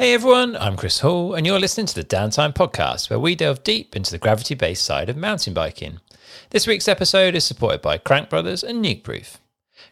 Hey 0.00 0.14
everyone, 0.14 0.56
I'm 0.56 0.78
Chris 0.78 1.00
Hall, 1.00 1.34
and 1.34 1.46
you're 1.46 1.60
listening 1.60 1.84
to 1.84 1.94
the 1.94 2.02
Downtime 2.02 2.54
Podcast, 2.54 3.10
where 3.10 3.18
we 3.18 3.34
delve 3.34 3.62
deep 3.62 3.94
into 3.94 4.10
the 4.10 4.16
gravity 4.16 4.54
based 4.54 4.82
side 4.82 5.10
of 5.10 5.16
mountain 5.18 5.52
biking. 5.52 6.00
This 6.48 6.66
week's 6.66 6.88
episode 6.88 7.34
is 7.34 7.44
supported 7.44 7.82
by 7.82 7.98
Crank 7.98 8.30
Brothers 8.30 8.64
and 8.64 8.82
Nukeproof. 8.82 9.36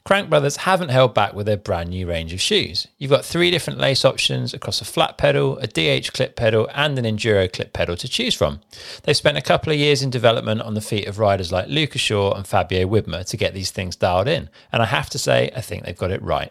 Crank 0.05 0.31
Brothers 0.31 0.57
haven't 0.57 0.89
held 0.89 1.13
back 1.13 1.35
with 1.35 1.45
their 1.45 1.59
brand 1.59 1.91
new 1.91 2.09
range 2.09 2.33
of 2.33 2.41
shoes. 2.41 2.87
You've 2.97 3.11
got 3.11 3.23
three 3.23 3.51
different 3.51 3.81
lace 3.81 4.03
options 4.03 4.55
across 4.55 4.81
a 4.81 4.87
flat 4.87 5.19
pedal, 5.19 5.59
a 5.59 5.67
DH 5.67 6.15
clip 6.15 6.37
pedal, 6.37 6.71
and 6.73 6.99
an 6.99 7.05
enduro 7.05 7.53
clip 7.53 7.75
pedal 7.75 7.99
to 7.99 8.09
choose 8.09 8.35
from. 8.35 8.61
They've 9.03 9.15
spent 9.15 9.37
a 9.37 9.43
couple 9.43 9.75
of 9.75 9.79
years 9.79 10.01
in 10.01 10.09
development 10.09 10.63
on 10.63 10.73
the 10.73 10.81
feet 10.81 11.07
of 11.07 11.19
riders 11.19 11.53
like 11.53 11.69
Lucas 11.69 12.01
Shaw 12.01 12.33
and 12.33 12.47
Fabio 12.47 12.89
Wibmer 12.89 13.27
to 13.27 13.37
get 13.37 13.53
these 13.53 13.73
things 13.73 13.95
dialed 13.95 14.27
in, 14.27 14.49
and 14.73 14.81
I 14.81 14.87
have 14.87 15.11
to 15.11 15.19
say, 15.19 15.51
I 15.55 15.61
think 15.61 15.85
they've 15.85 15.95
got 15.95 16.13
it 16.13 16.23
right. 16.23 16.51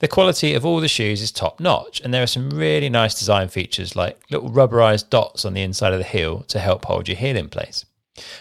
The 0.00 0.08
quality 0.08 0.54
of 0.54 0.64
all 0.64 0.80
the 0.80 0.88
shoes 0.88 1.22
is 1.22 1.32
top 1.32 1.60
notch, 1.60 2.00
and 2.00 2.12
there 2.12 2.22
are 2.22 2.26
some 2.26 2.50
really 2.50 2.88
nice 2.88 3.14
design 3.14 3.48
features 3.48 3.96
like 3.96 4.20
little 4.30 4.50
rubberized 4.50 5.10
dots 5.10 5.44
on 5.44 5.54
the 5.54 5.62
inside 5.62 5.92
of 5.92 5.98
the 5.98 6.04
heel 6.04 6.40
to 6.48 6.58
help 6.58 6.84
hold 6.84 7.08
your 7.08 7.16
heel 7.16 7.36
in 7.36 7.48
place. 7.48 7.84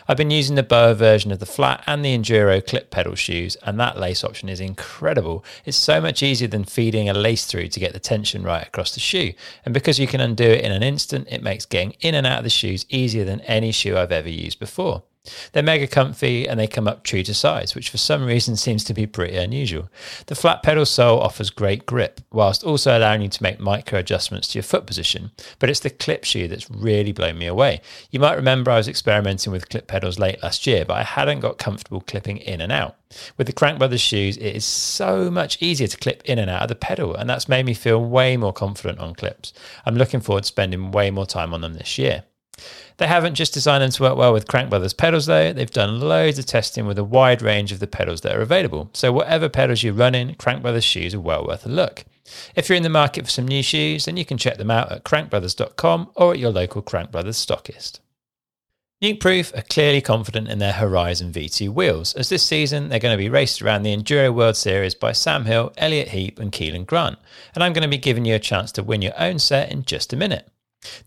I've 0.08 0.18
been 0.18 0.32
using 0.32 0.56
the 0.56 0.64
BOA 0.64 0.96
version 0.96 1.32
of 1.32 1.40
the 1.40 1.46
flat 1.46 1.84
and 1.86 2.04
the 2.04 2.18
Enduro 2.18 2.66
clip 2.66 2.90
pedal 2.90 3.16
shoes, 3.16 3.56
and 3.64 3.80
that 3.80 4.00
lace 4.00 4.24
option 4.24 4.50
is 4.50 4.60
incredible. 4.60 5.44
It's 5.66 5.78
so 5.78 6.02
much 6.02 6.24
easier 6.24 6.48
than 6.48 6.64
feeding 6.64 7.10
a 7.10 7.14
lace 7.14 7.46
through 7.46 7.68
to 7.70 7.80
get 7.80 7.94
the 7.94 8.00
tension 8.00 8.44
right 8.44 8.66
across 8.66 8.94
the 8.94 9.00
shoe. 9.00 9.34
And 9.66 9.74
because 9.74 10.00
you 10.00 10.08
can 10.08 10.22
undo 10.22 10.46
it 10.46 10.64
in 10.64 10.72
an 10.72 10.84
instant, 10.84 11.28
it 11.30 11.44
makes 11.44 11.66
getting 11.66 11.92
in 12.02 12.16
and 12.16 12.26
out 12.26 12.40
of 12.40 12.44
the 12.44 12.50
shoes 12.50 12.86
easier 12.90 13.26
than 13.26 13.42
any 13.42 13.72
shoe 13.72 13.98
I've 13.98 14.12
ever 14.12 14.30
used 14.30 14.60
before. 14.60 15.04
They're 15.52 15.64
mega 15.64 15.88
comfy 15.88 16.48
and 16.48 16.60
they 16.60 16.68
come 16.68 16.88
up 16.88 17.04
true 17.04 17.24
to 17.24 17.34
size, 17.34 17.76
which 17.76 17.90
for 17.90 17.98
some 17.98 18.26
reason 18.26 18.56
seems 18.56 18.84
to 18.86 18.94
be 18.94 19.08
pretty 19.08 19.38
unusual. 19.38 19.90
The 20.28 20.36
flat 20.36 20.64
pedal 20.64 20.86
sole 20.86 21.20
offers 21.20 21.50
great 21.50 21.86
grip, 21.86 22.22
whilst 22.32 22.64
also 22.64 22.98
allowing 22.98 23.22
you 23.22 23.30
to 23.30 23.44
make 23.44 23.60
micro 23.60 24.00
adjustments 24.00 24.50
to 24.50 24.58
your 24.58 24.64
foot 24.64 24.86
position. 24.86 25.32
But 25.60 25.70
it's 25.70 25.80
the 25.80 25.90
clip 25.90 26.24
shoe 26.24 26.48
that's 26.48 26.70
really 26.70 27.12
blown 27.12 27.38
me 27.38 27.48
away. 27.48 27.82
You 28.12 28.20
might 28.20 28.36
remember 28.36 28.72
I 28.72 28.78
was 28.78 28.88
experimenting 28.88 29.52
with 29.52 29.70
clip 29.70 29.88
pedals 29.88 30.20
late 30.20 30.42
last 30.44 30.68
year, 30.68 30.86
but 30.86 30.98
I 30.98 31.04
hadn't 31.04 31.40
got 31.40 31.58
comfortable 31.58 32.02
clipping 32.02 32.38
in 32.38 32.62
and 32.62 32.72
out. 32.72 32.98
With 33.38 33.48
the 33.48 33.54
Crank 33.54 33.80
Brothers 33.80 34.02
shoes, 34.02 34.38
it 34.38 34.56
is 34.56 34.66
so 34.66 35.32
much 35.32 35.62
easier 35.62 35.88
to 35.88 35.98
clip 35.98 36.22
in 36.26 36.40
and 36.40 36.50
out 36.50 36.64
of 36.64 36.70
the 36.70 36.76
pedal, 36.76 37.16
and 37.16 37.30
that's 37.30 37.48
made 37.48 37.66
me 37.66 37.74
feel 37.74 38.04
way 38.04 38.38
more 38.38 38.54
confident 38.54 39.00
on 39.00 39.16
clips. 39.16 39.54
I'm 39.86 39.96
looking 39.96 40.20
forward 40.20 40.44
to 40.44 40.48
spending 40.48 40.92
way 40.92 41.12
more 41.12 41.26
time 41.26 41.54
on 41.54 41.62
them 41.62 41.74
this 41.74 41.98
year. 41.98 42.24
They 42.98 43.08
haven't 43.08 43.36
just 43.36 43.54
designed 43.54 43.84
them 43.84 43.92
to 43.92 44.04
work 44.04 44.18
well 44.18 44.34
with 44.34 44.48
Crank 44.48 44.70
Brothers 44.70 44.94
pedals, 44.94 45.28
though. 45.28 45.54
They've 45.54 45.70
done 45.70 46.00
loads 46.00 46.40
of 46.40 46.46
testing 46.46 46.88
with 46.88 46.98
a 46.98 47.04
wide 47.04 47.42
range 47.42 47.72
of 47.72 47.80
the 47.80 47.88
pedals 47.88 48.22
that 48.22 48.36
are 48.36 48.42
available. 48.42 48.90
So, 48.94 49.12
whatever 49.12 49.50
pedals 49.50 49.84
you 49.84 49.94
run 49.94 50.16
in, 50.16 50.36
Crank 50.36 50.64
Brothers 50.64 50.84
shoes 50.84 51.14
are 51.14 51.20
well 51.20 51.46
worth 51.46 51.66
a 51.66 51.70
look. 51.70 52.06
If 52.56 52.68
you're 52.68 52.76
in 52.76 52.84
the 52.84 52.90
market 52.90 53.26
for 53.26 53.32
some 53.32 53.48
new 53.48 53.64
shoes, 53.64 54.06
then 54.06 54.18
you 54.18 54.26
can 54.26 54.38
check 54.38 54.58
them 54.58 54.72
out 54.72 54.92
at 54.92 55.04
crankbrothers.com 55.04 56.12
or 56.16 56.34
at 56.34 56.40
your 56.40 56.52
local 56.52 56.82
Crank 56.82 57.12
Brothers 57.12 57.44
stockist. 57.44 58.00
Nukeproof 59.02 59.56
are 59.56 59.62
clearly 59.62 60.02
confident 60.02 60.50
in 60.50 60.58
their 60.58 60.74
Horizon 60.74 61.32
V2 61.32 61.70
wheels, 61.70 62.16
as 62.16 62.30
this 62.30 62.42
season 62.42 62.90
they're 62.90 62.98
going 62.98 63.16
to 63.16 63.24
be 63.24 63.30
raced 63.30 63.62
around 63.62 63.84
the 63.84 63.96
Enduro 63.96 64.34
World 64.34 64.58
Series 64.58 64.96
by 64.96 65.12
Sam 65.12 65.46
Hill, 65.46 65.72
Elliott 65.78 66.10
Heap, 66.10 66.40
and 66.40 66.52
Kelan 66.52 66.88
Grant, 66.88 67.20
and 67.54 67.64
I'm 67.64 67.74
going 67.74 67.84
to 67.84 67.88
be 67.88 68.00
giving 68.00 68.26
you 68.26 68.34
a 68.34 68.40
chance 68.40 68.72
to 68.72 68.82
win 68.82 69.04
your 69.04 69.14
own 69.20 69.38
set 69.38 69.72
in 69.72 69.84
just 69.84 70.14
a 70.14 70.16
minute. 70.16 70.50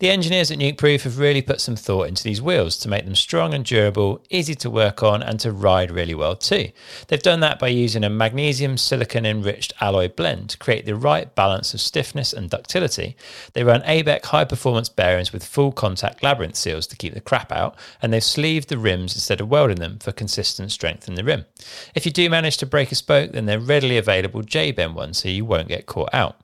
The 0.01 0.11
engineers 0.11 0.51
at 0.51 0.59
Nukeproof 0.59 1.03
have 1.03 1.19
really 1.19 1.43
put 1.43 1.61
some 1.61 1.77
thought 1.77 2.09
into 2.09 2.25
these 2.25 2.41
wheels 2.41 2.77
to 2.79 2.89
make 2.89 3.05
them 3.05 3.15
strong 3.15 3.53
and 3.55 3.65
durable, 3.65 4.25
easy 4.31 4.55
to 4.55 4.71
work 4.71 5.03
on, 5.03 5.23
and 5.23 5.39
to 5.41 5.53
ride 5.53 5.91
really 5.91 6.15
well 6.15 6.37
too. 6.37 6.71
They've 7.09 7.23
done 7.23 7.41
that 7.41 7.59
by 7.59 7.69
using 7.69 8.03
a 8.03 8.11
magnesium 8.11 8.79
silicon 8.79 9.27
enriched 9.27 9.73
alloy 9.81 10.09
blend 10.09 10.51
to 10.51 10.59
create 10.59 10.87
the 10.87 10.97
right 10.97 11.35
balance 11.35 11.75
of 11.75 11.81
stiffness 11.81 12.33
and 12.33 12.49
ductility. 12.49 13.15
They 13.53 13.63
run 13.63 13.83
ABEC 13.83 14.25
high 14.25 14.45
performance 14.45 14.89
bearings 14.89 15.33
with 15.33 15.45
full 15.45 15.71
contact 15.71 16.23
labyrinth 16.23 16.57
seals 16.57 16.87
to 16.89 16.97
keep 16.97 17.15
the 17.15 17.21
crap 17.21 17.53
out, 17.53 17.77
and 18.01 18.13
they've 18.13 18.25
sleeved 18.25 18.71
the 18.71 18.79
rims 18.79 19.15
instead 19.15 19.41
of 19.41 19.51
welding 19.51 19.81
them 19.81 19.99
for 19.99 20.13
consistent 20.13 20.73
strength 20.73 21.09
in 21.09 21.15
the 21.15 21.25
rim. 21.25 21.45
If 21.95 22.07
you 22.07 22.13
do 22.13 22.29
manage 22.31 22.57
to 22.59 22.67
break 22.67 22.91
a 22.91 22.95
spoke, 22.95 23.33
then 23.33 23.47
they're 23.47 23.61
readily 23.61 23.99
available 23.99 24.43
J 24.43 24.73
bend 24.73 24.95
ones 24.95 25.19
so 25.19 25.29
you 25.29 25.45
won't 25.45 25.69
get 25.69 25.87
caught 25.87 26.15
out. 26.15 26.41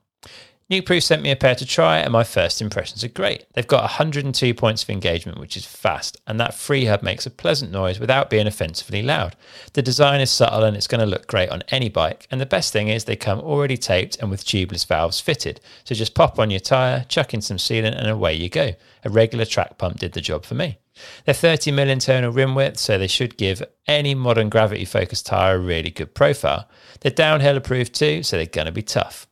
Nukeproof 0.69 1.05
sent 1.05 1.23
me 1.23 1.31
a 1.31 1.37
pair 1.37 1.55
to 1.55 1.65
try, 1.65 1.99
and 1.99 2.13
my 2.13 2.25
first 2.25 2.61
impressions 2.61 3.05
are 3.05 3.09
great. 3.09 3.47
They've 3.53 3.65
got 3.65 3.85
102 3.85 4.53
points 4.55 4.83
of 4.83 4.91
engagement, 4.91 5.39
which 5.39 5.57
is 5.57 5.65
fast, 5.65 6.21
and 6.27 6.41
that 6.41 6.55
free 6.55 6.87
hub 6.87 7.05
makes 7.05 7.25
a 7.25 7.31
pleasant 7.31 7.71
noise 7.71 8.01
without 8.01 8.31
being 8.31 8.49
offensively 8.49 9.01
loud. 9.01 9.37
The 9.75 9.83
design 9.83 10.21
is 10.21 10.33
subtle 10.33 10.65
and 10.65 10.77
it's 10.77 10.89
going 10.89 11.03
to 11.03 11.07
look 11.07 11.29
great 11.29 11.51
on 11.51 11.63
any 11.69 11.89
bike, 11.89 12.27
and 12.33 12.41
the 12.41 12.47
best 12.47 12.73
thing 12.73 12.89
is 12.89 13.05
they 13.05 13.15
come 13.15 13.39
already 13.39 13.77
taped 13.77 14.17
and 14.17 14.29
with 14.29 14.45
tubeless 14.45 14.85
valves 14.85 15.21
fitted. 15.21 15.61
So 15.85 15.95
just 15.95 16.17
pop 16.17 16.37
on 16.41 16.51
your 16.51 16.59
tyre, 16.59 17.05
chuck 17.09 17.33
in 17.33 17.43
some 17.43 17.59
sealant, 17.59 17.97
and 17.97 18.09
away 18.09 18.35
you 18.35 18.49
go. 18.49 18.73
A 19.05 19.09
regular 19.09 19.45
track 19.45 19.79
pump 19.79 20.01
did 20.01 20.15
the 20.15 20.21
job 20.21 20.45
for 20.45 20.55
me. 20.57 20.79
They're 21.27 21.35
30 21.35 21.71
mm 21.71 21.87
internal 21.87 22.33
rim 22.33 22.57
width, 22.57 22.81
so 22.81 22.99
they 22.99 23.07
should 23.07 23.37
give 23.37 23.63
any 23.87 24.17
modern 24.17 24.49
gravity 24.49 24.85
focused 24.85 25.27
tyre 25.27 25.55
a 25.55 25.59
really 25.61 25.91
good 25.91 26.13
profile. 26.13 26.69
They're 27.03 27.13
downhill 27.13 27.57
approved 27.57 27.95
too, 27.95 28.25
so 28.25 28.37
they're 28.37 28.47
going 28.47 28.67
to 28.67 28.73
be 28.73 28.83
tough. 28.83 29.29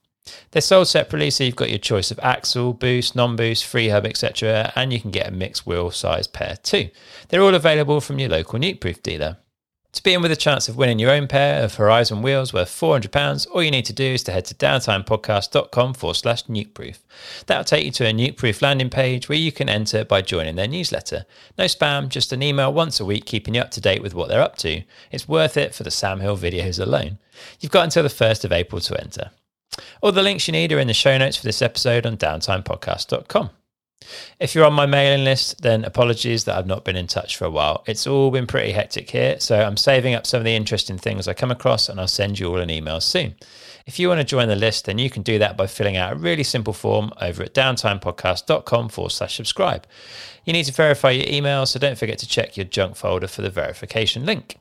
They're 0.51 0.63
sold 0.63 0.89
separately, 0.89 1.31
so 1.31 1.45
you've 1.45 1.57
got 1.57 1.71
your 1.71 1.79
choice 1.79 2.11
of 2.11 2.19
axle, 2.21 2.73
boost, 2.73 3.15
non-boost, 3.15 3.65
free 3.65 3.89
hub, 3.89 4.07
etc., 4.07 4.73
and 4.75 4.93
you 4.93 5.01
can 5.01 5.11
get 5.11 5.29
a 5.29 5.31
mixed 5.31 5.67
wheel 5.67 5.91
size 5.91 6.27
pair 6.27 6.57
too. 6.63 6.91
They're 7.29 7.43
all 7.43 7.55
available 7.55 8.01
from 8.01 8.19
your 8.19 8.31
local 8.31 8.59
Nukeproof 8.59 9.03
dealer. 9.03 9.39
To 9.95 10.03
be 10.03 10.13
in 10.13 10.23
with 10.23 10.33
a 10.33 10.37
chance 10.37 10.69
of 10.69 10.77
winning 10.77 10.99
your 10.99 11.13
own 11.13 11.29
pair 11.29 11.63
of 11.63 11.77
Horizon 11.77 12.21
wheels 12.21 12.53
worth 12.53 12.69
£400, 12.69 13.47
all 13.53 13.63
you 13.63 13.71
need 13.71 13.85
to 13.85 13.93
do 13.93 14.05
is 14.05 14.25
to 14.25 14.33
head 14.33 14.45
to 14.47 14.55
downtimepodcast.com 14.55 15.95
forward 15.95 16.15
slash 16.15 16.43
nukeproof. 16.47 16.99
That'll 17.47 17.63
take 17.63 17.85
you 17.85 17.93
to 17.93 18.09
a 18.09 18.13
Nukeproof 18.13 18.61
landing 18.61 18.91
page 18.91 19.29
where 19.29 19.39
you 19.39 19.53
can 19.53 19.69
enter 19.69 20.05
by 20.05 20.21
joining 20.21 20.57
their 20.57 20.67
newsletter. 20.67 21.27
No 21.57 21.67
spam, 21.67 22.09
just 22.09 22.33
an 22.33 22.43
email 22.43 22.73
once 22.73 22.99
a 22.99 23.05
week 23.05 23.25
keeping 23.25 23.55
you 23.55 23.61
up 23.61 23.71
to 23.71 23.81
date 23.81 24.03
with 24.03 24.15
what 24.15 24.29
they're 24.29 24.43
up 24.43 24.57
to. 24.59 24.83
It's 25.13 25.29
worth 25.29 25.57
it 25.57 25.77
for 25.77 25.85
the 25.85 25.93
Sam 25.93 26.19
Hill 26.19 26.37
videos 26.37 26.81
alone. 26.81 27.19
You've 27.61 27.71
got 27.71 27.85
until 27.85 28.03
the 28.03 28.09
1st 28.09 28.45
of 28.45 28.53
April 28.53 28.81
to 28.81 29.01
enter. 29.01 29.31
All 30.03 30.13
the 30.13 30.23
links 30.23 30.47
you 30.47 30.53
need 30.53 30.73
are 30.73 30.79
in 30.79 30.87
the 30.87 30.95
show 30.95 31.17
notes 31.19 31.37
for 31.37 31.45
this 31.45 31.63
episode 31.63 32.07
on 32.07 32.17
downtimepodcast.com. 32.17 33.51
If 34.39 34.55
you're 34.55 34.67
on 34.67 34.75
my 34.75 34.87
mailing 34.87 35.25
list, 35.25 35.63
then 35.63 35.85
apologies 35.85 36.45
that 36.45 36.57
I've 36.57 36.67
not 36.67 36.85
been 36.85 36.97
in 36.97 37.07
touch 37.07 37.37
for 37.37 37.47
a 37.47 37.51
while. 37.51 37.83
It's 37.87 38.07
all 38.07 38.31
been 38.31 38.47
pretty 38.47 38.73
hectic 38.73 39.11
here, 39.11 39.41
so 39.41 39.61
I'm 39.63 39.77
saving 39.77 40.15
up 40.15 40.27
some 40.27 40.39
of 40.39 40.45
the 40.45 40.55
interesting 40.55 40.99
things 40.99 41.27
I 41.27 41.35
come 41.35 41.51
across 41.51 41.89
and 41.89 41.99
I'll 41.99 42.07
send 42.07 42.39
you 42.39 42.49
all 42.49 42.59
an 42.59 42.71
email 42.71 43.01
soon. 43.01 43.35
If 43.87 43.99
you 43.99 44.09
want 44.09 44.21
to 44.21 44.25
join 44.25 44.49
the 44.49 44.57
list, 44.57 44.87
then 44.87 44.99
you 44.99 45.11
can 45.11 45.23
do 45.23 45.39
that 45.39 45.57
by 45.57 45.67
filling 45.67 45.97
out 45.97 46.13
a 46.13 46.17
really 46.17 46.45
simple 46.45 46.73
form 46.73 47.13
over 47.21 47.43
at 47.43 47.55
downtimepodcast.com 47.55 48.89
forward 48.89 49.11
slash 49.11 49.37
subscribe. 49.37 49.87
You 50.45 50.53
need 50.53 50.65
to 50.65 50.73
verify 50.73 51.11
your 51.11 51.29
email, 51.29 51.67
so 51.67 51.79
don't 51.79 51.99
forget 51.99 52.19
to 52.19 52.29
check 52.29 52.57
your 52.57 52.65
junk 52.65 52.97
folder 52.97 53.27
for 53.27 53.43
the 53.43 53.51
verification 53.51 54.25
link. 54.25 54.59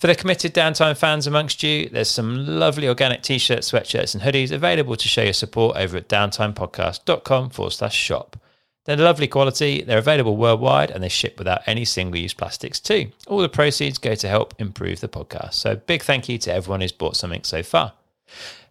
For 0.00 0.06
the 0.06 0.14
committed 0.14 0.54
downtime 0.54 0.96
fans 0.96 1.26
amongst 1.26 1.62
you, 1.62 1.90
there's 1.90 2.08
some 2.08 2.46
lovely 2.46 2.88
organic 2.88 3.20
t 3.20 3.36
shirts, 3.36 3.70
sweatshirts, 3.70 4.14
and 4.14 4.22
hoodies 4.22 4.50
available 4.50 4.96
to 4.96 5.08
show 5.08 5.22
your 5.22 5.34
support 5.34 5.76
over 5.76 5.98
at 5.98 6.08
downtimepodcast.com 6.08 7.50
forward 7.50 7.72
slash 7.72 7.96
shop. 7.96 8.38
They're 8.86 8.96
lovely 8.96 9.28
quality, 9.28 9.82
they're 9.82 9.98
available 9.98 10.38
worldwide, 10.38 10.90
and 10.90 11.04
they 11.04 11.10
ship 11.10 11.36
without 11.36 11.60
any 11.66 11.84
single 11.84 12.18
use 12.18 12.32
plastics 12.32 12.80
too. 12.80 13.10
All 13.26 13.40
the 13.40 13.50
proceeds 13.50 13.98
go 13.98 14.14
to 14.14 14.26
help 14.26 14.54
improve 14.58 15.00
the 15.00 15.08
podcast. 15.08 15.52
So, 15.52 15.76
big 15.76 16.02
thank 16.02 16.30
you 16.30 16.38
to 16.38 16.54
everyone 16.54 16.80
who's 16.80 16.92
bought 16.92 17.16
something 17.16 17.44
so 17.44 17.62
far. 17.62 17.92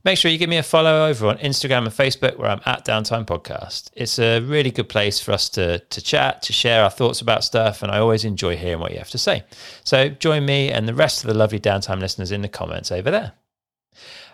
Make 0.06 0.18
sure 0.18 0.32
you 0.32 0.38
give 0.38 0.50
me 0.50 0.58
a 0.58 0.64
follow 0.64 1.08
over 1.08 1.28
on 1.28 1.38
Instagram 1.40 1.80
and 1.80 1.90
Facebook 1.90 2.38
where 2.38 2.50
I'm 2.50 2.62
at 2.66 2.86
Downtime 2.86 3.26
Podcast. 3.26 3.90
It's 3.96 4.18
a 4.18 4.40
really 4.40 4.72
good 4.72 4.88
place 4.88 5.20
for 5.20 5.34
us 5.34 5.50
to, 5.50 5.80
to 5.80 6.02
chat, 6.02 6.42
to 6.44 6.54
share 6.54 6.84
our 6.84 6.90
thoughts 6.90 7.20
about 7.20 7.44
stuff, 7.44 7.84
and 7.84 7.92
I 7.92 8.00
always 8.00 8.24
enjoy 8.24 8.56
hearing 8.56 8.80
what 8.80 8.94
you 8.94 8.98
have 9.00 9.10
to 9.10 9.18
say. 9.18 9.44
So 9.84 10.08
join 10.08 10.46
me 10.46 10.72
and 10.72 10.88
the 10.88 10.94
rest 10.94 11.24
of 11.24 11.28
the 11.28 11.34
lovely 11.34 11.60
Downtime 11.60 12.00
listeners 12.00 12.32
in 12.32 12.42
the 12.42 12.48
comments 12.48 12.94
over 12.94 13.12
there. 13.12 13.34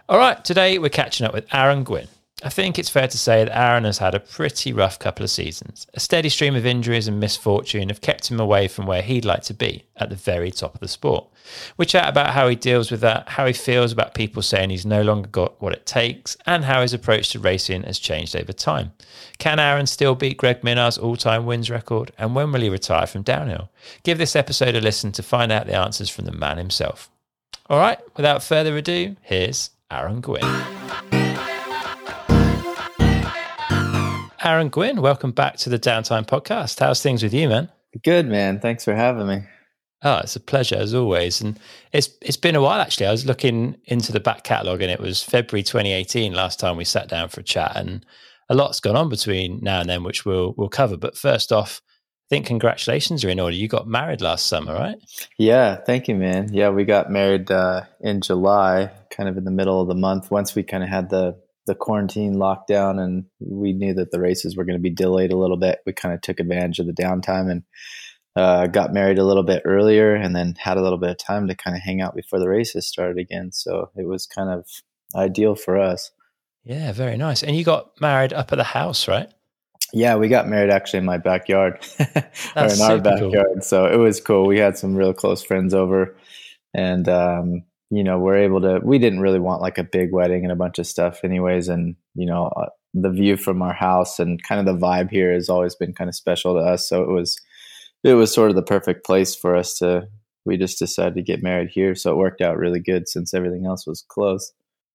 All 0.07 0.19
right, 0.19 0.43
today 0.45 0.77
we're 0.77 0.89
catching 0.89 1.25
up 1.25 1.33
with 1.33 1.51
Aaron 1.51 1.83
Gwin. 1.83 2.07
I 2.43 2.49
think 2.49 2.77
it's 2.77 2.89
fair 2.89 3.07
to 3.07 3.17
say 3.17 3.45
that 3.45 3.57
Aaron 3.57 3.85
has 3.85 3.99
had 3.99 4.13
a 4.13 4.19
pretty 4.19 4.73
rough 4.73 4.99
couple 4.99 5.23
of 5.23 5.29
seasons. 5.29 5.87
A 5.93 6.01
steady 6.01 6.27
stream 6.27 6.53
of 6.53 6.65
injuries 6.65 7.07
and 7.07 7.17
misfortune 7.17 7.87
have 7.87 8.01
kept 8.01 8.29
him 8.29 8.41
away 8.41 8.67
from 8.67 8.85
where 8.85 9.01
he'd 9.01 9.23
like 9.23 9.43
to 9.43 9.53
be, 9.53 9.85
at 9.95 10.09
the 10.09 10.17
very 10.17 10.51
top 10.51 10.73
of 10.73 10.81
the 10.81 10.89
sport. 10.89 11.27
We 11.77 11.85
chat 11.85 12.09
about 12.09 12.33
how 12.33 12.49
he 12.49 12.55
deals 12.57 12.91
with 12.91 12.99
that, 13.01 13.29
how 13.29 13.45
he 13.45 13.53
feels 13.53 13.93
about 13.93 14.15
people 14.15 14.41
saying 14.41 14.69
he's 14.69 14.85
no 14.85 15.01
longer 15.01 15.29
got 15.29 15.61
what 15.61 15.71
it 15.71 15.85
takes, 15.85 16.35
and 16.45 16.65
how 16.65 16.81
his 16.81 16.93
approach 16.93 17.29
to 17.29 17.39
racing 17.39 17.83
has 17.83 17.99
changed 17.99 18.35
over 18.35 18.51
time. 18.51 18.91
Can 19.37 19.57
Aaron 19.57 19.87
still 19.87 20.13
beat 20.13 20.37
Greg 20.37 20.61
Minnaar's 20.61 20.97
all 20.97 21.15
time 21.15 21.45
wins 21.45 21.69
record? 21.69 22.11
And 22.17 22.35
when 22.35 22.51
will 22.51 22.61
he 22.61 22.69
retire 22.69 23.07
from 23.07 23.21
downhill? 23.21 23.71
Give 24.03 24.17
this 24.17 24.35
episode 24.35 24.75
a 24.75 24.81
listen 24.81 25.13
to 25.13 25.23
find 25.23 25.53
out 25.53 25.67
the 25.67 25.75
answers 25.75 26.09
from 26.09 26.25
the 26.25 26.33
man 26.33 26.57
himself. 26.57 27.09
All 27.69 27.79
right, 27.79 27.99
without 28.17 28.43
further 28.43 28.75
ado, 28.75 29.15
here's 29.21 29.69
Aaron 29.89 30.19
Gwin. 30.19 30.74
Aaron 34.45 34.69
Gwin, 34.69 35.01
welcome 35.01 35.31
back 35.31 35.57
to 35.57 35.71
the 35.71 35.79
Downtime 35.79 36.27
Podcast. 36.27 36.79
How's 36.79 37.01
things 37.01 37.23
with 37.23 37.33
you, 37.33 37.49
man? 37.49 37.67
Good, 38.03 38.27
man. 38.27 38.59
Thanks 38.59 38.83
for 38.83 38.93
having 38.93 39.25
me. 39.25 39.39
Oh, 40.03 40.19
it's 40.19 40.35
a 40.35 40.39
pleasure 40.39 40.75
as 40.75 40.93
always. 40.93 41.41
And 41.41 41.59
it's 41.91 42.09
it's 42.21 42.37
been 42.37 42.55
a 42.55 42.61
while 42.61 42.79
actually. 42.79 43.07
I 43.07 43.11
was 43.11 43.25
looking 43.25 43.75
into 43.85 44.11
the 44.11 44.19
back 44.19 44.43
catalogue 44.43 44.83
and 44.83 44.91
it 44.91 44.99
was 44.99 45.23
February 45.23 45.63
2018 45.63 46.31
last 46.33 46.59
time 46.59 46.77
we 46.77 46.85
sat 46.85 47.09
down 47.09 47.29
for 47.29 47.41
a 47.41 47.43
chat. 47.43 47.75
And 47.75 48.05
a 48.47 48.53
lot's 48.53 48.79
gone 48.79 48.95
on 48.95 49.09
between 49.09 49.61
now 49.63 49.79
and 49.79 49.89
then, 49.89 50.03
which 50.03 50.25
we'll 50.25 50.53
we'll 50.55 50.69
cover. 50.69 50.95
But 50.95 51.17
first 51.17 51.51
off, 51.51 51.81
I 51.87 52.27
think 52.29 52.45
congratulations 52.45 53.25
are 53.25 53.29
in 53.29 53.39
order. 53.39 53.55
You 53.55 53.67
got 53.67 53.87
married 53.87 54.21
last 54.21 54.45
summer, 54.45 54.75
right? 54.75 54.97
Yeah, 55.39 55.77
thank 55.77 56.07
you, 56.07 56.13
man. 56.13 56.53
Yeah, 56.53 56.69
we 56.69 56.85
got 56.85 57.09
married 57.09 57.49
uh, 57.49 57.85
in 57.99 58.21
July, 58.21 58.91
kind 59.09 59.27
of 59.27 59.37
in 59.37 59.43
the 59.43 59.49
middle 59.49 59.81
of 59.81 59.87
the 59.87 59.95
month. 59.95 60.29
Once 60.29 60.53
we 60.53 60.61
kind 60.61 60.83
of 60.83 60.89
had 60.89 61.09
the 61.09 61.35
the 61.65 61.75
quarantine 61.75 62.35
lockdown, 62.35 62.99
and 62.99 63.25
we 63.39 63.73
knew 63.73 63.93
that 63.93 64.11
the 64.11 64.19
races 64.19 64.55
were 64.55 64.63
going 64.63 64.77
to 64.77 64.81
be 64.81 64.89
delayed 64.89 65.31
a 65.31 65.37
little 65.37 65.57
bit, 65.57 65.79
we 65.85 65.93
kind 65.93 66.13
of 66.13 66.21
took 66.21 66.39
advantage 66.39 66.79
of 66.79 66.87
the 66.87 66.93
downtime 66.93 67.49
and 67.49 67.63
uh, 68.35 68.67
got 68.67 68.93
married 68.93 69.17
a 69.17 69.23
little 69.23 69.43
bit 69.43 69.61
earlier, 69.65 70.13
and 70.13 70.35
then 70.35 70.55
had 70.57 70.77
a 70.77 70.81
little 70.81 70.97
bit 70.97 71.09
of 71.09 71.17
time 71.17 71.47
to 71.47 71.55
kind 71.55 71.75
of 71.75 71.81
hang 71.81 72.01
out 72.01 72.15
before 72.15 72.39
the 72.39 72.49
races 72.49 72.87
started 72.87 73.17
again. 73.17 73.51
So 73.51 73.89
it 73.95 74.07
was 74.07 74.25
kind 74.25 74.49
of 74.49 74.67
ideal 75.15 75.55
for 75.55 75.79
us. 75.79 76.11
Yeah, 76.63 76.91
very 76.91 77.15
nice. 77.15 77.43
And 77.43 77.55
you 77.55 77.63
got 77.63 77.99
married 78.01 78.33
up 78.33 78.51
at 78.51 78.57
the 78.57 78.63
house, 78.63 79.07
right? 79.07 79.29
Yeah, 79.93 80.15
we 80.15 80.27
got 80.27 80.47
married 80.47 80.71
actually 80.71 80.99
in 80.99 81.05
my 81.05 81.17
backyard 81.17 81.85
or 81.99 82.65
in 82.65 82.81
our 82.81 82.99
backyard. 82.99 83.47
Cool. 83.53 83.61
So 83.61 83.85
it 83.85 83.97
was 83.97 84.19
cool. 84.19 84.45
We 84.47 84.57
had 84.57 84.77
some 84.77 84.95
real 84.95 85.13
close 85.13 85.43
friends 85.43 85.73
over 85.73 86.17
and 86.73 87.07
um, 87.07 87.63
you 87.89 88.03
know, 88.03 88.19
we're 88.19 88.37
able 88.37 88.61
to 88.61 88.79
we 88.83 88.99
didn't 88.99 89.19
really 89.19 89.39
want 89.39 89.61
like 89.61 89.77
a 89.77 89.83
big 89.83 90.11
wedding 90.11 90.43
and 90.43 90.51
a 90.51 90.55
bunch 90.55 90.79
of 90.79 90.87
stuff 90.87 91.21
anyways 91.23 91.67
and 91.67 91.95
you 92.15 92.25
know, 92.25 92.47
uh, 92.55 92.69
the 92.93 93.11
view 93.11 93.37
from 93.37 93.61
our 93.61 93.73
house 93.73 94.19
and 94.19 94.41
kind 94.43 94.59
of 94.59 94.65
the 94.65 94.85
vibe 94.85 95.09
here 95.11 95.33
has 95.33 95.49
always 95.49 95.75
been 95.75 95.93
kind 95.93 96.09
of 96.09 96.15
special 96.15 96.53
to 96.53 96.59
us. 96.59 96.87
So 96.87 97.03
it 97.03 97.09
was 97.09 97.39
it 98.03 98.13
was 98.13 98.33
sort 98.33 98.49
of 98.49 98.55
the 98.55 98.63
perfect 98.63 99.05
place 99.05 99.35
for 99.35 99.55
us 99.55 99.77
to 99.79 100.07
we 100.45 100.57
just 100.57 100.79
decided 100.79 101.15
to 101.15 101.21
get 101.21 101.43
married 101.43 101.69
here. 101.71 101.95
So 101.95 102.11
it 102.11 102.17
worked 102.17 102.41
out 102.41 102.57
really 102.57 102.79
good 102.79 103.07
since 103.07 103.33
everything 103.33 103.65
else 103.65 103.87
was 103.87 104.05
close. 104.07 104.53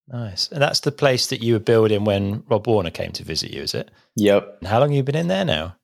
Nice. 0.09 0.49
And 0.51 0.61
that's 0.61 0.81
the 0.81 0.93
place 0.93 1.29
that 1.29 1.43
you 1.43 1.55
were 1.55 1.61
building 1.61 2.05
when 2.05 2.43
Rob 2.49 2.67
Warner 2.67 2.91
came 2.91 3.13
to 3.13 3.25
visit 3.25 3.53
you, 3.53 3.63
is 3.63 3.75
it? 3.75 3.91
Yep. 4.17 4.59
And 4.61 4.69
how 4.69 4.81
long 4.81 4.91
have 4.91 4.97
you 4.97 5.03
been 5.03 5.17
in 5.17 5.29
there 5.29 5.45
now? 5.45 5.77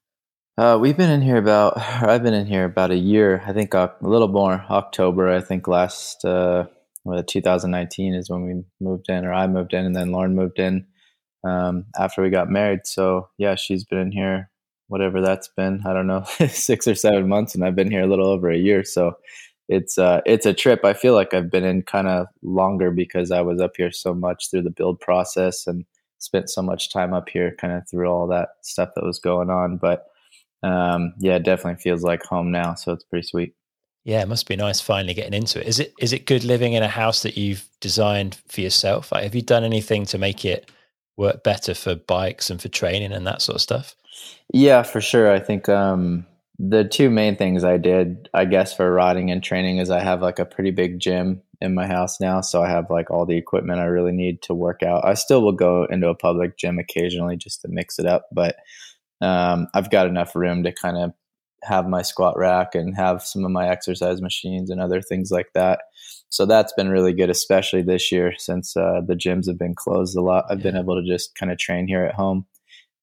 Uh, 0.58 0.78
we've 0.80 0.96
been 0.96 1.10
in 1.10 1.20
here 1.20 1.36
about, 1.36 1.78
I've 1.78 2.22
been 2.22 2.34
in 2.34 2.46
here 2.46 2.64
about 2.64 2.90
a 2.90 2.96
year, 2.96 3.42
I 3.46 3.52
think 3.52 3.74
a 3.74 3.94
little 4.00 4.28
more, 4.28 4.64
October, 4.70 5.30
I 5.30 5.40
think 5.40 5.68
last, 5.68 6.24
uh, 6.24 6.66
well, 7.06 7.22
2019 7.22 8.14
is 8.14 8.28
when 8.28 8.44
we 8.44 8.62
moved 8.80 9.08
in, 9.08 9.24
or 9.24 9.32
I 9.32 9.46
moved 9.46 9.72
in, 9.74 9.84
and 9.84 9.94
then 9.94 10.10
Lauren 10.10 10.34
moved 10.34 10.58
in 10.58 10.86
um, 11.44 11.86
after 11.96 12.20
we 12.20 12.30
got 12.30 12.50
married. 12.50 12.80
So, 12.84 13.28
yeah, 13.38 13.54
she's 13.54 13.84
been 13.84 13.98
in 13.98 14.12
here, 14.12 14.50
whatever 14.88 15.20
that's 15.20 15.48
been, 15.56 15.82
I 15.86 15.92
don't 15.92 16.08
know, 16.08 16.24
six 16.48 16.88
or 16.88 16.96
seven 16.96 17.28
months, 17.28 17.54
and 17.54 17.64
I've 17.64 17.76
been 17.76 17.92
here 17.92 18.02
a 18.02 18.08
little 18.08 18.26
over 18.26 18.50
a 18.50 18.58
year. 18.58 18.82
So, 18.84 19.16
it's 19.68 19.98
uh 19.98 20.20
it's 20.26 20.46
a 20.46 20.54
trip 20.54 20.84
I 20.84 20.92
feel 20.92 21.14
like 21.14 21.34
I've 21.34 21.50
been 21.50 21.64
in 21.64 21.82
kind 21.82 22.06
of 22.06 22.26
longer 22.42 22.90
because 22.92 23.32
I 23.32 23.40
was 23.40 23.60
up 23.60 23.72
here 23.76 23.90
so 23.90 24.14
much 24.14 24.50
through 24.50 24.62
the 24.62 24.70
build 24.70 25.00
process 25.00 25.66
and 25.66 25.84
spent 26.18 26.50
so 26.50 26.62
much 26.62 26.92
time 26.92 27.12
up 27.12 27.28
here 27.28 27.56
kind 27.60 27.72
of 27.72 27.82
through 27.90 28.08
all 28.08 28.28
that 28.28 28.50
stuff 28.62 28.90
that 28.94 29.04
was 29.04 29.18
going 29.18 29.50
on 29.50 29.76
but 29.76 30.06
um 30.62 31.12
yeah 31.18 31.34
it 31.34 31.42
definitely 31.42 31.82
feels 31.82 32.02
like 32.04 32.22
home 32.22 32.52
now 32.52 32.74
so 32.74 32.92
it's 32.92 33.04
pretty 33.04 33.26
sweet 33.26 33.54
yeah 34.06 34.22
it 34.22 34.28
must 34.28 34.48
be 34.48 34.56
nice 34.56 34.80
finally 34.80 35.12
getting 35.12 35.34
into 35.34 35.60
it 35.60 35.66
is 35.66 35.78
it 35.78 35.92
is 36.00 36.14
it 36.14 36.24
good 36.24 36.44
living 36.44 36.72
in 36.72 36.82
a 36.82 36.88
house 36.88 37.22
that 37.22 37.36
you've 37.36 37.68
designed 37.80 38.38
for 38.48 38.62
yourself 38.62 39.12
like, 39.12 39.24
have 39.24 39.34
you 39.34 39.42
done 39.42 39.64
anything 39.64 40.06
to 40.06 40.16
make 40.16 40.44
it 40.44 40.70
work 41.18 41.44
better 41.44 41.74
for 41.74 41.94
bikes 41.94 42.48
and 42.48 42.62
for 42.62 42.68
training 42.68 43.12
and 43.12 43.26
that 43.26 43.42
sort 43.42 43.56
of 43.56 43.60
stuff 43.60 43.94
yeah 44.54 44.82
for 44.82 45.00
sure 45.00 45.30
I 45.30 45.40
think 45.40 45.68
um 45.68 46.24
the 46.58 46.84
two 46.84 47.10
main 47.10 47.36
things 47.36 47.64
I 47.64 47.76
did, 47.76 48.28
I 48.32 48.44
guess, 48.44 48.74
for 48.74 48.90
riding 48.90 49.30
and 49.30 49.42
training 49.42 49.78
is 49.78 49.90
I 49.90 50.00
have 50.00 50.22
like 50.22 50.38
a 50.38 50.46
pretty 50.46 50.70
big 50.70 50.98
gym 50.98 51.42
in 51.60 51.74
my 51.74 51.86
house 51.86 52.20
now. 52.20 52.40
So 52.40 52.62
I 52.62 52.68
have 52.68 52.90
like 52.90 53.10
all 53.10 53.26
the 53.26 53.36
equipment 53.36 53.80
I 53.80 53.84
really 53.84 54.12
need 54.12 54.42
to 54.42 54.54
work 54.54 54.82
out. 54.82 55.04
I 55.04 55.14
still 55.14 55.42
will 55.42 55.52
go 55.52 55.84
into 55.84 56.08
a 56.08 56.14
public 56.14 56.56
gym 56.56 56.78
occasionally 56.78 57.36
just 57.36 57.62
to 57.62 57.68
mix 57.68 57.98
it 57.98 58.06
up, 58.06 58.26
but 58.32 58.56
um, 59.20 59.68
I've 59.74 59.90
got 59.90 60.06
enough 60.06 60.34
room 60.34 60.62
to 60.62 60.72
kind 60.72 60.96
of 60.96 61.12
have 61.66 61.88
my 61.88 62.02
squat 62.02 62.36
rack 62.36 62.74
and 62.74 62.96
have 62.96 63.22
some 63.22 63.44
of 63.44 63.50
my 63.50 63.68
exercise 63.68 64.22
machines 64.22 64.70
and 64.70 64.80
other 64.80 65.02
things 65.02 65.30
like 65.30 65.48
that. 65.54 65.80
So 66.28 66.46
that's 66.46 66.72
been 66.72 66.88
really 66.88 67.12
good, 67.12 67.30
especially 67.30 67.82
this 67.82 68.10
year 68.10 68.34
since 68.36 68.76
uh, 68.76 69.00
the 69.06 69.14
gyms 69.14 69.46
have 69.46 69.58
been 69.58 69.74
closed 69.74 70.16
a 70.16 70.20
lot. 70.20 70.46
I've 70.50 70.62
been 70.62 70.76
able 70.76 71.00
to 71.00 71.06
just 71.06 71.34
kind 71.34 71.52
of 71.52 71.58
train 71.58 71.86
here 71.86 72.04
at 72.04 72.14
home 72.14 72.46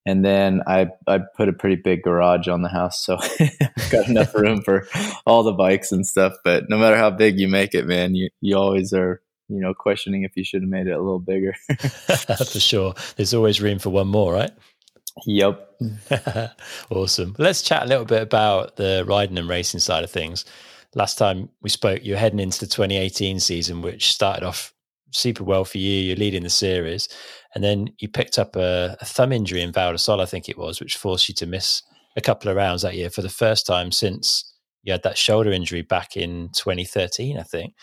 and 0.06 0.24
then 0.24 0.62
I 0.68 0.88
I 1.08 1.20
put 1.36 1.50
a 1.50 1.54
pretty 1.54 1.76
big 1.76 2.04
garage 2.04 2.48
on 2.48 2.62
the 2.62 2.70
house, 2.70 3.04
so 3.04 3.18
I've 3.40 3.92
got 3.92 4.08
enough 4.08 4.34
room 4.36 4.62
for 4.62 4.88
all 5.26 5.44
the 5.44 5.54
bikes 5.54 5.92
and 5.92 6.06
stuff. 6.06 6.34
But 6.44 6.66
no 6.70 6.78
matter 6.78 6.98
how 6.98 7.10
big 7.10 7.40
you 7.40 7.48
make 7.48 7.74
it, 7.74 7.86
man, 7.86 8.16
you 8.16 8.30
you 8.42 8.58
always 8.58 8.94
are 8.94 9.22
you 9.48 9.60
know 9.60 9.74
questioning 9.74 10.24
if 10.24 10.36
you 10.36 10.44
should 10.44 10.62
have 10.62 10.70
made 10.70 10.88
it 10.88 10.92
a 10.92 11.02
little 11.02 11.20
bigger. 11.20 11.54
for 11.78 12.60
sure, 12.60 12.94
there's 13.16 13.34
always 13.34 13.62
room 13.62 13.80
for 13.80 13.90
one 13.90 14.08
more, 14.08 14.34
right? 14.34 14.52
Yep. 15.26 15.70
awesome. 16.90 17.36
Let's 17.38 17.62
chat 17.62 17.84
a 17.84 17.88
little 17.88 18.06
bit 18.06 18.22
about 18.22 18.76
the 18.76 19.06
riding 19.08 19.38
and 19.38 19.48
racing 19.48 19.80
side 19.80 20.04
of 20.04 20.12
things. 20.12 20.46
Last 20.96 21.18
time 21.18 21.50
we 21.62 21.70
spoke, 21.70 22.02
you're 22.04 22.18
heading 22.18 22.40
into 22.40 22.60
the 22.60 22.68
2018 22.68 23.40
season, 23.40 23.82
which 23.82 24.14
started 24.14 24.46
off 24.46 24.74
super 25.12 25.44
well 25.44 25.66
for 25.66 25.78
you. 25.78 26.02
You're 26.02 26.16
leading 26.16 26.44
the 26.44 26.50
series. 26.50 27.08
And 27.56 27.64
then 27.64 27.90
you 28.00 28.10
picked 28.10 28.40
up 28.40 28.56
a, 28.56 28.98
a 29.00 29.06
thumb 29.06 29.32
injury 29.32 29.62
in 29.62 29.72
Val 29.72 29.92
di 29.92 29.98
Sole, 29.98 30.22
I 30.22 30.26
think 30.26 30.50
it 30.50 30.58
was, 30.58 30.80
which 30.80 30.98
forced 30.98 31.30
you 31.30 31.36
to 31.36 31.46
miss 31.46 31.82
a 32.16 32.22
couple 32.22 32.50
of 32.50 32.58
rounds 32.58 32.82
that 32.82 32.96
year 32.96 33.10
for 33.10 33.22
the 33.22 33.30
first 33.30 33.66
time 33.66 33.92
since 33.92 34.52
you 34.84 34.92
had 34.92 35.04
that 35.04 35.18
shoulder 35.18 35.52
injury 35.52 35.82
back 35.82 36.18
in 36.18 36.50
2013, 36.54 37.38
I 37.38 37.44
think. 37.44 37.74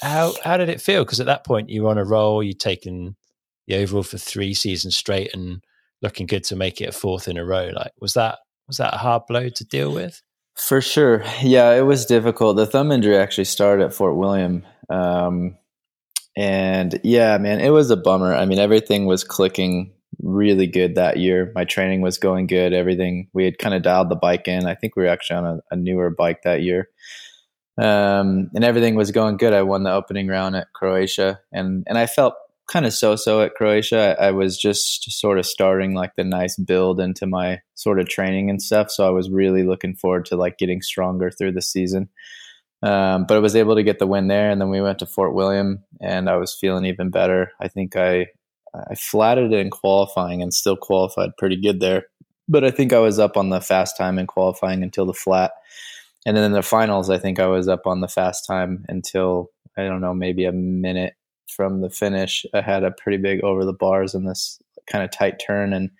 How 0.00 0.34
how 0.42 0.56
did 0.56 0.68
it 0.68 0.80
feel? 0.80 1.04
Because 1.04 1.20
at 1.20 1.26
that 1.26 1.44
point 1.44 1.68
you 1.68 1.82
were 1.82 1.90
on 1.90 1.98
a 1.98 2.04
roll, 2.04 2.42
you'd 2.42 2.60
taken 2.60 3.16
the 3.66 3.76
overall 3.76 4.02
for 4.02 4.18
three 4.18 4.54
seasons 4.54 4.96
straight 4.96 5.34
and 5.34 5.62
looking 6.02 6.26
good 6.26 6.44
to 6.44 6.56
make 6.56 6.80
it 6.80 6.88
a 6.88 6.92
fourth 6.92 7.28
in 7.28 7.36
a 7.36 7.44
row. 7.44 7.70
Like 7.74 7.92
was 8.00 8.14
that 8.14 8.38
was 8.66 8.78
that 8.78 8.94
a 8.94 8.98
hard 8.98 9.22
blow 9.28 9.48
to 9.48 9.64
deal 9.64 9.92
with? 9.92 10.22
For 10.56 10.80
sure. 10.80 11.24
Yeah, 11.42 11.72
it 11.74 11.82
was 11.82 12.04
difficult. 12.06 12.56
The 12.56 12.66
thumb 12.66 12.92
injury 12.92 13.16
actually 13.16 13.44
started 13.44 13.84
at 13.84 13.94
Fort 13.94 14.16
William. 14.16 14.64
Um, 14.88 15.56
and 16.36 17.00
yeah, 17.02 17.38
man, 17.38 17.60
it 17.60 17.70
was 17.70 17.90
a 17.90 17.96
bummer. 17.96 18.34
I 18.34 18.44
mean, 18.44 18.58
everything 18.58 19.06
was 19.06 19.24
clicking 19.24 19.92
really 20.22 20.66
good 20.66 20.94
that 20.94 21.16
year. 21.16 21.50
My 21.54 21.64
training 21.64 22.02
was 22.02 22.18
going 22.18 22.46
good. 22.46 22.72
Everything 22.72 23.28
we 23.32 23.44
had 23.44 23.58
kind 23.58 23.74
of 23.74 23.82
dialed 23.82 24.10
the 24.10 24.16
bike 24.16 24.48
in. 24.48 24.66
I 24.66 24.74
think 24.74 24.96
we 24.96 25.04
were 25.04 25.08
actually 25.08 25.36
on 25.36 25.46
a, 25.46 25.60
a 25.70 25.76
newer 25.76 26.10
bike 26.10 26.42
that 26.42 26.62
year. 26.62 26.88
Um, 27.78 28.50
and 28.54 28.64
everything 28.64 28.94
was 28.94 29.10
going 29.10 29.38
good. 29.38 29.54
I 29.54 29.62
won 29.62 29.84
the 29.84 29.92
opening 29.92 30.28
round 30.28 30.54
at 30.56 30.72
Croatia, 30.74 31.40
and 31.52 31.84
and 31.86 31.96
I 31.96 32.06
felt 32.06 32.34
kind 32.70 32.86
of 32.86 32.94
so-so 32.94 33.42
at 33.42 33.54
Croatia. 33.54 34.16
I, 34.18 34.28
I, 34.28 34.30
was 34.30 34.56
just 34.56 35.10
sort 35.10 35.38
of 35.38 35.46
starting 35.46 35.94
like 35.94 36.14
the 36.16 36.24
nice 36.24 36.56
build 36.56 37.00
into 37.00 37.26
my 37.26 37.60
sort 37.74 37.98
of 37.98 38.08
training 38.08 38.48
and 38.48 38.62
stuff. 38.62 38.90
So 38.90 39.06
I 39.06 39.10
was 39.10 39.28
really 39.28 39.64
looking 39.64 39.96
forward 39.96 40.24
to 40.26 40.36
like 40.36 40.56
getting 40.56 40.80
stronger 40.80 41.30
through 41.30 41.52
the 41.52 41.62
season. 41.62 42.08
Um, 42.82 43.26
but 43.26 43.36
I 43.36 43.40
was 43.40 43.56
able 43.56 43.74
to 43.74 43.82
get 43.82 43.98
the 43.98 44.06
win 44.06 44.28
there, 44.28 44.50
and 44.50 44.58
then 44.58 44.70
we 44.70 44.80
went 44.80 45.00
to 45.00 45.06
Fort 45.06 45.34
William, 45.34 45.84
and 46.00 46.30
I 46.30 46.36
was 46.36 46.56
feeling 46.58 46.86
even 46.86 47.10
better. 47.10 47.52
I 47.60 47.68
think 47.68 47.94
I 47.94 48.28
I 48.74 48.94
flatted 48.94 49.52
in 49.52 49.68
qualifying 49.68 50.40
and 50.40 50.54
still 50.54 50.76
qualified 50.76 51.36
pretty 51.36 51.60
good 51.60 51.80
there, 51.80 52.04
but 52.48 52.64
I 52.64 52.70
think 52.70 52.94
I 52.94 52.98
was 52.98 53.18
up 53.18 53.36
on 53.36 53.50
the 53.50 53.60
fast 53.60 53.98
time 53.98 54.18
in 54.18 54.26
qualifying 54.26 54.82
until 54.82 55.04
the 55.04 55.12
flat, 55.12 55.52
and 56.24 56.34
then 56.34 56.44
in 56.44 56.52
the 56.52 56.62
finals, 56.62 57.10
I 57.10 57.18
think 57.18 57.38
I 57.38 57.48
was 57.48 57.68
up 57.68 57.86
on 57.86 58.00
the 58.00 58.08
fast 58.08 58.46
time 58.46 58.86
until 58.88 59.50
I 59.76 59.82
don't 59.84 60.00
know 60.00 60.14
maybe 60.14 60.46
a 60.46 60.52
minute 60.52 61.12
from 61.50 61.80
the 61.80 61.90
finish. 61.90 62.46
I 62.54 62.60
had 62.60 62.84
a 62.84 62.90
pretty 62.90 63.18
big 63.18 63.42
over 63.42 63.64
the 63.64 63.72
bars 63.72 64.14
in 64.14 64.24
this 64.24 64.60
kind 64.90 65.04
of 65.04 65.10
tight 65.10 65.40
turn, 65.44 65.72
and 65.72 65.90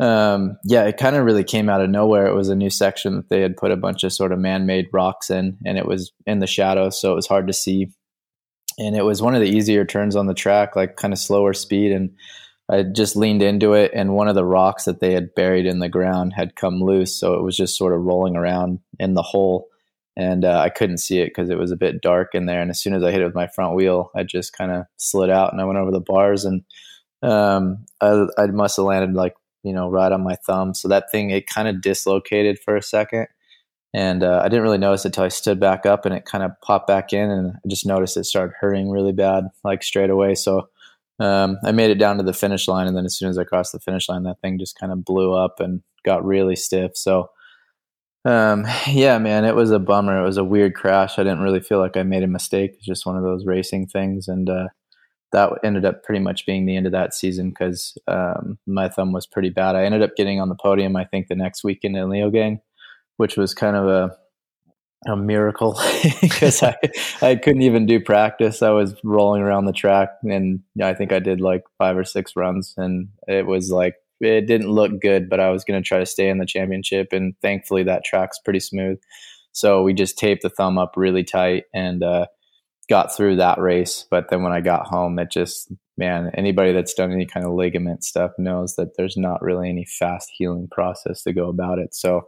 um, 0.00 0.56
yeah, 0.64 0.84
it 0.84 0.96
kind 0.96 1.16
of 1.16 1.24
really 1.24 1.44
came 1.44 1.68
out 1.68 1.80
of 1.80 1.90
nowhere. 1.90 2.26
It 2.26 2.34
was 2.34 2.48
a 2.48 2.56
new 2.56 2.70
section 2.70 3.16
that 3.16 3.28
they 3.28 3.40
had 3.40 3.56
put 3.56 3.72
a 3.72 3.76
bunch 3.76 4.04
of 4.04 4.12
sort 4.12 4.32
of 4.32 4.38
man-made 4.38 4.86
rocks 4.92 5.30
in, 5.30 5.58
and 5.64 5.76
it 5.78 5.86
was 5.86 6.12
in 6.26 6.38
the 6.38 6.46
shadow, 6.46 6.90
so 6.90 7.12
it 7.12 7.16
was 7.16 7.26
hard 7.26 7.46
to 7.48 7.52
see. 7.52 7.88
And 8.78 8.94
it 8.94 9.04
was 9.04 9.20
one 9.20 9.34
of 9.34 9.40
the 9.40 9.48
easier 9.48 9.84
turns 9.84 10.14
on 10.14 10.26
the 10.26 10.34
track, 10.34 10.76
like 10.76 10.96
kind 10.96 11.12
of 11.12 11.18
slower 11.18 11.52
speed. 11.52 11.90
And 11.90 12.10
I 12.70 12.82
just 12.82 13.16
leaned 13.16 13.42
into 13.42 13.72
it, 13.72 13.90
and 13.94 14.14
one 14.14 14.28
of 14.28 14.34
the 14.34 14.44
rocks 14.44 14.84
that 14.84 15.00
they 15.00 15.14
had 15.14 15.34
buried 15.34 15.66
in 15.66 15.80
the 15.80 15.88
ground 15.88 16.34
had 16.36 16.54
come 16.54 16.80
loose, 16.80 17.18
so 17.18 17.34
it 17.34 17.42
was 17.42 17.56
just 17.56 17.76
sort 17.76 17.94
of 17.94 18.02
rolling 18.02 18.36
around 18.36 18.80
in 19.00 19.14
the 19.14 19.22
hole. 19.22 19.67
And 20.18 20.44
uh, 20.44 20.58
I 20.58 20.68
couldn't 20.68 20.98
see 20.98 21.20
it 21.20 21.28
because 21.28 21.48
it 21.48 21.58
was 21.58 21.70
a 21.70 21.76
bit 21.76 22.02
dark 22.02 22.34
in 22.34 22.44
there. 22.44 22.60
And 22.60 22.70
as 22.70 22.80
soon 22.80 22.92
as 22.92 23.02
I 23.02 23.12
hit 23.12 23.22
it 23.22 23.24
with 23.24 23.34
my 23.34 23.46
front 23.46 23.76
wheel, 23.76 24.10
I 24.14 24.24
just 24.24 24.52
kind 24.52 24.72
of 24.72 24.84
slid 24.96 25.30
out, 25.30 25.52
and 25.52 25.60
I 25.60 25.64
went 25.64 25.78
over 25.78 25.92
the 25.92 26.00
bars 26.00 26.44
and 26.44 26.64
um, 27.22 27.86
I, 28.00 28.26
I 28.36 28.46
must 28.46 28.76
have 28.76 28.84
landed 28.84 29.14
like 29.14 29.34
you 29.62 29.72
know, 29.72 29.90
right 29.90 30.12
on 30.12 30.22
my 30.22 30.34
thumb. 30.34 30.74
So 30.74 30.88
that 30.88 31.10
thing, 31.10 31.30
it 31.30 31.46
kind 31.46 31.68
of 31.68 31.80
dislocated 31.80 32.58
for 32.58 32.76
a 32.76 32.82
second. 32.82 33.26
And 33.94 34.22
uh, 34.22 34.40
I 34.44 34.48
didn't 34.48 34.62
really 34.62 34.78
notice 34.78 35.04
it 35.04 35.08
until 35.08 35.24
I 35.24 35.28
stood 35.28 35.58
back 35.58 35.86
up 35.86 36.04
and 36.04 36.14
it 36.14 36.24
kind 36.24 36.44
of 36.44 36.52
popped 36.62 36.86
back 36.86 37.12
in. 37.12 37.30
And 37.30 37.52
I 37.52 37.68
just 37.68 37.86
noticed 37.86 38.16
it 38.16 38.24
started 38.24 38.54
hurting 38.58 38.90
really 38.90 39.12
bad, 39.12 39.44
like 39.64 39.82
straight 39.82 40.10
away. 40.10 40.34
So 40.34 40.68
um, 41.18 41.58
I 41.64 41.72
made 41.72 41.90
it 41.90 41.98
down 41.98 42.18
to 42.18 42.22
the 42.22 42.34
finish 42.34 42.68
line. 42.68 42.86
And 42.86 42.96
then 42.96 43.06
as 43.06 43.16
soon 43.16 43.28
as 43.28 43.38
I 43.38 43.44
crossed 43.44 43.72
the 43.72 43.80
finish 43.80 44.08
line, 44.08 44.22
that 44.24 44.40
thing 44.40 44.58
just 44.58 44.78
kind 44.78 44.92
of 44.92 45.04
blew 45.04 45.34
up 45.34 45.58
and 45.58 45.82
got 46.04 46.24
really 46.24 46.54
stiff. 46.54 46.96
So, 46.96 47.30
um, 48.28 48.66
yeah, 48.88 49.18
man, 49.18 49.44
it 49.44 49.54
was 49.54 49.70
a 49.70 49.78
bummer. 49.78 50.20
It 50.20 50.26
was 50.26 50.36
a 50.36 50.44
weird 50.44 50.74
crash. 50.74 51.18
I 51.18 51.22
didn't 51.22 51.42
really 51.42 51.60
feel 51.60 51.78
like 51.78 51.96
I 51.96 52.02
made 52.02 52.22
a 52.22 52.28
mistake. 52.28 52.72
It's 52.74 52.86
just 52.86 53.06
one 53.06 53.16
of 53.16 53.22
those 53.22 53.46
racing 53.46 53.86
things. 53.86 54.28
And, 54.28 54.48
uh, 54.48 54.68
that 55.32 55.50
ended 55.62 55.84
up 55.84 56.02
pretty 56.04 56.20
much 56.20 56.46
being 56.46 56.64
the 56.64 56.76
end 56.76 56.86
of 56.86 56.92
that 56.92 57.12
season 57.12 57.50
because 57.50 57.96
um, 58.06 58.58
my 58.66 58.88
thumb 58.88 59.12
was 59.12 59.26
pretty 59.26 59.50
bad. 59.50 59.76
I 59.76 59.84
ended 59.84 60.02
up 60.02 60.16
getting 60.16 60.40
on 60.40 60.48
the 60.48 60.54
podium, 60.54 60.96
I 60.96 61.04
think, 61.04 61.28
the 61.28 61.36
next 61.36 61.62
weekend 61.62 61.96
in 61.96 62.08
Leogang, 62.08 62.60
which 63.18 63.36
was 63.36 63.52
kind 63.54 63.76
of 63.76 63.86
a 63.86 64.16
a 65.06 65.16
miracle 65.16 65.78
because 66.20 66.62
I, 66.62 66.74
I 67.22 67.36
couldn't 67.36 67.62
even 67.62 67.86
do 67.86 68.00
practice. 68.00 68.62
I 68.62 68.70
was 68.70 68.94
rolling 69.04 69.42
around 69.42 69.66
the 69.66 69.72
track 69.72 70.10
and 70.24 70.60
I 70.82 70.94
think 70.94 71.12
I 71.12 71.20
did 71.20 71.40
like 71.40 71.62
five 71.78 71.96
or 71.96 72.04
six 72.04 72.34
runs 72.34 72.74
and 72.76 73.08
it 73.28 73.46
was 73.46 73.70
like, 73.70 73.94
it 74.20 74.46
didn't 74.46 74.70
look 74.70 75.00
good, 75.00 75.28
but 75.28 75.40
I 75.40 75.50
was 75.50 75.64
going 75.64 75.82
to 75.82 75.86
try 75.86 75.98
to 75.98 76.06
stay 76.06 76.28
in 76.28 76.38
the 76.38 76.46
championship. 76.46 77.08
And 77.12 77.34
thankfully 77.40 77.82
that 77.84 78.04
track's 78.04 78.38
pretty 78.38 78.60
smooth. 78.60 78.98
So 79.52 79.82
we 79.82 79.94
just 79.94 80.18
taped 80.18 80.42
the 80.42 80.50
thumb 80.50 80.78
up 80.78 80.94
really 80.96 81.24
tight 81.24 81.64
and, 81.74 82.02
uh, 82.02 82.26
got 82.88 83.14
through 83.14 83.36
that 83.36 83.58
race. 83.58 84.06
But 84.10 84.30
then 84.30 84.42
when 84.42 84.52
I 84.52 84.60
got 84.60 84.86
home, 84.86 85.18
it 85.18 85.30
just, 85.30 85.70
man, 85.96 86.30
anybody 86.34 86.72
that's 86.72 86.94
done 86.94 87.12
any 87.12 87.26
kind 87.26 87.44
of 87.44 87.52
ligament 87.52 88.02
stuff 88.02 88.32
knows 88.38 88.76
that 88.76 88.96
there's 88.96 89.16
not 89.16 89.42
really 89.42 89.68
any 89.68 89.84
fast 89.84 90.30
healing 90.36 90.68
process 90.70 91.22
to 91.24 91.32
go 91.32 91.48
about 91.48 91.78
it. 91.78 91.94
So, 91.94 92.22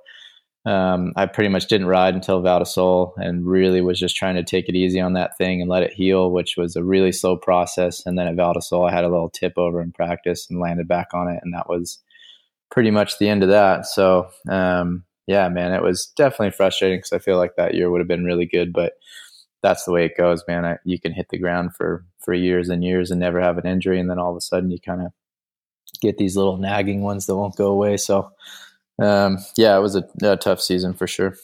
um, 0.67 1.12
I 1.17 1.26
pretty 1.26 1.49
much 1.49 1.69
didn't 1.69 1.87
ride 1.87 2.14
until 2.14 2.43
Val 2.43 2.59
di 2.59 2.64
Sole 2.64 3.14
and 3.17 3.47
really 3.47 3.81
was 3.81 3.99
just 3.99 4.17
trying 4.17 4.35
to 4.35 4.43
take 4.43 4.69
it 4.69 4.76
easy 4.76 5.00
on 5.00 5.14
that 5.14 5.37
thing 5.38 5.61
and 5.61 5.71
let 5.71 5.83
it 5.83 5.93
heal, 5.93 6.31
which 6.31 6.57
was 6.57 6.76
a 6.76 6.85
really 6.85 7.12
slow 7.12 7.37
process. 7.37 8.05
And 8.05 8.19
then 8.19 8.26
at 8.26 8.37
Val 8.37 8.52
di 8.52 8.61
Sole, 8.61 8.87
I 8.87 8.93
had 8.93 9.05
a 9.05 9.09
little 9.09 9.31
tip 9.31 9.55
over 9.57 9.81
in 9.81 9.93
practice 9.93 10.47
and 10.50 10.61
landed 10.61 10.87
back 10.87 11.09
on 11.14 11.29
it. 11.29 11.40
And 11.43 11.55
that 11.55 11.69
was 11.69 11.99
pretty 12.71 12.90
much 12.90 13.19
the 13.19 13.29
end 13.29 13.43
of 13.43 13.49
that. 13.49 13.87
So, 13.87 14.29
um, 14.50 15.05
yeah, 15.26 15.49
man, 15.49 15.73
it 15.73 15.83
was 15.83 16.12
definitely 16.14 16.50
frustrating 16.50 16.99
because 16.99 17.12
I 17.12 17.19
feel 17.21 17.38
like 17.38 17.57
that 17.57 17.75
year 17.75 17.90
would 17.90 18.00
have 18.00 18.09
been 18.09 18.25
really 18.25 18.47
good, 18.47 18.73
but 18.73 18.95
that's 19.62 19.85
the 19.85 19.93
way 19.93 20.05
it 20.05 20.17
goes, 20.17 20.43
man. 20.47 20.64
I, 20.64 20.79
you 20.85 21.00
can 21.00 21.12
hit 21.12 21.29
the 21.31 21.38
ground 21.38 21.75
for, 21.75 22.05
for 22.19 22.35
years 22.35 22.69
and 22.69 22.85
years 22.85 23.11
and 23.11 23.21
never 23.21 23.40
have 23.40 23.57
an 23.57 23.67
injury. 23.67 23.99
And 23.99 24.11
then 24.11 24.19
all 24.19 24.31
of 24.31 24.37
a 24.37 24.40
sudden 24.43 24.71
you 24.71 24.79
kind 24.79 25.00
of 25.00 25.12
get 26.02 26.19
these 26.19 26.37
little 26.37 26.59
nagging 26.59 27.00
ones 27.00 27.26
that 27.26 27.37
won't 27.37 27.57
go 27.57 27.69
away. 27.69 27.97
So, 27.97 28.31
um, 29.00 29.38
yeah, 29.57 29.76
it 29.76 29.80
was 29.80 29.97
a, 29.97 30.04
a, 30.23 30.37
tough 30.37 30.61
season 30.61 30.92
for 30.92 31.07
sure. 31.07 31.37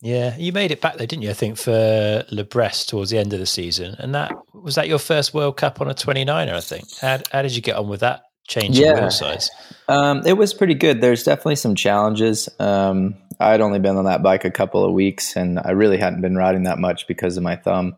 Yeah, 0.00 0.36
you 0.36 0.52
made 0.52 0.70
it 0.70 0.80
back 0.80 0.96
there, 0.96 1.06
didn't 1.06 1.22
you? 1.22 1.30
I 1.30 1.34
think 1.34 1.56
for 1.56 2.24
La 2.30 2.42
Bresse 2.42 2.86
towards 2.86 3.10
the 3.10 3.18
end 3.18 3.32
of 3.32 3.38
the 3.38 3.46
season, 3.46 3.94
and 3.98 4.14
that 4.14 4.32
was 4.52 4.74
that 4.74 4.88
your 4.88 4.98
first 4.98 5.32
World 5.32 5.56
Cup 5.56 5.80
on 5.80 5.88
a 5.88 5.94
29er. 5.94 6.52
I 6.52 6.60
think. 6.60 6.84
How, 7.00 7.18
how 7.30 7.42
did 7.42 7.54
you 7.54 7.62
get 7.62 7.76
on 7.76 7.88
with 7.88 8.00
that 8.00 8.22
change 8.48 8.78
yeah. 8.78 8.94
in 8.94 9.00
wheel 9.00 9.10
size? 9.10 9.50
Um, 9.88 10.22
it 10.26 10.32
was 10.34 10.54
pretty 10.54 10.74
good. 10.74 11.00
There's 11.00 11.22
definitely 11.22 11.56
some 11.56 11.74
challenges. 11.74 12.48
Um, 12.58 13.14
I'd 13.38 13.60
only 13.60 13.78
been 13.78 13.96
on 13.96 14.04
that 14.06 14.22
bike 14.22 14.44
a 14.44 14.50
couple 14.50 14.84
of 14.84 14.92
weeks, 14.92 15.36
and 15.36 15.60
I 15.60 15.70
really 15.70 15.98
hadn't 15.98 16.20
been 16.20 16.36
riding 16.36 16.64
that 16.64 16.78
much 16.78 17.06
because 17.06 17.36
of 17.36 17.42
my 17.42 17.56
thumb 17.56 17.96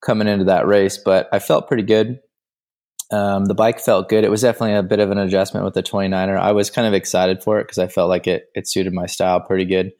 coming 0.00 0.28
into 0.28 0.44
that 0.46 0.66
race. 0.66 0.98
But 0.98 1.28
I 1.32 1.38
felt 1.38 1.68
pretty 1.68 1.84
good. 1.84 2.20
Um, 3.10 3.46
the 3.46 3.54
bike 3.54 3.80
felt 3.80 4.08
good. 4.08 4.24
It 4.24 4.30
was 4.30 4.42
definitely 4.42 4.74
a 4.74 4.82
bit 4.82 5.00
of 5.00 5.10
an 5.10 5.18
adjustment 5.18 5.64
with 5.64 5.74
the 5.74 5.82
29er. 5.82 6.38
I 6.38 6.52
was 6.52 6.70
kind 6.70 6.86
of 6.86 6.92
excited 6.92 7.42
for 7.42 7.58
it 7.58 7.64
because 7.64 7.78
I 7.78 7.86
felt 7.86 8.10
like 8.10 8.26
it 8.26 8.50
it 8.54 8.68
suited 8.68 8.92
my 8.92 9.06
style 9.06 9.40
pretty 9.40 9.64
good. 9.64 9.92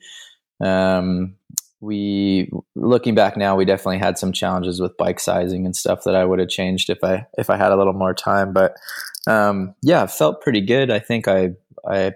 Um, 0.60 1.36
we 1.80 2.50
looking 2.74 3.14
back 3.14 3.36
now, 3.36 3.56
we 3.56 3.64
definitely 3.64 3.98
had 3.98 4.18
some 4.18 4.32
challenges 4.32 4.80
with 4.80 4.96
bike 4.96 5.20
sizing 5.20 5.64
and 5.64 5.76
stuff 5.76 6.04
that 6.04 6.16
I 6.16 6.24
would 6.24 6.38
have 6.38 6.48
changed 6.48 6.90
if 6.90 7.02
I 7.02 7.26
if 7.38 7.50
I 7.50 7.56
had 7.56 7.72
a 7.72 7.76
little 7.76 7.92
more 7.92 8.14
time. 8.14 8.52
But 8.52 8.76
um, 9.26 9.74
yeah, 9.82 10.06
felt 10.06 10.42
pretty 10.42 10.60
good. 10.60 10.90
I 10.90 10.98
think 10.98 11.28
I 11.28 11.50
I 11.88 12.12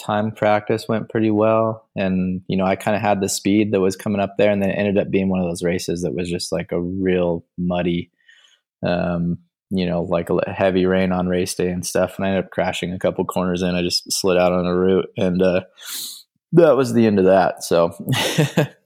time 0.00 0.32
practice 0.32 0.86
went 0.88 1.10
pretty 1.10 1.30
well, 1.30 1.88
and 1.96 2.42
you 2.46 2.56
know 2.56 2.64
I 2.64 2.76
kind 2.76 2.96
of 2.96 3.02
had 3.02 3.20
the 3.20 3.28
speed 3.28 3.72
that 3.72 3.80
was 3.80 3.96
coming 3.96 4.20
up 4.20 4.36
there, 4.38 4.50
and 4.50 4.62
then 4.62 4.70
it 4.70 4.78
ended 4.78 4.98
up 4.98 5.10
being 5.10 5.28
one 5.28 5.40
of 5.40 5.48
those 5.48 5.62
races 5.62 6.02
that 6.02 6.14
was 6.14 6.30
just 6.30 6.52
like 6.52 6.72
a 6.72 6.80
real 6.80 7.44
muddy. 7.58 8.10
Um, 8.82 9.38
you 9.70 9.86
know, 9.86 10.02
like 10.02 10.28
a 10.30 10.50
heavy 10.50 10.84
rain 10.84 11.12
on 11.12 11.28
race 11.28 11.54
day 11.54 11.70
and 11.70 11.86
stuff. 11.86 12.16
And 12.16 12.26
I 12.26 12.30
ended 12.30 12.44
up 12.44 12.50
crashing 12.50 12.92
a 12.92 12.98
couple 12.98 13.24
corners 13.24 13.62
in. 13.62 13.74
I 13.74 13.82
just 13.82 14.12
slid 14.12 14.36
out 14.36 14.52
on 14.52 14.66
a 14.66 14.74
route 14.74 15.10
and 15.16 15.40
uh, 15.40 15.62
that 16.52 16.76
was 16.76 16.92
the 16.92 17.06
end 17.06 17.18
of 17.18 17.26
that. 17.26 17.62
So 17.62 17.96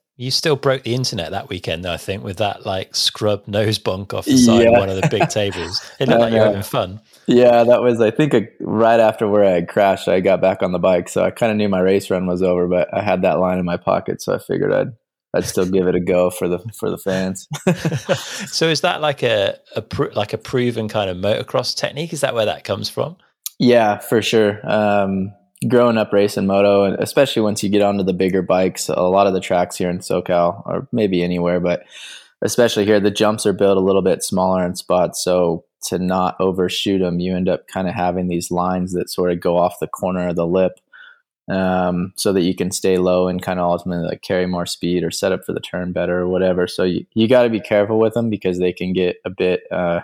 you 0.16 0.30
still 0.30 0.56
broke 0.56 0.82
the 0.82 0.94
internet 0.94 1.30
that 1.30 1.48
weekend, 1.48 1.84
though, 1.84 1.92
I 1.92 1.96
think, 1.96 2.22
with 2.22 2.36
that 2.36 2.66
like 2.66 2.94
scrub 2.94 3.48
nose 3.48 3.78
bunk 3.78 4.12
off 4.12 4.26
the 4.26 4.36
side 4.36 4.64
yeah. 4.64 4.68
of 4.68 4.78
one 4.78 4.90
of 4.90 5.00
the 5.00 5.08
big 5.08 5.28
tables. 5.28 5.80
It 5.98 6.08
looked 6.08 6.20
like 6.20 6.32
you 6.32 6.38
were 6.38 6.44
having 6.44 6.62
fun. 6.62 7.00
Yeah, 7.26 7.64
that 7.64 7.80
was, 7.80 8.00
I 8.00 8.10
think, 8.10 8.34
a, 8.34 8.46
right 8.60 9.00
after 9.00 9.26
where 9.26 9.44
I 9.44 9.62
crashed, 9.62 10.08
I 10.08 10.20
got 10.20 10.42
back 10.42 10.62
on 10.62 10.72
the 10.72 10.78
bike. 10.78 11.08
So 11.08 11.24
I 11.24 11.30
kind 11.30 11.50
of 11.50 11.56
knew 11.56 11.68
my 11.68 11.80
race 11.80 12.10
run 12.10 12.26
was 12.26 12.42
over, 12.42 12.68
but 12.68 12.92
I 12.92 13.02
had 13.02 13.22
that 13.22 13.38
line 13.38 13.58
in 13.58 13.64
my 13.64 13.78
pocket. 13.78 14.20
So 14.20 14.34
I 14.34 14.38
figured 14.38 14.72
I'd 14.72 14.92
I'd 15.34 15.44
still 15.44 15.66
give 15.66 15.88
it 15.88 15.94
a 15.94 16.00
go 16.00 16.30
for 16.30 16.48
the 16.48 16.58
for 16.74 16.90
the 16.90 16.98
fans. 16.98 17.48
so 18.52 18.68
is 18.68 18.82
that 18.82 19.00
like 19.00 19.22
a, 19.22 19.58
a 19.74 19.82
pr- 19.82 20.12
like 20.14 20.32
a 20.32 20.38
proven 20.38 20.88
kind 20.88 21.10
of 21.10 21.16
motocross 21.16 21.76
technique? 21.76 22.12
Is 22.12 22.20
that 22.20 22.34
where 22.34 22.46
that 22.46 22.64
comes 22.64 22.88
from? 22.88 23.16
Yeah, 23.58 23.98
for 23.98 24.22
sure. 24.22 24.60
Um, 24.68 25.32
growing 25.68 25.98
up 25.98 26.12
racing 26.12 26.46
moto, 26.46 26.84
and 26.84 26.96
especially 27.00 27.42
once 27.42 27.62
you 27.62 27.68
get 27.68 27.82
onto 27.82 28.04
the 28.04 28.12
bigger 28.12 28.42
bikes, 28.42 28.88
a 28.88 29.02
lot 29.02 29.26
of 29.26 29.32
the 29.32 29.40
tracks 29.40 29.76
here 29.76 29.90
in 29.90 29.98
SoCal, 29.98 30.62
or 30.66 30.88
maybe 30.92 31.22
anywhere, 31.22 31.60
but 31.60 31.84
especially 32.42 32.84
here, 32.84 33.00
the 33.00 33.10
jumps 33.10 33.46
are 33.46 33.52
built 33.52 33.76
a 33.76 33.80
little 33.80 34.02
bit 34.02 34.22
smaller 34.22 34.64
in 34.64 34.76
spots. 34.76 35.22
So 35.24 35.64
to 35.84 35.98
not 35.98 36.36
overshoot 36.40 37.00
them, 37.00 37.20
you 37.20 37.34
end 37.34 37.48
up 37.48 37.66
kind 37.68 37.88
of 37.88 37.94
having 37.94 38.28
these 38.28 38.50
lines 38.50 38.92
that 38.92 39.10
sort 39.10 39.32
of 39.32 39.40
go 39.40 39.56
off 39.56 39.80
the 39.80 39.86
corner 39.86 40.28
of 40.28 40.36
the 40.36 40.46
lip 40.46 40.78
um, 41.48 42.12
so 42.16 42.32
that 42.32 42.42
you 42.42 42.54
can 42.54 42.70
stay 42.70 42.96
low 42.96 43.28
and 43.28 43.42
kind 43.42 43.58
of 43.58 43.68
ultimately 43.68 44.06
like 44.06 44.22
carry 44.22 44.46
more 44.46 44.66
speed 44.66 45.04
or 45.04 45.10
set 45.10 45.32
up 45.32 45.44
for 45.44 45.52
the 45.52 45.60
turn 45.60 45.92
better 45.92 46.20
or 46.20 46.28
whatever. 46.28 46.66
So 46.66 46.84
you, 46.84 47.04
you 47.14 47.28
got 47.28 47.42
to 47.42 47.50
be 47.50 47.60
careful 47.60 47.98
with 47.98 48.14
them 48.14 48.30
because 48.30 48.58
they 48.58 48.72
can 48.72 48.92
get 48.92 49.16
a 49.24 49.30
bit 49.30 49.62
uh, 49.70 50.00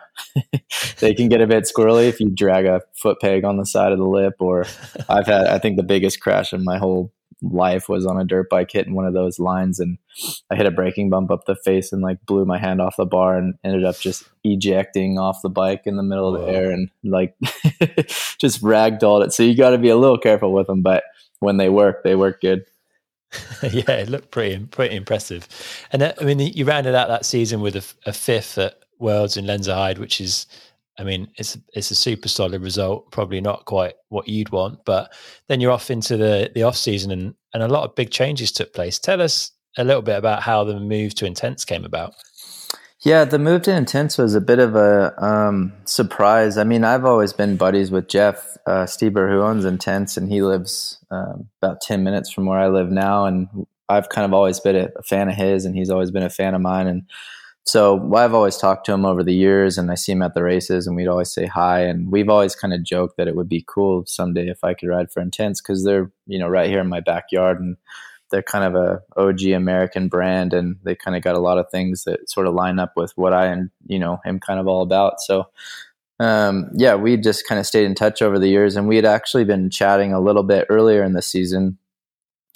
they 1.01 1.15
can 1.15 1.29
get 1.29 1.41
a 1.41 1.47
bit 1.47 1.65
squirrely 1.65 2.09
if 2.09 2.21
you 2.21 2.29
drag 2.29 2.67
a 2.67 2.83
foot 2.95 3.21
peg 3.21 3.45
on 3.45 3.57
the 3.57 3.67
side 3.67 3.93
of 3.93 3.99
the 3.99 4.07
lip. 4.07 4.35
Or 4.39 4.67
I've 5.09 5.27
had 5.27 5.47
I 5.47 5.59
think 5.59 5.77
the 5.77 5.83
biggest 5.83 6.21
crash 6.21 6.53
in 6.53 6.65
my 6.65 6.79
whole 6.79 7.13
life 7.43 7.89
was 7.89 8.05
on 8.05 8.21
a 8.21 8.25
dirt 8.25 8.51
bike 8.51 8.71
hitting 8.71 8.95
one 8.95 9.07
of 9.07 9.15
those 9.15 9.39
lines 9.39 9.81
and 9.81 9.97
I 10.51 10.57
hit 10.57 10.67
a 10.67 10.71
braking 10.71 11.09
bump 11.09 11.31
up 11.31 11.47
the 11.47 11.57
face 11.57 11.93
and 11.93 12.03
like 12.03 12.19
blew 12.27 12.45
my 12.45 12.59
hand 12.59 12.81
off 12.81 12.97
the 12.97 13.07
bar 13.07 13.39
and 13.39 13.55
ended 13.65 13.85
up 13.85 13.99
just 13.99 14.25
ejecting 14.45 15.19
off 15.19 15.41
the 15.43 15.49
bike 15.49 15.83
in 15.87 15.97
the 15.97 16.03
middle 16.03 16.35
of 16.35 16.43
the 16.43 16.49
air 16.49 16.71
and 16.71 16.91
like 17.03 17.35
just 18.39 18.63
ragdolled 18.63 19.25
it. 19.25 19.33
So 19.33 19.43
you 19.43 19.57
got 19.57 19.71
to 19.71 19.79
be 19.79 19.89
a 19.89 19.97
little 19.97 20.19
careful 20.19 20.53
with 20.53 20.67
them, 20.67 20.83
but 20.83 21.05
when 21.41 21.57
they 21.57 21.69
work, 21.69 22.05
they 22.05 22.15
work 22.15 22.41
good. 22.41 22.65
yeah, 23.63 23.93
it 23.93 24.09
looked 24.09 24.31
pretty 24.31 24.65
pretty 24.67 24.97
impressive. 24.97 25.49
And 25.93 26.03
I 26.03 26.25
mean, 26.25 26.41
you 26.41 26.65
rounded 26.65 26.95
out 26.95 27.09
that 27.09 27.25
season 27.25 27.61
with 27.61 27.77
a, 27.77 27.85
a 28.09 28.13
fifth 28.13 28.59
at 28.59 28.77
Worlds 28.99 29.37
in 29.37 29.47
Lenzerheide, 29.47 29.99
which 29.99 30.21
is, 30.21 30.47
I 30.99 31.05
mean, 31.05 31.29
it's 31.37 31.57
it's 31.75 31.91
a 31.91 31.95
super 31.95 32.29
solid 32.29 32.63
result. 32.63 33.11
Probably 33.13 33.41
not 33.41 33.67
quite 33.67 33.95
what 34.09 34.29
you'd 34.29 34.51
want, 34.51 34.85
but 34.85 35.13
then 35.49 35.61
you're 35.61 35.71
off 35.71 35.91
into 35.91 36.17
the 36.17 36.51
the 36.55 36.65
off 36.65 36.77
season, 36.77 37.11
and 37.11 37.35
and 37.55 37.63
a 37.63 37.69
lot 37.69 37.85
of 37.85 37.95
big 37.95 38.11
changes 38.11 38.53
took 38.53 38.73
place. 38.75 38.99
Tell 38.99 39.23
us 39.23 39.53
a 39.77 39.85
little 39.85 40.03
bit 40.03 40.19
about 40.19 40.43
how 40.43 40.65
the 40.65 40.81
move 40.81 41.15
to 41.15 41.27
Intense 41.27 41.65
came 41.65 41.85
about. 41.85 42.15
Yeah, 43.03 43.25
the 43.25 43.39
move 43.39 43.63
to 43.63 43.75
Intense 43.75 44.19
was 44.19 44.35
a 44.35 44.43
bit 44.43 44.59
of 44.59 44.77
a 44.77 45.15
um, 45.25 45.73
surprise. 45.87 46.59
I 46.59 46.65
mean, 46.65 46.85
I've 46.85 47.07
always 47.07 47.33
been 47.33 47.57
buddies 47.57 47.91
with 47.91 48.09
Jeff 48.09 48.59
uh, 48.67 48.85
Steber, 48.85 49.31
who 49.31 49.41
owns 49.41 49.65
Intense, 49.65 50.19
and 50.19 50.31
he 50.31 50.43
lives 50.43 50.99
um, 51.11 51.49
about 51.63 51.81
10 51.81 52.05
minutes 52.05 52.31
from 52.31 52.45
where 52.45 52.59
I 52.59 52.69
live 52.69 52.91
now. 52.91 53.25
And 53.25 53.49
I've 53.89 54.11
kind 54.11 54.27
of 54.27 54.35
always 54.35 54.61
been 54.61 54.77
a, 54.77 54.89
a, 54.97 55.03
fan 55.03 55.31
of 55.31 55.35
his, 55.35 55.65
and 55.65 55.75
he's 55.75 55.89
always 55.89 56.11
been 56.11 56.23
a 56.23 56.29
fan 56.29 56.55
of 56.55 56.61
mine. 56.61 56.87
And 56.87 57.05
so 57.65 58.15
I've 58.15 58.35
always 58.35 58.59
talked 58.59 58.85
to 58.87 58.93
him 58.93 59.07
over 59.07 59.23
the 59.25 59.35
years, 59.35 59.79
and 59.79 59.91
I 59.91 59.95
see 59.95 60.13
him 60.13 60.21
at 60.21 60.35
the 60.35 60.43
races, 60.43 60.87
and 60.87 60.95
we'd 60.95 61.09
always 61.09 61.33
say 61.33 61.47
hi. 61.47 61.81
And 61.81 62.13
we've 62.13 62.29
always 62.29 62.55
kind 62.55 62.75
of 62.75 62.85
joked 62.85 63.17
that 63.17 63.29
it 63.29 63.35
would 63.35 63.49
be 63.49 63.65
cool 63.67 64.05
someday 64.05 64.49
if 64.49 64.63
I 64.63 64.75
could 64.75 64.91
ride 64.91 65.11
for 65.11 65.23
Intense 65.23 65.63
because 65.63 65.85
they're, 65.85 66.13
you 66.27 66.39
know, 66.39 66.49
right 66.49 66.69
here 66.69 66.81
in 66.81 66.89
my 66.89 67.01
backyard. 67.01 67.61
And 67.61 67.79
they're 68.31 68.43
kind 68.43 68.65
of 68.65 68.75
a 68.75 69.03
OG 69.17 69.43
American 69.47 70.09
brand, 70.09 70.53
and 70.53 70.77
they 70.83 70.95
kind 70.95 71.17
of 71.17 71.23
got 71.23 71.35
a 71.35 71.41
lot 71.41 71.59
of 71.59 71.71
things 71.71 72.05
that 72.05 72.29
sort 72.29 72.47
of 72.47 72.55
line 72.55 72.79
up 72.79 72.93
with 72.97 73.13
what 73.17 73.33
I 73.33 73.47
and 73.47 73.71
you 73.87 73.99
know 73.99 74.19
am 74.25 74.41
kind 74.41 74.61
of 74.61 74.67
all 74.67 74.83
about. 74.83 75.21
So, 75.21 75.49
um, 76.19 76.71
yeah, 76.75 76.95
we 76.95 77.17
just 77.17 77.47
kind 77.47 77.59
of 77.59 77.67
stayed 77.67 77.85
in 77.85 77.95
touch 77.95 78.23
over 78.23 78.39
the 78.39 78.49
years, 78.49 78.77
and 78.77 78.89
we 78.89 78.97
had 78.97 79.05
actually 79.05 79.45
been 79.45 79.71
chatting 79.71 80.13
a 80.13 80.21
little 80.21 80.45
bit 80.45 80.67
earlier 80.71 81.03
in 81.03 81.13
the 81.13 81.23
season. 81.23 81.79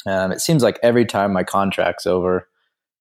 Um, 0.06 0.32
it 0.32 0.40
seems 0.40 0.62
like 0.62 0.78
every 0.82 1.06
time 1.06 1.32
my 1.32 1.44
contract's 1.44 2.06
over, 2.06 2.48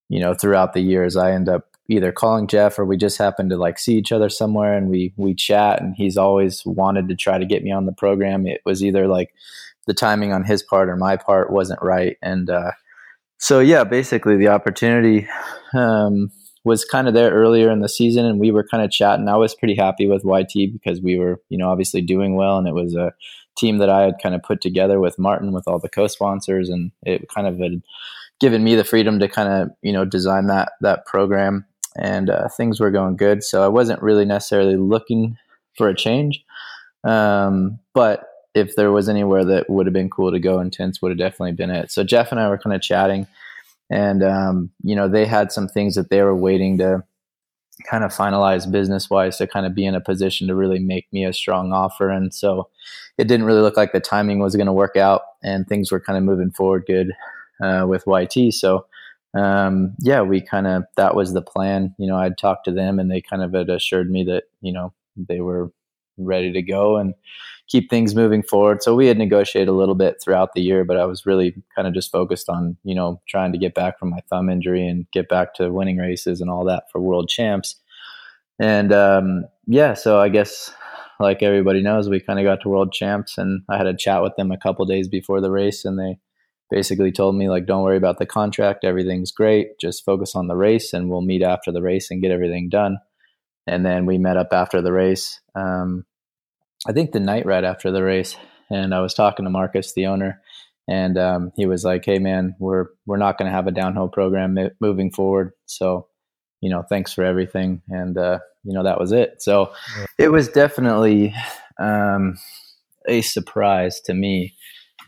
you 0.10 0.20
know, 0.20 0.34
throughout 0.34 0.74
the 0.74 0.82
years, 0.82 1.16
I 1.18 1.32
end 1.32 1.50
up 1.50 1.74
either 1.90 2.12
calling 2.12 2.48
Jeff 2.48 2.80
or 2.80 2.86
we 2.86 2.98
just 2.98 3.18
happen 3.18 3.50
to 3.50 3.58
like 3.58 3.78
see 3.78 3.96
each 3.96 4.12
other 4.12 4.30
somewhere 4.30 4.78
and 4.78 4.90
we 4.90 5.14
we 5.18 5.34
chat 5.34 5.82
and 5.82 5.96
he's 5.96 6.18
always 6.18 6.66
wanted 6.66 7.10
to 7.10 7.16
try 7.16 7.38
to 7.38 7.46
get 7.46 7.64
me 7.64 7.72
on 7.72 7.86
the 7.86 7.92
program. 7.92 8.48
It 8.48 8.62
was 8.66 8.84
either 8.84 9.08
like 9.08 9.34
the 9.88 9.94
timing 9.94 10.34
on 10.34 10.44
his 10.44 10.64
part 10.64 10.90
or 10.90 10.96
my 10.96 11.18
part 11.18 11.52
wasn't 11.52 11.82
right. 11.82 12.18
And 12.22 12.50
uh, 12.50 12.72
so, 13.38 13.60
yeah, 13.60 13.84
basically 13.84 14.38
the 14.38 14.48
opportunity 14.48 15.28
um, 15.74 16.32
was 16.64 16.86
kind 16.86 17.08
of 17.08 17.14
there 17.14 17.32
earlier 17.32 17.70
in 17.70 17.82
the 17.82 17.90
season, 17.90 18.26
and 18.26 18.40
we 18.40 18.52
were 18.52 18.66
kind 18.70 18.84
of 18.84 18.92
chatting. 18.92 19.28
I 19.28 19.36
was 19.36 19.54
pretty 19.54 19.76
happy 19.76 20.08
with 20.08 20.24
YT 20.24 20.72
because 20.72 21.02
we 21.02 21.18
were, 21.18 21.42
you 21.50 21.58
know, 21.58 21.70
obviously 21.70 22.02
doing 22.02 22.36
well, 22.36 22.58
and 22.58 22.68
it 22.68 22.74
was 22.74 22.96
a 22.96 23.12
team 23.58 23.80
that 23.80 23.90
I 23.90 24.02
had 24.02 24.16
kind 24.24 24.34
of 24.34 24.42
put 24.42 24.62
together 24.62 25.00
with 25.00 25.20
Martin 25.20 25.52
with 25.52 25.68
all 25.68 25.80
the 25.80 25.90
co-sponsors, 25.90 26.70
and 26.70 26.92
it 27.04 27.28
kind 27.28 27.46
of 27.46 27.60
had 27.60 27.82
given 28.40 28.64
me 28.64 28.76
the 28.76 28.84
freedom 28.84 29.20
to 29.20 29.28
kind 29.28 29.50
of, 29.50 29.70
you 29.82 29.92
know, 29.92 30.06
design 30.06 30.48
that 30.48 30.72
that 30.82 31.06
program. 31.06 31.66
and 31.96 32.30
uh, 32.30 32.48
things 32.50 32.80
were 32.80 32.92
going 32.92 33.16
good. 33.16 33.44
So 33.44 33.64
I 33.64 33.68
wasn't 33.68 34.02
really 34.02 34.26
necessarily 34.26 34.76
looking 34.78 35.38
for 35.78 35.88
a 35.88 35.96
change. 35.96 36.44
Um, 37.04 37.80
but 37.94 38.26
if 38.56 38.76
there 38.76 38.92
was 38.92 39.10
anywhere 39.10 39.44
that 39.46 39.70
would 39.70 39.86
have 39.86 39.94
been 39.94 40.10
cool 40.10 40.32
to 40.32 40.40
go, 40.40 40.60
Intense 40.60 41.02
would 41.02 41.12
have 41.12 41.18
definitely 41.18 41.54
been 41.54 41.72
it. 41.72 41.92
So 41.92 42.04
Jeff 42.04 42.32
and 42.32 42.40
I 42.40 42.50
were 42.50 42.58
kind 42.58 42.76
of 42.76 42.82
chatting, 42.82 43.28
and 43.90 44.24
um, 44.24 44.70
you 44.84 44.96
know 44.96 45.08
they 45.08 45.26
had 45.26 45.52
some 45.52 45.68
things 45.68 45.96
that 45.96 46.10
they 46.10 46.22
were 46.22 46.36
waiting 46.36 46.78
to 46.80 47.04
kind 47.90 48.04
of 48.04 48.12
finalize 48.12 48.72
business 48.72 49.10
wise 49.10 49.38
to 49.38 49.48
kind 49.48 49.66
of 49.66 49.74
be 49.74 49.86
in 49.86 49.96
a 49.96 50.02
position 50.02 50.48
to 50.48 50.56
really 50.56 50.80
make 50.80 51.12
me 51.12 51.26
a 51.26 51.34
strong 51.34 51.74
offer. 51.74 52.10
And 52.10 52.34
so 52.34 52.70
it 53.18 53.28
didn't 53.28 53.48
really 53.48 53.62
look 53.62 53.76
like 53.76 53.92
the 53.92 54.00
timing 54.00 54.40
was 54.40 54.56
going 54.56 54.68
to 54.68 54.74
work 54.74 54.96
out, 54.96 55.24
and 55.44 55.68
things 55.68 55.92
were 55.92 56.00
kind 56.00 56.18
of 56.18 56.24
moving 56.24 56.52
forward 56.52 56.86
good 56.86 57.12
uh, 57.62 57.86
with 57.88 58.04
YT. 58.08 58.54
So 58.54 58.86
um, 59.34 59.96
yeah, 60.00 60.22
we 60.22 60.42
kind 60.42 60.68
of 60.68 60.84
that 60.96 61.16
was 61.16 61.34
the 61.34 61.42
plan. 61.42 61.96
You 61.98 62.08
know, 62.08 62.18
I'd 62.18 62.38
talked 62.38 62.66
to 62.66 62.72
them, 62.72 63.00
and 63.00 63.10
they 63.10 63.22
kind 63.22 63.42
of 63.42 63.54
had 63.54 63.70
assured 63.70 64.12
me 64.12 64.24
that 64.26 64.44
you 64.62 64.72
know 64.72 64.94
they 65.18 65.42
were 65.42 65.72
ready 66.18 66.52
to 66.54 66.62
go 66.62 66.98
and 66.98 67.16
keep 67.68 67.90
things 67.90 68.16
moving 68.16 68.44
forward. 68.44 68.84
So 68.84 68.96
we 68.96 69.08
had 69.08 69.18
negotiated 69.18 69.70
a 69.70 69.74
little 69.74 69.96
bit 69.96 70.22
throughout 70.22 70.54
the 70.54 70.62
year, 70.62 70.84
but 70.84 70.98
I 70.98 71.06
was 71.06 71.26
really 71.26 71.56
kind 71.76 71.88
of 71.88 71.94
just 71.94 72.12
focused 72.12 72.50
on, 72.50 72.78
you 72.84 72.94
know, 72.94 73.22
trying 73.28 73.52
to 73.54 73.58
get 73.58 73.74
back 73.74 73.98
from 73.98 74.10
my 74.10 74.20
thumb 74.30 74.50
injury 74.50 74.88
and 74.88 75.06
get 75.12 75.30
back 75.30 75.54
to 75.56 75.72
winning 75.72 75.98
races 75.98 76.42
and 76.42 76.50
all 76.50 76.66
that 76.66 76.86
for 76.92 77.00
world 77.00 77.30
champs. 77.30 77.76
And 78.60 78.92
um, 78.92 79.46
yeah, 79.66 79.94
so 79.94 80.20
I 80.20 80.30
guess 80.30 80.72
like 81.20 81.42
everybody 81.42 81.82
knows, 81.82 82.10
we 82.10 82.20
kind 82.20 82.40
of 82.40 82.46
got 82.46 82.62
to 82.62 82.70
world 82.70 82.92
champs 82.92 83.38
and 83.38 83.64
I 83.70 83.78
had 83.78 83.88
a 83.88 83.96
chat 83.96 84.22
with 84.22 84.36
them 84.36 84.52
a 84.52 84.58
couple 84.58 84.86
days 84.86 85.08
before 85.08 85.42
the 85.42 85.52
race 85.52 85.86
and 85.86 85.98
they 85.98 86.20
basically 86.70 87.12
told 87.12 87.36
me 87.36 87.50
like 87.50 87.68
don't 87.68 87.84
worry 87.84 87.98
about 87.98 88.18
the 88.18 88.26
contract 88.26 88.84
everything's 88.84 89.32
great 89.32 89.78
just 89.80 90.04
focus 90.04 90.34
on 90.34 90.48
the 90.48 90.56
race 90.56 90.92
and 90.92 91.08
we'll 91.08 91.22
meet 91.22 91.44
after 91.44 91.72
the 91.72 91.84
race 91.84 92.10
and 92.10 92.20
get 92.20 92.32
everything 92.32 92.68
done 92.68 92.98
and 93.68 93.86
then 93.86 94.06
we 94.06 94.18
met 94.18 94.38
up 94.38 94.50
after 94.52 94.82
the 94.82 94.92
race. 94.92 95.40
Um, 95.56 96.06
I 96.88 96.92
think 96.92 97.12
the 97.12 97.20
night 97.20 97.46
right 97.46 97.64
after 97.64 97.92
the 97.92 98.04
race, 98.04 98.36
and 98.70 98.94
I 98.94 99.00
was 99.02 99.14
talking 99.14 99.46
to 99.46 99.52
Marcus, 99.52 99.94
the 99.94 100.08
owner, 100.08 100.42
and 100.88 101.18
um, 101.18 101.52
he 101.56 101.66
was 101.66 101.84
like, 101.84 102.06
"Hey, 102.06 102.20
man, 102.20 102.56
we're 102.60 102.88
we're 103.06 103.18
not 103.18 103.38
going 103.38 103.50
to 103.50 103.56
have 103.56 103.68
a 103.68 103.72
downhill 103.72 104.10
program 104.10 104.58
moving 104.82 105.12
forward, 105.12 105.54
so 105.66 106.08
you 106.62 106.70
know, 106.70 106.84
thanks 106.90 107.14
for 107.14 107.24
everything." 107.24 107.82
And 107.90 108.18
uh, 108.18 108.40
you 108.64 108.74
know, 108.74 108.84
that 108.84 109.00
was 109.00 109.12
it. 109.12 109.42
So 109.42 109.72
yeah. 109.98 110.06
it 110.20 110.30
was 110.30 110.50
definitely 110.50 111.34
um, 111.80 112.38
a 113.08 113.22
surprise 113.22 114.02
to 114.02 114.14
me, 114.14 114.56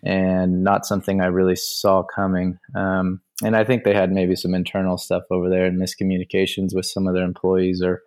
and 0.03 0.63
not 0.63 0.85
something 0.85 1.19
I 1.19 1.27
really 1.27 1.57
saw 1.57 2.03
coming. 2.03 2.57
Um, 2.75 3.21
and 3.43 3.57
I 3.57 3.65
think 3.65 3.83
they 3.83 3.93
had 3.93 4.13
maybe 4.13 4.35
some 4.35 4.55
internal 4.55 4.97
stuff 4.97 5.23
over 5.29 5.49
there 5.49 5.65
and 5.65 5.81
miscommunications 5.81 6.73
with 6.73 6.85
some 6.85 7.05
of 7.05 7.13
their 7.13 7.25
employees 7.25 7.81
or 7.81 8.01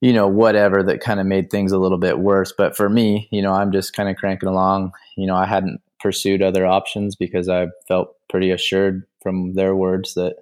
you 0.00 0.12
know, 0.12 0.26
whatever 0.26 0.82
that 0.82 1.00
kind 1.00 1.20
of 1.20 1.26
made 1.26 1.50
things 1.50 1.72
a 1.72 1.78
little 1.78 1.98
bit 1.98 2.18
worse. 2.18 2.52
But 2.56 2.76
for 2.76 2.88
me, 2.88 3.28
you 3.30 3.42
know, 3.42 3.52
I'm 3.52 3.70
just 3.70 3.94
kind 3.94 4.08
of 4.08 4.16
cranking 4.16 4.48
along. 4.48 4.92
You 5.16 5.26
know, 5.26 5.36
I 5.36 5.46
hadn't 5.46 5.80
pursued 6.00 6.42
other 6.42 6.66
options 6.66 7.14
because 7.14 7.48
I 7.48 7.68
felt 7.86 8.16
pretty 8.28 8.50
assured 8.50 9.04
from 9.22 9.54
their 9.54 9.76
words 9.76 10.14
that, 10.14 10.36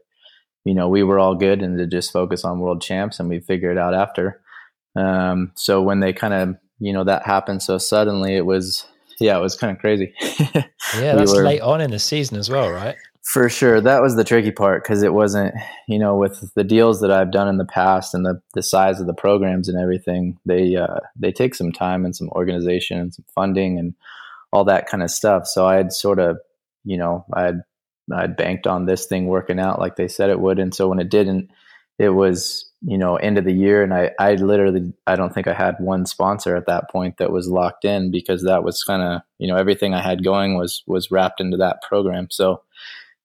you 0.64 0.74
know, 0.74 0.88
we 0.88 1.02
were 1.02 1.18
all 1.18 1.34
good 1.34 1.60
and 1.60 1.76
to 1.78 1.86
just 1.86 2.12
focus 2.12 2.44
on 2.44 2.60
world 2.60 2.80
champs 2.80 3.18
and 3.18 3.28
we 3.28 3.40
figure 3.40 3.72
it 3.72 3.78
out 3.78 3.94
after. 3.94 4.40
Um, 4.94 5.52
so 5.56 5.82
when 5.82 6.00
they 6.00 6.12
kind 6.12 6.34
of, 6.34 6.56
you 6.78 6.92
know, 6.92 7.04
that 7.04 7.26
happened 7.26 7.62
so 7.62 7.78
suddenly, 7.78 8.36
it 8.36 8.46
was, 8.46 8.86
yeah, 9.18 9.36
it 9.36 9.40
was 9.40 9.56
kind 9.56 9.72
of 9.74 9.80
crazy. 9.80 10.14
yeah, 10.20 10.62
that's 10.92 11.32
we 11.32 11.38
were, 11.38 11.44
late 11.44 11.60
on 11.60 11.80
in 11.80 11.90
the 11.90 11.98
season 11.98 12.36
as 12.38 12.48
well, 12.48 12.70
right? 12.70 12.94
For 13.28 13.50
sure. 13.50 13.78
That 13.78 14.00
was 14.00 14.16
the 14.16 14.24
tricky 14.24 14.52
part 14.52 14.82
because 14.82 15.02
it 15.02 15.12
wasn't, 15.12 15.54
you 15.86 15.98
know, 15.98 16.16
with 16.16 16.50
the 16.54 16.64
deals 16.64 17.02
that 17.02 17.10
I've 17.10 17.30
done 17.30 17.46
in 17.46 17.58
the 17.58 17.66
past 17.66 18.14
and 18.14 18.24
the, 18.24 18.40
the 18.54 18.62
size 18.62 19.00
of 19.00 19.06
the 19.06 19.12
programs 19.12 19.68
and 19.68 19.78
everything, 19.78 20.38
they 20.46 20.76
uh, 20.76 21.00
they 21.14 21.30
take 21.30 21.54
some 21.54 21.70
time 21.70 22.06
and 22.06 22.16
some 22.16 22.30
organization 22.30 22.98
and 22.98 23.12
some 23.12 23.26
funding 23.34 23.78
and 23.78 23.92
all 24.50 24.64
that 24.64 24.86
kind 24.88 25.02
of 25.02 25.10
stuff. 25.10 25.46
So 25.46 25.66
I 25.66 25.74
had 25.74 25.92
sort 25.92 26.18
of, 26.18 26.38
you 26.84 26.96
know, 26.96 27.26
I 27.34 27.42
had 27.42 27.60
I'd 28.10 28.34
banked 28.34 28.66
on 28.66 28.86
this 28.86 29.04
thing 29.04 29.26
working 29.26 29.60
out 29.60 29.78
like 29.78 29.96
they 29.96 30.08
said 30.08 30.30
it 30.30 30.40
would. 30.40 30.58
And 30.58 30.74
so 30.74 30.88
when 30.88 30.98
it 30.98 31.10
didn't, 31.10 31.50
it 31.98 32.08
was, 32.08 32.64
you 32.80 32.96
know, 32.96 33.16
end 33.16 33.36
of 33.36 33.44
the 33.44 33.52
year. 33.52 33.82
And 33.82 33.92
I, 33.92 34.12
I 34.18 34.36
literally, 34.36 34.94
I 35.06 35.16
don't 35.16 35.34
think 35.34 35.48
I 35.48 35.52
had 35.52 35.74
one 35.80 36.06
sponsor 36.06 36.56
at 36.56 36.64
that 36.64 36.88
point 36.88 37.18
that 37.18 37.30
was 37.30 37.46
locked 37.46 37.84
in 37.84 38.10
because 38.10 38.44
that 38.44 38.64
was 38.64 38.82
kind 38.84 39.02
of, 39.02 39.20
you 39.38 39.48
know, 39.48 39.56
everything 39.56 39.92
I 39.92 40.00
had 40.00 40.24
going 40.24 40.56
was, 40.56 40.82
was 40.86 41.10
wrapped 41.10 41.42
into 41.42 41.58
that 41.58 41.82
program. 41.82 42.28
So 42.30 42.62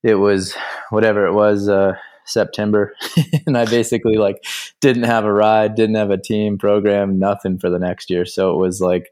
it 0.03 0.15
was 0.15 0.55
whatever 0.89 1.25
it 1.25 1.33
was 1.33 1.69
uh, 1.69 1.93
September, 2.25 2.93
and 3.47 3.57
I 3.57 3.65
basically 3.65 4.17
like 4.17 4.43
didn't 4.81 5.03
have 5.03 5.25
a 5.25 5.33
ride, 5.33 5.75
didn't 5.75 5.95
have 5.95 6.11
a 6.11 6.17
team 6.17 6.57
program, 6.57 7.19
nothing 7.19 7.57
for 7.57 7.69
the 7.69 7.79
next 7.79 8.09
year. 8.09 8.25
So 8.25 8.53
it 8.53 8.57
was 8.57 8.81
like, 8.81 9.09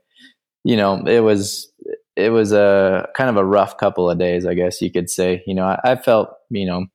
you 0.63 0.75
know, 0.75 1.03
it 1.05 1.21
was 1.21 1.71
it 2.15 2.29
was 2.29 2.51
a 2.51 3.07
kind 3.15 3.29
of 3.29 3.37
a 3.37 3.45
rough 3.45 3.77
couple 3.77 4.09
of 4.09 4.19
days, 4.19 4.45
I 4.45 4.53
guess 4.53 4.81
you 4.81 4.91
could 4.91 5.09
say. 5.09 5.43
You 5.47 5.55
know, 5.55 5.65
I, 5.65 5.79
I 5.83 5.95
felt 5.95 6.29
you 6.49 6.65
know 6.65 6.85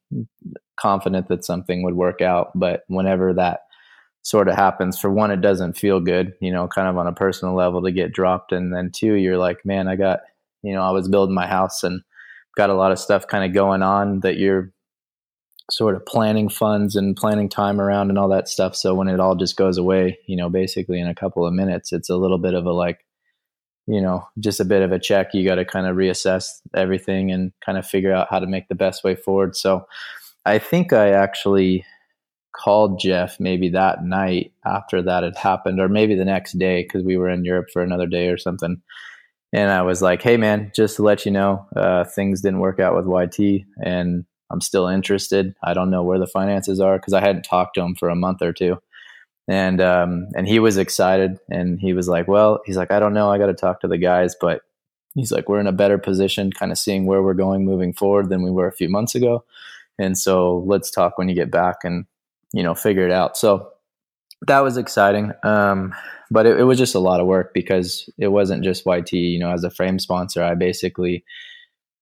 confident 0.78 1.28
that 1.28 1.44
something 1.44 1.82
would 1.82 1.94
work 1.94 2.20
out, 2.20 2.52
but 2.54 2.84
whenever 2.88 3.32
that 3.34 3.60
sort 4.26 4.48
of 4.48 4.56
happens 4.56 4.98
for 4.98 5.08
one 5.08 5.30
it 5.30 5.40
doesn't 5.40 5.78
feel 5.78 6.00
good 6.00 6.34
you 6.40 6.50
know 6.50 6.66
kind 6.66 6.88
of 6.88 6.98
on 6.98 7.06
a 7.06 7.12
personal 7.12 7.54
level 7.54 7.80
to 7.80 7.92
get 7.92 8.12
dropped 8.12 8.50
and 8.50 8.74
then 8.74 8.90
two 8.92 9.14
you're 9.14 9.38
like 9.38 9.64
man 9.64 9.86
i 9.86 9.94
got 9.94 10.18
you 10.64 10.74
know 10.74 10.82
i 10.82 10.90
was 10.90 11.08
building 11.08 11.32
my 11.32 11.46
house 11.46 11.84
and 11.84 12.02
got 12.56 12.70
a 12.70 12.74
lot 12.74 12.92
of 12.92 12.98
stuff 12.98 13.26
kind 13.26 13.44
of 13.44 13.54
going 13.54 13.82
on 13.82 14.20
that 14.20 14.36
you're 14.36 14.72
sort 15.70 15.96
of 15.96 16.06
planning 16.06 16.48
funds 16.48 16.94
and 16.96 17.16
planning 17.16 17.48
time 17.48 17.80
around 17.80 18.08
and 18.08 18.18
all 18.18 18.28
that 18.28 18.48
stuff. 18.48 18.76
So 18.76 18.94
when 18.94 19.08
it 19.08 19.20
all 19.20 19.34
just 19.34 19.56
goes 19.56 19.78
away, 19.78 20.18
you 20.26 20.36
know, 20.36 20.48
basically 20.48 21.00
in 21.00 21.08
a 21.08 21.14
couple 21.14 21.46
of 21.46 21.52
minutes, 21.52 21.92
it's 21.92 22.08
a 22.08 22.16
little 22.16 22.38
bit 22.38 22.54
of 22.54 22.66
a 22.66 22.72
like, 22.72 23.04
you 23.86 24.00
know, 24.00 24.26
just 24.38 24.60
a 24.60 24.64
bit 24.64 24.82
of 24.82 24.92
a 24.92 24.98
check. 24.98 25.34
You 25.34 25.44
got 25.44 25.56
to 25.56 25.64
kind 25.64 25.86
of 25.86 25.96
reassess 25.96 26.60
everything 26.74 27.30
and 27.32 27.52
kind 27.64 27.78
of 27.78 27.86
figure 27.86 28.12
out 28.12 28.28
how 28.30 28.38
to 28.38 28.46
make 28.46 28.68
the 28.68 28.74
best 28.74 29.04
way 29.04 29.16
forward. 29.16 29.56
So 29.56 29.86
I 30.44 30.58
think 30.58 30.92
I 30.92 31.10
actually 31.10 31.84
called 32.52 33.00
Jeff 33.00 33.38
maybe 33.38 33.68
that 33.70 34.04
night 34.04 34.52
after 34.64 35.02
that 35.02 35.24
had 35.24 35.36
happened, 35.36 35.80
or 35.80 35.88
maybe 35.88 36.14
the 36.14 36.24
next 36.24 36.58
day 36.58 36.84
because 36.84 37.02
we 37.02 37.16
were 37.16 37.28
in 37.28 37.44
Europe 37.44 37.68
for 37.72 37.82
another 37.82 38.06
day 38.06 38.28
or 38.28 38.38
something 38.38 38.80
and 39.52 39.70
I 39.70 39.82
was 39.82 40.02
like, 40.02 40.22
"Hey, 40.22 40.36
man, 40.36 40.72
just 40.74 40.96
to 40.96 41.02
let 41.02 41.24
you 41.24 41.32
know, 41.32 41.66
uh, 41.76 42.04
things 42.04 42.42
didn't 42.42 42.60
work 42.60 42.80
out 42.80 42.96
with 42.96 43.06
YT, 43.06 43.64
and 43.82 44.24
I'm 44.50 44.60
still 44.60 44.86
interested. 44.86 45.54
I 45.62 45.74
don't 45.74 45.90
know 45.90 46.02
where 46.02 46.18
the 46.18 46.26
finances 46.26 46.80
are 46.80 46.98
because 46.98 47.12
I 47.12 47.20
hadn't 47.20 47.44
talked 47.44 47.74
to 47.76 47.82
him 47.82 47.94
for 47.94 48.08
a 48.08 48.16
month 48.16 48.42
or 48.42 48.52
two, 48.52 48.78
and 49.48 49.80
um, 49.80 50.28
and 50.36 50.46
he 50.48 50.58
was 50.58 50.76
excited, 50.76 51.38
and 51.50 51.80
he 51.80 51.92
was 51.92 52.08
like, 52.08 52.28
"Well, 52.28 52.60
he's 52.66 52.76
like, 52.76 52.90
I 52.90 53.00
don't 53.00 53.14
know, 53.14 53.30
I 53.30 53.38
got 53.38 53.46
to 53.46 53.54
talk 53.54 53.80
to 53.80 53.88
the 53.88 53.98
guys, 53.98 54.36
but 54.40 54.62
he's 55.14 55.32
like, 55.32 55.48
we're 55.48 55.60
in 55.60 55.66
a 55.66 55.72
better 55.72 55.98
position, 55.98 56.52
kind 56.52 56.72
of 56.72 56.78
seeing 56.78 57.06
where 57.06 57.22
we're 57.22 57.34
going 57.34 57.64
moving 57.64 57.92
forward 57.92 58.28
than 58.28 58.42
we 58.42 58.50
were 58.50 58.68
a 58.68 58.72
few 58.72 58.88
months 58.88 59.14
ago, 59.14 59.44
and 59.98 60.18
so 60.18 60.58
let's 60.66 60.90
talk 60.90 61.18
when 61.18 61.28
you 61.28 61.34
get 61.34 61.50
back 61.50 61.78
and 61.84 62.06
you 62.52 62.62
know 62.62 62.74
figure 62.74 63.06
it 63.06 63.12
out." 63.12 63.36
So 63.36 63.70
that 64.42 64.60
was 64.60 64.76
exciting. 64.76 65.32
Um, 65.42 65.94
but 66.30 66.46
it, 66.46 66.60
it, 66.60 66.64
was 66.64 66.78
just 66.78 66.94
a 66.94 67.00
lot 67.00 67.20
of 67.20 67.26
work 67.26 67.52
because 67.54 68.08
it 68.18 68.28
wasn't 68.28 68.64
just 68.64 68.86
YT. 68.86 69.12
You 69.12 69.38
know, 69.38 69.52
as 69.52 69.64
a 69.64 69.70
frame 69.70 69.98
sponsor, 69.98 70.42
I 70.42 70.54
basically 70.54 71.24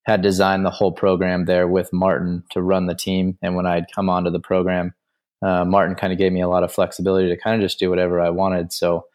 had 0.04 0.22
designed 0.22 0.64
the 0.64 0.70
whole 0.70 0.92
program 0.92 1.44
there 1.44 1.66
with 1.66 1.92
Martin 1.92 2.44
to 2.50 2.62
run 2.62 2.86
the 2.86 2.94
team. 2.94 3.38
And 3.42 3.54
when 3.54 3.66
I'd 3.66 3.92
come 3.94 4.10
onto 4.10 4.30
the 4.30 4.40
program, 4.40 4.94
uh, 5.42 5.64
Martin 5.64 5.94
kind 5.94 6.12
of 6.12 6.18
gave 6.18 6.32
me 6.32 6.40
a 6.40 6.48
lot 6.48 6.62
of 6.62 6.72
flexibility 6.72 7.28
to 7.28 7.36
kind 7.36 7.54
of 7.54 7.64
just 7.64 7.78
do 7.78 7.90
whatever 7.90 8.20
I 8.20 8.30
wanted. 8.30 8.72
So 8.72 9.06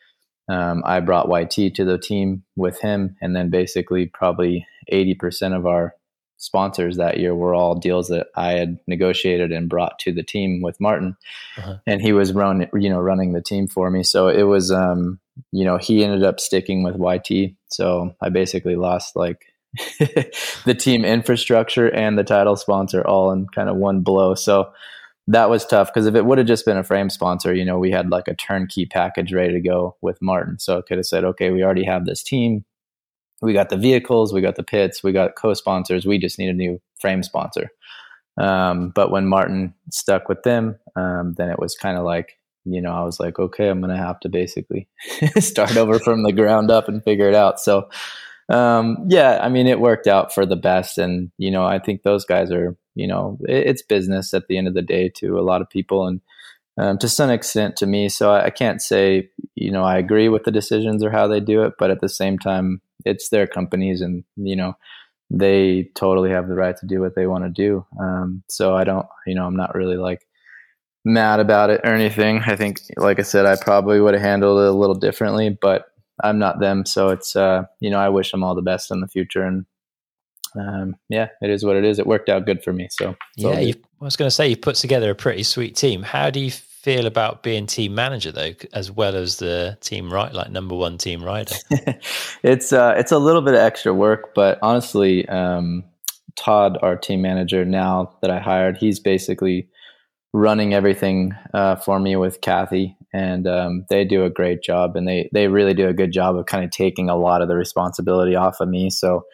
um, 0.48 0.84
I 0.86 1.00
brought 1.00 1.30
YT 1.30 1.76
to 1.76 1.86
the 1.86 2.00
team 2.00 2.44
with 2.56 2.80
him, 2.80 3.16
and 3.22 3.36
then 3.36 3.50
basically 3.50 4.08
probably 4.08 4.66
80% 4.92 5.56
of 5.56 5.66
our 5.66 5.96
sponsors 6.39 6.97
that 6.97 7.19
year 7.19 7.36
were 7.36 7.54
all 7.54 7.75
deals 7.75 8.08
that 8.08 8.28
I 8.36 8.54
had 8.54 8.80
negotiated 8.88 9.52
and 9.52 9.69
brought 9.69 9.99
to 9.99 10.12
the 10.12 10.23
team 10.23 10.62
with 10.62 10.80
Martin, 10.80 11.15
uh-huh. 11.58 11.78
and 11.86 12.02
he 12.02 12.13
was 12.13 12.34
run 12.34 12.67
you 12.73 12.89
know 12.89 12.99
running 12.99 13.34
the 13.34 13.41
team 13.41 13.67
for 13.67 13.91
me. 13.91 14.02
So 14.04 14.28
it 14.30 14.43
was 14.43 14.71
um, 14.71 15.19
you 15.52 15.63
know 15.63 15.78
he 15.78 16.04
ended 16.04 16.23
up 16.23 16.39
sticking 16.39 16.82
with 16.82 16.95
YT. 16.97 17.54
So 17.69 18.15
I 18.21 18.30
basically 18.30 18.75
lost 18.75 19.15
like 19.15 19.45
the 20.65 20.75
team 20.78 21.06
infrastructure 21.06 21.88
and 21.88 22.17
the 22.17 22.23
title 22.23 22.56
sponsor 22.56 23.06
all 23.06 23.32
in 23.32 23.47
kind 23.47 23.69
of 23.69 23.75
one 23.75 24.02
blow. 24.02 24.34
So 24.34 24.71
that 25.28 25.49
was 25.49 25.63
tough 25.63 25.93
because 25.93 26.08
if 26.08 26.15
it 26.15 26.25
would 26.25 26.39
have 26.39 26.47
just 26.47 26.65
been 26.65 26.78
a 26.78 26.84
frame 26.84 27.10
sponsor, 27.10 27.54
you 27.54 27.63
know, 27.63 27.78
we 27.78 27.91
had 27.91 28.10
like 28.10 28.28
a 28.28 28.34
turnkey 28.34 28.88
package 28.88 29.32
ready 29.32 29.54
to 29.54 29.60
go 29.60 29.95
with 30.02 30.19
Martin. 30.23 30.58
So 30.58 30.80
I 30.80 30.82
could 30.82 30.97
have 30.97 31.06
said, 31.06 31.23
okay, 31.23 31.52
we 31.52 31.63
already 31.63 31.86
have 31.86 32.06
this 32.06 32.23
team 32.23 32.65
we 33.41 33.54
got 33.54 33.69
the 33.69 33.78
vehicles, 33.78 34.34
we 34.34 34.41
got 34.41 34.56
the 34.56 34.63
pits, 34.63 35.04
we 35.04 35.12
got 35.12 35.36
co-sponsors. 35.36 36.06
We 36.06 36.17
just 36.17 36.39
need 36.39 36.49
a 36.49 36.54
new 36.54 36.82
frame 36.99 37.23
sponsor. 37.23 37.69
Um, 38.38 38.91
but 38.95 39.12
when 39.12 39.28
Martin 39.28 39.73
stuck 39.91 40.30
with 40.30 40.43
them, 40.43 40.78
um, 40.95 41.34
then 41.38 41.49
it 41.49 41.60
was 41.60 41.75
kind 41.75 41.97
of 41.97 42.06
like, 42.06 42.38
you 42.65 42.82
know, 42.82 42.91
I 42.91 43.04
was 43.04 43.19
like, 43.19 43.39
okay, 43.39 43.69
I'm 43.69 43.82
going 43.82 43.95
to 43.95 44.02
have 44.02 44.19
to 44.21 44.30
basically 44.30 44.88
start 45.39 45.75
over 45.78 45.99
from 45.99 46.23
the 46.23 46.32
ground 46.32 46.71
up 46.71 46.88
and 46.88 47.04
figure 47.04 47.28
it 47.28 47.36
out. 47.36 47.60
So, 47.60 47.89
um, 48.49 48.97
yeah, 49.08 49.39
I 49.41 49.49
mean, 49.49 49.67
it 49.67 49.80
worked 49.80 50.08
out 50.08 50.34
for 50.34 50.45
the 50.45 50.56
best. 50.56 50.97
And, 50.97 51.32
you 51.38 51.52
know, 51.52 51.65
I 51.65 51.80
think 51.80 52.04
those 52.04 52.25
guys 52.25 52.52
are, 52.52 52.78
you 52.95 53.08
know, 53.08 53.38
it, 53.47 53.67
it's 53.67 53.82
business 53.82 54.34
at 54.34 54.47
the 54.47 54.58
end 54.58 54.67
of 54.67 54.73
the 54.73 54.82
day 54.82 55.10
to 55.17 55.38
a 55.38 55.41
lot 55.41 55.62
of 55.62 55.69
people. 55.69 56.08
And, 56.08 56.21
um, 56.80 56.98
to 56.98 57.10
some 57.10 57.30
extent 57.30 57.76
to 57.76 57.86
me. 57.86 58.08
So 58.08 58.32
I, 58.32 58.46
I, 58.46 58.50
can't 58.52 58.82
say, 58.82 59.30
you 59.56 59.70
know, 59.70 59.84
I 59.84 59.98
agree 59.98 60.30
with 60.30 60.46
the 60.46 60.52
decisions 60.52 61.04
or 61.04 61.12
how 61.12 61.28
they 61.28 61.42
do 61.42 61.63
it, 61.63 61.74
but 61.78 61.92
at 61.92 62.00
the 62.00 62.08
same 62.08 62.39
time, 62.39 62.82
it's 63.04 63.30
their 63.30 63.48
companies 63.48 64.00
and, 64.00 64.24
you 64.38 64.56
know, 64.56 64.76
they 65.30 65.89
totally 65.96 66.30
have 66.30 66.48
the 66.48 66.56
right 66.56 66.78
to 66.78 66.88
do 66.88 67.02
what 67.02 67.15
they 67.15 67.28
want 67.28 67.44
to 67.44 67.50
do. 67.50 67.86
Um, 68.00 68.44
so 68.50 68.76
I 68.76 68.86
don't, 68.86 69.06
you 69.28 69.36
know, 69.36 69.46
I'm 69.46 69.58
not 69.58 69.76
really 69.76 69.98
like 69.98 70.26
mad 71.04 71.42
about 71.42 71.70
it 71.70 71.82
or 71.84 71.94
anything. 71.94 72.39
I 72.46 72.56
think, 72.56 72.80
like 72.96 73.20
I 73.20 73.24
said, 73.24 73.46
I 73.46 73.58
probably 73.58 74.00
would 74.00 74.13
have 74.13 74.24
handled 74.24 74.62
it 74.62 74.70
a 74.70 74.72
little 74.72 74.96
differently, 74.96 75.58
but 75.62 75.86
I'm 76.24 76.39
not 76.39 76.62
them. 76.62 76.86
So 76.86 77.10
it's, 77.10 77.36
uh, 77.36 77.63
you 77.82 77.89
know, 77.89 78.00
I 78.00 78.08
wish 78.08 78.32
them 78.32 78.44
all 78.44 78.56
the 78.56 78.62
best 78.62 78.89
in 78.89 79.02
the 79.02 79.08
future 79.08 79.44
and, 79.44 79.65
um, 80.56 80.96
yeah, 81.10 81.28
it 81.42 81.50
is 81.50 81.63
what 81.63 81.76
it 81.76 81.84
is. 81.84 82.00
It 82.00 82.08
worked 82.08 82.30
out 82.30 82.46
good 82.46 82.63
for 82.63 82.74
me. 82.74 82.88
So 82.89 83.15
yeah, 83.36 83.52
I 83.52 83.74
was 84.00 84.15
going 84.15 84.28
to 84.28 84.34
say 84.34 84.48
you 84.48 84.58
put 84.58 84.76
together 84.76 85.12
a 85.12 85.15
pretty 85.15 85.44
sweet 85.44 85.76
team. 85.76 86.02
How 86.02 86.32
do 86.32 86.39
you 86.39 86.52
feel 86.82 87.06
about 87.06 87.44
being 87.44 87.65
team 87.65 87.94
manager 87.94 88.32
though, 88.32 88.54
as 88.74 88.89
well 88.89 89.15
as 89.15 89.38
the 89.38 89.78
team 89.82 90.12
right, 90.12 90.34
like 90.34 90.50
number 90.50 90.76
one 90.76 90.98
team 90.98 91.24
rider? 91.24 91.56
it's 92.44 92.72
uh, 92.72 92.94
it's 92.98 93.12
a 93.12 93.20
little 93.20 93.42
bit 93.42 93.54
of 93.54 93.60
extra 93.60 93.94
work, 93.94 94.34
but 94.34 94.60
honestly, 94.62 95.28
um, 95.28 95.84
Todd, 96.38 96.78
our 96.82 96.96
team 96.96 97.22
manager 97.22 97.65
now 97.65 98.15
that 98.22 98.32
I 98.32 98.39
hired, 98.39 98.78
he's 98.78 99.00
basically 99.00 99.68
running 100.34 100.74
everything 100.74 101.34
uh, 101.54 101.76
for 101.76 102.00
me 102.00 102.15
with 102.15 102.42
Kathy, 102.42 102.96
and 103.13 103.46
um, 103.46 103.86
they 103.89 104.06
do 104.06 104.24
a 104.24 104.30
great 104.30 104.63
job, 104.63 104.96
and 104.96 105.08
they 105.08 105.30
they 105.34 105.48
really 105.48 105.74
do 105.74 105.88
a 105.88 105.94
good 105.94 106.13
job 106.13 106.38
of 106.38 106.46
kind 106.46 106.63
of 106.63 106.72
taking 106.72 107.10
a 107.10 107.18
lot 107.18 107.42
of 107.42 107.50
the 107.50 107.56
responsibility 107.56 108.36
off 108.36 108.62
of 108.62 108.70
me. 108.70 108.89
So 108.89 109.26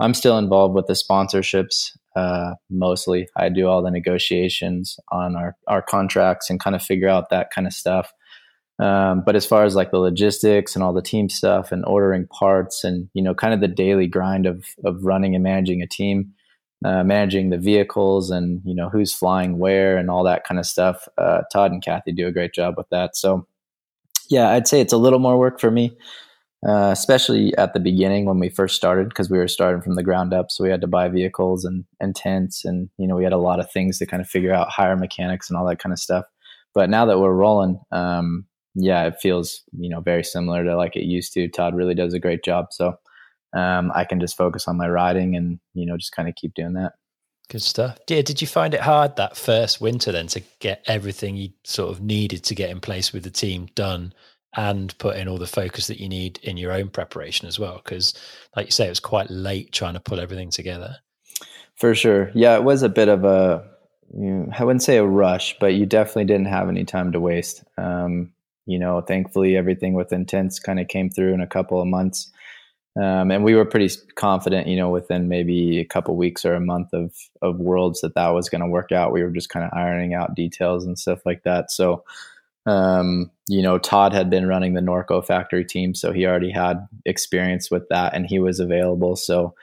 I'm 0.00 0.14
still 0.14 0.38
involved 0.38 0.74
with 0.74 0.86
the 0.86 0.94
sponsorships 0.94 1.90
uh, 2.14 2.54
mostly. 2.70 3.28
I 3.36 3.48
do 3.48 3.66
all 3.66 3.82
the 3.82 3.90
negotiations 3.90 4.98
on 5.10 5.36
our, 5.36 5.56
our 5.66 5.82
contracts 5.82 6.50
and 6.50 6.60
kind 6.60 6.76
of 6.76 6.82
figure 6.82 7.08
out 7.08 7.30
that 7.30 7.50
kind 7.50 7.66
of 7.66 7.72
stuff. 7.72 8.12
Um, 8.78 9.22
but 9.24 9.36
as 9.36 9.46
far 9.46 9.64
as 9.64 9.76
like 9.76 9.92
the 9.92 9.98
logistics 9.98 10.74
and 10.74 10.82
all 10.82 10.92
the 10.92 11.02
team 11.02 11.28
stuff 11.28 11.70
and 11.70 11.84
ordering 11.86 12.26
parts 12.26 12.82
and 12.82 13.08
you 13.14 13.22
know 13.22 13.32
kind 13.32 13.54
of 13.54 13.60
the 13.60 13.68
daily 13.68 14.08
grind 14.08 14.46
of 14.46 14.66
of 14.84 15.04
running 15.04 15.36
and 15.36 15.44
managing 15.44 15.80
a 15.80 15.86
team, 15.86 16.32
uh, 16.84 17.04
managing 17.04 17.50
the 17.50 17.58
vehicles 17.58 18.30
and 18.30 18.60
you 18.64 18.74
know 18.74 18.88
who's 18.88 19.14
flying 19.14 19.58
where 19.58 19.96
and 19.96 20.10
all 20.10 20.24
that 20.24 20.44
kind 20.44 20.58
of 20.58 20.66
stuff, 20.66 21.06
uh, 21.18 21.42
Todd 21.52 21.70
and 21.70 21.84
Kathy 21.84 22.10
do 22.10 22.26
a 22.26 22.32
great 22.32 22.52
job 22.52 22.74
with 22.76 22.88
that. 22.90 23.16
So 23.16 23.46
yeah, 24.28 24.50
I'd 24.50 24.66
say 24.66 24.80
it's 24.80 24.92
a 24.92 24.98
little 24.98 25.20
more 25.20 25.38
work 25.38 25.60
for 25.60 25.70
me 25.70 25.96
uh, 26.66 26.90
especially 26.92 27.54
at 27.56 27.74
the 27.74 27.80
beginning 27.80 28.24
when 28.24 28.38
we 28.38 28.48
first 28.48 28.74
started 28.74 29.08
because 29.08 29.28
we 29.28 29.38
were 29.38 29.48
starting 29.48 29.82
from 29.82 29.96
the 29.96 30.02
ground 30.02 30.32
up. 30.32 30.50
So 30.50 30.64
we 30.64 30.70
had 30.70 30.80
to 30.80 30.86
buy 30.86 31.08
vehicles 31.08 31.64
and, 31.64 31.84
and 32.00 32.16
tents, 32.16 32.64
and 32.64 32.88
you 32.98 33.06
know 33.06 33.16
we 33.16 33.24
had 33.24 33.32
a 33.32 33.38
lot 33.38 33.60
of 33.60 33.70
things 33.70 33.98
to 33.98 34.06
kind 34.06 34.20
of 34.20 34.28
figure 34.28 34.52
out, 34.52 34.70
hire 34.70 34.96
mechanics 34.96 35.50
and 35.50 35.58
all 35.58 35.66
that 35.66 35.78
kind 35.78 35.92
of 35.92 35.98
stuff. 35.98 36.24
But 36.72 36.90
now 36.90 37.06
that 37.06 37.20
we're 37.20 37.34
rolling, 37.34 37.80
um, 37.92 38.46
yeah, 38.74 39.06
it 39.06 39.20
feels 39.20 39.62
you 39.78 39.90
know 39.90 40.00
very 40.00 40.24
similar 40.24 40.64
to 40.64 40.76
like 40.76 40.96
it 40.96 41.04
used 41.04 41.32
to. 41.34 41.48
Todd 41.48 41.76
really 41.76 41.94
does 41.94 42.14
a 42.14 42.20
great 42.20 42.42
job, 42.42 42.66
so 42.70 42.94
um, 43.52 43.92
I 43.94 44.04
can 44.04 44.18
just 44.18 44.36
focus 44.36 44.66
on 44.66 44.76
my 44.76 44.88
riding 44.88 45.36
and 45.36 45.60
you 45.74 45.86
know 45.86 45.96
just 45.96 46.12
kind 46.12 46.28
of 46.28 46.34
keep 46.34 46.54
doing 46.54 46.74
that. 46.74 46.94
Good 47.50 47.62
stuff. 47.62 47.98
Yeah, 48.08 48.22
did 48.22 48.40
you 48.40 48.48
find 48.48 48.72
it 48.72 48.80
hard 48.80 49.16
that 49.16 49.36
first 49.36 49.80
winter 49.80 50.12
then 50.12 50.28
to 50.28 50.42
get 50.60 50.82
everything 50.86 51.36
you 51.36 51.50
sort 51.62 51.90
of 51.90 52.00
needed 52.00 52.42
to 52.44 52.54
get 52.54 52.70
in 52.70 52.80
place 52.80 53.12
with 53.12 53.22
the 53.22 53.30
team 53.30 53.68
done? 53.74 54.14
And 54.56 54.96
put 54.98 55.16
in 55.16 55.28
all 55.28 55.38
the 55.38 55.46
focus 55.46 55.86
that 55.88 56.00
you 56.00 56.08
need 56.08 56.38
in 56.42 56.56
your 56.56 56.72
own 56.72 56.88
preparation 56.88 57.48
as 57.48 57.58
well. 57.58 57.80
Because, 57.82 58.14
like 58.56 58.66
you 58.66 58.72
say, 58.72 58.86
it 58.86 58.90
was 58.90 59.00
quite 59.00 59.30
late 59.30 59.72
trying 59.72 59.94
to 59.94 60.00
pull 60.00 60.20
everything 60.20 60.50
together. 60.50 60.96
For 61.76 61.94
sure. 61.94 62.30
Yeah, 62.34 62.54
it 62.56 62.64
was 62.64 62.82
a 62.82 62.88
bit 62.88 63.08
of 63.08 63.24
a, 63.24 63.68
you 64.16 64.30
know, 64.30 64.52
I 64.56 64.64
wouldn't 64.64 64.82
say 64.82 64.96
a 64.96 65.04
rush, 65.04 65.56
but 65.58 65.74
you 65.74 65.86
definitely 65.86 66.26
didn't 66.26 66.46
have 66.46 66.68
any 66.68 66.84
time 66.84 67.12
to 67.12 67.20
waste. 67.20 67.64
Um, 67.76 68.32
you 68.66 68.78
know, 68.78 69.00
thankfully, 69.00 69.56
everything 69.56 69.94
with 69.94 70.12
Intense 70.12 70.58
kind 70.58 70.80
of 70.80 70.88
came 70.88 71.10
through 71.10 71.34
in 71.34 71.40
a 71.40 71.46
couple 71.46 71.80
of 71.80 71.88
months. 71.88 72.30
Um, 72.96 73.32
and 73.32 73.42
we 73.42 73.56
were 73.56 73.64
pretty 73.64 73.92
confident, 74.14 74.68
you 74.68 74.76
know, 74.76 74.88
within 74.88 75.28
maybe 75.28 75.80
a 75.80 75.84
couple 75.84 76.14
weeks 76.14 76.44
or 76.44 76.54
a 76.54 76.60
month 76.60 76.92
of 76.92 77.12
of 77.42 77.58
worlds 77.58 78.00
that 78.02 78.14
that 78.14 78.28
was 78.28 78.48
going 78.48 78.60
to 78.60 78.68
work 78.68 78.92
out. 78.92 79.12
We 79.12 79.22
were 79.22 79.30
just 79.30 79.48
kind 79.48 79.66
of 79.66 79.76
ironing 79.76 80.14
out 80.14 80.36
details 80.36 80.84
and 80.84 80.96
stuff 80.96 81.26
like 81.26 81.42
that. 81.42 81.72
So, 81.72 82.04
um, 82.66 83.30
you 83.48 83.62
know, 83.62 83.78
Todd 83.78 84.12
had 84.12 84.30
been 84.30 84.46
running 84.46 84.74
the 84.74 84.80
Norco 84.80 85.24
factory 85.24 85.64
team, 85.64 85.94
so 85.94 86.12
he 86.12 86.26
already 86.26 86.50
had 86.50 86.86
experience 87.04 87.70
with 87.70 87.88
that 87.90 88.14
and 88.14 88.26
he 88.26 88.38
was 88.38 88.60
available. 88.60 89.16
So 89.16 89.54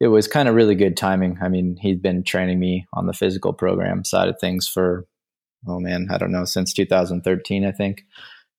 it 0.00 0.08
was 0.08 0.26
kind 0.26 0.48
of 0.48 0.54
really 0.54 0.74
good 0.74 0.96
timing. 0.96 1.38
I 1.42 1.48
mean, 1.48 1.76
he'd 1.76 2.02
been 2.02 2.24
training 2.24 2.58
me 2.58 2.86
on 2.92 3.06
the 3.06 3.12
physical 3.12 3.52
program 3.52 4.04
side 4.04 4.28
of 4.28 4.40
things 4.40 4.66
for, 4.66 5.06
oh 5.68 5.78
man, 5.78 6.08
I 6.10 6.18
don't 6.18 6.32
know, 6.32 6.44
since 6.44 6.72
2013, 6.72 7.64
I 7.64 7.70
think. 7.70 8.04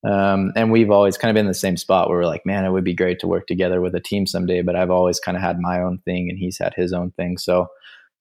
Um, 0.03 0.51
and 0.55 0.71
we've 0.71 0.89
always 0.89 1.17
kind 1.17 1.29
of 1.29 1.35
been 1.35 1.45
in 1.45 1.51
the 1.51 1.53
same 1.53 1.77
spot 1.77 2.09
where 2.09 2.19
we're 2.19 2.25
like, 2.25 2.45
man, 2.45 2.65
it 2.65 2.71
would 2.71 2.83
be 2.83 2.93
great 2.93 3.19
to 3.19 3.27
work 3.27 3.45
together 3.47 3.81
with 3.81 3.93
a 3.93 3.99
team 3.99 4.25
someday. 4.25 4.61
But 4.61 4.75
I've 4.75 4.89
always 4.89 5.19
kind 5.19 5.35
of 5.35 5.43
had 5.43 5.59
my 5.59 5.81
own 5.81 5.99
thing 6.05 6.29
and 6.29 6.39
he's 6.39 6.57
had 6.57 6.73
his 6.75 6.93
own 6.93 7.11
thing. 7.11 7.37
So 7.37 7.67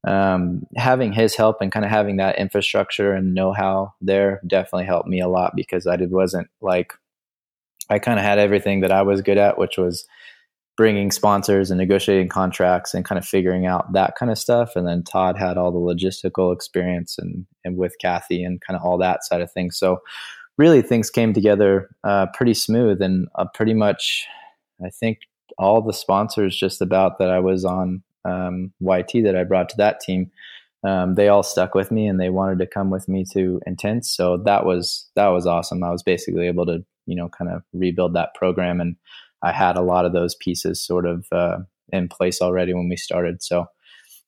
um, 0.05 0.67
having 0.77 1.13
his 1.13 1.35
help 1.35 1.61
and 1.61 1.71
kind 1.71 1.85
of 1.85 1.91
having 1.91 2.17
that 2.17 2.39
infrastructure 2.39 3.13
and 3.13 3.35
know-how 3.35 3.93
there 4.01 4.41
definitely 4.47 4.87
helped 4.87 5.09
me 5.09 5.21
a 5.21 5.29
lot 5.29 5.53
because 5.55 5.87
I 5.87 5.97
did 5.97 6.11
wasn't 6.11 6.49
like 6.61 6.95
I 7.91 7.99
kind 7.99 8.19
of 8.19 8.25
had 8.25 8.39
everything 8.39 8.81
that 8.81 8.93
I 8.93 9.03
was 9.03 9.21
good 9.21 9.37
at, 9.37 9.59
which 9.59 9.77
was 9.77 10.07
bringing 10.77 11.11
sponsors 11.11 11.71
and 11.71 11.79
negotiating 11.79 12.29
contracts 12.29 12.95
and 12.95 13.05
kind 13.05 13.19
of 13.19 13.27
figuring 13.27 13.67
out 13.67 13.93
that 13.93 14.15
kind 14.17 14.31
of 14.31 14.39
stuff. 14.39 14.77
And 14.77 14.87
then 14.87 15.03
Todd 15.03 15.37
had 15.37 15.59
all 15.59 15.73
the 15.73 15.79
logistical 15.79 16.55
experience 16.55 17.19
and 17.19 17.47
and 17.65 17.77
with 17.77 17.97
Kathy 18.01 18.43
and 18.43 18.61
kind 18.61 18.77
of 18.77 18.83
all 18.83 18.97
that 18.99 19.25
side 19.25 19.43
of 19.43 19.53
things. 19.53 19.77
So 19.77 19.99
really 20.57 20.81
things 20.81 21.11
came 21.11 21.35
together 21.35 21.91
uh, 22.05 22.27
pretty 22.33 22.55
smooth 22.55 23.03
and 23.03 23.29
uh, 23.35 23.45
pretty 23.53 23.75
much 23.75 24.27
I 24.83 24.89
think 24.89 25.19
all 25.59 25.83
the 25.83 25.93
sponsors 25.93 26.57
just 26.57 26.81
about 26.81 27.19
that 27.19 27.31
I 27.31 27.41
was 27.41 27.65
on 27.65 28.03
um, 28.25 28.73
YT 28.81 29.25
that 29.25 29.37
I 29.37 29.45
brought 29.45 29.69
to 29.71 29.77
that 29.79 30.01
team, 30.01 30.31
um, 30.83 31.15
they 31.15 31.29
all 31.29 31.43
stuck 31.43 31.75
with 31.75 31.91
me 31.91 32.07
and 32.07 32.19
they 32.19 32.31
wanted 32.31 32.59
to 32.59 32.67
come 32.67 32.91
with 32.91 33.09
me 33.09 33.25
to 33.33 33.61
Intense. 33.67 34.11
So 34.11 34.39
that 34.45 34.65
was 34.65 35.09
that 35.15 35.29
was 35.29 35.47
awesome. 35.47 35.85
I 35.85 35.91
was 35.91 36.03
basically 36.03 36.47
able 36.47 36.67
to 36.67 36.85
you 37.07 37.17
know 37.17 37.29
kind 37.29 37.51
of 37.51 37.63
rebuild 37.73 38.15
that 38.15 38.35
program, 38.35 38.81
and 38.81 38.97
I 39.43 39.53
had 39.53 39.77
a 39.77 39.83
lot 39.83 40.07
of 40.07 40.13
those 40.13 40.35
pieces 40.35 40.83
sort 40.83 41.07
of 41.07 41.27
uh, 41.33 41.59
in 41.93 42.09
place 42.09 42.41
already 42.41 42.73
when 42.73 42.89
we 42.89 42.97
started. 42.97 43.43
So 43.43 43.67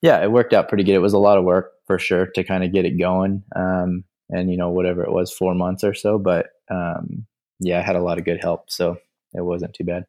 yeah, 0.03 0.23
it 0.23 0.33
worked 0.33 0.53
out 0.53 0.69
pretty 0.69 0.85
good. 0.85 0.95
It 0.95 0.99
was 0.99 1.13
a 1.13 1.19
lot 1.19 1.39
of 1.39 1.45
work 1.45 1.73
for 1.87 1.99
sure 1.99 2.27
to 2.35 2.45
kind 2.45 2.65
of 2.65 2.73
get 2.73 2.85
it 2.85 2.99
going, 2.99 3.45
um, 3.57 4.05
and 4.29 4.51
you 4.51 4.57
know 4.57 4.71
whatever 4.71 5.03
it 5.03 5.13
was, 5.13 5.33
four 5.33 5.55
months 5.55 5.85
or 5.85 5.95
so. 5.95 6.19
But 6.19 6.49
um, 6.71 7.27
yeah, 7.61 7.79
I 7.79 7.83
had 7.83 7.97
a 7.97 8.03
lot 8.03 8.19
of 8.19 8.25
good 8.25 8.41
help, 8.43 8.71
so 8.71 8.99
it 9.33 9.43
wasn't 9.43 9.75
too 9.75 9.85
bad. 9.85 10.05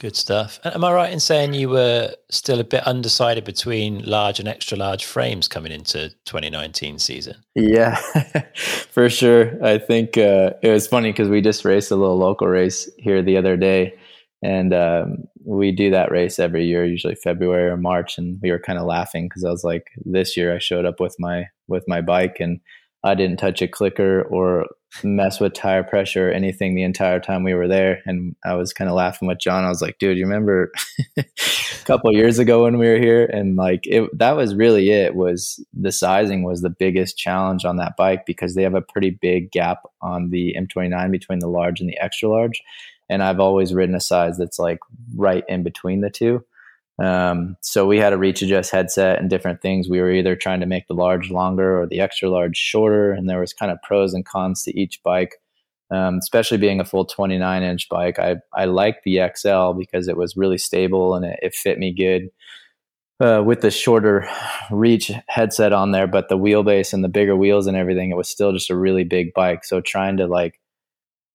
Good 0.00 0.16
stuff. 0.16 0.58
Am 0.64 0.82
I 0.82 0.92
right 0.92 1.12
in 1.12 1.20
saying 1.20 1.54
you 1.54 1.68
were 1.68 2.14
still 2.28 2.58
a 2.58 2.64
bit 2.64 2.84
undecided 2.84 3.44
between 3.44 4.04
large 4.04 4.40
and 4.40 4.48
extra 4.48 4.76
large 4.76 5.04
frames 5.04 5.46
coming 5.46 5.70
into 5.70 6.10
2019 6.26 6.98
season? 6.98 7.36
Yeah, 7.54 7.94
for 8.90 9.08
sure. 9.08 9.52
I 9.64 9.78
think 9.78 10.18
uh, 10.18 10.54
it 10.62 10.70
was 10.70 10.88
funny 10.88 11.12
because 11.12 11.28
we 11.28 11.40
just 11.40 11.64
raced 11.64 11.92
a 11.92 11.96
little 11.96 12.18
local 12.18 12.48
race 12.48 12.90
here 12.98 13.22
the 13.22 13.36
other 13.36 13.56
day, 13.56 13.94
and 14.42 14.74
um, 14.74 15.24
we 15.44 15.70
do 15.70 15.92
that 15.92 16.10
race 16.10 16.40
every 16.40 16.66
year, 16.66 16.84
usually 16.84 17.14
February 17.14 17.70
or 17.70 17.76
March. 17.76 18.18
And 18.18 18.40
we 18.42 18.50
were 18.50 18.58
kind 18.58 18.80
of 18.80 18.86
laughing 18.86 19.28
because 19.28 19.44
I 19.44 19.50
was 19.50 19.62
like, 19.62 19.86
this 20.04 20.36
year 20.36 20.56
I 20.56 20.58
showed 20.58 20.86
up 20.86 20.98
with 20.98 21.14
my 21.20 21.44
with 21.68 21.84
my 21.86 22.00
bike 22.00 22.38
and 22.40 22.58
I 23.04 23.14
didn't 23.14 23.36
touch 23.36 23.60
a 23.60 23.68
clicker 23.68 24.22
or 24.22 24.66
mess 25.02 25.38
with 25.38 25.52
tire 25.52 25.82
pressure 25.82 26.30
or 26.30 26.32
anything 26.32 26.74
the 26.74 26.84
entire 26.84 27.20
time 27.20 27.44
we 27.44 27.52
were 27.52 27.68
there. 27.68 28.00
And 28.06 28.34
I 28.44 28.54
was 28.54 28.72
kind 28.72 28.88
of 28.88 28.96
laughing 28.96 29.28
with 29.28 29.38
John. 29.38 29.64
I 29.64 29.68
was 29.68 29.82
like, 29.82 29.98
dude, 29.98 30.16
you 30.16 30.24
remember 30.24 30.72
a 31.18 31.24
couple 31.84 32.12
years 32.12 32.38
ago 32.38 32.62
when 32.62 32.78
we 32.78 32.86
were 32.86 32.98
here? 32.98 33.26
And 33.26 33.56
like 33.56 33.86
it 33.86 34.08
that 34.18 34.32
was 34.32 34.54
really 34.54 34.90
it 34.90 35.14
was 35.14 35.62
the 35.74 35.92
sizing 35.92 36.44
was 36.44 36.62
the 36.62 36.70
biggest 36.70 37.18
challenge 37.18 37.66
on 37.66 37.76
that 37.76 37.96
bike 37.96 38.24
because 38.24 38.54
they 38.54 38.62
have 38.62 38.74
a 38.74 38.80
pretty 38.80 39.10
big 39.10 39.50
gap 39.50 39.82
on 40.00 40.30
the 40.30 40.56
M29 40.58 41.10
between 41.10 41.40
the 41.40 41.48
large 41.48 41.80
and 41.80 41.90
the 41.90 41.98
extra 41.98 42.30
large. 42.30 42.62
And 43.10 43.22
I've 43.22 43.40
always 43.40 43.74
ridden 43.74 43.94
a 43.94 44.00
size 44.00 44.38
that's 44.38 44.58
like 44.58 44.78
right 45.14 45.44
in 45.46 45.62
between 45.62 46.00
the 46.00 46.10
two. 46.10 46.42
Um, 47.02 47.56
so 47.60 47.86
we 47.86 47.98
had 47.98 48.12
a 48.12 48.18
reach 48.18 48.42
adjust 48.42 48.70
headset 48.70 49.18
and 49.18 49.28
different 49.28 49.60
things. 49.60 49.88
We 49.88 50.00
were 50.00 50.12
either 50.12 50.36
trying 50.36 50.60
to 50.60 50.66
make 50.66 50.86
the 50.86 50.94
large 50.94 51.30
longer 51.30 51.80
or 51.80 51.86
the 51.86 52.00
extra 52.00 52.30
large 52.30 52.56
shorter, 52.56 53.12
and 53.12 53.28
there 53.28 53.40
was 53.40 53.52
kind 53.52 53.72
of 53.72 53.82
pros 53.82 54.14
and 54.14 54.24
cons 54.24 54.62
to 54.64 54.78
each 54.78 55.02
bike. 55.02 55.36
Um, 55.90 56.18
especially 56.18 56.56
being 56.58 56.80
a 56.80 56.84
full 56.84 57.04
29 57.04 57.62
inch 57.62 57.88
bike, 57.88 58.18
I 58.18 58.36
I 58.52 58.64
liked 58.66 59.04
the 59.04 59.20
XL 59.34 59.72
because 59.72 60.08
it 60.08 60.16
was 60.16 60.36
really 60.36 60.58
stable 60.58 61.14
and 61.14 61.24
it, 61.24 61.38
it 61.42 61.54
fit 61.54 61.78
me 61.78 61.92
good. 61.92 62.30
Uh, 63.20 63.42
with 63.44 63.60
the 63.60 63.70
shorter 63.70 64.28
reach 64.72 65.12
headset 65.28 65.72
on 65.72 65.92
there, 65.92 66.06
but 66.06 66.28
the 66.28 66.38
wheelbase 66.38 66.92
and 66.92 67.04
the 67.04 67.08
bigger 67.08 67.36
wheels 67.36 67.68
and 67.68 67.76
everything, 67.76 68.10
it 68.10 68.16
was 68.16 68.28
still 68.28 68.52
just 68.52 68.70
a 68.70 68.76
really 68.76 69.04
big 69.04 69.32
bike. 69.34 69.64
So 69.64 69.80
trying 69.80 70.16
to 70.16 70.26
like 70.26 70.60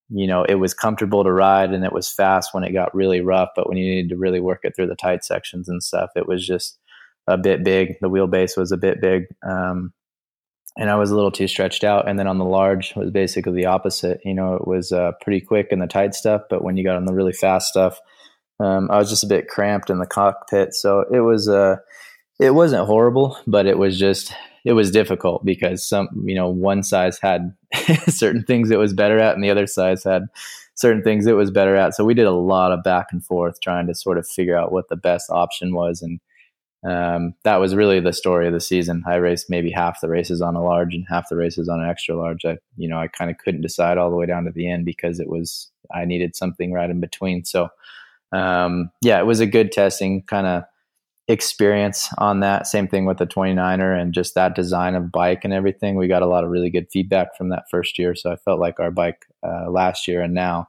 you 0.10 0.28
know, 0.28 0.44
it 0.44 0.56
was 0.56 0.74
comfortable 0.74 1.24
to 1.24 1.32
ride 1.32 1.72
and 1.72 1.86
it 1.86 1.94
was 1.94 2.12
fast 2.12 2.54
when 2.54 2.64
it 2.64 2.74
got 2.74 2.96
really 2.96 3.22
rough. 3.22 3.50
But 3.56 3.68
when 3.68 3.78
you 3.78 3.86
needed 3.86 4.10
to 4.10 4.18
really 4.18 4.40
work 4.40 4.62
it 4.64 4.76
through 4.76 4.88
the 4.88 4.96
tight 4.96 5.24
sections 5.24 5.70
and 5.70 5.84
stuff, 5.84 6.10
it 6.16 6.28
was 6.28 6.46
just 6.46 6.80
a 7.28 7.38
bit 7.38 7.64
big. 7.64 7.96
The 8.02 8.10
wheelbase 8.10 8.58
was 8.58 8.72
a 8.72 8.78
bit 8.78 9.02
big. 9.02 9.26
Um, 9.48 9.94
and 10.78 10.90
I 10.90 10.96
was 10.96 11.12
a 11.12 11.16
little 11.16 11.32
too 11.32 11.48
stretched 11.48 11.84
out. 11.84 12.08
And 12.08 12.18
then 12.18 12.28
on 12.28 12.38
the 12.38 12.46
large 12.46 12.96
was 12.96 13.12
basically 13.12 13.54
the 13.54 13.68
opposite. 13.68 14.22
You 14.24 14.34
know, 14.34 14.56
it 14.56 14.68
was 14.68 14.92
uh, 14.92 15.12
pretty 15.22 15.42
quick 15.42 15.68
in 15.72 15.80
the 15.80 15.88
tight 15.88 16.16
stuff, 16.16 16.44
but 16.50 16.64
when 16.64 16.78
you 16.78 16.84
got 16.84 16.96
on 16.96 17.06
the 17.06 17.14
really 17.14 17.34
fast 17.34 17.68
stuff, 17.68 18.00
um, 18.60 18.90
I 18.92 18.98
was 18.98 19.10
just 19.10 19.24
a 19.24 19.28
bit 19.28 19.48
cramped 19.48 19.90
in 19.90 20.00
the 20.00 20.08
cockpit. 20.08 20.74
So 20.74 21.06
it 21.12 21.20
was 21.20 21.48
uh, 21.48 21.78
it 22.40 22.52
wasn't 22.52 22.88
horrible, 22.88 23.38
but 23.46 23.66
it 23.66 23.78
was 23.78 24.00
just 24.00 24.34
it 24.66 24.74
was 24.74 24.92
difficult 24.92 25.46
because 25.46 25.88
some 25.88 26.10
you 26.26 26.36
know 26.36 26.50
one 26.50 26.84
size 26.84 27.20
had 27.20 27.56
certain 28.08 28.44
things 28.44 28.72
it 28.72 28.80
was 28.80 28.94
better 28.94 29.20
at, 29.20 29.36
and 29.36 29.44
the 29.44 29.50
other 29.50 29.68
size 29.68 30.04
had 30.04 30.24
certain 30.76 31.04
things 31.04 31.28
it 31.28 31.34
was 31.34 31.52
better 31.52 31.76
at. 31.76 31.96
So 31.96 32.06
we 32.06 32.14
did 32.14 32.28
a 32.28 32.32
lot 32.32 32.72
of 32.72 32.84
back 32.84 33.08
and 33.12 33.24
forth 33.24 33.60
trying 33.62 33.88
to 33.88 33.96
sort 33.96 34.18
of 34.18 34.28
figure 34.28 34.58
out 34.58 34.72
what 34.72 34.90
the 34.90 34.96
best 34.96 35.30
option 35.30 35.74
was 35.74 36.02
and 36.02 36.20
um, 36.84 37.34
that 37.44 37.58
was 37.58 37.76
really 37.76 38.00
the 38.00 38.14
story 38.14 38.48
of 38.48 38.54
the 38.54 38.62
season. 38.62 39.04
I 39.06 39.16
raced 39.16 39.50
maybe 39.50 39.70
half 39.70 40.00
the 40.00 40.08
races 40.08 40.42
on 40.42 40.56
a 40.56 40.64
large 40.64 40.96
and 40.96 41.06
half 41.10 41.28
the 41.30 41.36
races 41.36 41.68
on 41.68 41.82
an 41.82 41.90
extra 41.90 42.16
large. 42.16 42.46
I, 42.46 42.58
you 42.78 42.88
know, 42.88 42.98
I 42.98 43.08
kind 43.08 43.30
of 43.30 43.38
couldn't 43.38 43.62
decide 43.62 43.98
all 43.98 44.10
the 44.10 44.16
way 44.16 44.26
down 44.26 44.46
to 44.46 44.52
the 44.52 44.70
end 44.70 44.86
because 44.86 45.20
it 45.20 45.28
was 45.28 45.70
I 45.94 46.06
needed 46.06 46.36
something 46.36 46.72
right 46.72 46.90
in 46.90 47.02
between. 47.02 47.44
So, 47.44 47.70
um, 48.32 48.92
yeah, 49.02 49.20
it 49.20 49.26
was 49.26 49.42
a 49.42 49.46
good 49.46 49.72
testing 49.72 50.24
kind 50.24 50.48
of 50.48 50.64
experience 51.30 52.10
on 52.18 52.42
that. 52.42 52.68
Same 52.68 52.88
thing 52.88 53.06
with 53.06 53.20
the 53.20 53.28
29er 53.28 53.98
and 53.98 54.14
just 54.14 54.36
that 54.36 54.56
design 54.56 54.96
of 54.96 55.12
bike 55.12 55.46
and 55.46 55.54
everything. 55.54 55.96
We 55.96 56.08
got 56.08 56.24
a 56.24 56.28
lot 56.28 56.44
of 56.44 56.50
really 56.50 56.70
good 56.70 56.88
feedback 56.92 57.38
from 57.38 57.50
that 57.50 57.70
first 57.70 57.98
year. 57.98 58.16
So 58.16 58.32
I 58.32 58.36
felt 58.36 58.60
like 58.60 58.80
our 58.80 58.92
bike 58.92 59.26
uh, 59.44 59.70
last 59.70 60.08
year 60.08 60.22
and 60.22 60.34
now 60.34 60.68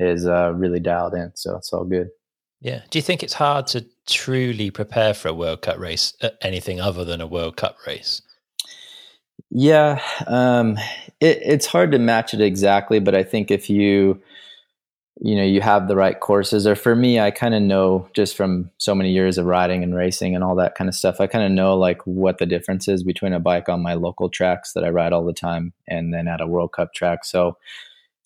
is 0.00 0.26
uh, 0.26 0.52
really 0.54 0.80
dialed 0.80 1.14
in. 1.14 1.32
So 1.34 1.56
it's 1.56 1.72
all 1.72 1.84
good. 1.84 2.08
Yeah. 2.60 2.82
Do 2.90 2.98
you 2.98 3.02
think 3.02 3.22
it's 3.22 3.32
hard 3.32 3.68
to 3.68 3.86
truly 4.06 4.70
prepare 4.70 5.14
for 5.14 5.28
a 5.28 5.34
World 5.34 5.62
Cup 5.62 5.78
race, 5.78 6.14
uh, 6.20 6.30
anything 6.42 6.80
other 6.80 7.04
than 7.04 7.20
a 7.20 7.26
World 7.26 7.56
Cup 7.56 7.78
race? 7.86 8.22
Yeah, 9.50 10.00
um, 10.26 10.78
it, 11.20 11.40
it's 11.42 11.66
hard 11.66 11.92
to 11.92 11.98
match 11.98 12.32
it 12.32 12.40
exactly, 12.40 13.00
but 13.00 13.14
I 13.14 13.22
think 13.22 13.50
if 13.50 13.68
you, 13.68 14.20
you 15.20 15.36
know, 15.36 15.44
you 15.44 15.60
have 15.60 15.88
the 15.88 15.96
right 15.96 16.18
courses, 16.18 16.66
or 16.66 16.74
for 16.74 16.96
me, 16.96 17.20
I 17.20 17.30
kind 17.30 17.54
of 17.54 17.62
know 17.62 18.08
just 18.14 18.36
from 18.36 18.70
so 18.78 18.94
many 18.94 19.12
years 19.12 19.38
of 19.38 19.46
riding 19.46 19.82
and 19.82 19.94
racing 19.94 20.34
and 20.34 20.42
all 20.42 20.56
that 20.56 20.74
kind 20.74 20.88
of 20.88 20.94
stuff, 20.94 21.20
I 21.20 21.26
kind 21.26 21.44
of 21.44 21.52
know 21.52 21.76
like 21.76 22.00
what 22.06 22.38
the 22.38 22.46
difference 22.46 22.88
is 22.88 23.02
between 23.02 23.32
a 23.32 23.40
bike 23.40 23.68
on 23.68 23.82
my 23.82 23.94
local 23.94 24.28
tracks 24.30 24.72
that 24.72 24.84
I 24.84 24.88
ride 24.88 25.12
all 25.12 25.24
the 25.24 25.32
time 25.32 25.72
and 25.86 26.12
then 26.12 26.28
at 26.28 26.40
a 26.40 26.46
World 26.46 26.72
Cup 26.72 26.94
track. 26.94 27.24
So 27.24 27.56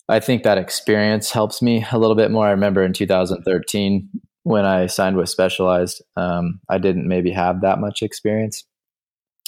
I 0.09 0.19
think 0.19 0.43
that 0.43 0.57
experience 0.57 1.31
helps 1.31 1.61
me 1.61 1.85
a 1.91 1.99
little 1.99 2.15
bit 2.15 2.31
more. 2.31 2.47
I 2.47 2.51
remember 2.51 2.83
in 2.83 2.93
2013, 2.93 4.09
when 4.43 4.65
I 4.65 4.85
signed 4.85 5.17
with 5.17 5.29
Specialized, 5.29 6.01
um, 6.15 6.61
I 6.69 6.77
didn't 6.77 7.07
maybe 7.07 7.31
have 7.31 7.61
that 7.61 7.79
much 7.79 8.01
experience. 8.01 8.63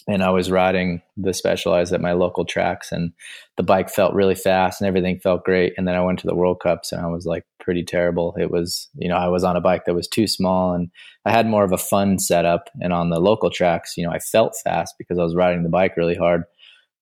And 0.09 0.23
I 0.23 0.29
was 0.31 0.49
riding 0.49 1.03
the 1.17 1.33
Specialized 1.33 1.93
at 1.93 2.01
my 2.01 2.13
local 2.13 2.43
tracks, 2.43 2.91
and 2.91 3.11
the 3.57 3.63
bike 3.63 3.89
felt 3.89 4.15
really 4.15 4.33
fast 4.33 4.81
and 4.81 4.87
everything 4.87 5.19
felt 5.19 5.43
great. 5.43 5.73
And 5.77 5.87
then 5.87 5.95
I 5.95 6.01
went 6.01 6.19
to 6.19 6.27
the 6.27 6.35
World 6.35 6.61
Cups 6.61 6.91
and 6.91 7.01
I 7.01 7.07
was 7.07 7.25
like 7.25 7.43
pretty 7.59 7.83
terrible. 7.83 8.35
It 8.39 8.49
was, 8.49 8.89
you 8.95 9.07
know, 9.07 9.17
I 9.17 9.27
was 9.27 9.43
on 9.43 9.55
a 9.55 9.61
bike 9.61 9.85
that 9.85 9.93
was 9.93 10.07
too 10.07 10.25
small 10.25 10.73
and 10.73 10.89
I 11.25 11.31
had 11.31 11.45
more 11.45 11.63
of 11.63 11.71
a 11.71 11.77
fun 11.77 12.17
setup. 12.17 12.69
And 12.81 12.91
on 12.91 13.09
the 13.11 13.19
local 13.19 13.51
tracks, 13.51 13.97
you 13.97 14.03
know, 14.03 14.11
I 14.11 14.19
felt 14.19 14.55
fast 14.63 14.95
because 14.97 15.19
I 15.19 15.23
was 15.23 15.35
riding 15.35 15.63
the 15.63 15.69
bike 15.69 15.95
really 15.95 16.15
hard 16.15 16.45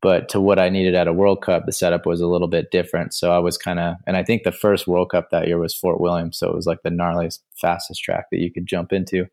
but 0.01 0.29
to 0.29 0.39
what 0.39 0.59
I 0.59 0.69
needed 0.69 0.93
at 0.93 1.07
a 1.07 1.13
World 1.13 1.41
Cup, 1.41 1.65
the 1.65 1.71
setup 1.71 2.05
was 2.05 2.21
a 2.21 2.27
little 2.27 2.47
bit 2.47 2.69
different. 2.71 3.13
So 3.13 3.31
I 3.31 3.39
was 3.39 3.57
kind 3.57 3.79
of, 3.79 3.95
and 4.05 4.15
I 4.15 4.23
think 4.23 4.43
the 4.43 4.51
first 4.51 4.87
World 4.87 5.09
Cup 5.09 5.29
that 5.31 5.47
year 5.47 5.57
was 5.57 5.75
Fort 5.75 5.99
William, 5.99 6.31
so 6.31 6.47
it 6.47 6.55
was 6.55 6.67
like 6.67 6.83
the 6.83 6.89
gnarliest, 6.89 7.39
fastest 7.59 8.03
track 8.03 8.25
that 8.31 8.39
you 8.39 8.51
could 8.51 8.67
jump 8.67 8.93
into. 8.93 9.25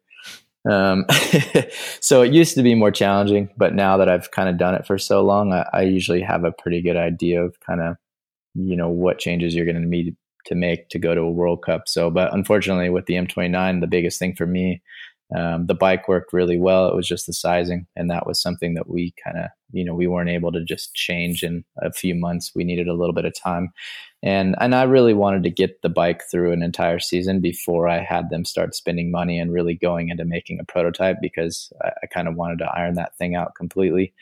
Um, 0.70 1.04
so 2.00 2.22
it 2.22 2.32
used 2.32 2.54
to 2.54 2.62
be 2.62 2.74
more 2.74 2.90
challenging, 2.90 3.50
but 3.56 3.74
now 3.74 3.96
that 3.98 4.08
I've 4.08 4.30
kind 4.30 4.48
of 4.48 4.58
done 4.58 4.74
it 4.74 4.86
for 4.86 4.98
so 4.98 5.22
long, 5.22 5.52
I, 5.52 5.66
I 5.72 5.82
usually 5.82 6.22
have 6.22 6.44
a 6.44 6.52
pretty 6.52 6.82
good 6.82 6.96
idea 6.96 7.42
of 7.42 7.58
kind 7.60 7.80
of, 7.80 7.96
you 8.54 8.76
know, 8.76 8.88
what 8.88 9.18
changes 9.18 9.54
you're 9.54 9.66
going 9.66 9.80
to 9.80 9.86
need 9.86 10.16
to 10.46 10.54
make 10.54 10.88
to 10.90 10.98
go 10.98 11.14
to 11.14 11.22
a 11.22 11.30
World 11.30 11.62
Cup. 11.64 11.82
So, 11.86 12.10
but 12.10 12.32
unfortunately, 12.32 12.90
with 12.90 13.06
the 13.06 13.14
M29, 13.14 13.80
the 13.80 13.86
biggest 13.86 14.18
thing 14.18 14.34
for 14.34 14.46
me 14.46 14.82
um, 15.34 15.66
the 15.66 15.74
bike 15.74 16.06
worked 16.06 16.32
really 16.32 16.58
well. 16.58 16.88
It 16.88 16.94
was 16.94 17.08
just 17.08 17.26
the 17.26 17.32
sizing, 17.32 17.86
and 17.96 18.10
that 18.10 18.26
was 18.26 18.40
something 18.40 18.74
that 18.74 18.88
we 18.88 19.14
kind 19.24 19.38
of, 19.38 19.46
you 19.72 19.84
know, 19.84 19.94
we 19.94 20.06
weren't 20.06 20.30
able 20.30 20.52
to 20.52 20.62
just 20.62 20.94
change 20.94 21.42
in 21.42 21.64
a 21.78 21.92
few 21.92 22.14
months. 22.14 22.52
We 22.54 22.62
needed 22.62 22.88
a 22.88 22.94
little 22.94 23.14
bit 23.14 23.24
of 23.24 23.34
time, 23.34 23.72
and 24.22 24.54
and 24.60 24.74
I 24.74 24.82
really 24.82 25.14
wanted 25.14 25.42
to 25.44 25.50
get 25.50 25.80
the 25.82 25.88
bike 25.88 26.22
through 26.30 26.52
an 26.52 26.62
entire 26.62 26.98
season 26.98 27.40
before 27.40 27.88
I 27.88 28.00
had 28.00 28.30
them 28.30 28.44
start 28.44 28.74
spending 28.74 29.10
money 29.10 29.38
and 29.38 29.52
really 29.52 29.74
going 29.74 30.10
into 30.10 30.24
making 30.24 30.60
a 30.60 30.64
prototype 30.64 31.16
because 31.22 31.72
I, 31.82 31.90
I 32.02 32.06
kind 32.06 32.28
of 32.28 32.34
wanted 32.34 32.58
to 32.58 32.70
iron 32.70 32.94
that 32.94 33.16
thing 33.16 33.34
out 33.34 33.54
completely. 33.54 34.12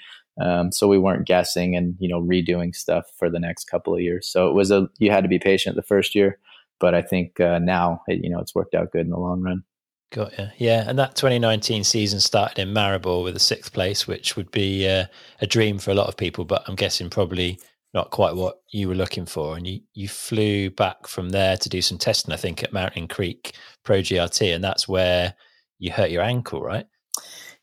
Um, 0.40 0.72
so 0.72 0.88
we 0.88 0.98
weren't 0.98 1.26
guessing 1.26 1.76
and 1.76 1.96
you 1.98 2.08
know 2.08 2.22
redoing 2.22 2.74
stuff 2.74 3.06
for 3.18 3.28
the 3.28 3.40
next 3.40 3.64
couple 3.64 3.94
of 3.94 4.00
years. 4.00 4.26
So 4.28 4.48
it 4.48 4.54
was 4.54 4.70
a 4.70 4.88
you 4.98 5.10
had 5.10 5.24
to 5.24 5.28
be 5.28 5.38
patient 5.38 5.76
the 5.76 5.82
first 5.82 6.14
year, 6.14 6.38
but 6.80 6.94
I 6.94 7.02
think 7.02 7.40
uh, 7.40 7.58
now 7.58 8.02
it, 8.06 8.22
you 8.22 8.30
know 8.30 8.38
it's 8.38 8.54
worked 8.54 8.74
out 8.74 8.92
good 8.92 9.02
in 9.02 9.10
the 9.10 9.18
long 9.18 9.42
run. 9.42 9.64
Got 10.12 10.38
you. 10.38 10.48
Yeah, 10.58 10.84
and 10.86 10.98
that 10.98 11.16
2019 11.16 11.84
season 11.84 12.20
started 12.20 12.58
in 12.58 12.74
Maribor 12.74 13.24
with 13.24 13.34
a 13.34 13.40
sixth 13.40 13.72
place, 13.72 14.06
which 14.06 14.36
would 14.36 14.50
be 14.50 14.86
uh, 14.86 15.06
a 15.40 15.46
dream 15.46 15.78
for 15.78 15.90
a 15.90 15.94
lot 15.94 16.08
of 16.08 16.18
people, 16.18 16.44
but 16.44 16.62
I'm 16.66 16.74
guessing 16.74 17.08
probably 17.08 17.58
not 17.94 18.10
quite 18.10 18.36
what 18.36 18.60
you 18.70 18.88
were 18.88 18.94
looking 18.94 19.24
for. 19.24 19.56
And 19.56 19.66
you, 19.66 19.80
you 19.94 20.08
flew 20.08 20.68
back 20.68 21.06
from 21.06 21.30
there 21.30 21.56
to 21.56 21.68
do 21.68 21.80
some 21.80 21.96
testing, 21.96 22.32
I 22.32 22.36
think, 22.36 22.62
at 22.62 22.74
Mountain 22.74 23.08
Creek 23.08 23.54
Pro 23.84 24.00
GRT, 24.00 24.54
and 24.54 24.62
that's 24.62 24.86
where 24.86 25.34
you 25.78 25.90
hurt 25.90 26.10
your 26.10 26.22
ankle, 26.22 26.60
right? 26.60 26.86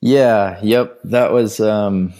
Yeah. 0.01 0.59
Yep. 0.63 1.01
That 1.03 1.31
was, 1.31 1.59
um, 1.59 2.13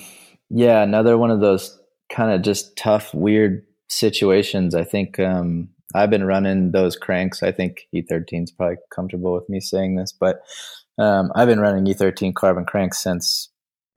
yeah, 0.52 0.84
another 0.84 1.18
one 1.18 1.32
of 1.32 1.40
those 1.40 1.76
kind 2.12 2.32
of 2.32 2.44
just 2.44 2.78
tough, 2.78 3.16
weird 3.16 3.66
situations. 3.88 4.76
I 4.76 4.84
think 4.84 5.20
um, 5.20 5.70
I've 5.96 6.10
been 6.10 6.26
running 6.26 6.72
those 6.72 6.96
cranks. 6.96 7.42
I 7.42 7.52
think 7.52 7.88
E13 7.96 8.44
is 8.44 8.52
probably 8.52 8.78
comfortable 8.94 9.34
with 9.34 9.50
me 9.50 9.60
saying 9.60 9.96
this, 9.96 10.12
but 10.12 10.42
um, 10.98 11.32
I've 11.36 11.48
been 11.48 11.60
running 11.60 11.86
E13 11.86 12.36
carbon 12.36 12.66
cranks 12.66 13.00
since 13.00 13.50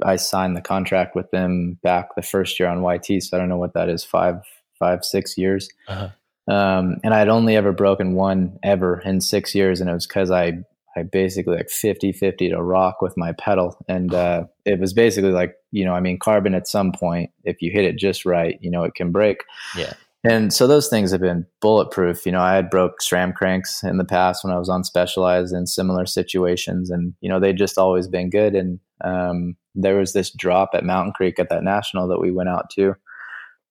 I 0.04 0.16
signed 0.16 0.56
the 0.56 0.62
contract 0.62 1.14
with 1.14 1.30
them 1.30 1.78
back 1.82 2.14
the 2.14 2.22
first 2.22 2.58
year 2.58 2.68
on 2.68 2.82
YT. 2.82 3.22
So 3.22 3.36
I 3.36 3.40
don't 3.40 3.48
know 3.48 3.58
what 3.58 3.74
that 3.74 3.88
is 3.88 4.04
five, 4.04 4.36
five, 4.78 5.04
six 5.04 5.36
years. 5.36 5.68
Uh-huh. 5.88 6.08
Um, 6.52 6.96
and 7.04 7.14
I'd 7.14 7.28
only 7.28 7.56
ever 7.56 7.72
broken 7.72 8.14
one 8.14 8.58
ever 8.62 9.00
in 9.04 9.20
six 9.20 9.54
years, 9.54 9.80
and 9.80 9.88
it 9.88 9.92
was 9.92 10.06
because 10.06 10.30
I 10.30 10.64
I 10.96 11.04
basically 11.04 11.56
like 11.56 11.70
50 11.70 12.12
50 12.12 12.50
to 12.50 12.62
rock 12.62 13.00
with 13.00 13.16
my 13.16 13.32
pedal. 13.32 13.76
And 13.88 14.12
uh, 14.12 14.44
it 14.64 14.78
was 14.78 14.92
basically 14.92 15.30
like, 15.30 15.54
you 15.70 15.84
know, 15.84 15.94
I 15.94 16.00
mean, 16.00 16.18
carbon 16.18 16.54
at 16.54 16.68
some 16.68 16.92
point, 16.92 17.30
if 17.44 17.62
you 17.62 17.70
hit 17.70 17.84
it 17.84 17.96
just 17.96 18.26
right, 18.26 18.58
you 18.60 18.70
know, 18.70 18.84
it 18.84 18.94
can 18.94 19.10
break. 19.10 19.38
Yeah. 19.76 19.94
And 20.24 20.52
so 20.52 20.68
those 20.68 20.88
things 20.88 21.10
have 21.10 21.20
been 21.20 21.46
bulletproof. 21.60 22.24
You 22.24 22.32
know, 22.32 22.40
I 22.40 22.54
had 22.54 22.70
broke 22.70 23.00
SRAM 23.00 23.34
cranks 23.34 23.82
in 23.82 23.96
the 23.96 24.04
past 24.04 24.44
when 24.44 24.52
I 24.52 24.58
was 24.58 24.68
on 24.68 24.84
Specialized 24.84 25.52
in 25.52 25.66
similar 25.66 26.06
situations, 26.06 26.90
and 26.90 27.14
you 27.20 27.28
know 27.28 27.40
they'd 27.40 27.58
just 27.58 27.76
always 27.76 28.06
been 28.06 28.30
good. 28.30 28.54
And 28.54 28.78
um, 29.02 29.56
there 29.74 29.96
was 29.96 30.12
this 30.12 30.30
drop 30.30 30.70
at 30.74 30.84
Mountain 30.84 31.14
Creek 31.14 31.40
at 31.40 31.48
that 31.48 31.64
national 31.64 32.06
that 32.08 32.20
we 32.20 32.30
went 32.30 32.48
out 32.48 32.70
to, 32.76 32.94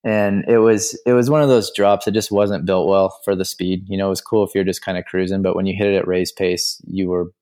and 0.04 0.44
it 0.46 0.58
was 0.58 0.98
it 1.06 1.14
was 1.14 1.30
one 1.30 1.40
of 1.40 1.48
those 1.48 1.72
drops 1.72 2.04
that 2.04 2.12
just 2.12 2.30
wasn't 2.30 2.66
built 2.66 2.86
well 2.86 3.18
for 3.24 3.34
the 3.34 3.46
speed. 3.46 3.86
You 3.88 3.96
know, 3.96 4.06
it 4.06 4.10
was 4.10 4.20
cool 4.20 4.44
if 4.44 4.54
you're 4.54 4.64
just 4.64 4.84
kind 4.84 4.98
of 4.98 5.06
cruising, 5.06 5.40
but 5.40 5.56
when 5.56 5.64
you 5.64 5.74
hit 5.74 5.88
it 5.88 5.96
at 5.96 6.08
race 6.08 6.32
pace, 6.32 6.82
you 6.86 7.08
were 7.08 7.32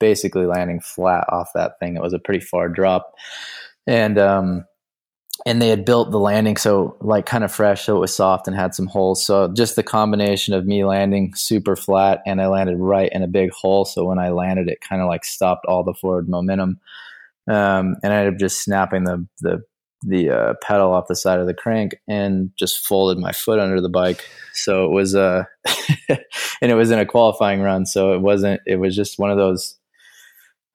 basically 0.00 0.46
landing 0.46 0.80
flat 0.80 1.26
off 1.28 1.50
that 1.54 1.78
thing. 1.78 1.96
It 1.96 2.02
was 2.02 2.12
a 2.12 2.18
pretty 2.18 2.44
far 2.44 2.68
drop, 2.68 3.14
and 3.86 4.18
um, 4.18 4.64
and 5.46 5.62
they 5.62 5.68
had 5.68 5.84
built 5.84 6.10
the 6.10 6.18
landing 6.18 6.56
so 6.56 6.96
like 7.00 7.26
kind 7.26 7.44
of 7.44 7.52
fresh 7.52 7.84
so 7.84 7.96
it 7.96 8.00
was 8.00 8.14
soft 8.14 8.48
and 8.48 8.56
had 8.56 8.74
some 8.74 8.86
holes. 8.86 9.24
So 9.24 9.48
just 9.48 9.76
the 9.76 9.82
combination 9.82 10.54
of 10.54 10.66
me 10.66 10.84
landing 10.84 11.34
super 11.34 11.76
flat 11.76 12.22
and 12.26 12.40
i 12.40 12.46
landed 12.46 12.76
right 12.76 13.10
in 13.12 13.22
a 13.22 13.28
big 13.28 13.50
hole 13.52 13.84
so 13.84 14.04
when 14.04 14.18
i 14.18 14.30
landed 14.30 14.68
it 14.68 14.80
kind 14.80 15.00
of 15.00 15.08
like 15.08 15.24
stopped 15.24 15.66
all 15.66 15.84
the 15.84 15.94
forward 15.94 16.28
momentum. 16.28 16.80
Um, 17.48 17.96
and 18.02 18.12
i 18.12 18.16
ended 18.16 18.34
up 18.34 18.40
just 18.40 18.62
snapping 18.62 19.04
the 19.04 19.26
the 19.40 19.62
the 20.02 20.30
uh, 20.30 20.54
pedal 20.62 20.92
off 20.92 21.08
the 21.08 21.16
side 21.16 21.40
of 21.40 21.46
the 21.48 21.54
crank 21.54 21.96
and 22.06 22.50
just 22.56 22.86
folded 22.86 23.18
my 23.18 23.32
foot 23.32 23.58
under 23.58 23.80
the 23.80 23.88
bike. 23.88 24.24
So 24.54 24.84
it 24.84 24.92
was 24.92 25.14
uh 25.14 25.44
and 26.08 26.70
it 26.70 26.74
was 26.74 26.90
in 26.90 26.98
a 26.98 27.06
qualifying 27.06 27.60
run 27.60 27.86
so 27.86 28.12
it 28.12 28.20
wasn't 28.20 28.60
it 28.66 28.76
was 28.76 28.94
just 28.94 29.18
one 29.18 29.30
of 29.30 29.36
those 29.36 29.76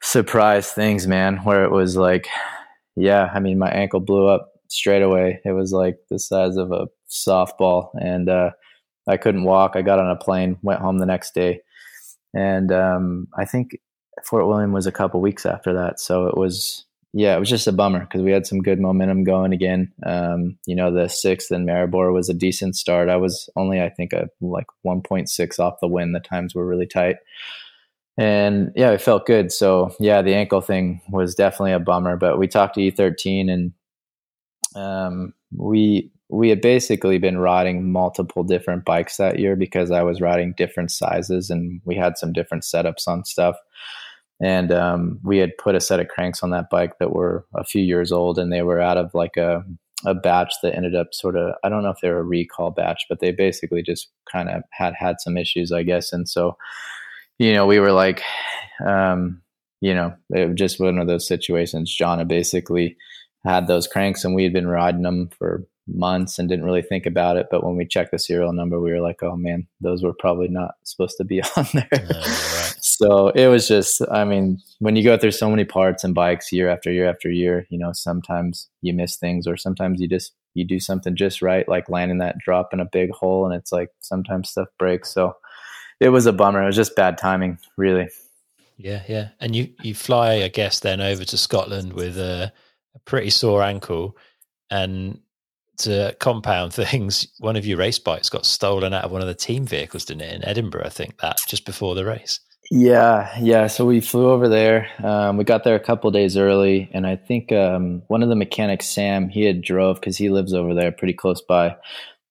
surprise 0.02 0.70
things 0.72 1.08
man 1.08 1.38
where 1.38 1.64
it 1.64 1.72
was 1.72 1.96
like 1.96 2.28
yeah 2.96 3.32
i 3.34 3.40
mean 3.40 3.58
my 3.58 3.70
ankle 3.70 4.02
blew 4.02 4.28
up 4.28 4.53
straight 4.74 5.02
away. 5.02 5.40
It 5.46 5.52
was 5.52 5.72
like 5.72 5.98
the 6.10 6.20
size 6.20 6.58
of 6.58 6.72
a 6.72 6.88
softball, 7.10 7.90
and 8.00 8.30
uh, 8.30 8.52
I 9.08 9.18
couldn't 9.18 9.44
walk. 9.44 9.74
I 9.76 9.82
got 9.82 10.00
on 10.00 10.10
a 10.10 10.16
plane, 10.16 10.58
went 10.62 10.82
home 10.82 10.98
the 10.98 11.06
next 11.06 11.34
day, 11.34 11.62
and 12.34 12.72
um, 12.72 13.28
I 13.38 13.46
think 13.46 13.78
Fort 14.24 14.48
William 14.48 14.72
was 14.72 14.88
a 14.88 14.92
couple 14.92 15.22
weeks 15.22 15.46
after 15.46 15.74
that. 15.74 16.00
So 16.00 16.28
it 16.28 16.38
was, 16.38 16.86
yeah, 17.14 17.36
it 17.36 17.40
was 17.40 17.50
just 17.50 17.68
a 17.68 17.72
bummer 17.72 18.02
because 18.02 18.22
we 18.22 18.32
had 18.32 18.48
some 18.48 18.62
good 18.62 18.80
momentum 18.80 19.24
going 19.24 19.54
again. 19.54 19.92
Um, 20.06 20.58
you 20.66 20.76
know, 20.76 20.92
the 20.92 21.08
sixth 21.08 21.52
in 21.52 21.66
Maribor 21.66 22.14
was 22.14 22.30
a 22.30 22.34
decent 22.34 22.76
start. 22.76 23.10
I 23.10 23.18
was 23.18 23.50
only, 23.56 23.82
I 23.82 23.90
think, 23.90 24.14
a 24.14 24.30
like 24.42 24.68
1.6 24.86 25.60
off 25.60 25.80
the 25.82 25.88
win. 25.88 26.14
The 26.14 26.20
times 26.20 26.56
were 26.56 26.66
really 26.66 26.88
tight. 26.88 27.18
And 28.18 28.72
yeah, 28.76 28.92
it 28.92 29.02
felt 29.02 29.26
good. 29.26 29.52
So 29.52 29.96
yeah, 30.00 30.22
the 30.22 30.36
ankle 30.36 30.62
thing 30.62 31.02
was 31.10 31.36
definitely 31.36 31.74
a 31.74 31.80
bummer. 31.80 32.16
But 32.16 32.38
we 32.38 32.48
talked 32.48 32.76
to 32.76 32.82
E13 32.82 33.52
and 33.52 33.74
um, 34.76 35.34
we 35.56 36.12
we 36.30 36.50
had 36.50 36.62
basically 36.62 37.20
been 37.20 37.38
riding 37.38 37.92
multiple 37.92 38.44
different 38.44 38.86
bikes 38.86 39.18
that 39.18 39.40
year 39.40 39.56
because 39.56 39.92
I 39.92 40.02
was 40.02 40.20
riding 40.20 40.54
different 40.58 40.90
sizes 40.90 41.52
and 41.52 41.80
we 41.86 41.96
had 41.96 42.18
some 42.18 42.34
different 42.34 42.64
setups 42.64 43.08
on 43.08 43.24
stuff. 43.24 43.56
And 44.42 44.72
um, 44.72 45.20
we 45.24 45.38
had 45.38 45.56
put 45.58 45.76
a 45.76 45.80
set 45.80 46.00
of 46.00 46.08
cranks 46.08 46.42
on 46.42 46.50
that 46.50 46.72
bike 46.72 46.98
that 47.00 47.14
were 47.14 47.46
a 47.56 47.64
few 47.64 47.84
years 47.84 48.12
old 48.12 48.40
and 48.40 48.52
they 48.52 48.64
were 48.64 48.82
out 48.82 48.98
of 48.98 49.14
like 49.14 49.38
a, 49.38 49.64
a 50.06 50.16
batch 50.16 50.54
that 50.64 50.76
ended 50.76 50.96
up 50.96 51.14
sort 51.14 51.38
of, 51.38 51.54
I 51.64 51.70
don't 51.70 51.84
know 51.84 51.92
if 51.92 52.00
they 52.02 52.10
were 52.10 52.20
a 52.20 52.24
recall 52.24 52.72
batch, 52.72 53.04
but 53.08 53.20
they 53.20 53.32
basically 53.32 53.84
just 53.84 54.10
kind 54.32 54.50
of 54.50 54.64
had 54.72 54.96
had 54.98 55.22
some 55.22 55.38
issues, 55.38 55.72
I 55.72 55.84
guess. 55.84 56.12
And 56.12 56.28
so, 56.28 56.58
you 57.38 57.54
know, 57.54 57.68
we 57.68 57.80
were 57.80 57.92
like, 57.92 58.24
um, 58.86 59.42
you 59.82 59.94
know, 59.94 60.16
it 60.32 60.48
was 60.50 60.56
just 60.56 60.80
one 60.80 60.98
of 60.98 61.08
those 61.08 61.28
situations. 61.28 61.94
John 61.94 62.18
had 62.18 62.28
basically 62.28 62.98
had 63.44 63.68
those 63.68 63.88
cranks 63.88 64.24
and 64.24 64.36
we 64.36 64.44
had 64.44 64.54
been 64.54 64.68
riding 64.68 65.02
them 65.02 65.30
for 65.38 65.66
months 65.88 66.40
and 66.40 66.48
didn't 66.48 66.66
really 66.66 66.82
think 66.82 67.06
about 67.06 67.38
it. 67.38 67.48
But 67.52 67.64
when 67.64 67.76
we 67.76 67.86
checked 67.86 68.12
the 68.12 68.20
serial 68.20 68.54
number, 68.54 68.80
we 68.80 68.92
were 68.92 69.02
like, 69.02 69.22
oh 69.22 69.36
man, 69.36 69.68
those 69.82 70.04
were 70.04 70.14
probably 70.14 70.48
not 70.48 70.76
supposed 70.84 71.18
to 71.18 71.24
be 71.24 71.42
on 71.58 71.68
there. 71.74 71.88
right. 71.92 72.76
So 72.80 73.30
it 73.30 73.48
was 73.48 73.68
just, 73.68 74.02
I 74.12 74.24
mean, 74.24 74.60
when 74.80 74.96
you 74.96 75.04
go 75.04 75.18
through 75.18 75.32
so 75.32 75.50
many 75.50 75.66
parts 75.66 76.04
and 76.04 76.16
bikes 76.16 76.52
year 76.52 76.70
after 76.70 76.92
year 76.92 77.10
after 77.10 77.30
year, 77.30 77.68
you 77.70 77.78
know, 77.78 77.92
sometimes 77.94 78.70
you 78.82 78.94
miss 78.94 79.18
things 79.18 79.48
or 79.48 79.58
sometimes 79.58 80.00
you 80.00 80.08
just, 80.08 80.34
you 80.54 80.66
do 80.66 80.80
something 80.80 81.16
just 81.16 81.42
right, 81.42 81.68
like 81.68 81.90
landing 81.90 82.20
that 82.20 82.38
drop 82.38 82.74
in 82.74 82.80
a 82.80 82.86
big 82.86 83.10
hole. 83.12 83.46
And 83.46 83.56
it's 83.56 83.72
like 83.72 83.90
sometimes 84.00 84.52
stuff 84.52 84.68
breaks. 84.78 85.12
So 85.12 85.36
it 86.00 86.10
was 86.10 86.26
a 86.26 86.34
bummer. 86.34 86.62
It 86.62 86.68
was 86.68 86.76
just 86.76 86.96
bad 86.96 87.18
timing, 87.18 87.58
really. 87.78 88.08
Yeah, 88.78 89.04
yeah. 89.08 89.30
And 89.40 89.56
you, 89.56 89.74
you 89.82 89.96
fly, 89.96 90.44
I 90.44 90.48
guess, 90.48 90.80
then 90.80 91.02
over 91.02 91.26
to 91.26 91.38
Scotland 91.38 91.94
with 91.94 92.18
a, 92.18 92.54
a 92.96 93.00
pretty 93.00 93.30
sore 93.30 93.64
ankle. 93.64 94.18
And 94.70 95.20
to 95.80 96.16
compound 96.20 96.74
things, 96.74 97.28
one 97.40 97.56
of 97.56 97.66
your 97.66 97.78
race 97.78 98.00
bikes 98.00 98.30
got 98.30 98.46
stolen 98.46 98.94
out 98.94 99.06
of 99.06 99.12
one 99.12 99.22
of 99.22 99.28
the 99.28 99.34
team 99.34 99.66
vehicles, 99.66 100.06
didn't 100.06 100.22
it, 100.22 100.36
in 100.36 100.46
Edinburgh? 100.46 100.86
I 100.86 100.90
think 100.90 101.20
that 101.20 101.38
just 101.48 101.66
before 101.66 101.96
the 101.96 102.06
race. 102.06 102.40
Yeah, 102.72 103.30
yeah. 103.40 103.68
So 103.68 103.86
we 103.86 104.00
flew 104.00 104.32
over 104.32 104.48
there. 104.48 104.88
Um, 105.04 105.38
we 105.38 105.44
got 105.44 105.64
there 105.64 105.76
a 105.76 105.80
couple 105.80 106.10
days 106.12 106.38
early, 106.38 106.90
and 106.94 107.06
I 107.06 107.18
think 107.18 107.52
um, 107.52 108.02
one 108.08 108.24
of 108.24 108.30
the 108.30 108.36
mechanics, 108.36 108.88
Sam, 108.88 109.30
he 109.30 109.44
had 109.44 109.62
drove 109.62 110.00
because 110.00 110.18
he 110.18 110.30
lives 110.30 110.54
over 110.54 110.74
there, 110.74 110.92
pretty 110.92 111.14
close 111.14 111.42
by, 111.42 111.76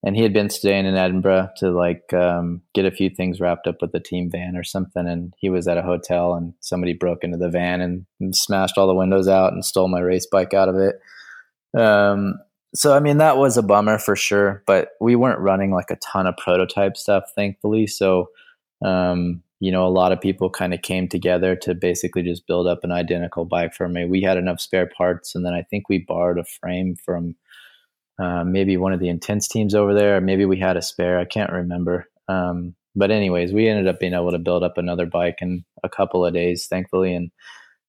and 0.05 0.17
he 0.17 0.23
had 0.23 0.33
been 0.33 0.51
staying 0.51 0.87
in 0.87 0.97
Edinburgh 0.97 1.51
to 1.59 1.71
like 1.71 2.13
um, 2.13 2.63
get 2.75 2.85
a 2.85 2.91
few 2.91 3.09
things 3.09 3.41
wrapped 3.41 3.67
up 3.67 3.77
with 3.81 3.93
the 3.93 4.01
team 4.01 4.31
van 4.31 4.57
or 4.57 4.65
something. 4.65 5.07
And 5.07 5.33
he 5.39 5.49
was 5.49 5.69
at 5.69 5.79
a 5.79 5.83
hotel, 5.83 6.35
and 6.35 6.55
somebody 6.61 6.93
broke 6.93 7.23
into 7.23 7.39
the 7.39 7.49
van 7.49 7.81
and, 7.81 8.07
and 8.21 8.35
smashed 8.35 8.79
all 8.79 8.89
the 8.89 8.95
windows 8.95 9.29
out 9.29 9.53
and 9.53 9.65
stole 9.65 9.89
my 9.89 10.01
race 10.01 10.27
bike 10.27 10.55
out 10.55 10.69
of 10.69 10.77
it. 10.77 11.01
Um, 11.79 12.35
so 12.75 12.97
I 12.97 13.01
mean 13.01 13.19
that 13.19 13.37
was 13.37 13.57
a 13.57 13.63
bummer 13.63 13.99
for 13.99 14.17
sure, 14.17 14.63
but 14.67 14.91
we 15.01 15.15
weren't 15.15 15.41
running 15.41 15.73
like 15.73 15.91
a 15.91 15.97
ton 15.97 16.27
of 16.27 16.37
prototype 16.37 16.97
stuff, 16.97 17.25
thankfully. 17.37 17.87
So 17.87 18.31
um, 18.85 19.43
you 19.61 19.71
know, 19.71 19.87
a 19.87 19.91
lot 19.91 20.11
of 20.11 20.21
people 20.21 20.51
kind 20.51 20.75
of 20.75 20.83
came 20.83 21.07
together 21.07 21.55
to 21.55 21.73
basically 21.73 22.23
just 22.23 22.49
build 22.49 22.67
up 22.67 22.81
an 22.83 22.91
identical 22.91 23.45
bike 23.45 23.73
for 23.73 23.89
me. 23.89 24.05
We 24.05 24.21
had 24.21 24.37
enough 24.37 24.61
spare 24.61 24.87
parts, 24.89 25.37
and 25.37 25.47
then 25.47 25.55
I 25.55 25.63
think 25.63 25.89
we 25.89 25.99
borrowed 25.99 26.39
a 26.39 26.45
frame 26.45 26.97
from 26.97 27.37
uh, 28.19 28.45
maybe 28.45 28.77
one 28.77 28.93
of 28.93 29.01
the 29.01 29.09
intense 29.09 29.49
teams 29.49 29.75
over 29.75 29.95
there, 29.95 30.17
or 30.17 30.21
maybe 30.21 30.45
we 30.45 30.59
had 30.59 30.77
a 30.77 30.83
spare. 30.83 31.19
I 31.19 31.25
can't 31.25 31.53
remember. 31.53 32.09
Um, 32.29 32.75
but 32.95 33.11
anyways, 33.11 33.53
we 33.53 33.69
ended 33.69 33.89
up 33.89 34.01
being 34.01 34.15
able 34.15 34.33
to 34.33 34.39
build 34.39 34.63
up 34.63 34.77
another 34.77 35.07
bike 35.07 35.39
in 35.41 35.65
a 35.83 35.89
couple 35.89 36.25
of 36.25 36.35
days, 36.35 36.67
thankfully, 36.67 37.15
and 37.15 37.31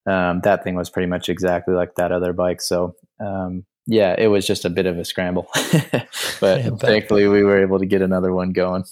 um, 0.05 0.41
that 0.43 0.63
thing 0.63 0.75
was 0.75 0.89
pretty 0.89 1.07
much 1.07 1.29
exactly 1.29 1.73
like 1.73 1.95
that 1.95 2.11
other 2.11 2.33
bike. 2.33 2.61
So 2.61 2.95
um, 3.19 3.65
yeah, 3.85 4.15
it 4.17 4.27
was 4.27 4.47
just 4.47 4.65
a 4.65 4.69
bit 4.69 4.85
of 4.85 4.97
a 4.97 5.05
scramble, 5.05 5.47
but 5.53 6.05
yeah, 6.41 6.69
thankfully 6.77 7.27
we 7.27 7.43
were 7.43 7.61
able 7.61 7.79
to 7.79 7.85
get 7.85 8.01
another 8.01 8.33
one 8.33 8.51
going. 8.51 8.85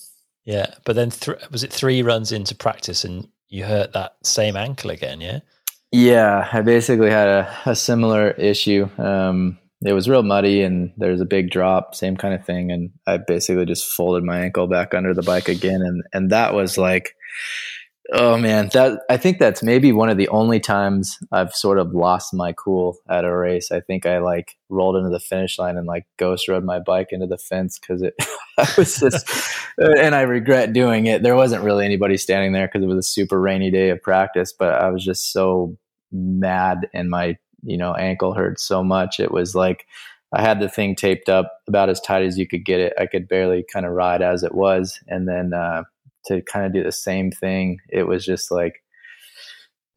Yeah, 0.43 0.73
but 0.85 0.95
then 0.95 1.11
th- 1.11 1.49
was 1.51 1.63
it 1.63 1.71
three 1.71 2.01
runs 2.01 2.31
into 2.31 2.55
practice 2.55 3.05
and 3.05 3.27
you 3.49 3.63
hurt 3.63 3.93
that 3.93 4.15
same 4.23 4.55
ankle 4.55 4.89
again? 4.89 5.21
Yeah. 5.21 5.39
Yeah, 5.93 6.47
I 6.51 6.61
basically 6.61 7.09
had 7.09 7.27
a, 7.27 7.57
a 7.65 7.75
similar 7.75 8.31
issue. 8.31 8.89
Um, 8.97 9.59
it 9.83 9.93
was 9.93 10.09
real 10.09 10.23
muddy 10.23 10.61
and 10.61 10.93
there 10.97 11.11
was 11.11 11.21
a 11.21 11.25
big 11.25 11.49
drop, 11.49 11.95
same 11.95 12.17
kind 12.17 12.33
of 12.33 12.45
thing, 12.45 12.71
and 12.71 12.91
I 13.07 13.17
basically 13.17 13.65
just 13.65 13.85
folded 13.85 14.23
my 14.23 14.41
ankle 14.41 14.67
back 14.67 14.93
under 14.93 15.13
the 15.13 15.23
bike 15.23 15.49
again, 15.49 15.81
and 15.81 16.03
and 16.13 16.31
that 16.31 16.53
was 16.53 16.77
like 16.77 17.15
Oh 18.13 18.37
man, 18.37 18.69
that 18.73 18.99
I 19.09 19.15
think 19.15 19.39
that's 19.39 19.63
maybe 19.63 19.93
one 19.93 20.09
of 20.09 20.17
the 20.17 20.27
only 20.29 20.59
times 20.59 21.17
I've 21.31 21.53
sort 21.53 21.77
of 21.77 21.93
lost 21.93 22.33
my 22.33 22.51
cool 22.51 22.97
at 23.09 23.23
a 23.23 23.33
race. 23.33 23.71
I 23.71 23.79
think 23.79 24.05
I 24.05 24.17
like 24.17 24.57
rolled 24.67 24.97
into 24.97 25.09
the 25.09 25.19
finish 25.19 25.57
line 25.57 25.77
and 25.77 25.87
like 25.87 26.05
ghost 26.17 26.49
rode 26.49 26.65
my 26.65 26.79
bike 26.79 27.07
into 27.11 27.27
the 27.27 27.37
fence 27.37 27.79
because 27.79 28.01
it 28.01 28.15
I 28.57 28.67
was 28.77 28.97
just 28.97 29.29
and 29.77 30.13
I 30.13 30.21
regret 30.21 30.73
doing 30.73 31.05
it. 31.05 31.23
There 31.23 31.37
wasn't 31.37 31.63
really 31.63 31.85
anybody 31.85 32.17
standing 32.17 32.51
there 32.51 32.67
because 32.67 32.83
it 32.83 32.87
was 32.87 32.97
a 32.97 33.09
super 33.09 33.39
rainy 33.39 33.71
day 33.71 33.91
of 33.91 34.03
practice, 34.03 34.51
but 34.51 34.73
I 34.73 34.89
was 34.89 35.05
just 35.05 35.31
so 35.31 35.77
mad 36.11 36.89
and 36.93 37.09
my 37.09 37.37
you 37.63 37.77
know 37.77 37.93
ankle 37.95 38.33
hurt 38.33 38.59
so 38.59 38.83
much. 38.83 39.19
It 39.19 39.31
was 39.31 39.55
like 39.55 39.85
I 40.33 40.41
had 40.41 40.59
the 40.59 40.69
thing 40.69 40.95
taped 40.95 41.29
up 41.29 41.51
about 41.67 41.89
as 41.89 41.99
tight 42.01 42.23
as 42.23 42.37
you 42.37 42.47
could 42.47 42.65
get 42.65 42.79
it. 42.79 42.93
I 42.99 43.05
could 43.05 43.27
barely 43.27 43.65
kind 43.71 43.85
of 43.85 43.93
ride 43.93 44.21
as 44.21 44.43
it 44.43 44.55
was, 44.55 44.99
and 45.07 45.27
then. 45.27 45.53
uh 45.53 45.83
to 46.25 46.41
kind 46.41 46.65
of 46.65 46.73
do 46.73 46.83
the 46.83 46.91
same 46.91 47.31
thing. 47.31 47.79
It 47.89 48.03
was 48.03 48.25
just 48.25 48.51
like 48.51 48.81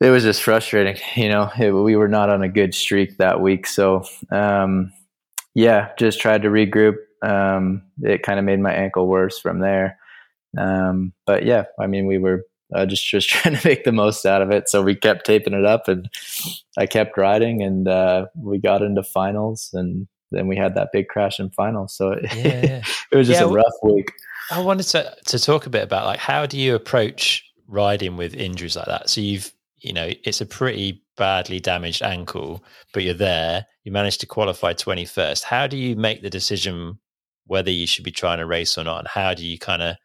it 0.00 0.10
was 0.10 0.22
just 0.22 0.42
frustrating. 0.42 0.96
You 1.16 1.28
know, 1.28 1.50
it, 1.58 1.70
we 1.70 1.96
were 1.96 2.08
not 2.08 2.30
on 2.30 2.42
a 2.42 2.48
good 2.48 2.74
streak 2.74 3.16
that 3.18 3.40
week, 3.40 3.66
so 3.66 4.04
um, 4.30 4.92
yeah, 5.54 5.90
just 5.98 6.20
tried 6.20 6.42
to 6.42 6.48
regroup. 6.48 6.96
Um, 7.22 7.82
it 8.02 8.22
kind 8.22 8.38
of 8.38 8.44
made 8.44 8.60
my 8.60 8.72
ankle 8.72 9.06
worse 9.06 9.38
from 9.38 9.60
there. 9.60 9.98
Um, 10.58 11.12
but 11.26 11.44
yeah, 11.44 11.64
I 11.80 11.86
mean, 11.86 12.06
we 12.06 12.18
were 12.18 12.44
uh, 12.74 12.84
just 12.84 13.06
just 13.06 13.28
trying 13.30 13.56
to 13.56 13.66
make 13.66 13.84
the 13.84 13.92
most 13.92 14.26
out 14.26 14.42
of 14.42 14.50
it. 14.50 14.68
So 14.68 14.82
we 14.82 14.94
kept 14.94 15.24
taping 15.24 15.54
it 15.54 15.64
up, 15.64 15.88
and 15.88 16.10
I 16.76 16.86
kept 16.86 17.16
riding, 17.16 17.62
and 17.62 17.88
uh, 17.88 18.26
we 18.36 18.58
got 18.58 18.82
into 18.82 19.02
finals, 19.02 19.70
and 19.72 20.06
then 20.30 20.48
we 20.48 20.56
had 20.56 20.74
that 20.74 20.90
big 20.92 21.08
crash 21.08 21.38
in 21.38 21.50
finals. 21.50 21.96
So 21.96 22.12
yeah, 22.22 22.30
yeah. 22.36 22.82
it 23.10 23.16
was 23.16 23.28
just 23.28 23.40
yeah, 23.40 23.46
a 23.46 23.50
rough 23.50 23.74
week. 23.82 24.10
I 24.50 24.60
wanted 24.60 24.84
to 24.88 25.16
to 25.26 25.38
talk 25.38 25.66
a 25.66 25.70
bit 25.70 25.84
about 25.84 26.04
like 26.04 26.18
how 26.18 26.46
do 26.46 26.58
you 26.58 26.74
approach 26.74 27.44
riding 27.66 28.16
with 28.16 28.34
injuries 28.34 28.76
like 28.76 28.86
that? 28.86 29.08
So 29.08 29.20
you've 29.20 29.52
you 29.78 29.92
know 29.92 30.10
it's 30.24 30.40
a 30.40 30.46
pretty 30.46 31.02
badly 31.16 31.60
damaged 31.60 32.02
ankle, 32.02 32.64
but 32.92 33.02
you're 33.04 33.14
there. 33.14 33.66
You 33.84 33.92
managed 33.92 34.20
to 34.20 34.26
qualify 34.26 34.72
21st. 34.72 35.44
How 35.44 35.66
do 35.66 35.76
you 35.76 35.94
make 35.94 36.22
the 36.22 36.30
decision 36.30 36.98
whether 37.46 37.70
you 37.70 37.86
should 37.86 38.04
be 38.04 38.10
trying 38.10 38.38
to 38.38 38.46
race 38.46 38.76
or 38.76 38.84
not? 38.84 39.00
And 39.00 39.08
how 39.08 39.34
do 39.34 39.44
you 39.44 39.58
kind 39.58 39.82
of 39.82 39.96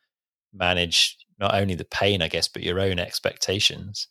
manage 0.53 1.17
not 1.39 1.56
only 1.56 1.75
the 1.75 1.86
pain, 1.86 2.21
I 2.21 2.28
guess, 2.28 2.47
but 2.47 2.63
your 2.63 2.80
own 2.80 2.99
expectations? 2.99 4.08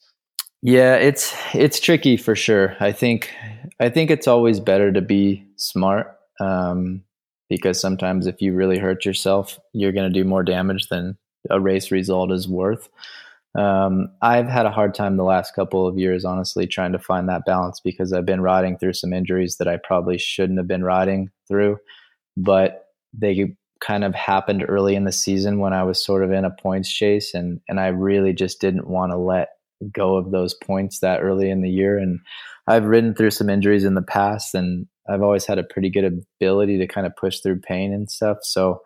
Yeah, 0.63 0.97
it's 0.97 1.35
it's 1.55 1.79
tricky 1.79 2.17
for 2.17 2.35
sure. 2.35 2.77
I 2.81 2.93
think 2.93 3.33
I 3.79 3.89
think 3.89 4.11
it's 4.11 4.27
always 4.27 4.59
better 4.61 4.93
to 4.93 5.01
be 5.01 5.47
smart. 5.57 6.17
Um, 6.41 7.03
because 7.49 7.81
sometimes 7.81 8.27
if 8.27 8.41
you 8.41 8.53
really 8.55 8.79
hurt 8.79 9.05
yourself, 9.05 9.59
you're 9.73 9.93
going 9.93 10.13
to 10.13 10.23
do 10.23 10.29
more 10.29 10.43
damage 10.43 10.89
than 10.89 11.17
a 11.51 11.61
race 11.61 11.91
result 11.91 12.31
is 12.31 12.49
worth. 12.49 12.89
Um, 13.59 14.11
I've 14.21 14.49
had 14.49 14.67
a 14.67 14.71
hard 14.71 14.95
time 14.95 15.17
the 15.17 15.25
last 15.25 15.55
couple 15.55 15.87
of 15.87 15.99
years, 15.99 16.25
honestly, 16.25 16.67
trying 16.67 16.93
to 16.93 16.99
find 16.99 17.29
that 17.29 17.47
balance 17.47 17.81
because 17.81 18.13
I've 18.13 18.27
been 18.27 18.43
riding 18.43 18.77
through 18.77 18.93
some 18.93 19.13
injuries 19.13 19.57
that 19.57 19.69
I 19.69 19.79
probably 19.83 20.19
shouldn't 20.19 20.59
have 20.59 20.69
been 20.69 20.85
riding 20.85 21.31
through, 21.49 21.79
but 22.37 22.87
they 23.13 23.55
kind 23.81 24.05
of 24.05 24.15
happened 24.15 24.65
early 24.69 24.95
in 24.95 25.05
the 25.05 25.13
season 25.13 25.59
when 25.59 25.73
I 25.73 25.85
was 25.85 26.03
sort 26.03 26.25
of 26.25 26.33
in 26.33 26.45
a 26.45 26.51
points 26.51 26.93
chase, 26.93 27.35
and 27.35 27.61
and 27.69 27.81
I 27.81 27.89
really 27.89 28.33
just 28.33 28.61
didn't 28.61 28.89
want 28.89 29.13
to 29.13 29.19
let 29.19 29.49
go 29.93 30.17
of 30.17 30.31
those 30.31 30.55
points 30.55 31.01
that 31.01 31.21
early 31.21 31.51
in 31.51 31.63
the 31.63 31.71
year. 31.71 31.99
And 31.99 32.21
I've 32.67 32.87
ridden 32.87 33.15
through 33.15 33.31
some 33.31 33.49
injuries 33.49 33.85
in 33.85 33.95
the 33.95 34.03
past, 34.03 34.55
and 34.55 34.87
I've 35.09 35.23
always 35.23 35.47
had 35.47 35.59
a 35.59 35.65
pretty 35.65 35.91
good 35.91 36.25
ability 36.41 36.79
to 36.79 36.87
kind 36.87 37.07
of 37.07 37.17
push 37.17 37.41
through 37.41 37.61
pain 37.61 37.93
and 37.93 38.11
stuff. 38.11 38.39
So 38.43 38.83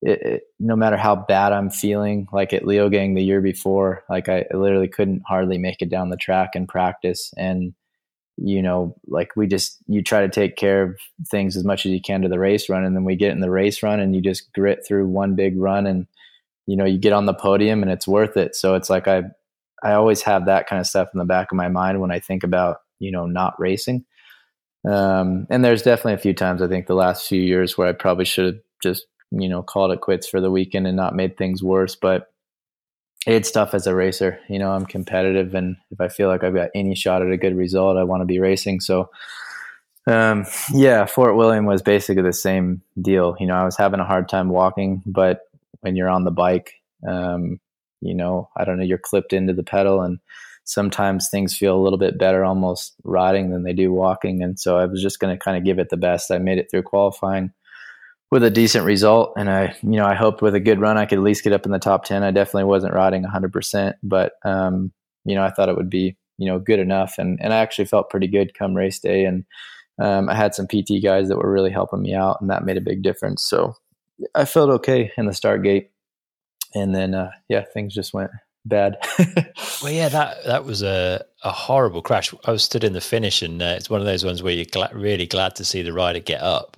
it, 0.00 0.22
it, 0.22 0.42
no 0.60 0.76
matter 0.76 0.96
how 0.96 1.16
bad 1.16 1.52
I'm 1.52 1.70
feeling, 1.70 2.28
like 2.32 2.52
at 2.52 2.62
Leogang 2.62 3.16
the 3.16 3.24
year 3.24 3.40
before, 3.40 4.04
like 4.08 4.28
I 4.28 4.44
literally 4.52 4.88
couldn't 4.88 5.22
hardly 5.26 5.58
make 5.58 5.82
it 5.82 5.90
down 5.90 6.10
the 6.10 6.16
track 6.16 6.50
in 6.54 6.66
practice. 6.66 7.32
And, 7.36 7.74
you 8.42 8.62
know, 8.62 8.94
like 9.06 9.34
we 9.36 9.46
just, 9.46 9.78
you 9.86 10.02
try 10.02 10.20
to 10.20 10.28
take 10.28 10.56
care 10.56 10.82
of 10.82 10.96
things 11.28 11.56
as 11.56 11.64
much 11.64 11.84
as 11.84 11.92
you 11.92 12.00
can 12.00 12.22
to 12.22 12.28
the 12.28 12.38
race 12.38 12.68
run. 12.68 12.84
And 12.84 12.94
then 12.94 13.04
we 13.04 13.16
get 13.16 13.32
in 13.32 13.40
the 13.40 13.50
race 13.50 13.82
run 13.82 14.00
and 14.00 14.14
you 14.14 14.22
just 14.22 14.52
grit 14.52 14.84
through 14.86 15.08
one 15.08 15.34
big 15.34 15.58
run 15.58 15.86
and, 15.86 16.06
you 16.66 16.76
know, 16.76 16.84
you 16.84 16.98
get 16.98 17.12
on 17.12 17.26
the 17.26 17.34
podium 17.34 17.82
and 17.82 17.90
it's 17.90 18.06
worth 18.06 18.36
it. 18.36 18.54
So 18.54 18.74
it's 18.74 18.90
like 18.90 19.08
I, 19.08 19.24
I 19.82 19.92
always 19.92 20.22
have 20.22 20.46
that 20.46 20.68
kind 20.68 20.80
of 20.80 20.86
stuff 20.86 21.08
in 21.12 21.18
the 21.18 21.24
back 21.24 21.50
of 21.50 21.56
my 21.56 21.68
mind 21.68 22.00
when 22.00 22.10
I 22.10 22.20
think 22.20 22.44
about, 22.44 22.78
you 22.98 23.10
know, 23.10 23.26
not 23.26 23.58
racing. 23.58 24.04
Um, 24.88 25.46
and 25.50 25.64
there's 25.64 25.82
definitely 25.82 26.14
a 26.14 26.18
few 26.18 26.34
times 26.34 26.62
I 26.62 26.68
think 26.68 26.86
the 26.86 26.94
last 26.94 27.28
few 27.28 27.40
years 27.40 27.76
where 27.76 27.88
I 27.88 27.92
probably 27.92 28.24
should 28.24 28.46
have 28.46 28.62
just 28.82 29.06
you 29.30 29.48
know 29.48 29.62
called 29.62 29.92
it 29.92 30.00
quits 30.00 30.28
for 30.28 30.40
the 30.40 30.50
weekend 30.50 30.86
and 30.86 30.96
not 30.96 31.14
made 31.14 31.36
things 31.36 31.62
worse. 31.62 31.96
But 31.96 32.28
it's 33.28 33.50
tough 33.50 33.74
as 33.74 33.86
a 33.86 33.94
racer. 33.94 34.40
You 34.48 34.58
know, 34.58 34.72
I'm 34.72 34.86
competitive, 34.86 35.54
and 35.54 35.76
if 35.90 36.00
I 36.00 36.08
feel 36.08 36.28
like 36.28 36.42
I've 36.42 36.54
got 36.54 36.70
any 36.74 36.94
shot 36.94 37.22
at 37.22 37.30
a 37.30 37.36
good 37.36 37.56
result, 37.56 37.96
I 37.96 38.04
want 38.04 38.22
to 38.22 38.26
be 38.26 38.40
racing. 38.40 38.80
So, 38.80 39.10
Um, 40.08 40.46
yeah, 40.72 41.04
Fort 41.04 41.36
William 41.36 41.66
was 41.66 41.82
basically 41.82 42.22
the 42.22 42.32
same 42.32 42.80
deal. 43.00 43.36
You 43.38 43.46
know, 43.46 43.54
I 43.54 43.64
was 43.64 43.76
having 43.76 44.00
a 44.00 44.06
hard 44.06 44.26
time 44.26 44.48
walking, 44.48 45.02
but 45.04 45.40
when 45.80 45.96
you're 45.96 46.08
on 46.08 46.24
the 46.24 46.30
bike, 46.30 46.72
um, 47.06 47.60
you 48.00 48.14
know, 48.14 48.48
I 48.56 48.64
don't 48.64 48.78
know, 48.78 48.84
you're 48.84 48.96
clipped 48.96 49.34
into 49.34 49.52
the 49.52 49.62
pedal 49.62 50.00
and 50.00 50.18
sometimes 50.64 51.28
things 51.28 51.56
feel 51.56 51.76
a 51.76 51.82
little 51.82 51.98
bit 51.98 52.18
better 52.18 52.42
almost 52.42 52.94
riding 53.04 53.50
than 53.50 53.64
they 53.64 53.74
do 53.74 53.92
walking. 53.92 54.42
And 54.42 54.58
so 54.58 54.78
I 54.78 54.86
was 54.86 55.02
just 55.02 55.20
going 55.20 55.36
to 55.36 55.44
kind 55.44 55.58
of 55.58 55.64
give 55.64 55.78
it 55.78 55.90
the 55.90 55.96
best. 55.98 56.30
I 56.30 56.38
made 56.38 56.58
it 56.58 56.70
through 56.70 56.84
qualifying 56.84 57.52
with 58.30 58.44
a 58.44 58.50
decent 58.50 58.84
result. 58.84 59.32
And 59.36 59.50
I, 59.50 59.74
you 59.82 59.96
know, 59.96 60.06
I 60.06 60.14
hoped 60.14 60.42
with 60.42 60.54
a 60.54 60.60
good 60.60 60.80
run, 60.80 60.98
I 60.98 61.06
could 61.06 61.18
at 61.18 61.24
least 61.24 61.44
get 61.44 61.52
up 61.52 61.64
in 61.64 61.72
the 61.72 61.78
top 61.78 62.04
10. 62.04 62.22
I 62.22 62.30
definitely 62.30 62.64
wasn't 62.64 62.94
riding 62.94 63.24
100%, 63.24 63.94
but, 64.02 64.32
um, 64.44 64.92
you 65.24 65.34
know, 65.34 65.42
I 65.42 65.50
thought 65.50 65.68
it 65.68 65.76
would 65.76 65.90
be, 65.90 66.16
you 66.36 66.46
know, 66.46 66.58
good 66.58 66.78
enough. 66.78 67.14
And, 67.18 67.38
and 67.40 67.52
I 67.52 67.58
actually 67.58 67.86
felt 67.86 68.10
pretty 68.10 68.26
good 68.26 68.54
come 68.54 68.74
race 68.74 68.98
day. 68.98 69.24
And 69.24 69.44
um, 69.98 70.28
I 70.28 70.34
had 70.34 70.54
some 70.54 70.66
PT 70.66 71.02
guys 71.02 71.28
that 71.28 71.38
were 71.38 71.50
really 71.50 71.70
helping 71.70 72.02
me 72.02 72.14
out, 72.14 72.40
and 72.40 72.50
that 72.50 72.64
made 72.64 72.76
a 72.76 72.82
big 72.82 73.02
difference. 73.02 73.42
So 73.42 73.74
I 74.34 74.44
felt 74.44 74.70
okay 74.70 75.10
in 75.16 75.26
the 75.26 75.34
start 75.34 75.62
gate. 75.62 75.90
And 76.74 76.94
then, 76.94 77.14
uh, 77.14 77.30
yeah, 77.48 77.64
things 77.72 77.94
just 77.94 78.12
went 78.12 78.30
bad. 78.64 78.98
well, 79.82 79.92
yeah, 79.92 80.08
that 80.08 80.44
that 80.44 80.64
was 80.64 80.82
a, 80.82 81.24
a 81.42 81.50
horrible 81.50 82.02
crash. 82.02 82.32
I 82.44 82.52
was 82.52 82.62
stood 82.62 82.84
in 82.84 82.92
the 82.92 83.00
finish, 83.00 83.42
and 83.42 83.60
uh, 83.60 83.74
it's 83.76 83.90
one 83.90 84.00
of 84.00 84.06
those 84.06 84.24
ones 84.24 84.42
where 84.42 84.52
you're 84.52 84.66
really 84.92 85.26
glad 85.26 85.56
to 85.56 85.64
see 85.64 85.82
the 85.82 85.92
rider 85.92 86.20
get 86.20 86.42
up. 86.42 86.76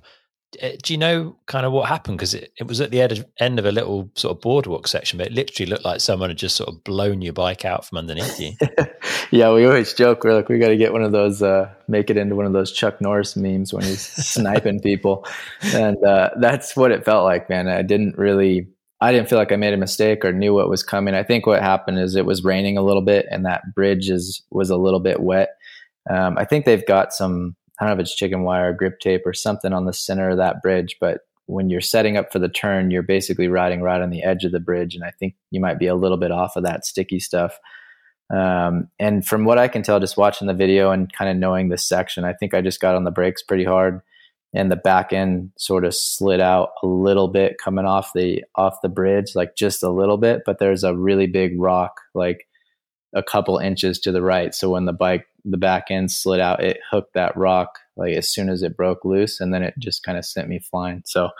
Uh, 0.61 0.71
do 0.83 0.93
you 0.93 0.99
know 0.99 1.37
kind 1.47 1.65
of 1.65 1.73
what 1.73 1.89
happened? 1.89 2.19
Because 2.19 2.35
it, 2.35 2.53
it 2.59 2.67
was 2.67 2.81
at 2.81 2.91
the 2.91 3.01
end 3.01 3.13
of, 3.13 3.27
end 3.39 3.59
of 3.59 3.65
a 3.65 3.73
little 3.73 4.11
sort 4.15 4.37
of 4.37 4.41
boardwalk 4.41 4.89
section, 4.89 5.17
but 5.17 5.29
it 5.29 5.33
literally 5.33 5.71
looked 5.71 5.85
like 5.85 6.01
someone 6.01 6.31
had 6.31 6.39
just 6.39 6.57
sort 6.57 6.69
of 6.69 6.83
blown 6.83 7.23
your 7.23 7.33
bike 7.33 7.65
out 7.65 7.85
from 7.85 7.99
underneath 7.99 8.41
you. 8.41 8.53
yeah, 9.31 9.53
we 9.53 9.65
always 9.65 9.95
joke 9.95 10.25
we're 10.25 10.35
like 10.35 10.49
we 10.49 10.59
got 10.59 10.69
to 10.69 10.77
get 10.77 10.93
one 10.93 11.03
of 11.03 11.13
those, 11.13 11.41
uh, 11.41 11.73
make 11.87 12.11
it 12.11 12.17
into 12.17 12.35
one 12.35 12.47
of 12.47 12.53
those 12.53 12.73
Chuck 12.73 13.01
Norris 13.01 13.37
memes 13.37 13.73
when 13.73 13.85
he's 13.85 14.01
sniping 14.27 14.81
people, 14.81 15.25
and 15.63 16.03
uh, 16.05 16.31
that's 16.41 16.75
what 16.75 16.91
it 16.91 17.05
felt 17.05 17.25
like, 17.25 17.49
man. 17.49 17.69
I 17.69 17.83
didn't 17.83 18.19
really, 18.19 18.69
I 19.01 19.13
didn't 19.13 19.29
feel 19.29 19.39
like 19.39 19.53
I 19.53 19.57
made 19.57 19.75
a 19.75 19.79
mistake 19.79 20.25
or 20.25 20.33
knew 20.33 20.53
what 20.53 20.69
was 20.69 20.83
coming. 20.83 21.15
I 21.15 21.23
think 21.23 21.47
what 21.47 21.63
happened 21.63 22.01
is 22.01 22.17
it 22.17 22.27
was 22.27 22.43
raining 22.43 22.77
a 22.77 22.83
little 22.83 23.03
bit, 23.03 23.27
and 23.31 23.47
that 23.47 23.75
bridge 23.75 24.11
is 24.11 24.43
was 24.51 24.71
a 24.71 24.77
little 24.77 25.01
bit 25.01 25.21
wet. 25.21 25.51
Um, 26.09 26.37
I 26.39 26.45
think 26.45 26.65
they've 26.65 26.87
got 26.87 27.13
some 27.13 27.55
I 27.81 27.85
don't 27.85 27.97
know 27.97 28.01
if 28.01 28.07
it's 28.07 28.15
chicken 28.15 28.43
wire, 28.43 28.73
grip 28.73 29.01
tape, 29.01 29.23
or 29.25 29.33
something 29.33 29.73
on 29.73 29.87
the 29.87 29.93
center 29.93 30.31
of 30.31 30.37
that 30.37 30.63
bridge. 30.63 30.97
But 31.01 31.21
when 31.47 31.71
you're 31.71 31.81
setting 31.81 32.17
up 32.17 32.31
for 32.33 32.39
the 32.39 32.49
turn, 32.49 32.91
you're 32.91 33.03
basically 33.03 33.49
riding 33.49 33.81
right 33.81 34.03
on 34.03 34.11
the 34.11 34.23
edge 34.23 34.45
of 34.45 34.53
the 34.53 34.61
bridge. 34.61 34.95
And 34.95 35.05
I 35.05 35.11
think 35.19 35.35
you 35.51 35.61
might 35.61 35.79
be 35.79 35.87
a 35.87 35.95
little 35.95 36.19
bit 36.19 36.31
off 36.31 36.57
of 36.57 36.63
that 36.65 36.85
sticky 36.85 37.21
stuff. 37.21 37.59
Um, 38.33 38.89
and 38.99 39.27
from 39.27 39.45
what 39.45 39.59
I 39.59 39.67
can 39.67 39.83
tell, 39.83 39.99
just 39.99 40.17
watching 40.17 40.47
the 40.47 40.55
video 40.55 40.93
and 40.93 41.13
kind 41.13 41.31
of 41.31 41.37
knowing 41.37 41.69
this 41.69 41.89
section, 41.89 42.25
I 42.25 42.33
think 42.33 42.55
I 42.55 42.61
just 42.61 42.81
got 42.81 42.95
on 42.95 43.05
the 43.05 43.11
brakes 43.11 43.43
pretty 43.43 43.65
hard 43.65 44.03
and 44.53 44.71
the 44.71 44.77
back 44.77 45.13
end 45.13 45.53
sort 45.57 45.85
of 45.85 45.95
slid 45.95 46.41
out 46.41 46.71
a 46.83 46.87
little 46.87 47.29
bit 47.29 47.59
coming 47.59 47.85
off 47.85 48.13
the 48.15 48.45
off 48.57 48.81
the 48.83 48.89
bridge 48.89 49.35
like 49.35 49.55
just 49.57 49.83
a 49.83 49.91
little 49.91 50.17
bit 50.17 50.43
but 50.45 50.59
there's 50.59 50.83
a 50.83 50.97
really 50.97 51.27
big 51.27 51.59
rock 51.59 52.01
like 52.15 52.47
a 53.15 53.23
couple 53.23 53.59
inches 53.59 53.99
to 53.99 54.13
the 54.13 54.23
right 54.23 54.55
so 54.55 54.71
when 54.71 54.85
the 54.85 54.93
bike 54.93 55.27
the 55.45 55.57
back 55.57 55.87
end 55.91 56.11
slid 56.11 56.41
out, 56.41 56.63
it 56.63 56.79
hooked 56.91 57.15
that 57.15 57.37
rock 57.37 57.79
like 57.97 58.17
as 58.17 58.29
soon 58.29 58.49
as 58.49 58.63
it 58.63 58.77
broke 58.77 59.05
loose, 59.05 59.41
and 59.41 59.53
then 59.53 59.63
it 59.63 59.75
just 59.79 60.03
kind 60.03 60.17
of 60.17 60.25
sent 60.25 60.49
me 60.49 60.59
flying. 60.59 61.03
So 61.05 61.31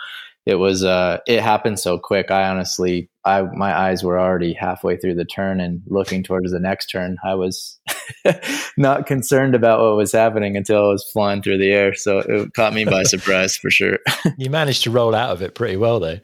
it 0.47 0.57
was 0.57 0.85
uh, 0.85 1.19
it 1.27 1.43
happened 1.43 1.79
so 1.79 1.99
quick. 1.99 2.31
I 2.31 2.49
honestly, 2.49 3.11
I 3.25 3.43
my 3.43 3.79
eyes 3.79 4.03
were 4.03 4.19
already 4.19 4.53
halfway 4.53 4.97
through 4.97 5.15
the 5.15 5.25
turn 5.25 5.61
and 5.61 5.83
looking 5.87 6.23
towards 6.23 6.53
the 6.53 6.61
next 6.61 6.87
turn. 6.87 7.17
I 7.25 7.35
was 7.35 7.79
not 8.77 9.07
concerned 9.07 9.55
about 9.55 9.81
what 9.81 9.97
was 9.97 10.13
happening 10.13 10.57
until 10.57 10.85
I 10.85 10.89
was 10.89 11.09
flying 11.13 11.43
through 11.43 11.59
the 11.59 11.71
air. 11.71 11.95
So 11.95 12.19
it 12.19 12.55
caught 12.55 12.75
me 12.75 12.85
by 12.85 13.03
surprise 13.05 13.57
for 13.57 13.71
sure. 13.71 13.99
you 14.39 14.51
managed 14.51 14.83
to 14.85 14.91
roll 14.91 15.15
out 15.15 15.31
of 15.31 15.43
it 15.43 15.55
pretty 15.55 15.77
well, 15.77 16.01
though. 16.01 16.19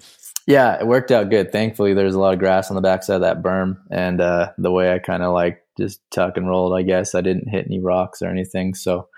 Yeah, 0.46 0.78
it 0.78 0.86
worked 0.86 1.10
out 1.10 1.28
good. 1.28 1.50
Thankfully, 1.50 1.92
there's 1.92 2.14
a 2.14 2.20
lot 2.20 2.32
of 2.32 2.38
grass 2.38 2.70
on 2.70 2.76
the 2.76 2.80
backside 2.82 3.16
of 3.16 3.22
that 3.22 3.42
berm, 3.42 3.78
and 3.90 4.20
uh, 4.20 4.52
the 4.58 4.70
way 4.70 4.92
I 4.92 5.00
kind 5.00 5.22
of 5.22 5.32
like 5.32 5.64
just 5.76 6.00
tuck 6.10 6.36
and 6.36 6.48
rolled. 6.48 6.78
I 6.78 6.82
guess 6.82 7.14
I 7.14 7.20
didn't 7.20 7.48
hit 7.48 7.66
any 7.66 7.80
rocks 7.80 8.22
or 8.22 8.28
anything. 8.28 8.74
So, 8.74 9.08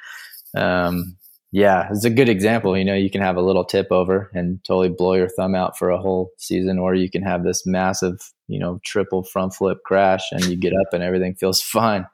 um, 0.57 1.16
yeah, 1.53 1.89
it's 1.91 2.05
a 2.05 2.11
good 2.11 2.31
example. 2.31 2.76
You 2.79 2.85
know, 2.85 2.95
you 2.95 3.11
can 3.11 3.20
have 3.20 3.37
a 3.37 3.43
little 3.43 3.64
tip 3.64 3.89
over 3.91 4.31
and 4.35 4.62
totally 4.64 4.89
blow 4.89 5.14
your 5.14 5.29
thumb 5.29 5.55
out 5.55 5.79
for 5.79 5.91
a 5.91 6.01
whole 6.01 6.31
season, 6.39 6.79
or 6.79 6.95
you 6.95 7.11
can 7.11 7.22
have 7.22 7.45
this 7.45 7.66
massive, 7.66 8.33
you 8.49 8.59
know, 8.59 8.81
triple 8.83 9.22
front 9.22 9.55
flip 9.55 9.83
crash 9.85 10.33
and 10.33 10.45
you 10.47 10.57
get 10.57 10.72
up 10.72 10.95
and 10.95 11.03
everything 11.03 11.35
feels 11.35 11.61
fine. 11.62 12.07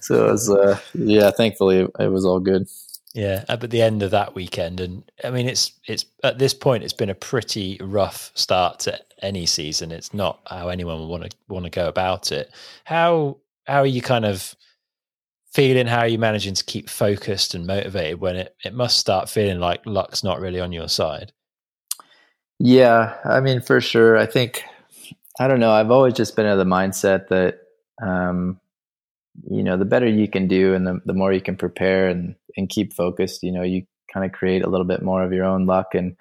So 0.00 0.28
it 0.28 0.32
was, 0.32 0.50
uh, 0.50 0.78
yeah, 0.94 1.30
thankfully 1.30 1.86
it 1.98 2.08
was 2.08 2.24
all 2.24 2.40
good. 2.40 2.68
Yeah, 3.14 3.44
at 3.48 3.60
the 3.60 3.82
end 3.82 4.02
of 4.02 4.10
that 4.12 4.34
weekend, 4.34 4.80
and 4.80 5.04
I 5.22 5.30
mean, 5.30 5.46
it's 5.46 5.72
it's 5.86 6.06
at 6.24 6.38
this 6.38 6.54
point, 6.54 6.82
it's 6.82 6.94
been 6.94 7.10
a 7.10 7.14
pretty 7.14 7.78
rough 7.82 8.32
start 8.34 8.80
to 8.80 8.98
any 9.20 9.44
season. 9.44 9.92
It's 9.92 10.14
not 10.14 10.40
how 10.46 10.68
anyone 10.68 10.98
would 10.98 11.08
want 11.08 11.30
to 11.30 11.36
want 11.48 11.64
to 11.64 11.70
go 11.70 11.88
about 11.88 12.32
it. 12.32 12.50
How 12.84 13.36
how 13.66 13.80
are 13.80 13.86
you 13.86 14.00
kind 14.00 14.24
of 14.24 14.56
feeling? 15.52 15.86
How 15.86 16.00
are 16.00 16.08
you 16.08 16.18
managing 16.18 16.54
to 16.54 16.64
keep 16.64 16.88
focused 16.88 17.54
and 17.54 17.66
motivated 17.66 18.20
when 18.20 18.36
it, 18.36 18.56
it 18.64 18.72
must 18.72 18.98
start 18.98 19.28
feeling 19.28 19.60
like 19.60 19.82
luck's 19.84 20.24
not 20.24 20.40
really 20.40 20.60
on 20.60 20.72
your 20.72 20.88
side? 20.88 21.32
Yeah, 22.58 23.16
I 23.24 23.40
mean, 23.40 23.60
for 23.60 23.80
sure. 23.80 24.16
I 24.16 24.24
think, 24.26 24.64
I 25.40 25.48
don't 25.48 25.60
know, 25.60 25.72
I've 25.72 25.90
always 25.90 26.14
just 26.14 26.36
been 26.36 26.46
of 26.46 26.58
the 26.58 26.64
mindset 26.64 27.28
that, 27.28 27.58
um, 28.00 28.60
you 29.48 29.62
know, 29.62 29.76
the 29.76 29.84
better 29.84 30.06
you 30.06 30.28
can 30.28 30.46
do 30.46 30.74
and 30.74 30.86
the, 30.86 31.00
the 31.06 31.14
more 31.14 31.32
you 31.32 31.40
can 31.40 31.56
prepare 31.56 32.08
and, 32.08 32.34
and 32.56 32.68
keep 32.68 32.92
focused, 32.92 33.42
you 33.42 33.52
know, 33.52 33.62
you 33.62 33.84
kind 34.12 34.26
of 34.26 34.32
create 34.32 34.64
a 34.64 34.68
little 34.68 34.86
bit 34.86 35.02
more 35.02 35.22
of 35.22 35.32
your 35.32 35.44
own 35.44 35.66
luck. 35.66 35.94
And, 35.94 36.16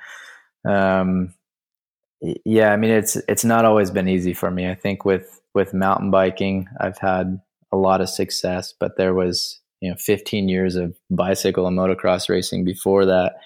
um, 0.65 1.33
yeah, 2.45 2.71
I 2.71 2.77
mean, 2.77 2.91
it's, 2.91 3.17
it's 3.27 3.43
not 3.43 3.65
always 3.65 3.91
been 3.91 4.07
easy 4.07 4.33
for 4.33 4.51
me. 4.51 4.69
I 4.69 4.75
think 4.75 5.05
with, 5.05 5.41
with 5.53 5.73
mountain 5.73 6.11
biking, 6.11 6.67
I've 6.79 6.99
had 6.99 7.41
a 7.71 7.77
lot 7.77 8.01
of 8.01 8.09
success, 8.09 8.73
but 8.79 8.97
there 8.97 9.13
was, 9.13 9.59
you 9.81 9.89
know, 9.89 9.97
15 9.97 10.47
years 10.47 10.75
of 10.75 10.95
bicycle 11.09 11.67
and 11.67 11.77
motocross 11.77 12.29
racing 12.29 12.63
before 12.63 13.05
that 13.05 13.37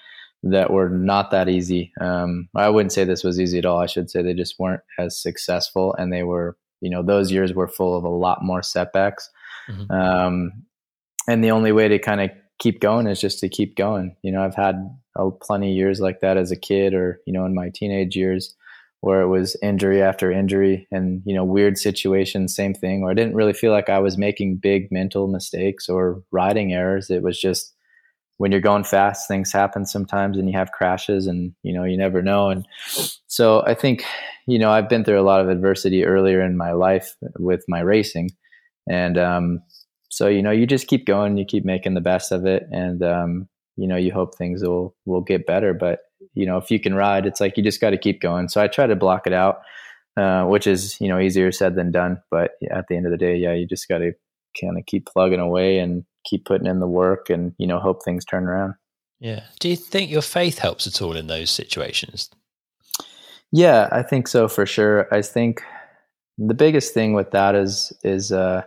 that 0.42 0.70
were 0.70 0.88
not 0.88 1.30
that 1.30 1.48
easy. 1.48 1.92
Um, 2.00 2.48
I 2.54 2.68
wouldn't 2.68 2.92
say 2.92 3.04
this 3.04 3.24
was 3.24 3.40
easy 3.40 3.58
at 3.58 3.66
all. 3.66 3.80
I 3.80 3.86
should 3.86 4.10
say 4.10 4.22
they 4.22 4.34
just 4.34 4.58
weren't 4.58 4.82
as 4.98 5.20
successful, 5.20 5.94
and 5.94 6.12
they 6.12 6.22
were, 6.22 6.56
you 6.80 6.90
know, 6.90 7.02
those 7.02 7.32
years 7.32 7.52
were 7.52 7.68
full 7.68 7.96
of 7.96 8.04
a 8.04 8.08
lot 8.08 8.44
more 8.44 8.62
setbacks. 8.62 9.30
Mm-hmm. 9.68 9.90
Um, 9.90 10.52
and 11.28 11.42
the 11.42 11.50
only 11.50 11.72
way 11.72 11.88
to 11.88 11.98
kind 11.98 12.20
of 12.20 12.30
keep 12.58 12.80
going 12.80 13.06
is 13.06 13.20
just 13.20 13.40
to 13.40 13.48
keep 13.48 13.76
going. 13.76 14.16
You 14.22 14.32
know, 14.32 14.42
I've 14.42 14.54
had 14.54 14.76
a, 15.16 15.30
plenty 15.30 15.70
of 15.70 15.76
years 15.76 16.00
like 16.00 16.20
that 16.20 16.36
as 16.36 16.50
a 16.50 16.56
kid, 16.56 16.94
or 16.94 17.20
you 17.26 17.32
know, 17.32 17.44
in 17.44 17.54
my 17.54 17.70
teenage 17.74 18.16
years 18.16 18.54
where 19.00 19.20
it 19.20 19.28
was 19.28 19.56
injury 19.62 20.02
after 20.02 20.32
injury 20.32 20.86
and 20.90 21.22
you 21.24 21.34
know 21.34 21.44
weird 21.44 21.78
situations 21.78 22.54
same 22.54 22.74
thing 22.74 23.02
or 23.02 23.10
i 23.10 23.14
didn't 23.14 23.36
really 23.36 23.52
feel 23.52 23.70
like 23.70 23.88
i 23.88 23.98
was 23.98 24.18
making 24.18 24.56
big 24.56 24.90
mental 24.90 25.28
mistakes 25.28 25.88
or 25.88 26.22
riding 26.32 26.72
errors 26.72 27.10
it 27.10 27.22
was 27.22 27.38
just 27.38 27.72
when 28.38 28.50
you're 28.50 28.60
going 28.60 28.84
fast 28.84 29.28
things 29.28 29.52
happen 29.52 29.86
sometimes 29.86 30.36
and 30.36 30.48
you 30.50 30.58
have 30.58 30.72
crashes 30.72 31.26
and 31.26 31.52
you 31.62 31.72
know 31.72 31.84
you 31.84 31.96
never 31.96 32.22
know 32.22 32.48
and 32.48 32.66
so 33.26 33.62
i 33.66 33.74
think 33.74 34.04
you 34.46 34.58
know 34.58 34.70
i've 34.70 34.88
been 34.88 35.04
through 35.04 35.20
a 35.20 35.22
lot 35.22 35.40
of 35.40 35.48
adversity 35.48 36.04
earlier 36.04 36.40
in 36.40 36.56
my 36.56 36.72
life 36.72 37.14
with 37.38 37.64
my 37.68 37.80
racing 37.80 38.30
and 38.88 39.18
um, 39.18 39.62
so 40.08 40.28
you 40.28 40.42
know 40.42 40.50
you 40.50 40.66
just 40.66 40.86
keep 40.86 41.06
going 41.06 41.36
you 41.36 41.44
keep 41.44 41.64
making 41.64 41.94
the 41.94 42.00
best 42.00 42.32
of 42.32 42.46
it 42.46 42.66
and 42.70 43.02
um, 43.02 43.48
you 43.76 43.86
know 43.86 43.96
you 43.96 44.12
hope 44.12 44.34
things 44.34 44.62
will 44.62 44.94
will 45.04 45.20
get 45.20 45.46
better. 45.46 45.74
But 45.74 46.00
you 46.34 46.46
know 46.46 46.56
if 46.56 46.70
you 46.70 46.80
can 46.80 46.94
ride 46.94 47.26
it's 47.26 47.40
like 47.40 47.56
you 47.56 47.62
just 47.62 47.80
got 47.80 47.90
to 47.90 47.98
keep 47.98 48.20
going. 48.20 48.48
So 48.48 48.60
i 48.62 48.66
try 48.66 48.86
to 48.86 48.96
block 48.96 49.26
it 49.26 49.32
out 49.32 49.60
uh, 50.16 50.44
which 50.44 50.66
is 50.66 50.98
you 51.00 51.08
know 51.08 51.18
easier 51.18 51.52
said 51.52 51.74
than 51.74 51.92
done. 51.92 52.18
But 52.30 52.52
at 52.70 52.86
the 52.88 52.96
end 52.96 53.06
of 53.06 53.12
the 53.12 53.18
day 53.18 53.36
yeah 53.36 53.52
you 53.52 53.66
just 53.66 53.88
got 53.88 53.98
to 53.98 54.12
kind 54.60 54.78
of 54.78 54.86
keep 54.86 55.06
plugging 55.06 55.40
away 55.40 55.78
and 55.78 56.04
keep 56.24 56.44
putting 56.44 56.66
in 56.66 56.80
the 56.80 56.88
work 56.88 57.30
and 57.30 57.52
you 57.58 57.66
know 57.66 57.78
hope 57.78 58.04
things 58.04 58.24
turn 58.24 58.44
around. 58.44 58.74
Yeah. 59.20 59.44
Do 59.60 59.68
you 59.68 59.76
think 59.76 60.10
your 60.10 60.22
faith 60.22 60.58
helps 60.58 60.86
at 60.86 61.00
all 61.00 61.16
in 61.16 61.26
those 61.26 61.50
situations? 61.50 62.30
Yeah 63.52 63.88
i 63.92 64.02
think 64.02 64.28
so 64.28 64.48
for 64.48 64.66
sure. 64.66 65.06
I 65.12 65.22
think 65.22 65.62
the 66.38 66.54
biggest 66.54 66.92
thing 66.92 67.14
with 67.14 67.30
that 67.30 67.54
is 67.54 67.92
is 68.02 68.32
uh 68.32 68.62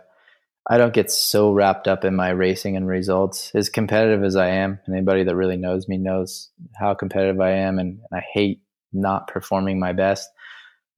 I 0.70 0.78
don't 0.78 0.94
get 0.94 1.10
so 1.10 1.50
wrapped 1.50 1.88
up 1.88 2.04
in 2.04 2.14
my 2.14 2.28
racing 2.28 2.76
and 2.76 2.86
results. 2.86 3.50
As 3.56 3.68
competitive 3.68 4.22
as 4.22 4.36
I 4.36 4.50
am, 4.50 4.78
anybody 4.88 5.24
that 5.24 5.34
really 5.34 5.56
knows 5.56 5.88
me 5.88 5.98
knows 5.98 6.48
how 6.78 6.94
competitive 6.94 7.40
I 7.40 7.50
am, 7.50 7.80
and, 7.80 7.98
and 8.08 8.20
I 8.20 8.24
hate 8.32 8.62
not 8.92 9.26
performing 9.26 9.80
my 9.80 9.92
best. 9.92 10.30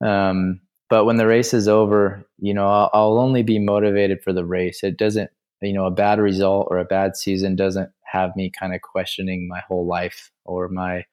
Um, 0.05 0.61
but 0.91 1.07
when 1.07 1.17
the 1.17 1.27
race 1.27 1.55
is 1.55 1.69
over, 1.69 2.23
you 2.39 2.53
know, 2.53 2.69
I'll, 2.69 2.91
I'll, 2.93 3.19
only 3.19 3.43
be 3.43 3.59
motivated 3.59 4.23
for 4.23 4.35
the 4.35 4.45
race. 4.45 4.85
It 4.85 4.99
doesn't, 4.99 5.31
you 5.63 5.73
know, 5.73 5.87
a 5.87 5.91
bad 5.91 6.19
result 6.19 6.69
or 6.71 6.77
a 6.77 6.85
bad 6.85 7.17
season 7.17 7.57
doesn't 7.57 7.89
have 8.05 8.37
me 8.37 8.51
kind 8.51 8.75
of 8.75 8.83
questioning 8.83 9.49
my 9.49 9.61
whole 9.67 9.87
life 9.87 10.31
or 10.45 10.69
my, 10.69 11.07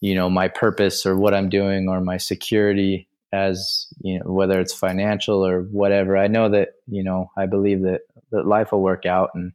you 0.00 0.16
know, 0.16 0.28
my 0.28 0.48
purpose 0.48 1.06
or 1.06 1.16
what 1.16 1.32
I'm 1.32 1.48
doing 1.48 1.88
or 1.88 2.00
my 2.00 2.16
security 2.16 3.06
as 3.34 3.86
you 4.00 4.18
know 4.18 4.32
whether 4.32 4.60
it's 4.60 4.72
financial 4.72 5.44
or 5.44 5.62
whatever 5.62 6.16
i 6.16 6.26
know 6.26 6.48
that 6.48 6.70
you 6.86 7.02
know 7.02 7.30
i 7.36 7.46
believe 7.46 7.82
that 7.82 8.02
that 8.30 8.46
life 8.46 8.72
will 8.72 8.82
work 8.82 9.04
out 9.04 9.30
and 9.34 9.52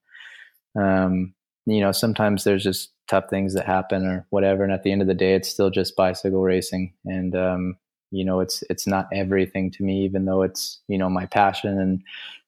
um 0.75 1.33
you 1.65 1.79
know 1.79 1.91
sometimes 1.91 2.43
there's 2.43 2.63
just 2.63 2.91
tough 3.09 3.29
things 3.29 3.55
that 3.55 3.65
happen 3.65 4.05
or 4.05 4.25
whatever. 4.29 4.63
And 4.63 4.71
at 4.71 4.83
the 4.83 4.91
end 4.91 5.01
of 5.01 5.07
the 5.07 5.13
day, 5.13 5.33
it's 5.33 5.49
still 5.49 5.69
just 5.69 5.95
bicycle 5.95 6.41
racing. 6.41 6.93
And, 7.05 7.35
um, 7.35 7.77
you 8.11 8.23
know, 8.23 8.39
it's, 8.39 8.63
it's 8.69 8.87
not 8.87 9.07
everything 9.11 9.71
to 9.71 9.83
me, 9.83 10.05
even 10.05 10.25
though 10.25 10.43
it's, 10.43 10.79
you 10.87 10.97
know, 10.97 11.09
my 11.09 11.25
passion 11.25 11.79
and 11.79 12.01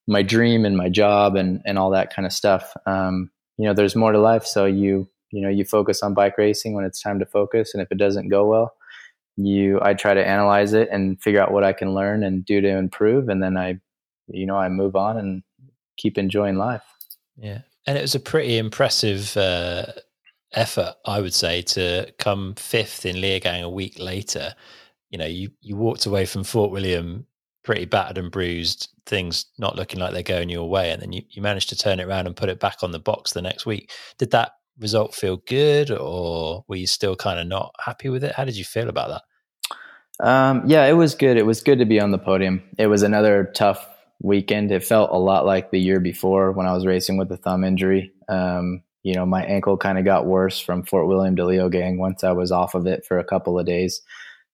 my 0.06 0.22
dream 0.22 0.64
and 0.64 0.76
my 0.76 0.88
job 0.88 1.36
and, 1.36 1.60
and 1.66 1.78
all 1.78 1.90
that 1.90 2.14
kind 2.14 2.26
of 2.26 2.32
stuff. 2.32 2.72
Um, 2.86 3.30
you 3.58 3.66
know, 3.66 3.74
there's 3.74 3.96
more 3.96 4.12
to 4.12 4.18
life. 4.18 4.44
So 4.44 4.64
you, 4.64 5.08
you 5.30 5.42
know, 5.42 5.48
you 5.48 5.64
focus 5.64 6.02
on 6.02 6.14
bike 6.14 6.38
racing 6.38 6.74
when 6.74 6.84
it's 6.84 7.02
time 7.02 7.18
to 7.18 7.26
focus. 7.26 7.74
And 7.74 7.82
if 7.82 7.90
it 7.90 7.98
doesn't 7.98 8.28
go 8.28 8.46
well, 8.46 8.74
you, 9.36 9.80
I 9.82 9.94
try 9.94 10.14
to 10.14 10.26
analyze 10.26 10.72
it 10.72 10.88
and 10.90 11.20
figure 11.20 11.40
out 11.40 11.52
what 11.52 11.64
I 11.64 11.72
can 11.72 11.94
learn 11.94 12.22
and 12.22 12.44
do 12.44 12.60
to 12.60 12.68
improve. 12.68 13.28
And 13.28 13.42
then 13.42 13.56
I, 13.56 13.80
you 14.28 14.46
know, 14.46 14.56
I 14.56 14.68
move 14.68 14.96
on 14.96 15.16
and 15.16 15.42
keep 15.96 16.18
enjoying 16.18 16.56
life. 16.56 16.84
Yeah. 17.36 17.60
And 17.86 17.98
it 17.98 18.02
was 18.02 18.14
a 18.14 18.20
pretty 18.20 18.58
impressive, 18.58 19.36
uh, 19.36 19.86
effort, 20.52 20.94
I 21.06 21.20
would 21.20 21.34
say, 21.34 21.62
to 21.62 22.12
come 22.18 22.54
fifth 22.56 23.06
in 23.06 23.16
Leogang 23.16 23.62
a 23.62 23.70
week 23.70 23.98
later. 23.98 24.54
You 25.10 25.18
know, 25.18 25.26
you, 25.26 25.50
you 25.60 25.76
walked 25.76 26.06
away 26.06 26.26
from 26.26 26.44
Fort 26.44 26.70
William 26.70 27.26
pretty 27.64 27.84
battered 27.84 28.18
and 28.18 28.30
bruised, 28.30 28.88
things 29.06 29.46
not 29.58 29.76
looking 29.76 30.00
like 30.00 30.12
they're 30.12 30.22
going 30.22 30.48
your 30.48 30.68
way, 30.68 30.90
and 30.90 31.00
then 31.00 31.12
you, 31.12 31.22
you 31.30 31.40
managed 31.40 31.68
to 31.68 31.76
turn 31.76 32.00
it 32.00 32.06
around 32.06 32.26
and 32.26 32.36
put 32.36 32.48
it 32.48 32.60
back 32.60 32.82
on 32.82 32.90
the 32.90 32.98
box 32.98 33.32
the 33.32 33.42
next 33.42 33.66
week. 33.66 33.90
Did 34.18 34.32
that 34.32 34.52
result 34.78 35.14
feel 35.14 35.38
good, 35.46 35.90
or 35.90 36.64
were 36.68 36.76
you 36.76 36.86
still 36.86 37.16
kind 37.16 37.38
of 37.38 37.46
not 37.46 37.74
happy 37.84 38.08
with 38.08 38.24
it? 38.24 38.34
How 38.34 38.44
did 38.44 38.56
you 38.56 38.64
feel 38.64 38.88
about 38.88 39.08
that? 39.08 39.22
Um, 40.26 40.62
yeah, 40.66 40.86
it 40.86 40.92
was 40.92 41.14
good. 41.14 41.36
It 41.36 41.46
was 41.46 41.60
good 41.60 41.78
to 41.78 41.84
be 41.84 42.00
on 42.00 42.10
the 42.10 42.18
podium. 42.18 42.62
It 42.78 42.86
was 42.86 43.02
another 43.02 43.50
tough 43.54 43.86
weekend. 44.20 44.70
It 44.70 44.84
felt 44.84 45.10
a 45.10 45.18
lot 45.18 45.46
like 45.46 45.70
the 45.70 45.80
year 45.80 46.00
before 46.00 46.52
when 46.52 46.66
I 46.66 46.72
was 46.72 46.86
racing 46.86 47.16
with 47.16 47.28
the 47.28 47.36
thumb 47.36 47.64
injury. 47.64 48.12
Um, 48.28 48.82
you 49.02 49.14
know, 49.14 49.26
my 49.26 49.44
ankle 49.44 49.76
kind 49.76 49.98
of 49.98 50.04
got 50.04 50.26
worse 50.26 50.60
from 50.60 50.84
Fort 50.84 51.08
William 51.08 51.34
to 51.36 51.42
Leogang 51.42 51.98
once 51.98 52.22
I 52.22 52.32
was 52.32 52.52
off 52.52 52.74
of 52.74 52.86
it 52.86 53.04
for 53.04 53.18
a 53.18 53.24
couple 53.24 53.58
of 53.58 53.66
days. 53.66 54.00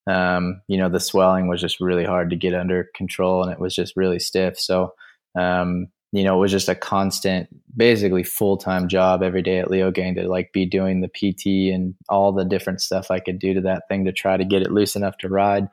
Um, 0.07 0.63
you 0.69 0.79
know, 0.79 0.89
the 0.89 1.01
swelling 1.01 1.49
was 1.49 1.61
just 1.61 1.81
really 1.81 2.05
hard 2.05 2.31
to 2.31 2.37
get 2.37 2.55
under 2.55 2.89
control 2.95 3.43
and 3.43 3.53
it 3.53 3.61
was 3.61 3.75
just 3.75 3.95
really 3.95 4.19
stiff. 4.19 4.59
So, 4.59 4.95
um, 5.39 5.89
you 6.13 6.25
know, 6.25 6.37
it 6.37 6.41
was 6.41 6.53
just 6.53 6.69
a 6.69 6.75
constant, 6.75 7.49
basically 7.77 8.23
full 8.23 8.57
time 8.57 8.89
job 8.89 9.23
every 9.23 9.43
day 9.43 9.59
at 9.59 9.69
Leogang 9.69 10.15
to 10.15 10.29
like 10.29 10.53
be 10.53 10.65
doing 10.65 11.01
the 11.01 11.09
PT 11.09 11.75
and 11.75 11.95
all 12.09 12.33
the 12.33 12.45
different 12.45 12.81
stuff 12.81 13.11
I 13.11 13.21
could 13.21 13.39
do 13.39 13.55
to 13.55 13.61
that 13.63 13.85
thing 13.89 14.07
to 14.07 14.13
try 14.13 14.37
to 14.37 14.45
get 14.45 14.63
it 14.63 14.73
loose 14.73 14.97
enough 14.97 15.19
to 15.19 15.29
ride. 15.29 15.69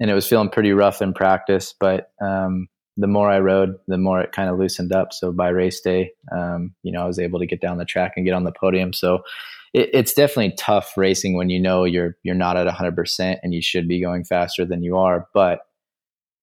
And 0.00 0.10
it 0.10 0.14
was 0.14 0.26
feeling 0.26 0.50
pretty 0.50 0.72
rough 0.72 1.02
in 1.02 1.12
practice, 1.12 1.74
but 1.78 2.10
um, 2.20 2.68
the 2.96 3.06
more 3.06 3.30
I 3.30 3.40
rode, 3.40 3.76
the 3.86 3.98
more 3.98 4.20
it 4.20 4.32
kind 4.32 4.48
of 4.48 4.58
loosened 4.58 4.92
up. 4.92 5.12
So 5.12 5.32
by 5.32 5.48
race 5.48 5.80
day, 5.80 6.12
um, 6.32 6.74
you 6.82 6.92
know, 6.92 7.02
I 7.02 7.06
was 7.06 7.18
able 7.18 7.38
to 7.38 7.46
get 7.46 7.60
down 7.60 7.78
the 7.78 7.84
track 7.84 8.14
and 8.16 8.24
get 8.24 8.34
on 8.34 8.44
the 8.44 8.52
podium. 8.52 8.92
So 8.92 9.24
it, 9.74 9.90
it's 9.92 10.14
definitely 10.14 10.54
tough 10.56 10.96
racing 10.96 11.36
when 11.36 11.50
you 11.50 11.60
know 11.60 11.84
you're 11.84 12.16
you're 12.22 12.34
not 12.34 12.56
at 12.56 12.66
100% 12.66 13.38
and 13.42 13.54
you 13.54 13.60
should 13.60 13.86
be 13.86 14.00
going 14.00 14.24
faster 14.24 14.64
than 14.64 14.82
you 14.82 14.96
are. 14.96 15.28
But 15.34 15.60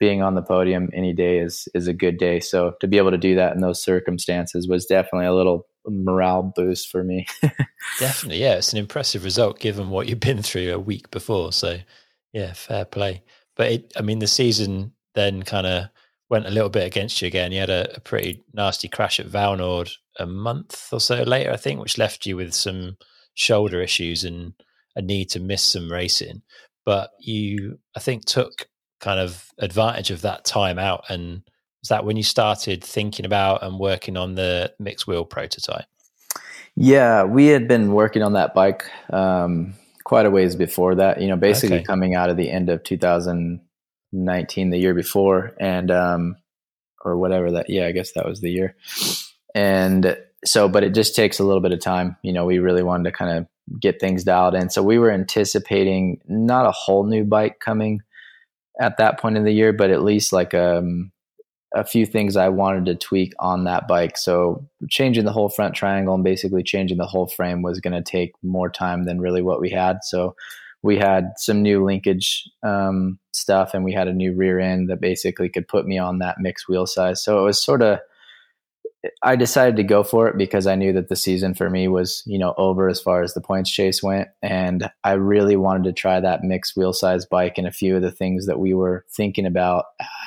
being 0.04 0.22
on 0.22 0.36
the 0.36 0.42
podium 0.42 0.90
any 0.92 1.14
day 1.14 1.40
is 1.40 1.70
is 1.74 1.88
a 1.88 1.94
good 1.94 2.18
day. 2.18 2.42
So 2.42 2.74
to 2.82 2.88
be 2.90 2.98
able 2.98 3.12
to 3.12 3.18
do 3.18 3.36
that 3.36 3.54
in 3.54 3.62
those 3.62 3.82
circumstances 3.82 4.68
was 4.68 4.86
definitely 4.86 5.28
a 5.28 5.34
little 5.34 5.66
morale 5.88 6.52
boost 6.54 6.90
for 6.90 7.06
me. 7.06 7.26
definitely, 8.00 8.42
yeah, 8.42 8.56
it's 8.56 8.74
an 8.74 8.80
impressive 8.80 9.24
result 9.24 9.62
given 9.62 9.90
what 9.90 10.10
you've 10.10 10.20
been 10.20 10.42
through 10.44 10.74
a 10.74 10.78
week 10.78 11.10
before. 11.10 11.54
So 11.54 11.78
yeah, 12.34 12.52
fair 12.52 12.84
play. 12.84 13.24
But 13.56 13.72
it, 13.72 13.94
I 13.96 14.02
mean, 14.02 14.20
the 14.20 14.28
season 14.28 14.92
then 15.16 15.42
kind 15.44 15.66
of 15.66 15.86
went 16.30 16.48
a 16.48 16.52
little 16.52 16.70
bit 16.70 16.86
against 16.86 17.22
you 17.22 17.30
again. 17.30 17.54
You 17.54 17.62
had 17.62 17.70
a, 17.70 17.96
a 17.96 18.02
pretty 18.02 18.44
nasty 18.54 18.90
crash 18.90 19.22
at 19.22 19.28
Vallnord 19.28 19.90
a 20.20 20.26
month 20.26 20.90
or 20.92 21.00
so 21.00 21.24
later, 21.24 21.52
I 21.52 21.58
think, 21.58 21.80
which 21.80 21.98
left 21.98 22.26
you 22.26 22.36
with 22.36 22.54
some 22.54 22.98
shoulder 23.36 23.82
issues 23.82 24.26
and 24.26 24.52
a 24.98 25.02
need 25.02 25.30
to 25.30 25.40
miss 25.40 25.62
some 25.64 25.90
racing. 25.90 26.42
But 26.84 27.12
you, 27.22 27.80
I 27.96 28.02
think, 28.02 28.26
took 28.26 28.68
kind 29.04 29.20
of 29.20 29.52
advantage 29.60 30.12
of 30.12 30.22
that 30.22 30.46
time 30.46 30.80
out. 30.80 31.04
And 31.10 31.44
is 31.84 31.90
that 31.90 32.06
when 32.06 32.16
you 32.16 32.24
started 32.24 32.84
thinking 32.84 33.26
about 33.26 33.62
and 33.62 33.78
working 33.78 34.16
on 34.16 34.36
the 34.36 34.74
mixed 34.80 35.06
wheel 35.08 35.26
prototype? 35.26 35.86
Yeah, 36.76 37.24
we 37.24 37.48
had 37.48 37.68
been 37.68 37.92
working 37.92 38.24
on 38.24 38.34
that 38.34 38.56
bike 38.56 38.90
um, 39.12 39.74
quite 40.06 40.26
a 40.26 40.32
ways 40.32 40.56
before 40.56 40.96
that. 40.96 41.22
You 41.22 41.28
know, 41.28 41.36
basically 41.36 41.78
okay. 41.78 41.86
coming 41.86 42.16
out 42.16 42.30
of 42.30 42.38
the 42.38 42.50
end 42.50 42.70
of 42.70 42.84
2019 42.84 44.70
the 44.70 44.78
year 44.78 44.94
before 44.94 45.52
and 45.60 45.92
um 45.92 46.36
or 47.04 47.18
whatever 47.18 47.52
that 47.52 47.70
yeah 47.70 47.86
i 47.86 47.92
guess 47.92 48.14
that 48.14 48.26
was 48.26 48.40
the 48.40 48.50
year 48.50 48.76
and 49.54 50.18
so 50.46 50.70
but 50.70 50.84
it 50.84 50.94
just 50.94 51.16
takes 51.16 51.40
a 51.40 51.44
little 51.44 51.62
bit 51.62 51.72
of 51.72 51.82
time 51.82 52.16
you 52.22 52.32
know 52.32 52.46
we 52.46 52.60
really 52.60 52.84
wanted 52.84 53.04
to 53.04 53.12
kind 53.12 53.38
of 53.38 53.48
get 53.80 54.00
things 54.00 54.24
dialed 54.24 54.56
in 54.56 54.70
so 54.70 54.82
we 54.82 54.98
were 54.98 55.12
anticipating 55.12 56.22
not 56.28 56.66
a 56.66 56.72
whole 56.72 57.04
new 57.04 57.26
bike 57.26 57.60
coming 57.60 58.02
at 58.82 58.98
that 58.98 59.20
point 59.20 59.38
in 59.38 59.44
the 59.44 59.52
year 59.52 59.74
but 59.74 59.90
at 59.92 60.04
least 60.04 60.34
like 60.34 60.54
um 60.54 61.12
a 61.74 61.84
few 61.84 62.06
things 62.06 62.38
I 62.38 62.50
wanted 62.50 62.86
to 62.86 62.96
tweak 62.96 63.34
on 63.40 63.64
that 63.64 63.88
bike. 63.88 64.18
So 64.18 64.68
changing 64.90 65.26
the 65.26 65.32
whole 65.32 65.50
front 65.50 65.74
triangle 65.74 66.14
and 66.14 66.24
basically 66.24 66.62
changing 66.62 66.98
the 66.98 67.08
whole 67.08 67.28
frame 67.28 67.62
was 67.62 67.80
going 67.80 67.94
to 67.94 68.04
take 68.04 68.34
more 68.44 68.70
time 68.70 69.06
than 69.06 69.20
really 69.20 69.42
what 69.42 69.60
we 69.60 69.72
had. 69.72 70.04
So 70.04 70.36
we 70.84 70.98
had 70.98 71.32
some 71.38 71.62
new 71.62 71.84
linkage 71.84 72.48
um, 72.62 73.18
stuff 73.32 73.74
and 73.74 73.84
we 73.84 73.94
had 73.94 74.08
a 74.08 74.14
new 74.14 74.36
rear 74.36 74.60
end 74.60 74.90
that 74.90 75.02
basically 75.02 75.50
could 75.50 75.68
put 75.68 75.88
me 75.88 75.98
on 75.98 76.20
that 76.20 76.40
mixed 76.40 76.68
wheel 76.68 76.86
size. 76.86 77.24
So 77.24 77.40
it 77.40 77.44
was 77.44 77.64
sort 77.64 77.82
of, 77.82 78.00
I 79.22 79.36
decided 79.36 79.76
to 79.78 79.84
go 79.84 80.04
for 80.04 80.28
it 80.28 80.38
because 80.38 80.66
I 80.66 80.76
knew 80.76 80.94
that 80.94 81.10
the 81.10 81.16
season 81.16 81.54
for 81.54 81.70
me 81.70 81.88
was, 81.88 82.24
you 82.26 82.38
know, 82.40 82.54
over 82.58 82.88
as 82.88 83.02
far 83.02 83.22
as 83.22 83.34
the 83.34 83.42
points 83.42 83.70
chase 83.70 84.02
went. 84.02 84.30
And 84.42 84.90
I 85.04 85.14
really 85.14 85.58
wanted 85.58 85.84
to 85.84 85.94
try 85.94 86.20
that 86.20 86.44
mixed 86.44 86.78
wheel 86.78 86.94
size 86.94 87.26
bike 87.26 87.58
and 87.58 87.68
a 87.68 87.72
few 87.72 87.96
of 87.96 88.02
the 88.02 88.12
things 88.12 88.46
that 88.46 88.60
we 88.60 88.74
were 88.74 89.06
thinking 89.12 89.46
about 89.46 89.86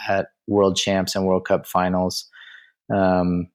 at 0.08 0.28
world 0.46 0.76
champs 0.76 1.14
and 1.14 1.24
world 1.24 1.46
cup 1.46 1.66
finals. 1.66 2.28
Um, 2.94 3.48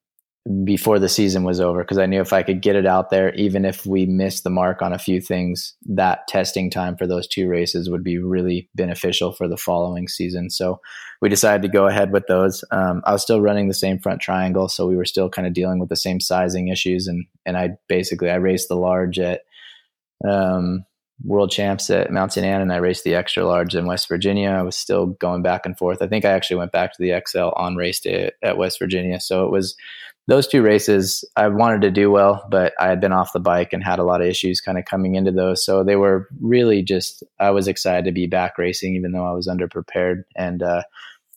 before 0.64 0.98
the 0.98 1.10
season 1.10 1.44
was 1.44 1.60
over 1.60 1.84
because 1.84 2.00
I 2.00 2.08
knew 2.08 2.20
if 2.20 2.34
I 2.34 2.42
could 2.42 2.64
get 2.64 2.76
it 2.76 2.88
out 2.88 3.12
there, 3.12 3.32
even 3.36 3.64
if 3.64 3.86
we 3.86 4.08
missed 4.08 4.44
the 4.44 4.50
mark 4.50 4.82
on 4.82 4.92
a 4.92 4.98
few 4.98 5.22
things, 5.22 5.76
that 5.86 6.28
testing 6.28 6.72
time 6.72 6.98
for 6.98 7.06
those 7.06 7.28
two 7.28 7.48
races 7.48 7.92
would 7.92 8.04
be 8.04 8.18
really 8.18 8.68
beneficial 8.74 9.34
for 9.34 9.48
the 9.48 9.58
following 9.58 10.08
season. 10.08 10.50
So 10.50 10.82
we 11.22 11.30
decided 11.30 11.62
to 11.62 11.68
go 11.68 11.86
ahead 11.88 12.12
with 12.12 12.26
those. 12.26 12.64
Um, 12.72 13.04
I 13.06 13.12
was 13.12 13.22
still 13.22 13.40
running 13.40 13.68
the 13.68 13.76
same 13.76 14.00
front 14.00 14.20
triangle, 14.20 14.68
so 14.68 14.88
we 14.88 14.96
were 14.96 15.06
still 15.06 15.30
kind 15.30 15.48
of 15.48 15.54
dealing 15.54 15.80
with 15.80 15.90
the 15.90 15.96
same 15.96 16.20
sizing 16.20 16.70
issues. 16.70 17.06
And 17.06 17.26
and 17.46 17.56
I 17.56 17.78
basically 17.88 18.32
I 18.32 18.36
raced 18.36 18.68
the 18.68 18.76
large 18.76 19.20
at 19.20 19.42
um, 20.28 20.86
world 21.24 21.52
champs 21.52 21.92
at 21.92 22.12
Mont-Sainte-Anne, 22.12 22.62
and 22.62 22.74
I 22.74 22.78
raced 22.78 23.04
the 23.04 23.14
extra 23.14 23.46
large 23.46 23.76
in 23.76 23.86
West 23.86 24.08
Virginia. 24.08 24.50
I 24.50 24.64
was 24.64 24.76
still 24.76 25.06
going 25.06 25.44
back 25.44 25.68
and 25.68 25.78
forth. 25.78 26.02
I 26.02 26.08
think 26.08 26.26
I 26.26 26.32
actually 26.32 26.58
went 26.58 26.72
back 26.72 26.94
to 26.94 26.98
the 27.00 27.22
XL 27.28 27.50
on 27.56 27.76
race 27.76 28.00
day 28.00 28.32
at 28.44 28.58
West 28.58 28.80
Virginia. 28.80 29.20
So 29.20 29.46
it 29.46 29.52
was 29.52 29.76
those 30.28 30.48
two 30.48 30.62
races, 30.62 31.26
I 31.36 31.48
wanted 31.48 31.82
to 31.82 31.92
do 31.92 32.12
well, 32.12 32.46
but 32.50 32.74
I 32.80 32.88
had 32.88 33.02
been 33.02 33.12
off 33.12 33.34
the 33.34 33.40
bike 33.40 33.74
and 33.74 33.84
had 33.84 34.00
a 34.00 34.04
lot 34.04 34.22
of 34.22 34.28
issues 34.28 34.62
kind 34.62 34.78
of 34.78 34.86
coming 34.86 35.16
into 35.16 35.32
those. 35.32 35.66
So 35.66 35.84
they 35.84 35.96
were 35.96 36.30
really 36.40 36.84
just, 36.84 37.24
I 37.40 37.50
was 37.52 37.68
excited 37.68 38.06
to 38.06 38.12
be 38.12 38.28
back 38.28 38.58
racing, 38.58 38.96
even 38.96 39.12
though 39.12 39.26
I 39.26 39.34
was 39.34 39.48
underprepared. 39.48 40.24
And 40.36 40.62
uh, 40.62 40.84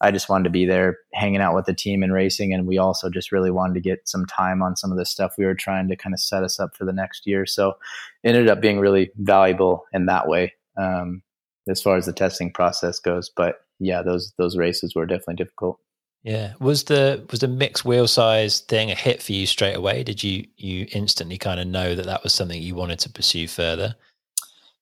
I 0.01 0.11
just 0.11 0.29
wanted 0.29 0.45
to 0.45 0.51
be 0.51 0.67
there 0.67 0.99
hanging 1.15 1.41
out 1.41 1.55
with 1.55 1.65
the 1.65 1.73
team 1.75 2.03
and 2.03 2.13
racing. 2.13 2.53
And 2.53 2.67
we 2.67 2.79
also 2.79 3.09
just 3.09 3.33
really 3.33 3.51
wanted 3.51 3.75
to 3.75 3.81
get 3.81 4.07
some 4.07 4.27
time 4.27 4.63
on 4.63 4.77
some 4.77 4.93
of 4.93 4.99
the 4.99 5.07
stuff 5.07 5.35
we 5.39 5.47
were 5.47 5.55
trying 5.55 5.89
to 5.89 5.97
kind 5.97 6.13
of 6.13 6.21
set 6.21 6.45
us 6.45 6.61
up 6.61 6.77
for 6.77 6.85
the 6.85 6.93
next 6.93 7.27
year. 7.27 7.47
So 7.47 7.75
it 8.23 8.29
ended 8.29 8.51
up 8.51 8.61
being 8.61 8.81
really 8.81 9.11
valuable 9.17 9.85
in 9.93 10.07
that 10.07 10.29
way 10.29 10.53
um, 10.77 11.23
as 11.69 11.81
far 11.81 11.97
as 11.97 12.07
the 12.07 12.13
testing 12.13 12.53
process 12.53 12.99
goes. 12.99 13.31
But 13.35 13.57
yeah, 13.79 14.03
those 14.03 14.33
those 14.37 14.57
races 14.57 14.95
were 14.95 15.07
definitely 15.07 15.37
difficult. 15.37 15.81
Yeah. 16.25 16.55
Was 16.59 16.85
the 16.85 17.25
was 17.31 17.41
the 17.41 17.49
mixed 17.49 17.85
wheel 17.85 18.09
size 18.09 18.61
thing 18.61 18.91
a 18.91 18.95
hit 18.95 19.23
for 19.23 19.33
you 19.33 19.47
straight 19.47 19.77
away? 19.77 20.03
Did 20.03 20.25
you 20.25 20.47
you 20.57 20.87
instantly 20.93 21.37
kind 21.37 21.61
of 21.61 21.67
know 21.67 21.95
that 21.95 22.07
that 22.07 22.25
was 22.25 22.33
something 22.33 22.61
you 22.61 22.75
wanted 22.75 22.99
to 23.01 23.11
pursue 23.11 23.47
further? 23.47 23.95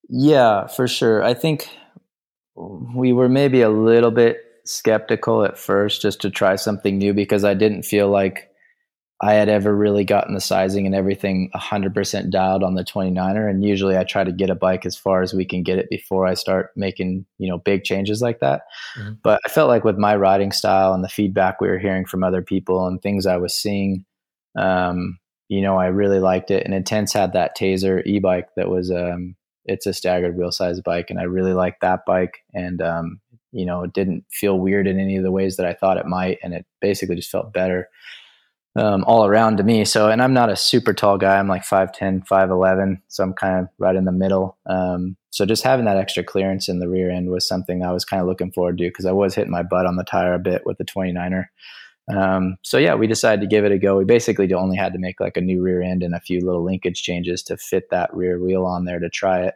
Yeah, 0.08 0.68
for 0.68 0.86
sure. 0.86 1.22
I 1.22 1.34
think 1.34 1.68
we 2.54 3.12
were 3.12 3.28
maybe 3.28 3.60
a 3.60 3.70
little 3.70 4.12
bit 4.12 4.38
skeptical 4.64 5.44
at 5.44 5.58
first 5.58 6.00
just 6.00 6.20
to 6.20 6.30
try 6.30 6.54
something 6.54 6.96
new 6.96 7.12
because 7.12 7.44
I 7.44 7.54
didn't 7.54 7.82
feel 7.82 8.08
like 8.08 8.51
I 9.24 9.34
had 9.34 9.48
ever 9.48 9.74
really 9.74 10.04
gotten 10.04 10.34
the 10.34 10.40
sizing 10.40 10.84
and 10.84 10.96
everything 10.96 11.48
100% 11.54 12.30
dialed 12.30 12.64
on 12.64 12.74
the 12.74 12.82
29er. 12.82 13.48
And 13.48 13.64
usually 13.64 13.96
I 13.96 14.02
try 14.02 14.24
to 14.24 14.32
get 14.32 14.50
a 14.50 14.56
bike 14.56 14.84
as 14.84 14.96
far 14.96 15.22
as 15.22 15.32
we 15.32 15.44
can 15.44 15.62
get 15.62 15.78
it 15.78 15.88
before 15.88 16.26
I 16.26 16.34
start 16.34 16.72
making, 16.74 17.24
you 17.38 17.48
know, 17.48 17.58
big 17.58 17.84
changes 17.84 18.20
like 18.20 18.40
that. 18.40 18.62
Mm-hmm. 18.98 19.12
But 19.22 19.40
I 19.46 19.48
felt 19.48 19.68
like 19.68 19.84
with 19.84 19.96
my 19.96 20.16
riding 20.16 20.50
style 20.50 20.92
and 20.92 21.04
the 21.04 21.08
feedback 21.08 21.60
we 21.60 21.68
were 21.68 21.78
hearing 21.78 22.04
from 22.04 22.24
other 22.24 22.42
people 22.42 22.84
and 22.88 23.00
things 23.00 23.24
I 23.24 23.36
was 23.36 23.54
seeing, 23.54 24.04
um, 24.58 25.20
you 25.48 25.60
know, 25.60 25.76
I 25.76 25.86
really 25.86 26.18
liked 26.18 26.50
it. 26.50 26.64
And 26.64 26.74
Intense 26.74 27.12
had 27.12 27.32
that 27.34 27.56
Tazer 27.56 28.04
e-bike 28.04 28.48
that 28.56 28.70
was, 28.70 28.90
um, 28.90 29.36
it's 29.66 29.86
a 29.86 29.94
staggered 29.94 30.36
wheel 30.36 30.50
size 30.50 30.80
bike. 30.80 31.10
And 31.10 31.20
I 31.20 31.24
really 31.24 31.54
liked 31.54 31.82
that 31.82 32.00
bike. 32.04 32.38
And, 32.54 32.82
um, 32.82 33.20
you 33.52 33.66
know, 33.66 33.84
it 33.84 33.92
didn't 33.92 34.24
feel 34.32 34.58
weird 34.58 34.88
in 34.88 34.98
any 34.98 35.16
of 35.16 35.22
the 35.22 35.30
ways 35.30 35.58
that 35.58 35.66
I 35.66 35.74
thought 35.74 35.98
it 35.98 36.06
might. 36.06 36.38
And 36.42 36.54
it 36.54 36.66
basically 36.80 37.14
just 37.14 37.30
felt 37.30 37.52
better 37.52 37.88
um, 38.76 39.04
all 39.04 39.26
around 39.26 39.58
to 39.58 39.62
me. 39.62 39.84
So, 39.84 40.08
and 40.08 40.22
I'm 40.22 40.32
not 40.32 40.50
a 40.50 40.56
super 40.56 40.94
tall 40.94 41.18
guy. 41.18 41.38
I'm 41.38 41.48
like 41.48 41.64
5'10, 41.64 42.26
5'11. 42.26 43.00
So 43.08 43.22
I'm 43.22 43.34
kind 43.34 43.60
of 43.60 43.68
right 43.78 43.96
in 43.96 44.04
the 44.04 44.12
middle. 44.12 44.56
Um, 44.66 45.16
so 45.30 45.44
just 45.44 45.62
having 45.62 45.84
that 45.84 45.96
extra 45.96 46.24
clearance 46.24 46.68
in 46.68 46.78
the 46.78 46.88
rear 46.88 47.10
end 47.10 47.30
was 47.30 47.46
something 47.46 47.82
I 47.82 47.92
was 47.92 48.04
kind 48.04 48.20
of 48.20 48.28
looking 48.28 48.52
forward 48.52 48.78
to 48.78 48.84
because 48.84 49.06
I 49.06 49.12
was 49.12 49.34
hitting 49.34 49.50
my 49.50 49.62
butt 49.62 49.86
on 49.86 49.96
the 49.96 50.04
tire 50.04 50.34
a 50.34 50.38
bit 50.38 50.62
with 50.64 50.78
the 50.78 50.84
29er. 50.84 51.46
Um, 52.14 52.56
so 52.62 52.78
yeah, 52.78 52.94
we 52.94 53.06
decided 53.06 53.40
to 53.42 53.46
give 53.46 53.64
it 53.64 53.72
a 53.72 53.78
go. 53.78 53.96
We 53.96 54.04
basically 54.04 54.52
only 54.52 54.76
had 54.76 54.92
to 54.92 54.98
make 54.98 55.20
like 55.20 55.36
a 55.36 55.42
new 55.42 55.62
rear 55.62 55.82
end 55.82 56.02
and 56.02 56.14
a 56.14 56.20
few 56.20 56.40
little 56.44 56.64
linkage 56.64 57.02
changes 57.02 57.42
to 57.44 57.56
fit 57.56 57.90
that 57.90 58.14
rear 58.14 58.40
wheel 58.40 58.66
on 58.66 58.84
there 58.84 58.98
to 58.98 59.08
try 59.08 59.42
it. 59.42 59.54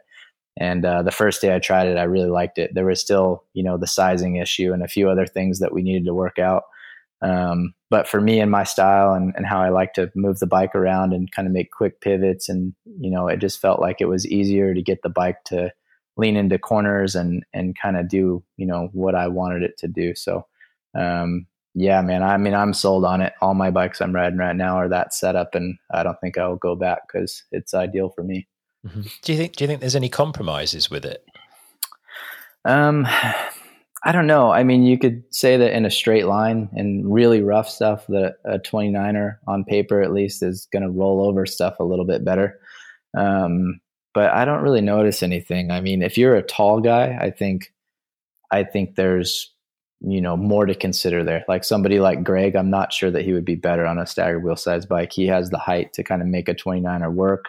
And 0.59 0.85
uh, 0.85 1.03
the 1.03 1.11
first 1.11 1.41
day 1.41 1.53
I 1.53 1.59
tried 1.59 1.87
it, 1.87 1.97
I 1.97 2.03
really 2.03 2.29
liked 2.29 2.57
it. 2.57 2.73
There 2.73 2.85
was 2.85 2.99
still, 2.99 3.43
you 3.53 3.61
know, 3.61 3.77
the 3.77 3.85
sizing 3.85 4.37
issue 4.37 4.73
and 4.73 4.81
a 4.81 4.87
few 4.87 5.09
other 5.09 5.27
things 5.27 5.59
that 5.59 5.73
we 5.73 5.83
needed 5.83 6.05
to 6.05 6.13
work 6.13 6.39
out. 6.39 6.63
Um, 7.21 7.73
but 7.89 8.07
for 8.07 8.21
me 8.21 8.39
and 8.39 8.51
my 8.51 8.63
style 8.63 9.13
and, 9.13 9.33
and 9.35 9.45
how 9.45 9.61
I 9.61 9.69
like 9.69 9.93
to 9.93 10.11
move 10.15 10.39
the 10.39 10.45
bike 10.45 10.75
around 10.75 11.13
and 11.13 11.31
kind 11.31 11.47
of 11.47 11.53
make 11.53 11.71
quick 11.71 12.01
pivots, 12.01 12.49
and 12.49 12.73
you 12.99 13.09
know, 13.09 13.27
it 13.27 13.37
just 13.37 13.59
felt 13.59 13.79
like 13.79 13.97
it 13.99 14.09
was 14.09 14.27
easier 14.27 14.73
to 14.73 14.81
get 14.81 15.01
the 15.01 15.09
bike 15.09 15.43
to 15.45 15.71
lean 16.17 16.35
into 16.35 16.57
corners 16.57 17.15
and 17.15 17.43
and 17.53 17.77
kind 17.79 17.95
of 17.95 18.07
do 18.07 18.43
you 18.57 18.65
know 18.65 18.89
what 18.91 19.15
I 19.15 19.27
wanted 19.27 19.63
it 19.63 19.77
to 19.79 19.87
do. 19.87 20.15
So 20.15 20.45
um, 20.95 21.47
yeah, 21.73 22.01
man, 22.01 22.23
I 22.23 22.37
mean, 22.37 22.55
I'm 22.55 22.73
sold 22.73 23.05
on 23.05 23.21
it. 23.21 23.33
All 23.39 23.53
my 23.53 23.69
bikes 23.69 24.01
I'm 24.01 24.13
riding 24.13 24.39
right 24.39 24.55
now 24.55 24.77
are 24.77 24.89
that 24.89 25.13
setup, 25.13 25.53
and 25.53 25.77
I 25.91 26.03
don't 26.03 26.19
think 26.19 26.37
I'll 26.37 26.55
go 26.55 26.75
back 26.75 27.01
because 27.07 27.43
it's 27.51 27.73
ideal 27.73 28.09
for 28.09 28.23
me. 28.23 28.47
Mm-hmm. 28.85 29.01
Do 29.21 29.31
you 29.31 29.37
think? 29.37 29.55
Do 29.55 29.63
you 29.63 29.67
think 29.67 29.81
there's 29.81 29.95
any 29.95 30.09
compromises 30.09 30.89
with 30.89 31.05
it? 31.05 31.23
Um, 32.65 33.07
I 34.07 34.13
don't 34.13 34.25
know. 34.25 34.51
I 34.51 34.63
mean, 34.63 34.83
you 34.83 34.97
could 34.97 35.21
say 35.31 35.57
that 35.57 35.75
in 35.75 35.85
a 35.85 35.91
straight 35.91 36.27
line 36.27 36.69
and 36.71 37.13
really 37.13 37.41
rough 37.41 37.67
stuff, 37.67 38.07
that 38.07 38.35
a 38.45 38.57
29er 38.57 39.35
on 39.49 39.65
paper 39.65 40.01
at 40.01 40.13
least 40.13 40.41
is 40.41 40.65
going 40.71 40.83
to 40.83 40.89
roll 40.89 41.27
over 41.27 41.45
stuff 41.45 41.75
a 41.77 41.83
little 41.83 42.05
bit 42.05 42.23
better. 42.23 42.57
Um, 43.17 43.81
but 44.13 44.31
I 44.31 44.45
don't 44.45 44.63
really 44.63 44.79
notice 44.79 45.23
anything. 45.23 45.71
I 45.71 45.81
mean, 45.81 46.01
if 46.01 46.17
you're 46.17 46.37
a 46.37 46.41
tall 46.41 46.79
guy, 46.79 47.17
I 47.19 47.31
think, 47.31 47.73
I 48.49 48.63
think 48.63 48.95
there's, 48.95 49.53
you 49.99 50.21
know, 50.21 50.37
more 50.37 50.65
to 50.65 50.73
consider 50.73 51.25
there. 51.25 51.43
Like 51.49 51.65
somebody 51.65 51.99
like 51.99 52.23
Greg, 52.23 52.55
I'm 52.55 52.69
not 52.69 52.93
sure 52.93 53.11
that 53.11 53.25
he 53.25 53.33
would 53.33 53.43
be 53.43 53.55
better 53.55 53.85
on 53.85 53.99
a 53.99 54.07
staggered 54.07 54.41
wheel 54.41 54.55
size 54.55 54.85
bike. 54.85 55.11
He 55.11 55.27
has 55.27 55.49
the 55.49 55.57
height 55.57 55.91
to 55.95 56.03
kind 56.05 56.21
of 56.21 56.29
make 56.29 56.47
a 56.47 56.55
29er 56.55 57.11
work. 57.11 57.43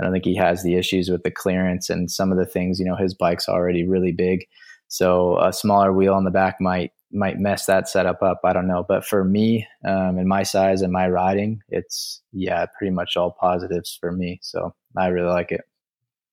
I 0.00 0.04
don't 0.04 0.12
think 0.12 0.24
he 0.24 0.34
has 0.34 0.64
the 0.64 0.74
issues 0.74 1.08
with 1.08 1.22
the 1.22 1.30
clearance 1.30 1.88
and 1.88 2.10
some 2.10 2.32
of 2.32 2.38
the 2.38 2.46
things, 2.46 2.80
you 2.80 2.84
know, 2.84 2.96
his 2.96 3.14
bike's 3.14 3.48
already 3.48 3.86
really 3.86 4.10
big. 4.10 4.44
So 4.90 5.38
a 5.38 5.52
smaller 5.52 5.92
wheel 5.92 6.14
on 6.14 6.24
the 6.24 6.30
back 6.30 6.60
might 6.60 6.92
might 7.12 7.38
mess 7.38 7.66
that 7.66 7.88
setup 7.88 8.22
up. 8.22 8.40
I 8.44 8.52
don't 8.52 8.66
know, 8.66 8.84
but 8.86 9.04
for 9.04 9.24
me 9.24 9.66
um, 9.84 10.18
and 10.18 10.28
my 10.28 10.42
size 10.42 10.82
and 10.82 10.92
my 10.92 11.08
riding, 11.08 11.62
it's 11.68 12.22
yeah, 12.32 12.66
pretty 12.76 12.90
much 12.90 13.16
all 13.16 13.36
positives 13.40 13.96
for 14.00 14.10
me. 14.12 14.40
So 14.42 14.74
I 14.96 15.06
really 15.06 15.28
like 15.28 15.52
it. 15.52 15.62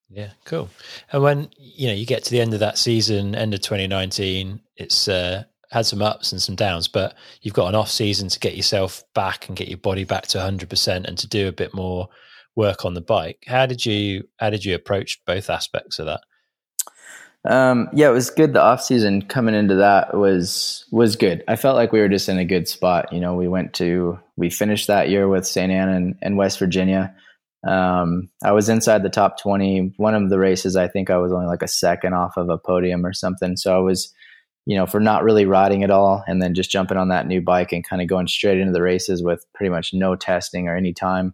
Yeah, 0.10 0.32
cool. 0.45 0.70
And 1.12 1.22
when 1.22 1.49
you 1.58 1.88
know 1.88 1.93
you 1.93 2.05
get 2.05 2.24
to 2.26 2.32
the 2.32 2.41
end 2.41 2.53
of 2.55 2.60
that 2.60 2.80
season, 2.80 3.36
end 3.36 3.53
of 3.53 3.62
2019, 3.62 4.60
it's 4.76 5.08
uh, 5.08 5.43
had 5.70 5.86
some 5.86 6.01
ups 6.01 6.32
and 6.32 6.41
some 6.41 6.55
downs, 6.55 6.88
but 6.88 7.16
you've 7.41 7.53
got 7.53 7.68
an 7.68 7.76
off 7.76 7.91
season 7.91 8.28
to 8.30 8.39
get 8.39 8.55
yourself 8.55 9.03
back 9.14 9.47
and 9.47 9.58
get 9.58 9.68
your 9.68 9.78
body 9.78 10.03
back 10.03 10.26
to 10.28 10.39
100% 10.39 11.05
and 11.05 11.18
to 11.18 11.28
do 11.28 11.47
a 11.47 11.51
bit 11.51 11.76
more 11.76 12.08
work 12.55 12.86
on 12.86 12.95
the 12.95 13.01
bike. 13.01 13.43
How 13.45 13.68
did 13.68 13.86
you 13.86 14.28
how 14.38 14.49
did 14.49 14.66
you 14.66 14.74
approach 14.74 15.24
both 15.26 15.49
aspects 15.51 15.99
of 15.99 16.08
that? 16.08 16.22
Um, 17.46 17.88
yeah, 17.94 18.10
it 18.10 18.14
was 18.14 18.30
good. 18.30 18.54
The 18.54 18.62
off 18.62 18.82
season 18.82 19.22
coming 19.22 19.56
into 19.56 19.76
that 19.76 20.16
was 20.16 20.86
was 20.92 21.16
good. 21.16 21.44
I 21.48 21.56
felt 21.56 21.76
like 21.76 21.92
we 21.92 22.00
were 22.00 22.10
just 22.10 22.30
in 22.30 22.38
a 22.38 22.46
good 22.46 22.68
spot. 22.68 23.14
You 23.14 23.20
know, 23.20 23.36
we 23.36 23.48
went 23.48 23.74
to 23.76 24.20
we 24.36 24.50
finished 24.50 24.88
that 24.88 25.10
year 25.10 25.28
with 25.28 25.48
St. 25.48 25.72
Anne 25.72 25.90
and, 25.90 26.16
and 26.22 26.38
West 26.38 26.60
Virginia. 26.60 27.16
Um, 27.66 28.30
I 28.44 28.52
was 28.52 28.70
inside 28.70 29.04
the 29.04 29.10
top 29.10 29.40
twenty. 29.40 29.94
One 29.98 30.14
of 30.14 30.30
the 30.30 30.40
races, 30.40 30.76
I 30.76 30.88
think 30.88 31.10
I 31.10 31.18
was 31.18 31.32
only 31.32 31.48
like 31.48 31.62
a 31.62 31.68
second 31.68 32.14
off 32.14 32.38
of 32.38 32.50
a 32.50 32.58
podium 32.58 33.06
or 33.06 33.14
something. 33.14 33.56
So 33.56 33.76
I 33.76 33.80
was, 33.80 34.14
you 34.66 34.76
know, 34.76 34.86
for 34.86 35.00
not 35.00 35.24
really 35.24 35.46
riding 35.46 35.84
at 35.84 35.92
all, 35.92 36.24
and 36.28 36.42
then 36.42 36.54
just 36.54 36.70
jumping 36.72 36.98
on 36.98 37.10
that 37.10 37.28
new 37.28 37.42
bike 37.42 37.72
and 37.72 37.88
kind 37.88 38.02
of 38.02 38.10
going 38.10 38.28
straight 38.28 38.60
into 38.60 38.74
the 38.74 38.82
races 38.82 39.24
with 39.24 39.46
pretty 39.54 39.70
much 39.70 39.94
no 39.94 40.16
testing 40.16 40.68
or 40.68 40.76
any 40.76 40.94
time 40.94 41.34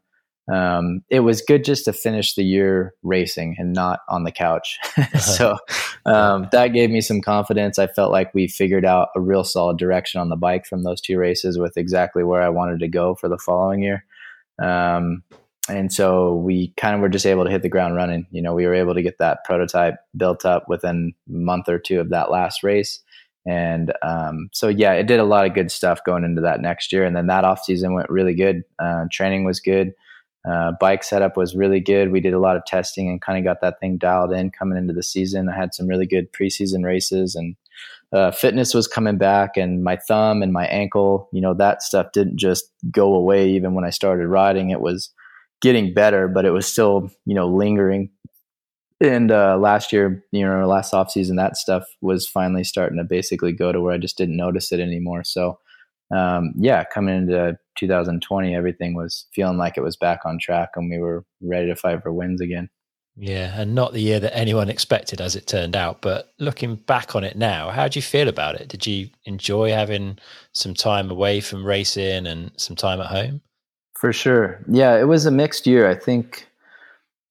um, 0.52 1.04
it 1.10 1.22
was 1.22 1.42
good 1.42 1.64
just 1.64 1.86
to 1.86 1.94
finish 1.94 2.34
the 2.34 2.44
year 2.44 2.94
racing 3.02 3.56
and 3.58 3.72
not 3.72 4.02
on 4.10 4.24
the 4.24 4.32
couch. 4.32 4.78
so 5.20 5.58
um, 6.06 6.50
that 6.52 6.70
gave 6.70 6.90
me 6.90 7.02
some 7.02 7.22
confidence. 7.22 7.80
I 7.80 7.88
felt 7.88 8.12
like 8.12 8.34
we 8.34 8.48
figured 8.48 8.84
out 8.84 9.10
a 9.16 9.22
real 9.22 9.44
solid 9.44 9.78
direction 9.78 10.20
on 10.20 10.30
the 10.30 10.36
bike 10.36 10.66
from 10.66 10.84
those 10.84 11.00
two 11.00 11.18
races 11.18 11.58
with 11.58 11.78
exactly 11.78 12.24
where 12.24 12.42
I 12.42 12.50
wanted 12.50 12.80
to 12.82 12.90
go 12.90 13.16
for 13.16 13.30
the 13.30 13.38
following 13.38 13.84
year. 13.84 14.06
Um, 14.62 15.24
and 15.70 15.94
so 15.94 16.36
we 16.36 16.74
kind 16.76 16.94
of 16.94 17.00
were 17.00 17.10
just 17.10 17.26
able 17.26 17.46
to 17.46 17.52
hit 17.52 17.62
the 17.62 17.70
ground 17.70 17.96
running. 17.96 18.28
You 18.32 18.42
know, 18.42 18.54
we 18.54 18.66
were 18.66 18.74
able 18.74 18.96
to 18.96 19.02
get 19.02 19.20
that 19.20 19.46
prototype 19.46 19.96
built 20.18 20.46
up 20.46 20.68
within 20.68 21.14
a 21.30 21.32
month 21.32 21.70
or 21.70 21.80
two 21.80 22.02
of 22.02 22.10
that 22.10 22.32
last 22.32 22.64
race. 22.64 23.00
And 23.46 23.94
um, 24.02 24.50
so, 24.52 24.68
yeah, 24.68 24.92
it 24.94 25.08
did 25.08 25.22
a 25.22 25.26
lot 25.26 25.46
of 25.46 25.54
good 25.54 25.72
stuff 25.72 26.04
going 26.06 26.26
into 26.26 26.42
that 26.42 26.60
next 26.60 26.92
year. 26.92 27.06
And 27.06 27.16
then 27.16 27.28
that 27.28 27.46
off 27.46 27.64
season 27.64 27.94
went 27.94 28.10
really 28.10 28.36
good. 28.36 28.64
Uh, 28.78 29.06
training 29.10 29.46
was 29.46 29.62
good 29.62 29.94
uh, 30.46 30.74
bike 30.80 31.04
setup 31.04 31.38
was 31.38 31.56
really 31.56 31.80
good. 31.80 32.12
We 32.12 32.20
did 32.20 32.34
a 32.34 32.40
lot 32.40 32.58
of 32.58 32.66
testing 32.66 33.10
and 33.10 33.22
kind 33.22 33.38
of 33.38 33.44
got 33.44 33.62
that 33.62 33.80
thing 33.80 33.98
dialed 33.98 34.34
in 34.34 34.52
coming 34.52 34.78
into 34.78 34.94
the 34.94 35.04
season. 35.04 35.50
I 35.50 35.56
had 35.56 35.74
some 35.74 35.88
really 35.88 36.06
good 36.06 36.32
preseason 36.34 36.84
races 36.84 37.36
and 37.36 37.56
uh, 38.12 38.32
fitness 38.32 38.74
was 38.74 38.88
coming 38.88 39.18
back 39.18 39.58
and 39.58 39.84
my 39.84 39.96
thumb 39.96 40.44
and 40.44 40.54
my 40.54 40.66
ankle, 40.68 41.30
you 41.32 41.42
know, 41.42 41.54
that 41.56 41.82
stuff 41.82 42.12
didn't 42.12 42.38
just 42.38 42.66
go 42.92 43.16
away 43.16 43.50
even 43.50 43.74
when 43.74 43.86
I 43.86 43.90
started 43.90 44.28
riding. 44.28 44.70
It 44.70 44.82
was 44.82 45.10
getting 45.62 45.94
better, 45.94 46.28
but 46.28 46.46
it 46.46 46.52
was 46.52 46.68
still, 46.68 47.10
you 47.26 47.34
know, 47.34 47.48
lingering. 47.48 48.12
And 49.02 49.32
uh, 49.32 49.58
last 49.58 49.92
year, 49.92 50.24
you 50.32 50.46
know, 50.46 50.68
last 50.68 50.94
off 50.94 51.10
season, 51.10 51.38
that 51.38 51.58
stuff 51.58 51.86
was 52.02 52.28
finally 52.28 52.64
starting 52.64 52.98
to 52.98 53.04
basically 53.04 53.52
go 53.52 53.72
to 53.72 53.82
where 53.82 53.94
I 53.94 53.98
just 53.98 54.18
didn't 54.18 54.38
notice 54.38 54.72
it 54.72 54.80
anymore. 54.80 55.24
So 55.24 55.60
um, 56.12 56.54
yeah, 56.58 56.84
coming 56.84 57.16
into 57.16 57.58
2020, 57.78 58.56
everything 58.56 58.96
was 58.96 59.26
feeling 59.34 59.58
like 59.58 59.78
it 59.78 59.84
was 59.84 59.98
back 59.98 60.22
on 60.26 60.38
track 60.40 60.70
and 60.76 60.90
we 60.90 61.00
were 61.00 61.26
ready 61.42 61.68
to 61.68 61.76
fight 61.76 62.02
for 62.04 62.14
wins 62.14 62.42
again. 62.42 62.70
Yeah, 63.16 63.54
and 63.62 63.76
not 63.76 63.94
the 63.94 64.02
year 64.02 64.20
that 64.20 64.36
anyone 64.36 64.70
expected 64.70 65.22
as 65.22 65.36
it 65.36 65.46
turned 65.46 65.76
out. 65.76 66.02
But 66.02 66.34
looking 66.40 66.76
back 66.76 67.16
on 67.16 67.24
it 67.24 67.38
now, 67.38 67.70
how 67.70 67.88
do 67.88 67.98
you 67.98 68.02
feel 68.02 68.28
about 68.28 68.56
it? 68.56 68.68
Did 68.68 68.88
you 68.88 69.10
enjoy 69.26 69.70
having 69.70 70.18
some 70.54 70.74
time 70.74 71.12
away 71.12 71.40
from 71.40 71.64
racing 71.64 72.26
and 72.26 72.52
some 72.58 72.76
time 72.76 73.00
at 73.00 73.08
home? 73.08 73.42
For 74.00 74.12
sure. 74.12 74.64
Yeah, 74.68 75.00
it 75.00 75.06
was 75.06 75.28
a 75.28 75.32
mixed 75.32 75.68
year. 75.68 75.88
I 75.88 75.96
think 75.96 76.48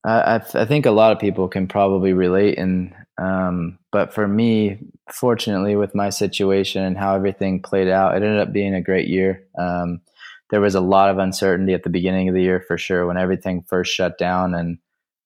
I, 0.05 0.41
I, 0.55 0.64
think 0.64 0.87
a 0.87 0.91
lot 0.91 1.12
of 1.12 1.18
people 1.18 1.49
can 1.49 1.68
probably 1.68 2.12
relate 2.12 2.59
and 2.59 2.95
um, 3.18 3.79
but 3.93 4.12
for 4.12 4.27
me, 4.27 4.79
fortunately, 5.12 5.76
with 5.76 5.94
my 5.94 6.10
situation 6.10 6.82
and 6.82 6.96
how 6.96 7.14
everything 7.14 7.62
played 7.62 7.88
out, 7.88 8.14
it 8.14 8.22
ended 8.22 8.40
up 8.40 8.52
being 8.52 8.74
a 8.74 8.82
great 8.82 9.08
year. 9.08 9.44
Um, 9.58 10.00
there 10.50 10.60
was 10.60 10.74
a 10.74 10.80
lot 10.80 11.08
of 11.08 11.18
uncertainty 11.18 11.72
at 11.72 11.82
the 11.82 11.90
beginning 11.90 12.28
of 12.28 12.34
the 12.34 12.42
year 12.42 12.62
for 12.66 12.76
sure 12.76 13.06
when 13.06 13.16
everything 13.16 13.64
first 13.68 13.92
shut 13.92 14.18
down 14.18 14.54
and 14.54 14.78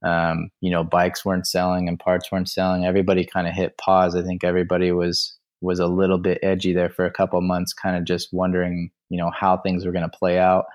um, 0.03 0.51
you 0.61 0.71
know 0.71 0.85
bikes 0.85 1.25
weren't 1.25 1.47
selling 1.47 1.89
and 1.89 1.99
parts 1.99 2.31
weren't 2.31 2.49
selling. 2.49 2.85
Everybody 2.85 3.25
kind 3.25 3.49
of 3.49 3.55
hit 3.55 3.77
pause. 3.79 4.15
I 4.15 4.23
think 4.23 4.45
everybody 4.45 4.93
was 4.93 5.37
was 5.61 5.79
a 5.79 5.87
little 5.87 6.19
bit 6.19 6.39
edgy 6.43 6.73
there 6.73 6.91
for 6.91 7.05
a 7.05 7.11
couple 7.11 7.41
months, 7.41 7.73
kind 7.73 7.97
of 7.97 8.05
just 8.05 8.33
wondering 8.33 8.91
you 9.09 9.19
know 9.19 9.31
how 9.31 9.57
things 9.57 9.85
were 9.85 9.93
going 9.93 10.09
to 10.09 10.19
play 10.19 10.39
out. 10.39 10.67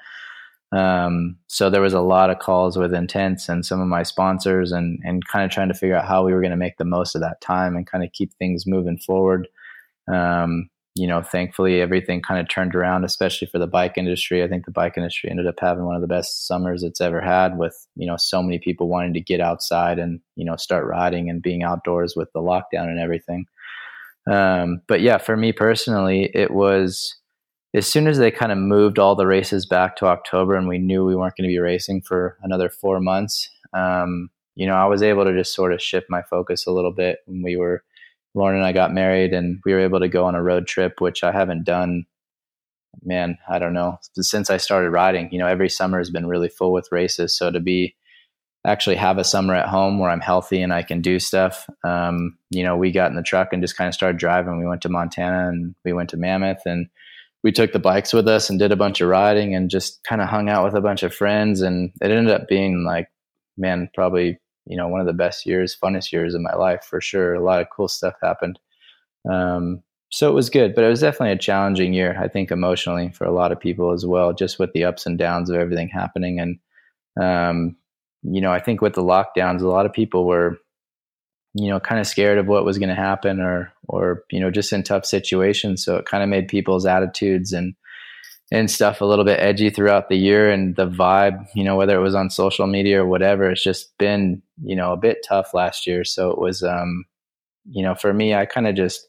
Um, 0.72 1.36
so 1.48 1.70
there 1.70 1.82
was 1.82 1.94
a 1.94 2.00
lot 2.00 2.30
of 2.30 2.40
calls 2.40 2.78
with 2.78 2.94
Intense 2.94 3.50
and 3.50 3.66
some 3.66 3.82
of 3.82 3.88
my 3.88 4.04
sponsors 4.04 4.72
and, 4.72 5.00
and 5.04 5.28
kind 5.28 5.44
of 5.44 5.52
trying 5.52 5.68
to 5.68 5.74
figure 5.74 5.98
out 5.98 6.08
how 6.08 6.24
we 6.24 6.34
were 6.34 6.40
going 6.40 6.52
to 6.52 6.58
make 6.58 6.78
the 6.78 6.86
most 6.86 7.14
of 7.14 7.22
that 7.22 7.42
time 7.42 7.76
and 7.76 7.86
kind 7.86 8.04
of 8.04 8.14
keep 8.14 8.34
things 8.34 8.66
moving 8.66 8.98
forward. 8.98 9.50
Um, 10.08 10.70
you 10.96 11.08
know, 11.08 11.22
thankfully 11.22 11.80
everything 11.80 12.22
kind 12.22 12.40
of 12.40 12.50
turned 12.50 12.76
around, 12.76 13.04
especially 13.04 13.48
for 13.48 13.60
the 13.60 13.68
bike 13.68 13.98
industry. 13.98 14.44
I 14.44 14.48
think 14.48 14.66
the 14.66 14.72
bike 14.72 14.94
industry 14.98 15.30
ended 15.30 15.48
up 15.48 15.60
having 15.60 15.86
one 15.86 15.96
of 15.96 16.02
the 16.02 16.08
best 16.08 16.48
summers 16.48 16.84
it's 16.84 17.02
ever 17.02 17.22
had 17.22 17.58
with, 17.58 17.88
you 17.96 18.06
know, 18.06 18.18
so 18.18 18.42
many 18.42 18.60
people 18.60 18.90
wanting 18.90 19.14
to 19.14 19.22
get 19.22 19.40
outside 19.40 20.00
and, 20.00 20.20
you 20.36 20.44
know, 20.44 20.58
start 20.58 20.86
riding 20.86 21.30
and 21.30 21.42
being 21.42 21.64
outdoors 21.64 22.16
with 22.16 22.32
the 22.34 22.42
lockdown 22.42 22.90
and 22.90 23.00
everything. 23.00 23.46
Um, 24.30 24.82
but 24.88 25.02
yeah, 25.02 25.18
for 25.18 25.36
me 25.36 25.52
personally, 25.52 26.30
it 26.34 26.52
was, 26.52 27.16
as 27.74 27.88
soon 27.88 28.08
as 28.08 28.18
they 28.18 28.32
kind 28.32 28.52
of 28.52 28.58
moved 28.58 29.00
all 29.00 29.16
the 29.16 29.28
races 29.28 29.66
back 29.66 29.96
to 29.98 30.08
October 30.08 30.56
and 30.56 30.68
we 30.68 30.78
knew 30.78 31.06
we 31.06 31.16
weren't 31.16 31.36
going 31.38 31.48
to 31.48 31.54
be 31.54 31.60
racing 31.60 32.02
for 32.02 32.38
another 32.44 32.70
four 32.70 33.00
months, 33.00 33.50
um, 33.74 34.30
you 34.56 34.68
know, 34.68 34.76
I 34.76 34.86
was 34.86 35.02
able 35.02 35.24
to 35.24 35.34
just 35.34 35.56
sort 35.56 35.74
of 35.74 35.82
shift 35.82 36.10
my 36.10 36.22
focus 36.22 36.68
a 36.68 36.72
little 36.72 36.92
bit 36.92 37.20
when 37.26 37.42
we 37.42 37.56
were, 37.56 37.84
Lauren 38.34 38.58
and 38.58 38.66
I 38.66 38.74
got 38.74 38.94
married 38.94 39.34
and 39.34 39.62
we 39.66 39.74
were 39.74 39.80
able 39.80 40.00
to 40.00 40.10
go 40.10 40.26
on 40.26 40.36
a 40.36 40.44
road 40.44 40.68
trip, 40.68 41.00
which 41.00 41.24
I 41.24 41.32
haven't 41.32 41.64
done, 41.64 42.06
man, 43.04 43.38
I 43.50 43.60
don't 43.60 43.74
know, 43.74 44.00
since 44.16 44.50
I 44.50 44.58
started 44.58 44.90
riding. 44.90 45.32
You 45.32 45.40
know, 45.40 45.48
every 45.48 45.70
summer 45.70 45.98
has 45.98 46.10
been 46.10 46.28
really 46.28 46.50
full 46.50 46.74
with 46.74 46.92
races. 46.92 47.36
So 47.36 47.52
to 47.52 47.60
be, 47.60 47.96
actually 48.66 48.96
have 48.96 49.18
a 49.18 49.24
summer 49.24 49.56
at 49.56 49.68
home 49.68 49.98
where 49.98 50.12
I'm 50.12 50.22
healthy 50.22 50.62
and 50.62 50.74
I 50.74 50.84
can 50.84 51.02
do 51.02 51.20
stuff. 51.20 51.68
Um, 51.84 52.38
you 52.52 52.64
know, 52.64 52.78
we 52.78 52.92
got 52.92 53.10
in 53.10 53.16
the 53.16 53.24
truck 53.24 53.54
and 53.54 53.62
just 53.62 53.76
kind 53.76 53.88
of 53.88 53.94
started 53.94 54.20
driving. 54.20 54.60
We 54.60 54.68
went 54.68 54.84
to 54.84 54.90
Montana 54.90 55.48
and 55.50 55.74
we 55.84 55.94
went 55.94 56.12
to 56.12 56.18
Mammoth 56.18 56.62
and 56.66 56.88
we 57.44 57.52
took 57.52 57.72
the 57.72 57.80
bikes 57.80 58.14
with 58.14 58.28
us 58.28 58.50
and 58.50 58.60
did 58.60 58.72
a 58.72 58.76
bunch 58.76 59.02
of 59.02 59.10
riding 59.10 59.56
and 59.56 59.70
just 59.70 60.04
kind 60.04 60.22
of 60.22 60.28
hung 60.30 60.48
out 60.50 60.64
with 60.64 60.76
a 60.76 60.82
bunch 60.82 61.04
of 61.04 61.14
friends. 61.14 61.62
And 61.62 61.92
it 62.02 62.12
ended 62.12 62.34
up 62.34 62.48
being 62.48 62.84
like, 62.84 63.10
man, 63.58 63.90
probably, 63.94 64.40
you 64.66 64.78
know, 64.78 64.88
one 64.88 65.02
of 65.02 65.08
the 65.08 65.14
best 65.14 65.46
years, 65.46 65.76
funnest 65.76 66.12
years 66.12 66.36
of 66.36 66.42
my 66.42 66.54
life 66.54 66.84
for 66.84 67.02
sure. 67.02 67.34
A 67.34 67.44
lot 67.44 67.62
of 67.62 67.68
cool 67.76 67.88
stuff 67.88 68.14
happened. 68.22 68.60
Um, 69.30 69.82
so 70.10 70.30
it 70.30 70.34
was 70.34 70.50
good, 70.50 70.76
but 70.76 70.84
it 70.84 70.90
was 70.90 71.00
definitely 71.00 71.32
a 71.32 71.38
challenging 71.38 71.94
year, 71.94 72.18
I 72.20 72.28
think, 72.28 72.52
emotionally 72.52 73.12
for 73.12 73.26
a 73.26 73.32
lot 73.32 73.52
of 73.52 73.60
people 73.60 73.92
as 73.92 74.06
well, 74.06 74.34
just 74.34 74.60
with 74.60 74.74
the 74.74 74.84
ups 74.84 75.06
and 75.06 75.18
downs 75.18 75.50
of 75.50 75.56
everything 75.56 75.88
happening. 75.88 76.40
And, 76.40 76.60
um, 77.20 77.76
you 78.24 78.42
know, 78.42 78.52
I 78.52 78.60
think 78.60 78.82
with 78.82 78.94
the 78.94 79.04
lockdowns, 79.04 79.62
a 79.62 79.68
lot 79.68 79.86
of 79.86 79.94
people 79.94 80.26
were, 80.26 80.58
you 81.54 81.70
know, 81.70 81.80
kind 81.80 82.00
of 82.00 82.08
scared 82.08 82.38
of 82.38 82.48
what 82.48 82.66
was 82.66 82.78
going 82.78 82.90
to 82.90 82.96
happen 82.96 83.40
or, 83.40 83.71
or, 83.88 84.24
you 84.32 84.40
know, 84.40 84.52
just 84.52 84.74
in 84.74 84.84
tough 84.84 85.06
situations. 85.06 85.84
So 85.84 85.98
it 85.98 86.06
kind 86.06 86.24
of 86.24 86.30
made 86.30 86.48
people's 86.48 86.86
attitudes 86.86 87.52
and, 87.54 87.76
and 88.52 88.70
stuff 88.70 89.02
a 89.02 89.06
little 89.06 89.26
bit 89.26 89.40
edgy 89.40 89.70
throughout 89.70 90.10
the 90.10 90.18
year 90.18 90.52
and 90.52 90.76
the 90.76 90.88
vibe, 90.88 91.46
you 91.56 91.64
know, 91.64 91.76
whether 91.76 91.98
it 91.98 92.04
was 92.04 92.16
on 92.16 92.30
social 92.30 92.68
media 92.68 93.02
or 93.02 93.08
whatever, 93.08 93.50
it's 93.50 93.64
just 93.64 93.98
been, 93.98 94.42
you 94.64 94.76
know, 94.76 94.92
a 94.92 94.98
bit 94.98 95.26
tough 95.28 95.54
last 95.54 95.88
year. 95.88 96.04
So 96.04 96.32
it 96.32 96.38
was, 96.38 96.62
um, 96.62 97.06
you 97.66 97.84
know, 97.84 97.96
for 97.96 98.14
me, 98.14 98.34
I 98.34 98.46
kind 98.46 98.68
of 98.68 98.76
just, 98.76 99.08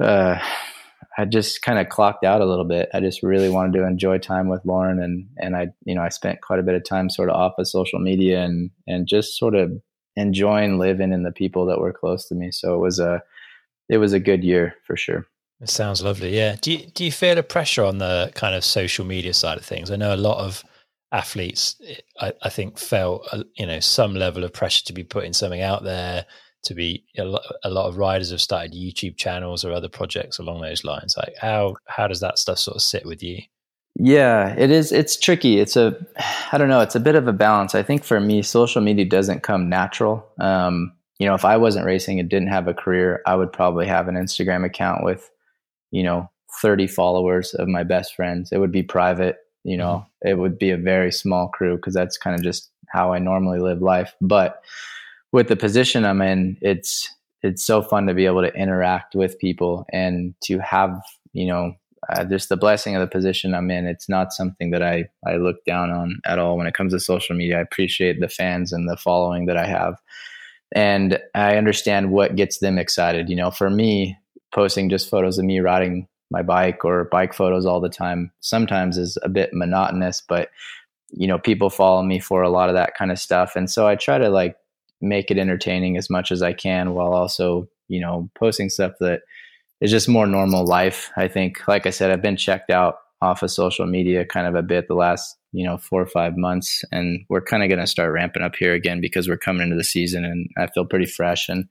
uh, 0.00 0.38
I 1.18 1.26
just 1.26 1.62
kind 1.62 1.78
of 1.78 1.88
clocked 1.88 2.24
out 2.24 2.40
a 2.40 2.46
little 2.46 2.64
bit. 2.64 2.88
I 2.94 3.00
just 3.00 3.22
really 3.22 3.50
wanted 3.50 3.74
to 3.74 3.86
enjoy 3.86 4.18
time 4.18 4.48
with 4.48 4.64
Lauren, 4.64 5.02
and 5.02 5.28
and 5.36 5.54
I, 5.54 5.68
you 5.84 5.94
know, 5.94 6.00
I 6.00 6.08
spent 6.08 6.40
quite 6.40 6.58
a 6.58 6.62
bit 6.62 6.74
of 6.74 6.84
time 6.84 7.10
sort 7.10 7.28
of 7.28 7.36
off 7.36 7.58
of 7.58 7.68
social 7.68 7.98
media 7.98 8.42
and 8.42 8.70
and 8.86 9.06
just 9.06 9.38
sort 9.38 9.54
of 9.54 9.72
enjoying 10.16 10.78
living 10.78 11.12
in 11.12 11.22
the 11.22 11.32
people 11.32 11.66
that 11.66 11.80
were 11.80 11.92
close 11.92 12.26
to 12.28 12.34
me. 12.34 12.50
So 12.50 12.74
it 12.74 12.78
was 12.78 12.98
a 12.98 13.22
it 13.92 13.98
was 13.98 14.14
a 14.14 14.20
good 14.20 14.42
year 14.42 14.74
for 14.86 14.96
sure. 14.96 15.26
It 15.60 15.68
sounds 15.68 16.02
lovely. 16.02 16.34
Yeah. 16.34 16.56
Do 16.60 16.72
you, 16.72 16.86
do 16.86 17.04
you 17.04 17.12
feel 17.12 17.38
a 17.38 17.42
pressure 17.42 17.84
on 17.84 17.98
the 17.98 18.32
kind 18.34 18.54
of 18.54 18.64
social 18.64 19.04
media 19.04 19.34
side 19.34 19.58
of 19.58 19.64
things? 19.64 19.90
I 19.90 19.96
know 19.96 20.14
a 20.14 20.16
lot 20.16 20.38
of 20.38 20.64
athletes, 21.12 21.76
I, 22.18 22.32
I 22.42 22.48
think, 22.48 22.78
felt 22.78 23.28
you 23.56 23.66
know 23.66 23.78
some 23.80 24.14
level 24.14 24.44
of 24.44 24.52
pressure 24.52 24.84
to 24.86 24.92
be 24.92 25.04
putting 25.04 25.34
something 25.34 25.60
out 25.60 25.84
there 25.84 26.24
to 26.64 26.74
be 26.74 27.04
a 27.18 27.24
lot, 27.24 27.42
a 27.64 27.70
lot 27.70 27.86
of 27.86 27.98
riders 27.98 28.30
have 28.30 28.40
started 28.40 28.72
YouTube 28.72 29.16
channels 29.16 29.64
or 29.64 29.72
other 29.72 29.88
projects 29.88 30.38
along 30.38 30.62
those 30.62 30.84
lines. 30.84 31.16
Like 31.16 31.34
how 31.38 31.76
how 31.86 32.08
does 32.08 32.20
that 32.20 32.38
stuff 32.38 32.58
sort 32.58 32.76
of 32.76 32.82
sit 32.82 33.04
with 33.04 33.22
you? 33.22 33.42
Yeah, 33.96 34.54
it 34.56 34.70
is. 34.70 34.90
It's 34.90 35.16
tricky. 35.18 35.60
It's 35.60 35.76
a, 35.76 35.94
I 36.52 36.58
don't 36.58 36.68
know. 36.68 36.80
It's 36.80 36.94
a 36.94 37.00
bit 37.00 37.14
of 37.14 37.28
a 37.28 37.32
balance. 37.32 37.74
I 37.74 37.82
think 37.82 38.04
for 38.04 38.20
me, 38.20 38.42
social 38.42 38.80
media 38.80 39.04
doesn't 39.04 39.42
come 39.42 39.68
natural. 39.68 40.26
Um, 40.40 40.92
you 41.22 41.28
know, 41.28 41.36
if 41.36 41.44
I 41.44 41.56
wasn't 41.56 41.86
racing 41.86 42.18
and 42.18 42.28
didn't 42.28 42.48
have 42.48 42.66
a 42.66 42.74
career, 42.74 43.22
I 43.26 43.36
would 43.36 43.52
probably 43.52 43.86
have 43.86 44.08
an 44.08 44.16
Instagram 44.16 44.66
account 44.66 45.04
with, 45.04 45.30
you 45.92 46.02
know, 46.02 46.28
30 46.60 46.88
followers 46.88 47.54
of 47.54 47.68
my 47.68 47.84
best 47.84 48.16
friends. 48.16 48.50
It 48.50 48.58
would 48.58 48.72
be 48.72 48.82
private. 48.82 49.36
You 49.62 49.76
know, 49.76 50.04
mm-hmm. 50.24 50.28
it 50.28 50.38
would 50.38 50.58
be 50.58 50.70
a 50.70 50.76
very 50.76 51.12
small 51.12 51.46
crew 51.46 51.76
because 51.76 51.94
that's 51.94 52.18
kind 52.18 52.34
of 52.34 52.42
just 52.42 52.72
how 52.88 53.12
I 53.12 53.20
normally 53.20 53.60
live 53.60 53.80
life. 53.80 54.16
But 54.20 54.64
with 55.30 55.46
the 55.46 55.54
position 55.54 56.04
I'm 56.04 56.20
in, 56.22 56.58
it's 56.60 57.08
it's 57.44 57.64
so 57.64 57.82
fun 57.82 58.06
to 58.06 58.14
be 58.14 58.26
able 58.26 58.42
to 58.42 58.52
interact 58.54 59.14
with 59.14 59.38
people 59.38 59.86
and 59.92 60.34
to 60.42 60.58
have 60.58 61.00
you 61.34 61.46
know 61.46 61.74
uh, 62.08 62.24
just 62.24 62.48
the 62.48 62.56
blessing 62.56 62.96
of 62.96 63.00
the 63.00 63.06
position 63.06 63.54
I'm 63.54 63.70
in. 63.70 63.86
It's 63.86 64.08
not 64.08 64.32
something 64.32 64.72
that 64.72 64.82
I 64.82 65.04
I 65.24 65.36
look 65.36 65.64
down 65.66 65.92
on 65.92 66.20
at 66.26 66.40
all 66.40 66.56
when 66.56 66.66
it 66.66 66.74
comes 66.74 66.92
to 66.94 66.98
social 66.98 67.36
media. 67.36 67.58
I 67.58 67.62
appreciate 67.62 68.18
the 68.18 68.28
fans 68.28 68.72
and 68.72 68.88
the 68.88 68.96
following 68.96 69.46
that 69.46 69.56
I 69.56 69.66
have, 69.66 69.94
and 70.74 71.18
I 71.34 71.56
understand 71.56 72.10
what 72.10 72.36
gets 72.36 72.58
them 72.58 72.78
excited. 72.78 73.28
You 73.28 73.36
know, 73.36 73.50
for 73.50 73.70
me, 73.70 74.18
posting 74.52 74.90
just 74.90 75.08
photos 75.08 75.38
of 75.38 75.44
me 75.44 75.60
riding 75.60 76.08
my 76.30 76.42
bike 76.42 76.84
or 76.84 77.04
bike 77.04 77.34
photos 77.34 77.66
all 77.66 77.80
the 77.80 77.88
time 77.88 78.32
sometimes 78.40 78.96
is 78.96 79.18
a 79.22 79.28
bit 79.28 79.50
monotonous, 79.52 80.22
but 80.26 80.48
you 81.10 81.26
know, 81.26 81.38
people 81.38 81.68
follow 81.68 82.02
me 82.02 82.18
for 82.18 82.42
a 82.42 82.48
lot 82.48 82.70
of 82.70 82.74
that 82.74 82.94
kind 82.96 83.12
of 83.12 83.18
stuff, 83.18 83.54
and 83.54 83.70
so 83.70 83.86
I 83.86 83.96
try 83.96 84.18
to 84.18 84.30
like 84.30 84.56
make 85.02 85.30
it 85.30 85.38
entertaining 85.38 85.96
as 85.96 86.08
much 86.08 86.30
as 86.32 86.42
I 86.42 86.52
can 86.52 86.94
while 86.94 87.12
also, 87.12 87.68
you 87.88 88.00
know, 88.00 88.30
posting 88.34 88.70
stuff 88.70 88.92
that 89.00 89.22
is 89.80 89.90
just 89.90 90.08
more 90.08 90.26
normal 90.26 90.64
life. 90.64 91.10
I 91.16 91.28
think, 91.28 91.66
like 91.66 91.86
I 91.86 91.90
said, 91.90 92.10
I've 92.10 92.22
been 92.22 92.36
checked 92.36 92.70
out 92.70 92.98
off 93.20 93.42
of 93.42 93.50
social 93.50 93.84
media 93.84 94.24
kind 94.24 94.46
of 94.46 94.54
a 94.54 94.62
bit 94.62 94.88
the 94.88 94.94
last, 94.94 95.36
you 95.52 95.64
know, 95.66 95.76
four 95.76 96.00
or 96.00 96.06
five 96.06 96.36
months. 96.36 96.84
And 96.90 97.24
we're 97.28 97.42
kind 97.42 97.62
of 97.62 97.68
going 97.68 97.80
to 97.80 97.86
start 97.86 98.12
ramping 98.12 98.42
up 98.42 98.56
here 98.56 98.74
again 98.74 99.00
because 99.00 99.28
we're 99.28 99.36
coming 99.36 99.62
into 99.62 99.76
the 99.76 99.84
season 99.84 100.24
and 100.24 100.48
I 100.56 100.66
feel 100.68 100.86
pretty 100.86 101.06
fresh 101.06 101.48
and 101.48 101.66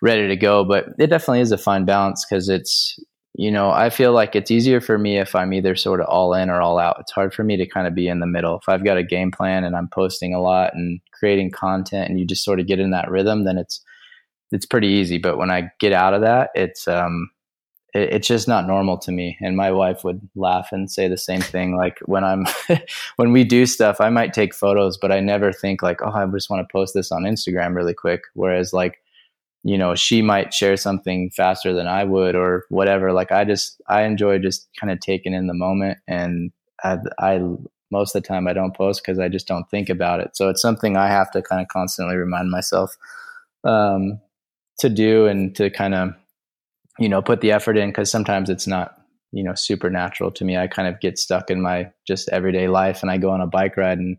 ready 0.00 0.28
to 0.28 0.36
go. 0.36 0.64
But 0.64 0.86
it 0.98 1.08
definitely 1.08 1.40
is 1.40 1.52
a 1.52 1.58
fine 1.58 1.84
balance 1.84 2.24
because 2.24 2.48
it's, 2.48 2.98
you 3.34 3.50
know, 3.50 3.70
I 3.70 3.90
feel 3.90 4.12
like 4.12 4.34
it's 4.34 4.50
easier 4.50 4.80
for 4.80 4.98
me 4.98 5.18
if 5.18 5.34
I'm 5.34 5.52
either 5.52 5.74
sort 5.74 6.00
of 6.00 6.06
all 6.06 6.34
in 6.34 6.50
or 6.50 6.60
all 6.60 6.78
out. 6.78 6.96
It's 7.00 7.12
hard 7.12 7.34
for 7.34 7.44
me 7.44 7.56
to 7.56 7.66
kind 7.66 7.86
of 7.86 7.94
be 7.94 8.08
in 8.08 8.20
the 8.20 8.26
middle. 8.26 8.56
If 8.56 8.68
I've 8.68 8.84
got 8.84 8.98
a 8.98 9.04
game 9.04 9.30
plan 9.30 9.64
and 9.64 9.76
I'm 9.76 9.88
posting 9.88 10.34
a 10.34 10.40
lot 10.40 10.74
and 10.74 11.00
creating 11.12 11.50
content 11.50 12.08
and 12.08 12.18
you 12.18 12.26
just 12.26 12.44
sort 12.44 12.60
of 12.60 12.66
get 12.66 12.80
in 12.80 12.90
that 12.90 13.10
rhythm, 13.10 13.44
then 13.44 13.58
it's 13.58 13.82
it's 14.52 14.66
pretty 14.66 14.88
easy. 14.88 15.18
But 15.18 15.38
when 15.38 15.50
I 15.50 15.70
get 15.78 15.92
out 15.92 16.14
of 16.14 16.22
that, 16.22 16.50
it's 16.54 16.88
um 16.88 17.30
it, 17.94 18.14
it's 18.14 18.28
just 18.28 18.48
not 18.48 18.66
normal 18.66 18.98
to 18.98 19.12
me. 19.12 19.36
And 19.40 19.56
my 19.56 19.70
wife 19.70 20.04
would 20.04 20.20
laugh 20.34 20.68
and 20.72 20.90
say 20.90 21.08
the 21.08 21.18
same 21.18 21.40
thing. 21.40 21.76
Like 21.76 21.98
when 22.06 22.24
I'm 22.24 22.46
when 23.16 23.32
we 23.32 23.44
do 23.44 23.66
stuff, 23.66 24.00
I 24.00 24.10
might 24.10 24.32
take 24.32 24.54
photos, 24.54 24.96
but 24.96 25.12
I 25.12 25.20
never 25.20 25.52
think 25.52 25.82
like, 25.82 26.00
oh, 26.02 26.10
I 26.10 26.26
just 26.26 26.50
want 26.50 26.66
to 26.66 26.72
post 26.72 26.94
this 26.94 27.12
on 27.12 27.22
Instagram 27.22 27.74
really 27.74 27.94
quick. 27.94 28.22
Whereas 28.34 28.72
like 28.72 29.00
you 29.62 29.76
know 29.76 29.94
she 29.94 30.22
might 30.22 30.54
share 30.54 30.76
something 30.76 31.30
faster 31.30 31.72
than 31.72 31.86
i 31.86 32.02
would 32.02 32.34
or 32.34 32.64
whatever 32.70 33.12
like 33.12 33.30
i 33.30 33.44
just 33.44 33.80
i 33.88 34.02
enjoy 34.02 34.38
just 34.38 34.68
kind 34.78 34.90
of 34.90 35.00
taking 35.00 35.34
in 35.34 35.48
the 35.48 35.54
moment 35.54 35.98
and 36.08 36.50
i, 36.82 36.96
I 37.18 37.40
most 37.90 38.14
of 38.14 38.22
the 38.22 38.26
time 38.26 38.48
i 38.48 38.52
don't 38.52 38.74
post 38.74 39.02
because 39.02 39.18
i 39.18 39.28
just 39.28 39.46
don't 39.46 39.68
think 39.70 39.90
about 39.90 40.20
it 40.20 40.34
so 40.34 40.48
it's 40.48 40.62
something 40.62 40.96
i 40.96 41.08
have 41.08 41.30
to 41.32 41.42
kind 41.42 41.60
of 41.60 41.68
constantly 41.68 42.16
remind 42.16 42.50
myself 42.50 42.96
um, 43.64 44.18
to 44.78 44.88
do 44.88 45.26
and 45.26 45.54
to 45.56 45.68
kind 45.68 45.94
of 45.94 46.14
you 47.00 47.08
know 47.08 47.20
put 47.20 47.40
the 47.40 47.50
effort 47.50 47.76
in 47.76 47.88
because 47.88 48.10
sometimes 48.10 48.48
it's 48.48 48.66
not 48.66 48.94
you 49.32 49.42
know 49.42 49.54
supernatural 49.54 50.30
to 50.30 50.44
me 50.44 50.56
i 50.56 50.66
kind 50.66 50.86
of 50.86 51.00
get 51.00 51.18
stuck 51.18 51.50
in 51.50 51.60
my 51.60 51.90
just 52.06 52.28
everyday 52.28 52.68
life 52.68 53.02
and 53.02 53.10
i 53.10 53.16
go 53.16 53.30
on 53.30 53.40
a 53.40 53.46
bike 53.46 53.76
ride 53.76 53.98
and 53.98 54.16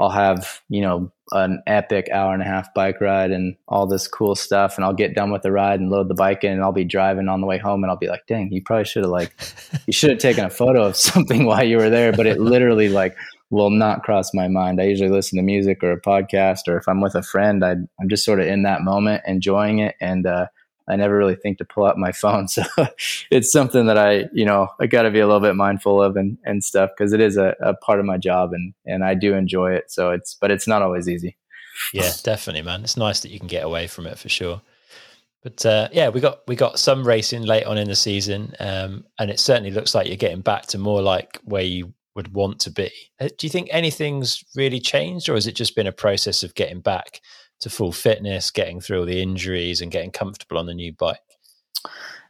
I'll 0.00 0.08
have, 0.08 0.62
you 0.70 0.80
know, 0.80 1.12
an 1.32 1.62
epic 1.66 2.08
hour 2.10 2.32
and 2.32 2.42
a 2.42 2.46
half 2.46 2.72
bike 2.72 3.02
ride 3.02 3.32
and 3.32 3.54
all 3.68 3.86
this 3.86 4.08
cool 4.08 4.34
stuff. 4.34 4.76
And 4.76 4.84
I'll 4.84 4.94
get 4.94 5.14
done 5.14 5.30
with 5.30 5.42
the 5.42 5.52
ride 5.52 5.78
and 5.78 5.90
load 5.90 6.08
the 6.08 6.14
bike 6.14 6.42
in 6.42 6.52
and 6.52 6.62
I'll 6.62 6.72
be 6.72 6.84
driving 6.84 7.28
on 7.28 7.42
the 7.42 7.46
way 7.46 7.58
home 7.58 7.84
and 7.84 7.90
I'll 7.90 7.98
be 7.98 8.08
like, 8.08 8.26
dang, 8.26 8.50
you 8.50 8.62
probably 8.64 8.86
should 8.86 9.04
have 9.04 9.10
like, 9.10 9.34
you 9.86 9.92
should 9.92 10.08
have 10.08 10.18
taken 10.18 10.46
a 10.46 10.50
photo 10.50 10.84
of 10.84 10.96
something 10.96 11.44
while 11.46 11.62
you 11.62 11.76
were 11.76 11.90
there. 11.90 12.12
But 12.12 12.26
it 12.26 12.40
literally 12.40 12.88
like 12.88 13.14
will 13.50 13.68
not 13.68 14.02
cross 14.02 14.32
my 14.32 14.48
mind. 14.48 14.80
I 14.80 14.84
usually 14.84 15.10
listen 15.10 15.36
to 15.36 15.42
music 15.42 15.84
or 15.84 15.92
a 15.92 16.00
podcast, 16.00 16.60
or 16.66 16.78
if 16.78 16.88
I'm 16.88 17.02
with 17.02 17.14
a 17.14 17.22
friend, 17.22 17.62
I, 17.62 17.72
am 17.72 18.08
just 18.08 18.24
sort 18.24 18.40
of 18.40 18.46
in 18.46 18.62
that 18.62 18.80
moment, 18.80 19.22
enjoying 19.26 19.80
it. 19.80 19.96
And, 20.00 20.26
uh, 20.26 20.46
I 20.90 20.96
never 20.96 21.16
really 21.16 21.36
think 21.36 21.58
to 21.58 21.64
pull 21.64 21.86
out 21.86 21.96
my 21.96 22.12
phone. 22.22 22.48
So 22.48 22.62
it's 23.30 23.52
something 23.52 23.86
that 23.86 23.98
I, 23.98 24.26
you 24.32 24.44
know, 24.44 24.68
I 24.80 24.86
got 24.86 25.02
to 25.02 25.10
be 25.10 25.20
a 25.20 25.26
little 25.26 25.40
bit 25.40 25.56
mindful 25.56 26.02
of 26.02 26.16
and, 26.16 26.36
and 26.44 26.62
stuff 26.62 26.90
because 26.96 27.12
it 27.12 27.20
is 27.20 27.36
a, 27.36 27.54
a, 27.60 27.74
part 27.74 28.00
of 28.00 28.06
my 28.06 28.18
job 28.18 28.52
and, 28.52 28.74
and 28.86 29.04
I 29.04 29.14
do 29.14 29.34
enjoy 29.34 29.72
it. 29.72 29.90
So 29.90 30.10
it's, 30.10 30.34
but 30.34 30.50
it's 30.50 30.66
not 30.66 30.82
always 30.82 31.08
easy. 31.08 31.36
Yeah, 31.92 32.10
definitely, 32.22 32.62
man. 32.62 32.82
It's 32.82 32.96
nice 32.96 33.20
that 33.20 33.30
you 33.30 33.38
can 33.38 33.48
get 33.48 33.64
away 33.64 33.86
from 33.86 34.06
it 34.06 34.18
for 34.18 34.28
sure. 34.28 34.60
But 35.42 35.64
uh, 35.64 35.88
yeah, 35.92 36.10
we 36.10 36.20
got 36.20 36.40
we 36.46 36.54
got 36.54 36.78
some 36.78 37.06
racing 37.06 37.44
late 37.44 37.64
on 37.64 37.78
in 37.78 37.88
the 37.88 37.96
season, 37.96 38.54
um, 38.60 39.06
and 39.18 39.30
it 39.30 39.40
certainly 39.40 39.70
looks 39.70 39.94
like 39.94 40.06
you're 40.06 40.16
getting 40.16 40.42
back 40.42 40.66
to 40.66 40.78
more 40.78 41.00
like 41.00 41.38
where 41.44 41.62
you 41.62 41.94
would 42.14 42.34
want 42.34 42.60
to 42.60 42.70
be. 42.70 42.90
Uh, 43.18 43.28
do 43.38 43.46
you 43.46 43.50
think 43.50 43.68
anything's 43.70 44.44
really 44.54 44.80
changed, 44.80 45.30
or 45.30 45.34
has 45.34 45.46
it 45.46 45.56
just 45.56 45.74
been 45.74 45.86
a 45.86 45.92
process 45.92 46.42
of 46.42 46.54
getting 46.54 46.80
back 46.80 47.22
to 47.60 47.70
full 47.70 47.92
fitness, 47.92 48.50
getting 48.50 48.80
through 48.80 49.00
all 49.00 49.06
the 49.06 49.22
injuries, 49.22 49.80
and 49.80 49.92
getting 49.92 50.10
comfortable 50.10 50.58
on 50.58 50.66
the 50.66 50.74
new 50.74 50.92
bike? 50.92 51.18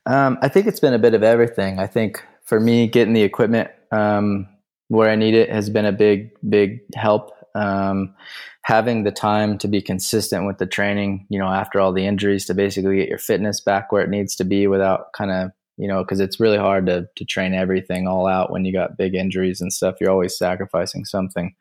Um, 0.06 0.38
I 0.42 0.48
think 0.48 0.66
it's 0.66 0.80
been 0.80 0.94
a 0.94 0.98
bit 0.98 1.14
of 1.14 1.22
everything. 1.22 1.78
I 1.78 1.86
think 1.86 2.24
for 2.44 2.58
me, 2.58 2.86
getting 2.86 3.14
the 3.14 3.22
equipment 3.22 3.70
um, 3.92 4.48
where 4.88 5.10
I 5.10 5.16
need 5.16 5.34
it 5.34 5.50
has 5.50 5.70
been 5.70 5.86
a 5.86 5.92
big, 5.92 6.30
big 6.48 6.80
help. 6.94 7.32
Um, 7.54 8.14
having 8.62 9.02
the 9.02 9.10
time 9.10 9.58
to 9.58 9.68
be 9.68 9.82
consistent 9.82 10.46
with 10.46 10.58
the 10.58 10.66
training, 10.66 11.26
you 11.30 11.38
know, 11.38 11.48
after 11.48 11.80
all 11.80 11.92
the 11.92 12.06
injuries, 12.06 12.46
to 12.46 12.54
basically 12.54 12.96
get 12.96 13.08
your 13.08 13.18
fitness 13.18 13.60
back 13.60 13.90
where 13.90 14.02
it 14.02 14.10
needs 14.10 14.36
to 14.36 14.44
be 14.44 14.66
without 14.66 15.12
kind 15.12 15.30
of, 15.30 15.50
you 15.76 15.88
know, 15.88 16.02
because 16.04 16.20
it's 16.20 16.38
really 16.40 16.58
hard 16.58 16.86
to 16.86 17.08
to 17.16 17.24
train 17.24 17.54
everything 17.54 18.06
all 18.06 18.26
out 18.26 18.52
when 18.52 18.64
you 18.64 18.72
got 18.72 18.96
big 18.96 19.14
injuries 19.14 19.60
and 19.60 19.72
stuff. 19.72 19.96
You're 20.00 20.10
always 20.10 20.36
sacrificing 20.36 21.04
something. 21.04 21.54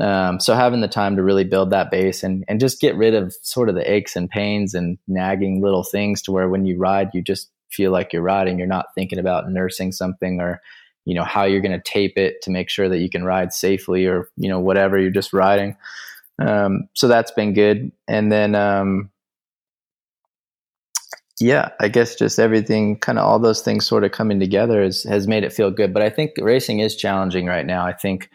Um, 0.00 0.40
so 0.40 0.54
having 0.54 0.80
the 0.80 0.88
time 0.88 1.16
to 1.16 1.22
really 1.22 1.44
build 1.44 1.70
that 1.70 1.90
base 1.90 2.22
and, 2.22 2.44
and 2.48 2.58
just 2.58 2.80
get 2.80 2.96
rid 2.96 3.14
of 3.14 3.34
sort 3.42 3.68
of 3.68 3.74
the 3.74 3.90
aches 3.90 4.16
and 4.16 4.28
pains 4.28 4.74
and 4.74 4.96
nagging 5.06 5.60
little 5.60 5.84
things 5.84 6.22
to 6.22 6.32
where 6.32 6.48
when 6.48 6.64
you 6.64 6.78
ride, 6.78 7.10
you 7.12 7.20
just 7.20 7.50
feel 7.70 7.92
like 7.92 8.12
you're 8.12 8.22
riding. 8.22 8.58
You're 8.58 8.66
not 8.66 8.94
thinking 8.94 9.18
about 9.18 9.50
nursing 9.50 9.92
something 9.92 10.40
or, 10.40 10.62
you 11.04 11.14
know, 11.14 11.24
how 11.24 11.44
you're 11.44 11.60
going 11.60 11.78
to 11.78 11.90
tape 11.90 12.16
it 12.16 12.40
to 12.42 12.50
make 12.50 12.70
sure 12.70 12.88
that 12.88 13.00
you 13.00 13.10
can 13.10 13.24
ride 13.24 13.52
safely 13.52 14.06
or, 14.06 14.30
you 14.36 14.48
know, 14.48 14.60
whatever 14.60 14.98
you're 14.98 15.10
just 15.10 15.32
riding. 15.32 15.76
Um, 16.38 16.88
so 16.94 17.06
that's 17.06 17.30
been 17.30 17.52
good. 17.52 17.92
And 18.08 18.32
then, 18.32 18.54
um, 18.54 19.10
yeah, 21.38 21.70
I 21.80 21.88
guess 21.88 22.14
just 22.14 22.38
everything, 22.38 22.98
kind 22.98 23.18
of 23.18 23.26
all 23.26 23.38
those 23.38 23.62
things 23.62 23.86
sort 23.86 24.04
of 24.04 24.12
coming 24.12 24.40
together 24.40 24.82
has, 24.82 25.02
has 25.02 25.26
made 25.26 25.44
it 25.44 25.52
feel 25.52 25.70
good. 25.70 25.92
But 25.92 26.02
I 26.02 26.08
think 26.08 26.32
racing 26.38 26.80
is 26.80 26.96
challenging 26.96 27.46
right 27.46 27.66
now. 27.66 27.84
I 27.84 27.92
think 27.92 28.30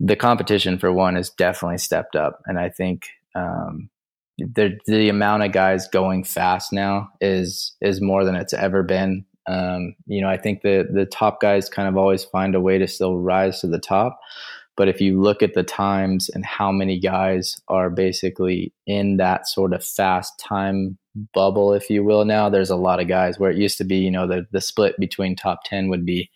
the 0.00 0.16
competition 0.16 0.78
for 0.78 0.92
one 0.92 1.16
has 1.16 1.30
definitely 1.30 1.78
stepped 1.78 2.16
up. 2.16 2.40
And 2.46 2.58
I 2.58 2.68
think 2.68 3.08
um, 3.34 3.90
the, 4.38 4.78
the 4.86 5.08
amount 5.08 5.42
of 5.42 5.52
guys 5.52 5.88
going 5.88 6.24
fast 6.24 6.72
now 6.72 7.08
is, 7.20 7.74
is 7.80 8.00
more 8.00 8.24
than 8.24 8.36
it's 8.36 8.54
ever 8.54 8.82
been. 8.82 9.24
Um, 9.48 9.94
you 10.06 10.20
know, 10.20 10.28
I 10.28 10.36
think 10.36 10.62
the, 10.62 10.86
the 10.92 11.06
top 11.06 11.40
guys 11.40 11.68
kind 11.68 11.88
of 11.88 11.96
always 11.96 12.24
find 12.24 12.54
a 12.54 12.60
way 12.60 12.78
to 12.78 12.86
still 12.86 13.18
rise 13.18 13.60
to 13.60 13.66
the 13.66 13.78
top. 13.78 14.20
But 14.76 14.88
if 14.88 15.00
you 15.00 15.20
look 15.20 15.42
at 15.42 15.54
the 15.54 15.64
times 15.64 16.28
and 16.28 16.46
how 16.46 16.70
many 16.70 17.00
guys 17.00 17.56
are 17.66 17.90
basically 17.90 18.72
in 18.86 19.16
that 19.16 19.48
sort 19.48 19.72
of 19.72 19.84
fast 19.84 20.38
time 20.38 20.96
bubble, 21.34 21.72
if 21.72 21.90
you 21.90 22.04
will, 22.04 22.24
now 22.24 22.48
there's 22.48 22.70
a 22.70 22.76
lot 22.76 23.00
of 23.00 23.08
guys 23.08 23.40
where 23.40 23.50
it 23.50 23.56
used 23.56 23.78
to 23.78 23.84
be, 23.84 23.96
you 23.96 24.10
know, 24.10 24.28
the, 24.28 24.46
the 24.52 24.60
split 24.60 24.94
between 25.00 25.34
top 25.34 25.64
10 25.64 25.88
would 25.88 26.06
be, 26.06 26.30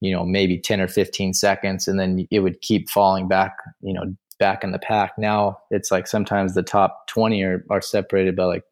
you 0.00 0.12
know, 0.12 0.24
maybe 0.24 0.58
10 0.58 0.80
or 0.80 0.88
15 0.88 1.34
seconds, 1.34 1.86
and 1.88 1.98
then 1.98 2.26
it 2.30 2.40
would 2.40 2.60
keep 2.60 2.90
falling 2.90 3.28
back, 3.28 3.56
you 3.82 3.92
know, 3.92 4.14
back 4.38 4.64
in 4.64 4.72
the 4.72 4.78
pack. 4.78 5.12
Now 5.18 5.58
it's 5.70 5.90
like 5.90 6.06
sometimes 6.06 6.54
the 6.54 6.62
top 6.62 7.06
20 7.08 7.42
are, 7.42 7.64
are 7.70 7.82
separated 7.82 8.34
by 8.34 8.44
like 8.44 8.64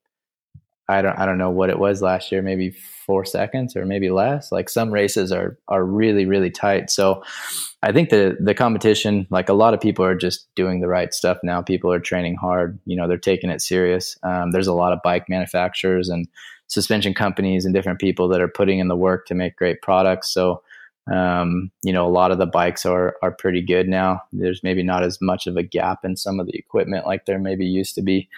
I 0.91 1.03
don't 1.03 1.19
I 1.19 1.27
don't 1.27 1.37
know 1.37 1.51
what 1.51 1.69
it 1.69 1.79
was 1.79 2.01
last 2.01 2.33
year, 2.33 2.41
maybe 2.41 2.71
four 2.71 3.25
seconds 3.27 3.77
or 3.77 3.85
maybe 3.85 4.09
less. 4.09 4.51
Like 4.51 4.71
some 4.71 4.91
races 4.91 5.31
are 5.31 5.59
are 5.69 5.85
really 5.85 6.25
really 6.25 6.51
tight. 6.51 6.91
So 6.91 7.23
I 7.83 7.93
think 7.93 8.09
the 8.09 8.39
the 8.41 8.55
competition, 8.55 9.27
like 9.31 9.51
a 9.51 9.55
lot 9.55 9.75
of 9.75 9.81
people 9.81 10.05
are 10.05 10.15
just 10.15 10.47
doing 10.55 10.81
the 10.81 10.89
right 10.89 11.13
stuff 11.13 11.39
now. 11.43 11.61
People 11.61 11.93
are 11.93 12.01
training 12.01 12.37
hard. 12.37 12.79
You 12.87 12.97
know, 12.97 13.07
they're 13.07 13.19
taking 13.19 13.51
it 13.51 13.61
serious. 13.61 14.17
Um, 14.23 14.51
there's 14.51 14.67
a 14.67 14.73
lot 14.73 14.95
of 14.95 15.03
bike 15.05 15.29
manufacturers 15.29 16.09
and 16.09 16.27
suspension 16.69 17.13
companies 17.13 17.67
and 17.67 17.75
different 17.75 17.99
people 17.99 18.29
that 18.29 18.41
are 18.41 18.49
putting 18.49 18.79
in 18.79 18.89
the 18.89 18.97
work 18.97 19.27
to 19.27 19.35
make 19.35 19.57
great 19.57 19.83
products. 19.83 20.33
So 20.33 20.63
um, 21.13 21.71
you 21.83 21.93
know, 21.93 22.07
a 22.07 22.11
lot 22.11 22.31
of 22.31 22.39
the 22.39 22.47
bikes 22.47 22.85
are 22.85 23.17
are 23.23 23.31
pretty 23.31 23.63
good 23.63 23.89
now. 23.89 24.23
There's 24.33 24.63
maybe 24.63 24.83
not 24.83 25.03
as 25.03 25.21
much 25.21 25.47
of 25.47 25.57
a 25.57 25.63
gap 25.63 26.05
in 26.05 26.17
some 26.17 26.41
of 26.41 26.47
the 26.47 26.57
equipment 26.57 27.07
like 27.07 27.27
there 27.27 27.39
maybe 27.39 27.67
used 27.67 27.95
to 27.95 28.03
be. 28.03 28.29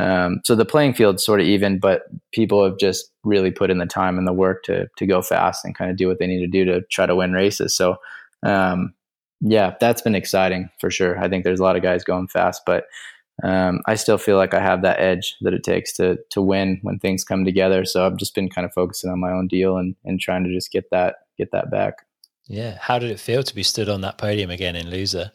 Um, 0.00 0.40
so 0.44 0.54
the 0.54 0.64
playing 0.64 0.94
field's 0.94 1.24
sort 1.24 1.40
of 1.40 1.46
even, 1.46 1.78
but 1.78 2.04
people 2.32 2.64
have 2.64 2.78
just 2.78 3.10
really 3.24 3.50
put 3.50 3.70
in 3.70 3.78
the 3.78 3.86
time 3.86 4.18
and 4.18 4.26
the 4.26 4.32
work 4.32 4.62
to 4.64 4.88
to 4.96 5.06
go 5.06 5.20
fast 5.20 5.64
and 5.64 5.76
kind 5.76 5.90
of 5.90 5.96
do 5.96 6.08
what 6.08 6.18
they 6.18 6.26
need 6.26 6.40
to 6.40 6.46
do 6.46 6.64
to 6.64 6.82
try 6.90 7.06
to 7.06 7.16
win 7.16 7.32
races. 7.32 7.74
So 7.74 7.96
um, 8.42 8.94
yeah, 9.40 9.74
that's 9.80 10.02
been 10.02 10.14
exciting 10.14 10.70
for 10.80 10.90
sure. 10.90 11.18
I 11.18 11.28
think 11.28 11.44
there's 11.44 11.60
a 11.60 11.64
lot 11.64 11.76
of 11.76 11.82
guys 11.82 12.04
going 12.04 12.28
fast, 12.28 12.62
but 12.64 12.84
um, 13.42 13.80
I 13.86 13.96
still 13.96 14.18
feel 14.18 14.36
like 14.36 14.54
I 14.54 14.60
have 14.60 14.82
that 14.82 15.00
edge 15.00 15.36
that 15.40 15.54
it 15.54 15.64
takes 15.64 15.92
to 15.94 16.18
to 16.30 16.40
win 16.40 16.78
when 16.82 16.98
things 16.98 17.24
come 17.24 17.44
together. 17.44 17.84
So 17.84 18.06
I've 18.06 18.16
just 18.16 18.34
been 18.34 18.48
kind 18.48 18.64
of 18.64 18.72
focusing 18.72 19.10
on 19.10 19.20
my 19.20 19.32
own 19.32 19.48
deal 19.48 19.76
and 19.76 19.96
and 20.04 20.20
trying 20.20 20.44
to 20.44 20.52
just 20.52 20.70
get 20.70 20.90
that 20.90 21.16
get 21.36 21.50
that 21.50 21.70
back. 21.70 22.04
Yeah, 22.52 22.76
how 22.78 22.98
did 22.98 23.10
it 23.10 23.18
feel 23.18 23.42
to 23.42 23.54
be 23.54 23.62
stood 23.62 23.88
on 23.88 24.02
that 24.02 24.18
podium 24.18 24.50
again 24.50 24.76
in 24.76 24.88
Lousã? 24.88 25.30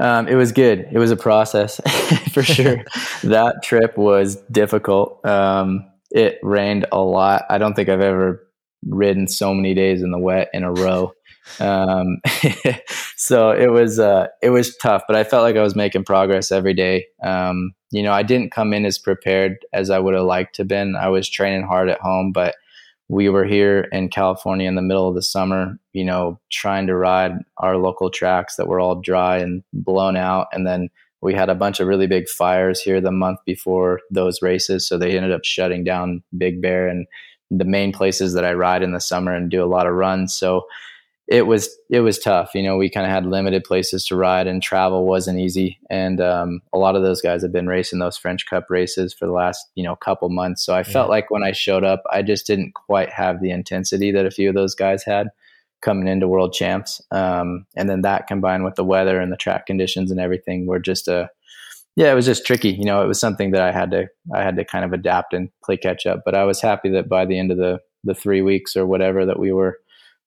Um, 0.00 0.26
it 0.26 0.34
was 0.34 0.50
good. 0.50 0.88
It 0.90 0.98
was 0.98 1.12
a 1.12 1.16
process 1.16 1.80
for 2.32 2.42
sure. 2.42 2.84
that 3.22 3.62
trip 3.62 3.96
was 3.96 4.34
difficult. 4.50 5.24
Um, 5.24 5.88
it 6.10 6.40
rained 6.42 6.86
a 6.90 6.98
lot. 6.98 7.44
I 7.48 7.58
don't 7.58 7.74
think 7.74 7.88
I've 7.88 8.00
ever 8.00 8.44
ridden 8.88 9.28
so 9.28 9.54
many 9.54 9.72
days 9.72 10.02
in 10.02 10.10
the 10.10 10.18
wet 10.18 10.50
in 10.52 10.64
a 10.64 10.72
row. 10.72 11.12
Um, 11.60 12.20
so 13.16 13.52
it 13.52 13.70
was 13.70 14.00
uh, 14.00 14.26
it 14.42 14.50
was 14.50 14.76
tough, 14.78 15.02
but 15.06 15.14
I 15.14 15.22
felt 15.22 15.44
like 15.44 15.54
I 15.54 15.62
was 15.62 15.76
making 15.76 16.02
progress 16.02 16.50
every 16.50 16.74
day. 16.74 17.06
Um, 17.22 17.74
you 17.92 18.02
know, 18.02 18.12
I 18.12 18.24
didn't 18.24 18.50
come 18.50 18.74
in 18.74 18.84
as 18.84 18.98
prepared 18.98 19.58
as 19.72 19.88
I 19.88 20.00
would 20.00 20.14
have 20.14 20.24
liked 20.24 20.56
to 20.56 20.64
been. 20.64 20.96
I 20.96 21.10
was 21.10 21.28
training 21.28 21.62
hard 21.62 21.88
at 21.88 22.00
home, 22.00 22.32
but 22.32 22.56
we 23.10 23.28
were 23.28 23.44
here 23.44 23.88
in 23.90 24.08
California 24.08 24.68
in 24.68 24.76
the 24.76 24.82
middle 24.82 25.08
of 25.08 25.16
the 25.16 25.22
summer, 25.22 25.76
you 25.92 26.04
know, 26.04 26.38
trying 26.48 26.86
to 26.86 26.94
ride 26.94 27.32
our 27.56 27.76
local 27.76 28.08
tracks 28.08 28.54
that 28.54 28.68
were 28.68 28.78
all 28.78 29.00
dry 29.00 29.38
and 29.38 29.64
blown 29.72 30.16
out. 30.16 30.46
And 30.52 30.64
then 30.64 30.90
we 31.20 31.34
had 31.34 31.48
a 31.48 31.56
bunch 31.56 31.80
of 31.80 31.88
really 31.88 32.06
big 32.06 32.28
fires 32.28 32.80
here 32.80 33.00
the 33.00 33.10
month 33.10 33.40
before 33.44 33.98
those 34.12 34.40
races. 34.42 34.86
So 34.86 34.96
they 34.96 35.16
ended 35.16 35.32
up 35.32 35.44
shutting 35.44 35.82
down 35.82 36.22
Big 36.38 36.62
Bear 36.62 36.86
and 36.86 37.04
the 37.50 37.64
main 37.64 37.92
places 37.92 38.32
that 38.34 38.44
I 38.44 38.52
ride 38.52 38.84
in 38.84 38.92
the 38.92 39.00
summer 39.00 39.34
and 39.34 39.50
do 39.50 39.60
a 39.60 39.66
lot 39.66 39.88
of 39.88 39.94
runs. 39.94 40.32
So 40.32 40.62
it 41.30 41.46
was 41.46 41.70
it 41.88 42.00
was 42.00 42.18
tough. 42.18 42.56
You 42.56 42.62
know, 42.64 42.76
we 42.76 42.90
kind 42.90 43.06
of 43.06 43.12
had 43.12 43.24
limited 43.24 43.62
places 43.62 44.04
to 44.06 44.16
ride, 44.16 44.48
and 44.48 44.60
travel 44.60 45.06
wasn't 45.06 45.38
easy. 45.38 45.78
And 45.88 46.20
um, 46.20 46.60
a 46.72 46.78
lot 46.78 46.96
of 46.96 47.02
those 47.02 47.22
guys 47.22 47.42
have 47.42 47.52
been 47.52 47.68
racing 47.68 48.00
those 48.00 48.16
French 48.16 48.46
Cup 48.46 48.66
races 48.68 49.14
for 49.14 49.26
the 49.26 49.32
last 49.32 49.64
you 49.76 49.84
know 49.84 49.94
couple 49.94 50.28
months. 50.28 50.66
So 50.66 50.74
I 50.74 50.78
yeah. 50.78 50.92
felt 50.92 51.08
like 51.08 51.30
when 51.30 51.44
I 51.44 51.52
showed 51.52 51.84
up, 51.84 52.02
I 52.10 52.22
just 52.22 52.48
didn't 52.48 52.74
quite 52.74 53.10
have 53.10 53.40
the 53.40 53.52
intensity 53.52 54.10
that 54.10 54.26
a 54.26 54.30
few 54.30 54.48
of 54.48 54.56
those 54.56 54.74
guys 54.74 55.04
had 55.04 55.28
coming 55.80 56.08
into 56.08 56.26
World 56.28 56.52
Champs. 56.52 57.00
Um, 57.12 57.64
and 57.76 57.88
then 57.88 58.02
that 58.02 58.26
combined 58.26 58.64
with 58.64 58.74
the 58.74 58.84
weather 58.84 59.20
and 59.20 59.32
the 59.32 59.36
track 59.36 59.66
conditions 59.66 60.10
and 60.10 60.20
everything 60.20 60.66
were 60.66 60.80
just 60.80 61.06
a 61.06 61.30
yeah, 61.94 62.10
it 62.10 62.14
was 62.14 62.26
just 62.26 62.44
tricky. 62.44 62.70
You 62.70 62.84
know, 62.84 63.02
it 63.02 63.08
was 63.08 63.20
something 63.20 63.52
that 63.52 63.62
I 63.62 63.70
had 63.70 63.92
to 63.92 64.08
I 64.34 64.42
had 64.42 64.56
to 64.56 64.64
kind 64.64 64.84
of 64.84 64.92
adapt 64.92 65.32
and 65.32 65.48
play 65.62 65.76
catch 65.76 66.06
up. 66.06 66.22
But 66.24 66.34
I 66.34 66.42
was 66.42 66.60
happy 66.60 66.90
that 66.90 67.08
by 67.08 67.24
the 67.24 67.38
end 67.38 67.52
of 67.52 67.56
the 67.56 67.78
the 68.02 68.16
three 68.16 68.42
weeks 68.42 68.74
or 68.76 68.84
whatever 68.84 69.24
that 69.26 69.38
we 69.38 69.52
were 69.52 69.78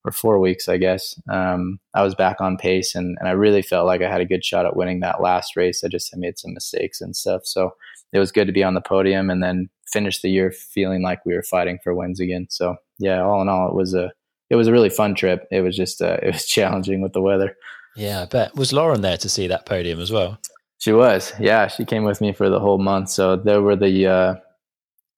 or 0.04 0.12
four 0.12 0.38
weeks, 0.38 0.68
I 0.68 0.76
guess, 0.76 1.18
um, 1.30 1.78
I 1.94 2.02
was 2.02 2.14
back 2.14 2.40
on 2.40 2.58
pace 2.58 2.94
and, 2.94 3.16
and 3.18 3.28
I 3.28 3.32
really 3.32 3.62
felt 3.62 3.86
like 3.86 4.02
I 4.02 4.10
had 4.10 4.20
a 4.20 4.26
good 4.26 4.44
shot 4.44 4.66
at 4.66 4.76
winning 4.76 5.00
that 5.00 5.22
last 5.22 5.56
race. 5.56 5.82
I 5.82 5.88
just 5.88 6.14
made 6.16 6.38
some 6.38 6.52
mistakes 6.52 7.00
and 7.00 7.16
stuff. 7.16 7.42
So 7.44 7.74
it 8.12 8.18
was 8.18 8.30
good 8.30 8.46
to 8.46 8.52
be 8.52 8.62
on 8.62 8.74
the 8.74 8.82
podium 8.82 9.30
and 9.30 9.42
then 9.42 9.70
finish 9.90 10.20
the 10.20 10.30
year 10.30 10.52
feeling 10.52 11.02
like 11.02 11.24
we 11.24 11.34
were 11.34 11.42
fighting 11.42 11.78
for 11.82 11.94
wins 11.94 12.20
again. 12.20 12.46
So 12.50 12.76
yeah, 12.98 13.22
all 13.22 13.40
in 13.40 13.48
all, 13.48 13.68
it 13.68 13.74
was 13.74 13.94
a, 13.94 14.12
it 14.50 14.56
was 14.56 14.68
a 14.68 14.72
really 14.72 14.90
fun 14.90 15.14
trip. 15.14 15.48
It 15.50 15.62
was 15.62 15.74
just, 15.74 16.02
uh, 16.02 16.18
it 16.22 16.34
was 16.34 16.44
challenging 16.44 17.00
with 17.00 17.14
the 17.14 17.22
weather. 17.22 17.56
Yeah, 17.96 18.22
I 18.22 18.26
bet. 18.26 18.54
Was 18.56 18.72
Lauren 18.72 19.00
there 19.00 19.16
to 19.16 19.28
see 19.28 19.46
that 19.46 19.66
podium 19.66 20.00
as 20.00 20.10
well? 20.10 20.38
She 20.78 20.92
was. 20.92 21.32
Yeah, 21.40 21.68
she 21.68 21.84
came 21.84 22.04
with 22.04 22.20
me 22.20 22.34
for 22.34 22.50
the 22.50 22.60
whole 22.60 22.78
month. 22.78 23.08
So 23.08 23.36
there 23.36 23.62
were 23.62 23.76
the 23.76 24.06
uh, 24.06 24.34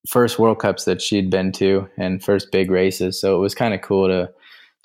first 0.08 0.38
World 0.38 0.60
Cups 0.60 0.84
that 0.84 1.02
she'd 1.02 1.30
been 1.30 1.50
to 1.52 1.88
and 1.98 2.22
first 2.22 2.52
big 2.52 2.70
races. 2.70 3.20
So 3.20 3.36
it 3.36 3.40
was 3.40 3.54
kind 3.54 3.74
of 3.74 3.80
cool 3.80 4.06
to 4.06 4.30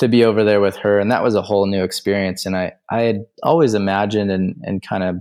to 0.01 0.07
be 0.07 0.25
over 0.25 0.43
there 0.43 0.59
with 0.59 0.75
her 0.77 0.99
and 0.99 1.11
that 1.11 1.21
was 1.21 1.35
a 1.35 1.43
whole 1.43 1.67
new 1.67 1.83
experience 1.83 2.47
and 2.47 2.57
i 2.57 2.71
i 2.89 3.01
had 3.01 3.23
always 3.43 3.75
imagined 3.75 4.31
and 4.31 4.59
and 4.63 4.81
kind 4.81 5.03
of 5.03 5.17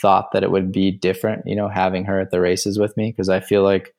thought 0.00 0.32
that 0.32 0.42
it 0.42 0.50
would 0.50 0.72
be 0.72 0.90
different 0.90 1.42
you 1.46 1.54
know 1.54 1.68
having 1.68 2.02
her 2.06 2.18
at 2.18 2.30
the 2.30 2.40
races 2.40 2.78
with 2.78 2.96
me 2.96 3.10
because 3.10 3.28
i 3.28 3.38
feel 3.38 3.62
like 3.62 3.94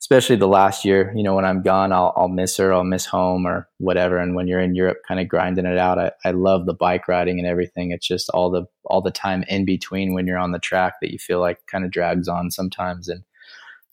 especially 0.00 0.36
the 0.36 0.46
last 0.46 0.84
year 0.84 1.12
you 1.16 1.24
know 1.24 1.34
when 1.34 1.44
i'm 1.44 1.60
gone 1.60 1.90
i'll, 1.92 2.12
I'll 2.16 2.28
miss 2.28 2.56
her 2.58 2.72
i'll 2.72 2.84
miss 2.84 3.04
home 3.04 3.46
or 3.48 3.68
whatever 3.78 4.16
and 4.16 4.36
when 4.36 4.46
you're 4.46 4.60
in 4.60 4.76
europe 4.76 4.98
kind 5.08 5.18
of 5.18 5.26
grinding 5.26 5.66
it 5.66 5.76
out 5.76 5.98
I, 5.98 6.12
I 6.24 6.30
love 6.30 6.66
the 6.66 6.74
bike 6.74 7.08
riding 7.08 7.40
and 7.40 7.48
everything 7.48 7.90
it's 7.90 8.06
just 8.06 8.30
all 8.30 8.52
the 8.52 8.66
all 8.84 9.02
the 9.02 9.10
time 9.10 9.42
in 9.48 9.64
between 9.64 10.14
when 10.14 10.28
you're 10.28 10.38
on 10.38 10.52
the 10.52 10.60
track 10.60 10.94
that 11.02 11.10
you 11.10 11.18
feel 11.18 11.40
like 11.40 11.58
kind 11.66 11.84
of 11.84 11.90
drags 11.90 12.28
on 12.28 12.52
sometimes 12.52 13.08
and 13.08 13.24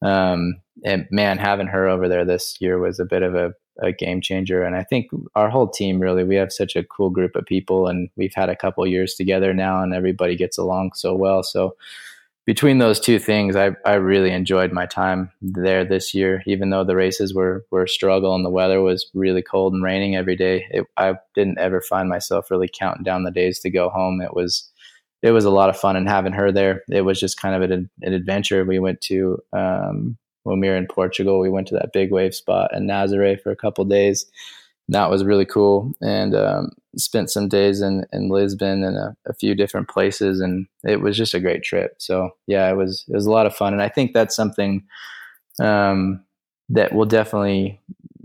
um 0.07 0.61
and 0.85 1.07
man 1.09 1.39
having 1.39 1.67
her 1.67 1.87
over 1.87 2.07
there 2.07 2.23
this 2.23 2.57
year 2.61 2.77
was 2.77 2.99
a 2.99 3.05
bit 3.05 3.23
of 3.23 3.33
a 3.33 3.53
a 3.81 3.91
game 3.91 4.21
changer. 4.21 4.63
And 4.63 4.75
I 4.75 4.83
think 4.83 5.09
our 5.35 5.49
whole 5.49 5.67
team 5.67 5.99
really, 5.99 6.23
we 6.23 6.35
have 6.35 6.51
such 6.51 6.75
a 6.75 6.83
cool 6.83 7.09
group 7.09 7.35
of 7.35 7.45
people 7.45 7.87
and 7.87 8.09
we've 8.15 8.33
had 8.33 8.49
a 8.49 8.55
couple 8.55 8.85
years 8.87 9.15
together 9.15 9.53
now 9.53 9.81
and 9.81 9.93
everybody 9.93 10.35
gets 10.35 10.57
along 10.57 10.91
so 10.93 11.15
well. 11.15 11.43
So 11.43 11.75
between 12.45 12.79
those 12.79 12.99
two 12.99 13.19
things, 13.19 13.55
I, 13.55 13.71
I 13.85 13.93
really 13.93 14.31
enjoyed 14.31 14.71
my 14.71 14.85
time 14.85 15.31
there 15.41 15.85
this 15.85 16.13
year, 16.13 16.41
even 16.47 16.69
though 16.69 16.83
the 16.83 16.95
races 16.95 17.33
were, 17.33 17.65
were 17.71 17.83
a 17.83 17.89
struggle 17.89 18.33
and 18.33 18.43
the 18.43 18.49
weather 18.49 18.81
was 18.81 19.09
really 19.13 19.41
cold 19.41 19.73
and 19.73 19.83
raining 19.83 20.15
every 20.15 20.35
day. 20.35 20.65
It, 20.71 20.85
I 20.97 21.15
didn't 21.35 21.59
ever 21.59 21.81
find 21.81 22.09
myself 22.09 22.49
really 22.49 22.69
counting 22.71 23.03
down 23.03 23.23
the 23.23 23.31
days 23.31 23.59
to 23.59 23.69
go 23.69 23.89
home. 23.89 24.21
It 24.21 24.33
was, 24.33 24.69
it 25.21 25.31
was 25.31 25.45
a 25.45 25.51
lot 25.51 25.69
of 25.69 25.77
fun 25.77 25.95
and 25.95 26.09
having 26.09 26.33
her 26.33 26.51
there, 26.51 26.81
it 26.89 27.01
was 27.01 27.19
just 27.19 27.39
kind 27.39 27.55
of 27.55 27.69
an, 27.69 27.89
an 28.01 28.13
adventure. 28.13 28.65
We 28.65 28.79
went 28.79 29.01
to, 29.01 29.37
um, 29.53 30.17
when 30.43 30.59
we 30.59 30.67
were 30.67 30.75
in 30.75 30.87
Portugal. 30.87 31.39
We 31.39 31.49
went 31.49 31.67
to 31.67 31.75
that 31.75 31.93
big 31.93 32.11
wave 32.11 32.35
spot 32.35 32.71
in 32.73 32.87
Nazaré 32.87 33.41
for 33.41 33.51
a 33.51 33.55
couple 33.55 33.85
days. 33.85 34.25
That 34.89 35.09
was 35.09 35.23
really 35.23 35.45
cool, 35.45 35.93
and 36.01 36.35
um, 36.35 36.71
spent 36.97 37.29
some 37.29 37.47
days 37.47 37.81
in, 37.81 38.05
in 38.11 38.29
Lisbon 38.29 38.83
and 38.83 38.97
a, 38.97 39.15
a, 39.25 39.33
few 39.33 39.55
different 39.55 39.87
places, 39.87 40.41
and 40.41 40.67
it 40.83 41.01
was 41.01 41.15
just 41.15 41.33
a 41.33 41.39
great 41.39 41.63
trip. 41.63 41.95
So 41.99 42.31
yeah, 42.47 42.69
it 42.69 42.75
was 42.75 43.05
it 43.07 43.15
was 43.15 43.25
a 43.25 43.31
lot 43.31 43.45
of 43.45 43.55
fun, 43.55 43.73
and 43.73 43.81
I 43.81 43.87
think 43.87 44.13
that's 44.13 44.35
something 44.35 44.83
um, 45.61 46.23
that 46.69 46.93
will 46.93 47.05
definitely 47.05 47.79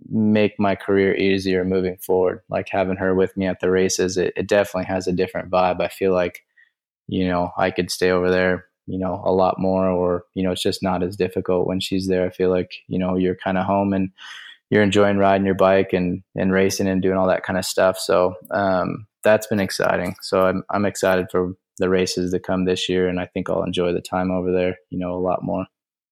make 0.09 0.59
my 0.59 0.75
career 0.75 1.15
easier 1.15 1.65
moving 1.65 1.97
forward. 1.99 2.41
Like 2.49 2.69
having 2.69 2.97
her 2.97 3.15
with 3.15 3.37
me 3.37 3.47
at 3.47 3.61
the 3.61 3.71
races, 3.71 4.17
it, 4.17 4.33
it 4.37 4.49
definitely 4.49 4.87
has 4.87 5.07
a 5.07 5.13
different 5.13 5.51
vibe. 5.51 5.81
I 5.81 5.89
feel 5.89 6.13
like 6.13 6.45
you 7.07 7.29
know 7.29 7.53
I 7.57 7.71
could 7.71 7.91
stay 7.91 8.11
over 8.11 8.31
there 8.31 8.66
you 8.87 8.99
know 8.99 9.23
a 9.25 9.33
lot 9.33 9.59
more 9.59 9.89
or 9.89 10.25
you 10.35 10.43
know 10.43 10.53
it's 10.53 10.63
just 10.63 10.83
not 10.83 11.03
as 11.03 11.17
difficult 11.17 11.67
when 11.67 11.81
she's 11.81 12.07
there 12.09 12.27
i 12.27 12.31
feel 12.31 12.51
like 12.51 12.73
you 12.89 12.99
know 12.99 13.17
you're 13.17 13.37
kind 13.37 13.59
of 13.59 13.65
home 13.65 13.93
and 13.93 14.11
you're 14.71 14.83
enjoying 14.83 15.19
riding 15.19 15.47
your 15.47 15.55
bike 15.55 15.93
and 15.93 16.23
and 16.35 16.53
racing 16.53 16.89
and 16.89 17.03
doing 17.03 17.17
all 17.17 17.27
that 17.27 17.45
kind 17.45 17.59
of 17.59 17.65
stuff 17.65 17.99
so 17.99 18.35
um, 18.53 19.07
that's 19.23 19.47
been 19.47 19.61
exciting 19.61 20.15
so 20.23 20.47
I'm, 20.47 20.63
I'm 20.71 20.85
excited 20.85 21.27
for 21.31 21.55
the 21.79 21.89
races 21.89 22.33
to 22.33 22.41
come 22.41 22.65
this 22.65 22.89
year 22.89 23.09
and 23.09 23.21
i 23.21 23.27
think 23.27 23.51
i'll 23.51 23.63
enjoy 23.63 23.93
the 23.93 24.01
time 24.01 24.31
over 24.31 24.51
there 24.53 24.77
you 24.91 24.99
know 24.99 25.13
a 25.15 25.21
lot 25.21 25.43
more 25.43 25.67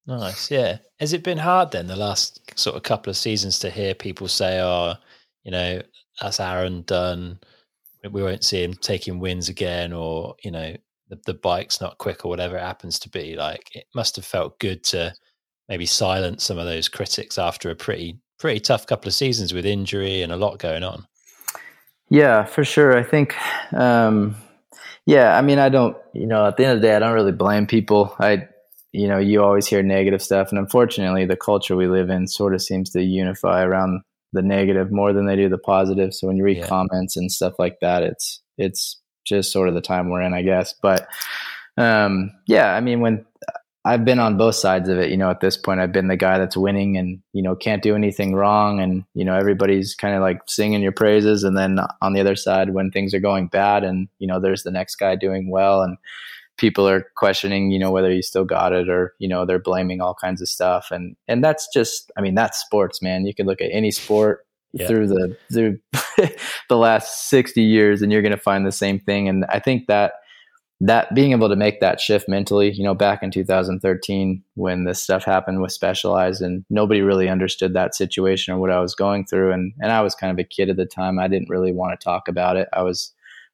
Nice, 0.07 0.51
yeah. 0.51 0.79
Has 1.01 1.13
it 1.13 1.23
been 1.23 1.39
hard 1.39 1.71
then 1.71 1.87
the 1.87 1.97
last 1.97 2.59
sort 2.59 2.77
of 2.77 2.83
couple 2.83 3.11
of 3.11 3.17
seasons 3.17 3.59
to 3.61 3.71
hear 3.71 3.95
people 3.95 4.29
say, 4.29 4.61
"Oh, 4.61 4.95
you 5.45 5.51
know, 5.51 5.81
that's 6.21 6.41
Aaron 6.41 6.83
done. 6.83 7.41
We 8.11 8.23
won't 8.23 8.45
see 8.45 8.63
him 8.63 8.75
taking 8.75 9.19
wins 9.19 9.49
again," 9.49 9.93
or 9.93 10.37
you 10.45 10.51
know, 10.51 10.77
the, 11.15 11.33
the 11.33 11.39
bike's 11.39 11.81
not 11.81 11.99
quick 11.99 12.25
or 12.25 12.29
whatever 12.29 12.57
it 12.57 12.63
happens 12.63 12.99
to 13.01 13.09
be. 13.09 13.37
Like 13.37 13.75
it 13.75 13.87
must 13.95 14.17
have 14.17 14.25
felt 14.25 14.59
good 14.59 14.85
to 14.85 15.15
maybe 15.69 15.87
silence 15.87 16.45
some 16.45 16.59
of 16.59 16.67
those 16.67 16.89
critics 16.89 17.39
after 17.39 17.71
a 17.71 17.77
pretty 17.77 18.19
pretty 18.39 18.61
tough 18.61 18.87
couple 18.87 19.09
of 19.09 19.15
seasons 19.15 19.55
with 19.55 19.65
injury 19.65 20.23
and 20.23 20.33
a 20.33 20.37
lot 20.37 20.59
going 20.59 20.83
on. 20.83 21.07
Yeah, 22.11 22.45
for 22.45 22.65
sure. 22.65 22.97
I 22.97 23.03
think, 23.03 23.35
um, 23.73 24.37
yeah, 25.07 25.39
I 25.39 25.43
mean, 25.43 25.59
I 25.59 25.69
don't, 25.69 25.97
you 26.13 26.27
know, 26.27 26.47
at 26.47 26.57
the 26.57 26.65
end 26.65 26.75
of 26.75 26.83
the 26.83 26.89
day, 26.89 26.95
I 26.95 26.99
don't 26.99 27.15
really 27.15 27.33
blame 27.33 27.67
people. 27.67 28.15
I, 28.19 28.47
you 28.93 29.09
know, 29.09 29.19
you 29.19 29.43
always 29.43 29.67
hear 29.67 29.83
negative 29.83 30.23
stuff. 30.23 30.51
And 30.51 30.59
unfortunately, 30.59 31.25
the 31.25 31.37
culture 31.37 31.77
we 31.77 31.87
live 31.87 32.11
in 32.11 32.27
sort 32.27 32.55
of 32.55 32.61
seems 32.61 32.91
to 32.91 33.03
unify 33.03 33.63
around 33.63 34.03
the 34.33 34.43
negative 34.43 34.93
more 34.93 35.13
than 35.13 35.27
they 35.27 35.37
do 35.37 35.49
the 35.49 35.59
positive. 35.59 36.13
So 36.13 36.27
when 36.27 36.37
you 36.37 36.45
read 36.45 36.59
yeah. 36.59 36.67
comments 36.67 37.17
and 37.17 37.33
stuff 37.33 37.55
like 37.59 37.79
that, 37.81 38.03
it's, 38.03 38.43
it's 38.59 39.01
just 39.25 39.53
sort 39.53 39.69
of 39.69 39.75
the 39.75 39.81
time 39.81 40.11
we're 40.11 40.23
in, 40.23 40.35
I 40.35 40.43
guess. 40.43 40.75
But, 40.81 41.09
um, 41.77 42.31
yeah, 42.47 42.75
I 42.75 42.81
mean, 42.81 43.01
when 43.01 43.25
I've 43.87 44.05
been 44.05 44.19
on 44.19 44.39
both 44.39 44.55
sides 44.55 44.89
of 44.89 44.99
it. 44.99 45.11
You 45.11 45.17
know, 45.19 45.31
at 45.31 45.41
this 45.41 45.59
point, 45.59 45.81
I've 45.81 45.93
been 45.93 46.09
the 46.09 46.17
guy 46.17 46.39
that's 46.39 46.57
winning 46.57 46.97
and, 46.97 47.21
you 47.35 47.43
know, 47.43 47.55
can't 47.55 47.83
do 47.83 47.95
anything 47.95 48.35
wrong. 48.35 48.81
And, 48.81 49.05
you 49.15 49.25
know, 49.25 49.35
everybody's 49.35 49.95
kind 49.95 50.15
of 50.15 50.23
like 50.23 50.41
singing 50.47 50.81
your 50.81 50.93
praises. 50.93 51.45
And 51.45 51.57
then 51.57 51.79
on 52.01 52.15
the 52.15 52.21
other 52.21 52.35
side, 52.35 52.73
when 52.73 52.91
things 52.91 53.13
are 53.13 53.21
going 53.21 53.49
bad 53.49 53.85
and, 53.85 54.09
you 54.19 54.27
know, 54.27 54.41
there's 54.41 54.63
the 54.63 54.71
next 54.71 54.97
guy 54.97 55.17
doing 55.17 55.51
well 55.51 55.83
and 55.83 55.99
people 56.57 56.89
are 56.89 57.07
questioning, 57.17 57.73
you 57.73 57.79
know, 57.79 57.91
whether 57.91 58.11
you 58.11 58.23
still 58.23 58.47
got 58.47 58.73
it 58.73 58.89
or, 58.89 59.15
you 59.19 59.29
know, 59.29 59.45
they're 59.45 59.59
blaming 59.59 60.01
all 60.01 60.15
kinds 60.15 60.41
of 60.41 60.49
stuff. 60.49 60.89
And, 60.91 61.15
and 61.29 61.45
that's 61.45 61.69
just, 61.75 62.11
I 62.17 62.23
mean, 62.23 62.35
that's 62.35 62.59
sports, 62.59 63.03
man. 63.03 63.27
You 63.27 63.35
could 63.35 63.47
look 63.47 63.61
at 63.61 63.71
any 63.71 63.91
sport 63.91 64.47
yeah. 64.75 64.87
through 64.87 65.09
the, 65.09 65.37
through 65.53 65.79
the 66.69 66.77
last 66.77 67.29
60 67.29 67.63
years 67.63 68.03
and 68.03 68.13
you're 68.13 68.23
going 68.23 68.33
to 68.33 68.39
find 68.39 68.67
the 68.67 68.73
same 68.73 69.01
thing. 69.01 69.29
And 69.29 69.45
I 69.49 69.59
think 69.59 69.87
that, 69.87 70.15
that 70.81 71.15
being 71.15 71.33
able 71.33 71.49
to 71.49 71.57
make 71.57 71.81
that 71.81 72.01
shift 72.01 72.29
mentally, 72.29 72.73
you 72.73 72.85
know, 72.85 72.95
back 72.95 73.23
in 73.23 73.31
2013 73.31 74.43
when 74.55 74.85
this 74.85 75.03
stuff 75.03 75.25
happened 75.25 75.63
with 75.63 75.73
Specialized 75.73 76.43
and 76.43 76.65
nobody 76.69 77.01
really 77.01 77.29
understood 77.29 77.75
that 77.75 77.95
situation 77.95 78.53
or 78.53 78.59
what 78.59 78.71
I 78.71 78.81
was 78.81 78.95
going 78.95 79.25
through 79.25 79.53
and 79.53 79.73
and 79.81 79.93
I 79.93 80.03
was 80.03 80.15
kind 80.15 80.33
of 80.33 80.39
a 80.39 80.47
kid 80.47 80.69
at 80.69 80.77
the 80.77 80.87
time. 80.87 81.19
I 81.19 81.29
didn't 81.29 81.49
really 81.49 81.73
want 81.73 81.99
to 81.99 82.05
talk 82.05 82.29
about 82.29 82.57
it. 82.57 82.69
I 82.73 82.83
was 82.83 83.13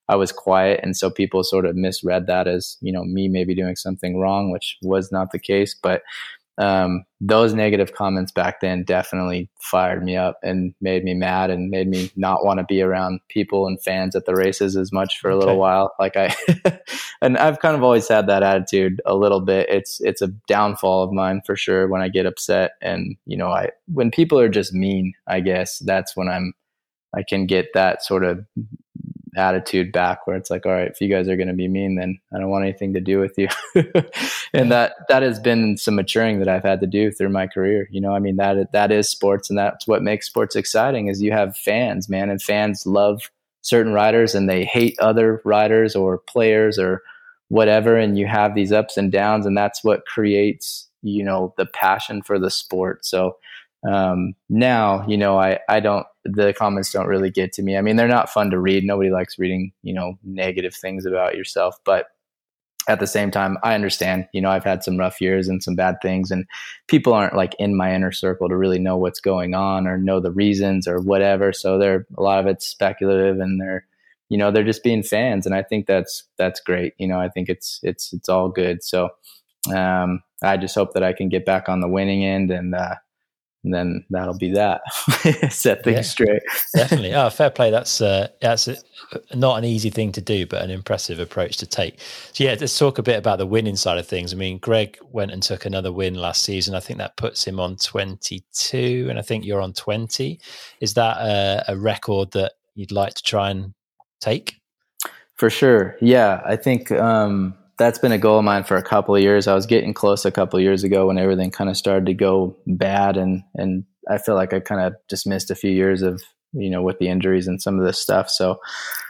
I 0.09 0.15
was 0.15 0.31
quiet 0.31 0.81
and 0.83 0.97
so 0.97 1.09
people 1.09 1.43
sort 1.43 1.65
of 1.65 1.75
misread 1.75 2.27
that 2.27 2.47
as, 2.47 2.77
you 2.81 2.91
know, 2.91 3.03
me 3.03 3.27
maybe 3.27 3.55
doing 3.55 3.75
something 3.75 4.19
wrong, 4.19 4.51
which 4.51 4.77
was 4.81 5.11
not 5.11 5.31
the 5.31 5.39
case, 5.39 5.75
but 5.81 6.01
um, 6.57 7.05
those 7.19 7.53
negative 7.53 7.93
comments 7.93 8.31
back 8.31 8.59
then 8.61 8.83
definitely 8.83 9.49
fired 9.59 10.03
me 10.03 10.17
up 10.17 10.37
and 10.43 10.73
made 10.81 11.03
me 11.03 11.13
mad 11.13 11.49
and 11.49 11.69
made 11.69 11.87
me 11.87 12.11
not 12.15 12.43
want 12.43 12.59
to 12.59 12.65
be 12.65 12.81
around 12.81 13.19
people 13.29 13.67
and 13.67 13.81
fans 13.81 14.15
at 14.15 14.25
the 14.25 14.35
races 14.35 14.75
as 14.75 14.91
much 14.91 15.19
for 15.19 15.29
a 15.29 15.37
little 15.37 15.57
while. 15.57 15.93
Like 15.99 16.17
I, 16.17 16.35
and 17.21 17.37
I've 17.37 17.59
kind 17.59 17.75
of 17.75 17.83
always 17.83 18.07
had 18.07 18.27
that 18.27 18.43
attitude 18.43 19.01
a 19.05 19.15
little 19.15 19.41
bit. 19.41 19.69
It's 19.69 20.01
it's 20.01 20.21
a 20.21 20.27
downfall 20.47 21.03
of 21.03 21.11
mine 21.11 21.41
for 21.45 21.55
sure 21.55 21.87
when 21.87 22.01
I 22.01 22.09
get 22.09 22.25
upset 22.25 22.71
and 22.81 23.15
you 23.25 23.37
know 23.37 23.49
I 23.49 23.69
when 23.87 24.11
people 24.11 24.39
are 24.39 24.49
just 24.49 24.73
mean. 24.73 25.13
I 25.27 25.39
guess 25.39 25.79
that's 25.79 26.15
when 26.15 26.27
I'm 26.27 26.53
I 27.15 27.23
can 27.27 27.45
get 27.45 27.67
that 27.73 28.03
sort 28.03 28.23
of 28.23 28.45
attitude 29.37 29.91
back 29.91 30.25
where 30.25 30.35
it's 30.35 30.49
like 30.49 30.65
all 30.65 30.71
right 30.71 30.89
if 30.89 30.99
you 30.99 31.07
guys 31.07 31.27
are 31.27 31.35
going 31.35 31.47
to 31.47 31.53
be 31.53 31.67
mean 31.67 31.95
then 31.95 32.19
i 32.33 32.37
don't 32.37 32.49
want 32.49 32.63
anything 32.63 32.93
to 32.93 32.99
do 32.99 33.19
with 33.19 33.37
you. 33.37 33.47
And 34.53 34.69
that 34.69 34.95
that 35.07 35.23
has 35.23 35.39
been 35.39 35.77
some 35.77 35.95
maturing 35.95 36.39
that 36.39 36.49
i've 36.49 36.63
had 36.63 36.81
to 36.81 36.87
do 36.87 37.09
through 37.09 37.29
my 37.29 37.47
career 37.47 37.87
you 37.89 38.01
know 38.01 38.13
i 38.13 38.19
mean 38.19 38.35
that 38.35 38.73
that 38.73 38.91
is 38.91 39.07
sports 39.07 39.49
and 39.49 39.57
that's 39.57 39.87
what 39.87 40.03
makes 40.03 40.27
sports 40.27 40.57
exciting 40.57 41.07
is 41.07 41.21
you 41.21 41.31
have 41.31 41.55
fans 41.55 42.09
man 42.09 42.29
and 42.29 42.41
fans 42.41 42.85
love 42.85 43.31
certain 43.61 43.93
riders 43.93 44.35
and 44.35 44.49
they 44.49 44.65
hate 44.65 44.99
other 44.99 45.41
riders 45.45 45.95
or 45.95 46.17
players 46.17 46.77
or 46.77 47.01
whatever 47.47 47.95
and 47.95 48.17
you 48.17 48.27
have 48.27 48.53
these 48.53 48.73
ups 48.73 48.97
and 48.97 49.09
downs 49.11 49.45
and 49.45 49.55
that's 49.55 49.85
what 49.85 50.05
creates 50.05 50.89
you 51.01 51.23
know 51.23 51.53
the 51.57 51.65
passion 51.65 52.21
for 52.21 52.39
the 52.39 52.51
sport. 52.51 53.05
So 53.05 53.37
um, 53.87 54.33
now 54.49 55.05
you 55.07 55.17
know 55.17 55.39
I 55.39 55.59
I 55.67 55.79
don't 55.79 56.05
the 56.23 56.53
comments 56.53 56.91
don't 56.91 57.07
really 57.07 57.31
get 57.31 57.53
to 57.53 57.63
me. 57.63 57.77
I 57.77 57.81
mean 57.81 57.95
they're 57.95 58.07
not 58.07 58.29
fun 58.29 58.49
to 58.51 58.59
read. 58.59 58.83
Nobody 58.83 59.09
likes 59.09 59.39
reading 59.39 59.71
you 59.83 59.93
know 59.93 60.17
negative 60.23 60.73
things 60.73 61.05
about 61.05 61.35
yourself, 61.35 61.77
but 61.83 62.07
at 62.87 62.99
the 62.99 63.07
same 63.07 63.31
time 63.31 63.57
I 63.63 63.75
understand. 63.75 64.27
You 64.33 64.41
know 64.41 64.49
I've 64.49 64.63
had 64.63 64.83
some 64.83 64.97
rough 64.97 65.21
years 65.21 65.47
and 65.47 65.61
some 65.63 65.75
bad 65.75 65.97
things, 66.01 66.31
and 66.31 66.45
people 66.87 67.13
aren't 67.13 67.35
like 67.35 67.55
in 67.59 67.75
my 67.75 67.93
inner 67.93 68.11
circle 68.11 68.49
to 68.49 68.57
really 68.57 68.79
know 68.79 68.97
what's 68.97 69.19
going 69.19 69.53
on 69.53 69.87
or 69.87 69.97
know 69.97 70.19
the 70.19 70.31
reasons 70.31 70.87
or 70.87 70.99
whatever. 70.99 71.53
So 71.53 71.77
they're 71.77 72.05
a 72.17 72.21
lot 72.21 72.39
of 72.39 72.47
it's 72.47 72.65
speculative 72.65 73.39
and 73.39 73.59
they're 73.59 73.85
you 74.29 74.37
know 74.37 74.51
they're 74.51 74.63
just 74.63 74.83
being 74.83 75.03
fans, 75.03 75.45
and 75.45 75.53
I 75.53 75.63
think 75.63 75.87
that's 75.87 76.23
that's 76.37 76.61
great. 76.61 76.93
You 76.97 77.07
know 77.07 77.19
I 77.19 77.29
think 77.29 77.49
it's 77.49 77.79
it's 77.83 78.13
it's 78.13 78.29
all 78.29 78.49
good. 78.49 78.83
So 78.83 79.09
um, 79.73 80.23
I 80.41 80.57
just 80.57 80.75
hope 80.75 80.93
that 80.93 81.03
I 81.03 81.13
can 81.13 81.29
get 81.29 81.45
back 81.45 81.69
on 81.69 81.81
the 81.81 81.87
winning 81.87 82.25
end 82.25 82.49
and 82.49 82.73
uh, 82.73 82.95
and 83.63 83.73
then 83.73 84.03
that'll 84.09 84.37
be 84.37 84.51
that. 84.53 84.81
Set 85.51 85.83
things 85.83 85.95
yeah, 85.95 86.01
straight. 86.01 86.41
definitely. 86.75 87.13
Oh, 87.21 87.29
fair 87.29 87.49
play. 87.49 87.69
That's 87.69 88.01
uh, 88.01 88.29
that's 88.41 88.67
a, 88.67 88.77
not 89.35 89.57
an 89.57 89.65
easy 89.65 89.89
thing 89.89 90.11
to 90.13 90.21
do, 90.21 90.45
but 90.45 90.63
an 90.63 90.71
impressive 90.71 91.19
approach 91.19 91.57
to 91.57 91.67
take. 91.67 91.99
So 92.33 92.43
yeah, 92.43 92.55
let's 92.59 92.77
talk 92.77 92.97
a 92.97 93.03
bit 93.03 93.19
about 93.19 93.37
the 93.37 93.45
winning 93.45 93.75
side 93.75 93.97
of 93.97 94.07
things. 94.07 94.33
I 94.33 94.37
mean, 94.37 94.57
Greg 94.57 94.97
went 95.11 95.31
and 95.31 95.43
took 95.43 95.65
another 95.65 95.91
win 95.91 96.15
last 96.15 96.43
season. 96.43 96.73
I 96.73 96.79
think 96.79 96.97
that 96.99 97.17
puts 97.17 97.45
him 97.45 97.59
on 97.59 97.75
22, 97.75 99.07
and 99.09 99.19
I 99.19 99.21
think 99.21 99.45
you're 99.45 99.61
on 99.61 99.73
20. 99.73 100.39
Is 100.79 100.93
that 100.95 101.17
a, 101.17 101.63
a 101.67 101.77
record 101.77 102.31
that 102.31 102.53
you'd 102.75 102.91
like 102.91 103.13
to 103.15 103.23
try 103.23 103.51
and 103.51 103.73
take? 104.19 104.55
For 105.35 105.49
sure. 105.49 105.97
Yeah, 106.01 106.41
I 106.45 106.55
think 106.55 106.91
um, 106.91 107.55
that's 107.77 107.99
been 107.99 108.11
a 108.11 108.17
goal 108.17 108.39
of 108.39 108.45
mine 108.45 108.63
for 108.63 108.77
a 108.77 108.83
couple 108.83 109.15
of 109.15 109.21
years. 109.21 109.47
I 109.47 109.55
was 109.55 109.65
getting 109.65 109.93
close 109.93 110.25
a 110.25 110.31
couple 110.31 110.57
of 110.57 110.63
years 110.63 110.83
ago 110.83 111.07
when 111.07 111.17
everything 111.17 111.51
kind 111.51 111.69
of 111.69 111.77
started 111.77 112.05
to 112.05 112.13
go 112.13 112.55
bad, 112.67 113.17
and 113.17 113.43
and 113.55 113.85
I 114.09 114.17
feel 114.17 114.35
like 114.35 114.53
I 114.53 114.59
kind 114.59 114.81
of 114.81 114.93
just 115.09 115.27
missed 115.27 115.51
a 115.51 115.55
few 115.55 115.71
years 115.71 116.01
of 116.01 116.21
you 116.53 116.69
know 116.69 116.81
with 116.81 116.99
the 116.99 117.07
injuries 117.07 117.47
and 117.47 117.61
some 117.61 117.79
of 117.79 117.85
this 117.85 117.99
stuff. 117.99 118.29
So 118.29 118.59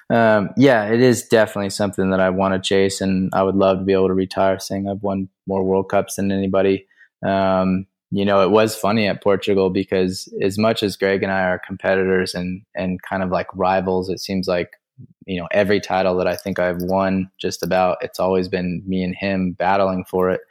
um, 0.09 0.49
yeah, 0.57 0.85
it 0.91 1.01
is 1.01 1.23
definitely 1.23 1.69
something 1.69 2.09
that 2.09 2.19
I 2.19 2.29
want 2.29 2.53
to 2.53 2.59
chase, 2.59 3.01
and 3.01 3.29
I 3.33 3.43
would 3.43 3.55
love 3.55 3.79
to 3.79 3.85
be 3.85 3.93
able 3.93 4.07
to 4.07 4.13
retire 4.13 4.59
saying 4.59 4.87
I've 4.87 5.03
won 5.03 5.29
more 5.47 5.63
World 5.63 5.89
Cups 5.89 6.15
than 6.15 6.31
anybody. 6.31 6.85
Um, 7.25 7.87
you 8.11 8.25
know, 8.25 8.43
it 8.43 8.51
was 8.51 8.75
funny 8.75 9.07
at 9.07 9.23
Portugal 9.23 9.69
because 9.69 10.31
as 10.41 10.57
much 10.57 10.83
as 10.83 10.97
Greg 10.97 11.23
and 11.23 11.31
I 11.31 11.43
are 11.43 11.61
competitors 11.65 12.33
and 12.35 12.61
and 12.75 13.01
kind 13.01 13.23
of 13.23 13.29
like 13.29 13.47
rivals, 13.55 14.09
it 14.09 14.19
seems 14.19 14.47
like 14.47 14.71
you 15.25 15.39
know 15.39 15.47
every 15.51 15.79
title 15.79 16.15
that 16.17 16.27
I 16.27 16.35
think 16.35 16.59
I've 16.59 16.81
won 16.81 17.29
just 17.39 17.63
about 17.63 17.97
it's 18.01 18.19
always 18.19 18.47
been 18.47 18.83
me 18.85 19.03
and 19.03 19.15
him 19.15 19.53
battling 19.53 20.05
for 20.05 20.29
it. 20.29 20.41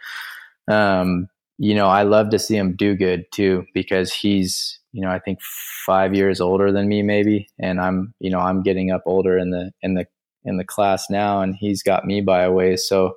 Um, 0.68 1.28
you 1.58 1.74
know, 1.74 1.88
I 1.88 2.04
love 2.04 2.30
to 2.30 2.38
see 2.38 2.56
him 2.56 2.76
do 2.76 2.94
good 2.94 3.24
too 3.32 3.66
because 3.74 4.12
he's 4.12 4.78
you 4.92 5.02
know 5.02 5.10
I 5.10 5.18
think 5.18 5.40
five 5.86 6.14
years 6.14 6.40
older 6.40 6.72
than 6.72 6.88
me 6.88 7.02
maybe, 7.02 7.48
and 7.58 7.80
I'm 7.80 8.14
you 8.20 8.30
know 8.30 8.40
I'm 8.40 8.62
getting 8.62 8.90
up 8.90 9.02
older 9.06 9.38
in 9.38 9.50
the 9.50 9.72
in 9.82 9.94
the 9.94 10.06
in 10.44 10.56
the 10.56 10.64
class 10.64 11.10
now, 11.10 11.42
and 11.42 11.54
he's 11.54 11.82
got 11.82 12.06
me 12.06 12.20
by 12.20 12.42
a 12.42 12.52
ways. 12.52 12.86
So 12.86 13.16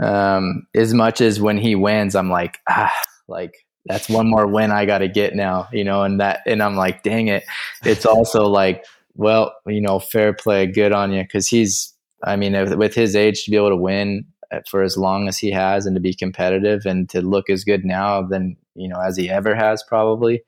um, 0.00 0.66
as 0.74 0.94
much 0.94 1.20
as 1.20 1.40
when 1.40 1.58
he 1.58 1.74
wins, 1.74 2.14
I'm 2.14 2.30
like 2.30 2.58
ah 2.68 2.94
like 3.28 3.54
that's 3.88 4.08
one 4.08 4.28
more 4.28 4.46
win 4.46 4.70
I 4.70 4.84
got 4.84 4.98
to 4.98 5.08
get 5.08 5.34
now, 5.34 5.68
you 5.72 5.82
know, 5.82 6.02
and 6.02 6.20
that, 6.20 6.40
and 6.46 6.62
I'm 6.62 6.76
like, 6.76 7.02
dang 7.02 7.28
it. 7.28 7.44
It's 7.84 8.04
also 8.04 8.46
like, 8.46 8.84
well, 9.18 9.54
you 9.66 9.82
know, 9.82 9.98
fair 9.98 10.32
play, 10.32 10.66
good 10.66 10.92
on 10.92 11.12
you, 11.12 11.22
because 11.22 11.46
he's, 11.46 11.92
I 12.24 12.36
mean, 12.36 12.78
with 12.78 12.94
his 12.94 13.14
age 13.14 13.44
to 13.44 13.50
be 13.50 13.56
able 13.58 13.68
to 13.68 13.76
win 13.76 14.24
for 14.66 14.82
as 14.82 14.96
long 14.96 15.28
as 15.28 15.36
he 15.36 15.50
has 15.50 15.84
and 15.84 15.94
to 15.94 16.00
be 16.00 16.14
competitive 16.14 16.86
and 16.86 17.10
to 17.10 17.20
look 17.20 17.50
as 17.50 17.64
good 17.64 17.84
now 17.84 18.22
than 18.22 18.56
you 18.74 18.88
know 18.88 18.98
as 18.98 19.14
he 19.14 19.28
ever 19.28 19.54
has 19.54 19.82
probably 19.86 20.42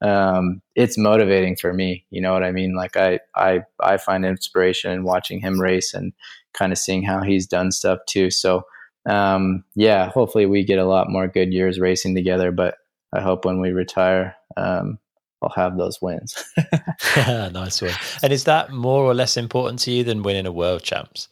um, 0.00 0.60
it's 0.76 0.98
motivating 0.98 1.56
for 1.56 1.72
me. 1.72 2.04
You 2.10 2.20
know 2.20 2.32
what 2.32 2.44
i 2.44 2.52
mean? 2.52 2.74
Like 2.74 2.96
i 2.96 3.20
i 3.34 3.62
i 3.80 3.96
find 3.96 4.24
inspiration 4.26 4.92
in 4.92 5.02
watching 5.04 5.40
him 5.40 5.60
race 5.60 5.94
and 5.94 6.12
kind 6.52 6.72
of 6.72 6.78
seeing 6.78 7.02
how 7.02 7.22
he's 7.22 7.46
done 7.46 7.72
stuff 7.72 8.00
too. 8.06 8.30
So 8.30 8.64
um, 9.08 9.64
yeah 9.74 10.10
hopefully 10.10 10.46
we 10.46 10.64
get 10.64 10.78
a 10.78 10.86
lot 10.86 11.10
more 11.10 11.26
good 11.26 11.52
years 11.52 11.80
racing 11.80 12.14
together 12.14 12.50
but 12.52 12.76
i 13.12 13.20
hope 13.20 13.44
when 13.44 13.60
we 13.60 13.70
retire 13.70 14.36
um, 14.56 14.98
I'll 15.42 15.50
have 15.50 15.76
those 15.76 16.00
wins. 16.02 16.44
nice 17.16 17.80
one. 17.80 17.92
And 18.22 18.32
is 18.32 18.44
that 18.44 18.72
more 18.72 19.04
or 19.04 19.14
less 19.14 19.36
important 19.36 19.80
to 19.80 19.90
you 19.90 20.04
than 20.04 20.22
winning 20.22 20.46
a 20.46 20.52
world 20.52 20.82
champs? 20.82 21.28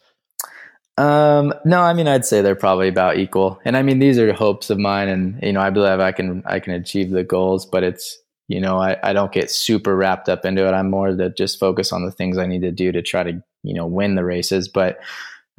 Um, 0.97 1.53
no, 1.63 1.81
I 1.81 1.93
mean, 1.93 2.07
I'd 2.07 2.25
say 2.25 2.41
they're 2.41 2.55
probably 2.55 2.87
about 2.87 3.17
equal. 3.17 3.59
And 3.65 3.77
I 3.77 3.83
mean, 3.83 3.99
these 3.99 4.17
are 4.17 4.33
hopes 4.33 4.69
of 4.69 4.79
mine 4.79 5.09
and, 5.09 5.39
you 5.43 5.53
know, 5.53 5.61
I 5.61 5.69
believe 5.69 5.99
I 5.99 6.11
can, 6.11 6.41
I 6.45 6.59
can 6.59 6.73
achieve 6.73 7.11
the 7.11 7.23
goals, 7.23 7.65
but 7.65 7.83
it's, 7.83 8.17
you 8.47 8.59
know, 8.59 8.79
I, 8.79 8.97
I 9.03 9.13
don't 9.13 9.31
get 9.31 9.51
super 9.51 9.95
wrapped 9.95 10.29
up 10.29 10.45
into 10.45 10.67
it. 10.67 10.71
I'm 10.71 10.89
more 10.89 11.15
to 11.15 11.29
just 11.29 11.59
focus 11.59 11.91
on 11.91 12.05
the 12.05 12.11
things 12.11 12.37
I 12.37 12.47
need 12.47 12.61
to 12.61 12.71
do 12.71 12.91
to 12.91 13.01
try 13.01 13.23
to, 13.23 13.43
you 13.63 13.73
know, 13.73 13.85
win 13.85 14.15
the 14.15 14.23
races. 14.23 14.67
But, 14.67 14.99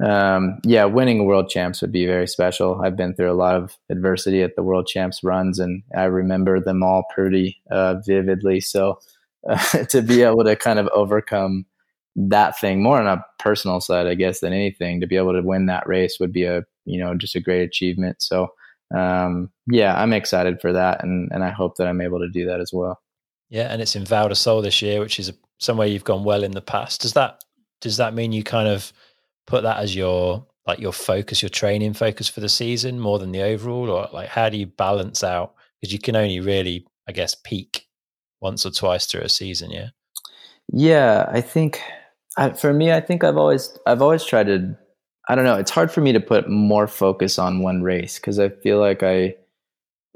um, 0.01 0.59
yeah, 0.63 0.85
winning 0.85 1.25
world 1.25 1.49
champs 1.49 1.81
would 1.81 1.91
be 1.91 2.05
very 2.05 2.27
special. 2.27 2.81
I've 2.81 2.95
been 2.95 3.13
through 3.13 3.31
a 3.31 3.33
lot 3.33 3.55
of 3.55 3.77
adversity 3.89 4.41
at 4.41 4.55
the 4.55 4.63
world 4.63 4.87
champs 4.87 5.23
runs, 5.23 5.59
and 5.59 5.83
I 5.95 6.03
remember 6.05 6.59
them 6.59 6.83
all 6.83 7.03
pretty 7.13 7.61
uh, 7.69 7.95
vividly. 8.05 8.61
So 8.61 8.99
uh, 9.47 9.57
to 9.89 10.01
be 10.01 10.21
able 10.21 10.43
to 10.45 10.55
kind 10.55 10.79
of 10.79 10.87
overcome 10.93 11.65
that 12.15 12.59
thing 12.59 12.81
more 12.81 12.99
on 12.99 13.07
a 13.07 13.25
personal 13.39 13.81
side, 13.81 14.07
I 14.07 14.15
guess, 14.15 14.39
than 14.39 14.53
anything, 14.53 15.01
to 15.01 15.07
be 15.07 15.17
able 15.17 15.33
to 15.33 15.41
win 15.41 15.65
that 15.65 15.87
race 15.87 16.17
would 16.19 16.31
be 16.33 16.45
a 16.45 16.63
you 16.85 16.99
know 16.99 17.15
just 17.15 17.35
a 17.35 17.41
great 17.41 17.63
achievement. 17.63 18.21
So 18.21 18.53
um, 18.95 19.51
yeah, 19.67 20.01
I'm 20.01 20.13
excited 20.13 20.61
for 20.61 20.71
that, 20.71 21.03
and 21.03 21.29
and 21.31 21.43
I 21.43 21.49
hope 21.49 21.75
that 21.75 21.87
I'm 21.87 22.01
able 22.01 22.19
to 22.19 22.29
do 22.29 22.45
that 22.45 22.61
as 22.61 22.71
well. 22.73 23.01
Yeah, 23.49 23.67
and 23.71 23.81
it's 23.81 23.95
in 23.95 24.05
Val 24.05 24.29
di 24.29 24.35
Sole 24.35 24.61
this 24.61 24.81
year, 24.81 25.01
which 25.01 25.19
is 25.19 25.33
somewhere 25.57 25.87
you've 25.87 26.03
gone 26.05 26.23
well 26.23 26.43
in 26.43 26.51
the 26.51 26.61
past. 26.61 27.01
Does 27.01 27.13
that 27.13 27.43
does 27.81 27.97
that 27.97 28.13
mean 28.13 28.31
you 28.31 28.43
kind 28.43 28.67
of 28.67 28.93
put 29.49 29.63
that 29.63 29.77
as 29.77 29.95
your 29.95 30.45
like 30.67 30.79
your 30.79 30.93
focus, 30.93 31.41
your 31.41 31.49
training 31.49 31.93
focus 31.93 32.29
for 32.29 32.39
the 32.41 32.49
season 32.49 32.99
more 32.99 33.17
than 33.17 33.31
the 33.31 33.41
overall, 33.41 33.89
or 33.89 34.07
like 34.13 34.29
how 34.29 34.49
do 34.49 34.57
you 34.57 34.67
balance 34.67 35.23
out? 35.23 35.55
Because 35.81 35.91
you 35.91 35.99
can 35.99 36.15
only 36.15 36.39
really, 36.39 36.85
I 37.07 37.11
guess, 37.11 37.35
peak 37.35 37.87
once 38.39 38.65
or 38.65 38.71
twice 38.71 39.05
through 39.05 39.21
a 39.21 39.29
season. 39.29 39.71
Yeah. 39.71 39.89
Yeah, 40.71 41.27
I 41.31 41.41
think 41.41 41.81
I, 42.37 42.51
for 42.51 42.73
me, 42.73 42.91
I 42.91 43.01
think 43.01 43.23
I've 43.23 43.37
always 43.37 43.77
I've 43.85 44.01
always 44.01 44.23
tried 44.23 44.47
to. 44.47 44.75
I 45.27 45.35
don't 45.35 45.45
know. 45.45 45.55
It's 45.55 45.71
hard 45.71 45.91
for 45.91 46.01
me 46.01 46.11
to 46.13 46.19
put 46.19 46.49
more 46.49 46.87
focus 46.87 47.37
on 47.37 47.61
one 47.61 47.81
race 47.83 48.17
because 48.17 48.39
I 48.39 48.49
feel 48.49 48.79
like 48.79 49.03
I 49.03 49.35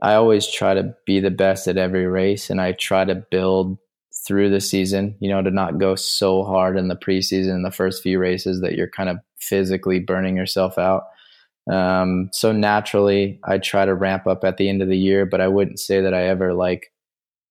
I 0.02 0.14
always 0.14 0.48
try 0.48 0.74
to 0.74 0.96
be 1.06 1.20
the 1.20 1.32
best 1.32 1.68
at 1.68 1.78
every 1.78 2.06
race, 2.06 2.50
and 2.50 2.62
I 2.62 2.74
try 2.74 3.06
to 3.06 3.16
build 3.16 3.78
through 4.26 4.50
the 4.50 4.62
season. 4.62 5.16
You 5.20 5.30
know, 5.30 5.42
to 5.42 5.52
not 5.52 5.80
go 5.80 5.96
so 5.96 6.44
hard 6.44 6.78
in 6.78 6.88
the 6.88 6.96
preseason 6.96 7.56
in 7.56 7.64
the 7.64 7.72
first 7.72 8.04
few 8.04 8.20
races 8.20 8.62
that 8.62 8.76
you're 8.76 8.90
kind 8.90 9.10
of 9.10 9.18
physically 9.40 10.00
burning 10.00 10.38
yourself 10.38 10.78
out. 10.78 11.04
Um, 11.72 12.30
so 12.34 12.52
naturally, 12.52 13.40
I 13.46 13.58
try 13.58 13.86
to 13.86 13.96
ramp 13.96 14.28
up 14.28 14.44
at 14.44 14.58
the 14.58 14.70
end 14.70 14.82
of 14.82 14.90
the 14.90 14.98
year, 14.98 15.26
but 15.26 15.42
I 15.42 15.48
wouldn't 15.48 15.80
say 15.80 16.02
that 16.02 16.14
I 16.14 16.24
ever 16.28 16.54
like 16.54 16.92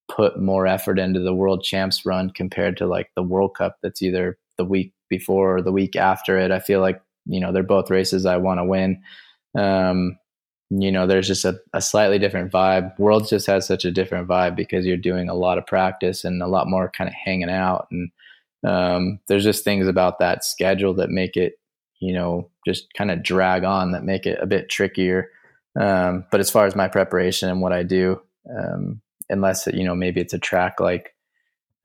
put 0.09 0.39
more 0.39 0.66
effort 0.66 0.99
into 0.99 1.20
the 1.20 1.35
world 1.35 1.62
champs 1.62 2.05
run 2.05 2.31
compared 2.31 2.77
to 2.77 2.87
like 2.87 3.11
the 3.16 3.23
World 3.23 3.55
Cup 3.57 3.77
that's 3.83 4.03
either 4.03 4.39
the 4.59 4.64
week 4.64 4.93
before 5.09 5.57
or 5.57 5.62
the 5.62 5.73
week 5.73 5.97
after 5.97 6.39
it. 6.39 6.51
I 6.51 6.61
feel 6.61 6.81
like, 6.81 7.01
you 7.25 7.41
know, 7.41 7.53
they're 7.53 7.62
both 7.62 7.91
races 7.91 8.27
I 8.27 8.37
want 8.37 8.59
to 8.59 8.64
win. 8.64 9.01
Um, 9.57 10.18
you 10.81 10.91
know, 10.91 11.07
there's 11.07 11.27
just 11.27 11.45
a, 11.45 11.59
a 11.75 11.83
slightly 11.83 12.18
different 12.18 12.51
vibe. 12.51 12.99
Worlds 12.99 13.31
just 13.31 13.47
has 13.47 13.66
such 13.66 13.85
a 13.85 13.91
different 13.91 14.29
vibe 14.29 14.57
because 14.57 14.87
you're 14.87 14.97
doing 14.97 15.29
a 15.29 15.35
lot 15.35 15.59
of 15.59 15.66
practice 15.66 16.25
and 16.25 16.43
a 16.43 16.47
lot 16.47 16.68
more 16.68 16.91
kind 16.91 17.09
of 17.09 17.14
hanging 17.14 17.51
out. 17.51 17.89
And 17.91 18.11
um, 18.64 19.20
there's 19.29 19.45
just 19.45 19.64
things 19.64 19.87
about 19.87 20.18
that 20.20 20.45
schedule 20.45 20.95
that 20.95 21.11
make 21.11 21.37
it, 21.37 21.55
you 22.01 22.14
know, 22.14 22.51
just 22.66 22.93
kind 22.95 23.11
of 23.11 23.23
drag 23.23 23.64
on 23.64 23.93
that 23.93 24.05
make 24.05 24.25
it 24.25 24.39
a 24.41 24.47
bit 24.47 24.70
trickier. 24.70 25.29
Um, 25.79 26.25
but 26.31 26.41
as 26.41 26.51
far 26.51 26.64
as 26.66 26.77
my 26.77 26.89
preparation 26.89 27.49
and 27.49 27.61
what 27.61 27.73
I 27.73 27.83
do, 27.83 28.20
um, 28.51 29.03
unless 29.29 29.66
you 29.66 29.85
know 29.85 29.95
maybe 29.95 30.20
it's 30.20 30.35
a 30.35 30.39
track 30.39 30.81
like 30.81 31.11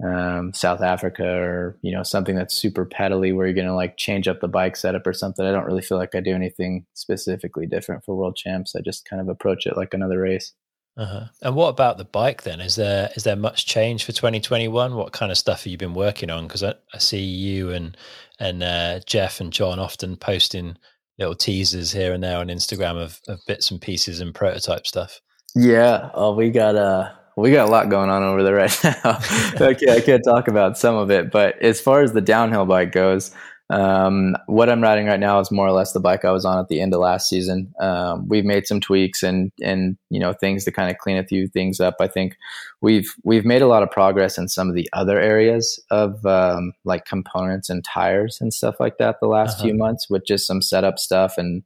um, 0.04 0.54
South 0.54 0.82
Africa 0.82 1.26
or 1.26 1.78
you 1.82 1.91
know 1.91 2.04
something 2.04 2.36
that's 2.36 2.54
super 2.54 2.86
pedally 2.86 3.36
where 3.36 3.48
you're 3.48 3.56
going 3.56 3.68
to 3.68 3.74
like 3.74 3.98
change 3.98 4.28
up 4.28 4.41
the 4.41 4.48
bike 4.48 4.76
setup 4.76 5.08
or 5.08 5.14
something. 5.14 5.45
I 5.45 5.52
don't 5.52 5.66
really 5.66 5.82
feel 5.82 5.98
like 5.98 6.14
I 6.14 6.20
do 6.20 6.36
anything 6.36 6.86
specifically 6.93 7.66
different 7.66 8.06
for 8.06 8.16
World 8.16 8.36
Champs. 8.36 8.76
I 8.76 8.82
just 8.82 9.10
kind 9.10 9.22
of 9.22 9.30
approach 9.30 9.66
it 9.66 9.78
like 9.78 9.93
another 9.93 10.20
race. 10.20 10.54
Uh-huh. 10.98 11.26
And 11.43 11.56
what 11.56 11.70
about 11.70 12.00
the 12.00 12.06
bike 12.06 12.41
then? 12.43 12.60
Is 12.60 12.76
there 12.76 13.10
is 13.16 13.24
there 13.24 13.36
much 13.36 13.68
change 13.68 14.04
for 14.04 14.12
2021? 14.12 14.95
What 14.95 15.14
kind 15.14 15.32
of 15.32 15.38
stuff 15.38 15.64
have 15.64 15.72
you 15.72 15.78
been 15.78 15.93
working 15.93 16.30
on? 16.32 16.48
Because 16.48 16.64
I, 16.64 16.74
I, 16.93 16.98
see 16.98 17.22
you 17.22 17.72
and 17.72 17.95
and 18.39 18.64
uh, 18.64 19.00
Jeff 19.06 19.39
and 19.39 19.54
John 19.54 19.78
often 19.78 20.16
posting 20.16 20.76
little 21.20 21.36
teasers 21.36 21.91
here 21.91 22.14
and 22.14 22.24
there 22.24 22.38
on 22.38 22.48
Instagram 22.48 23.02
of, 23.02 23.20
of 23.28 23.39
bits 23.48 23.70
and 23.70 23.80
pieces 23.82 24.20
and 24.20 24.34
prototype 24.34 24.88
stuff. 24.88 25.22
Yeah, 25.56 26.10
oh, 26.14 26.34
we 26.34 26.50
got 26.50 26.76
uh 26.76 27.12
we 27.38 27.52
got 27.52 27.68
a 27.68 27.72
lot 27.72 27.90
going 27.90 28.10
on 28.10 28.24
over 28.24 28.44
there 28.44 28.56
right 28.56 28.80
now. 28.84 29.20
okay, 29.62 29.96
I 29.96 30.02
can't 30.02 30.24
talk 30.24 30.48
about 30.48 30.78
some 30.78 30.96
of 30.96 31.12
it, 31.12 31.32
but 31.32 31.62
as 31.62 31.80
far 31.80 32.02
as 32.02 32.14
the 32.14 32.22
downhill 32.22 32.66
bike 32.66 32.92
goes, 32.92 33.32
um, 33.70 34.38
what 34.46 34.70
I'm 34.70 34.82
riding 34.82 35.08
right 35.08 35.20
now 35.20 35.40
is 35.40 35.52
more 35.52 35.68
or 35.68 35.72
less 35.72 35.92
the 35.92 36.00
bike 36.00 36.24
I 36.24 36.32
was 36.32 36.46
on 36.46 36.58
at 36.58 36.70
the 36.70 36.80
end 36.80 36.94
of 36.94 37.02
last 37.02 37.28
season. 37.28 37.74
Um, 37.82 38.28
we've 38.28 38.46
made 38.46 38.66
some 38.66 38.80
tweaks 38.80 39.24
and 39.24 39.52
and 39.62 39.98
you 40.10 40.20
know 40.20 40.32
things 40.32 40.64
to 40.66 40.72
kind 40.72 40.90
of 40.90 40.98
clean 40.98 41.18
a 41.18 41.26
few 41.26 41.48
things 41.48 41.82
up. 41.82 41.96
I 42.00 42.08
think 42.08 42.38
we've 42.80 43.14
we've 43.24 43.46
made 43.46 43.62
a 43.62 43.68
lot 43.68 43.84
of 43.84 43.92
progress 43.92 44.38
in 44.38 44.48
some 44.48 44.70
of 44.70 44.76
the 44.76 44.88
other 44.94 45.20
areas 45.20 45.84
of 45.92 46.26
um, 46.26 46.72
like 46.86 47.06
components 47.06 47.70
and 47.70 47.84
tires 47.84 48.40
and 48.40 48.54
stuff 48.54 48.80
like 48.80 49.00
that 49.00 49.20
the 49.20 49.28
last 49.28 49.58
uh-huh. 49.58 49.66
few 49.66 49.74
months 49.74 50.10
with 50.10 50.26
just 50.26 50.48
some 50.48 50.62
setup 50.62 50.98
stuff 50.98 51.38
and 51.38 51.64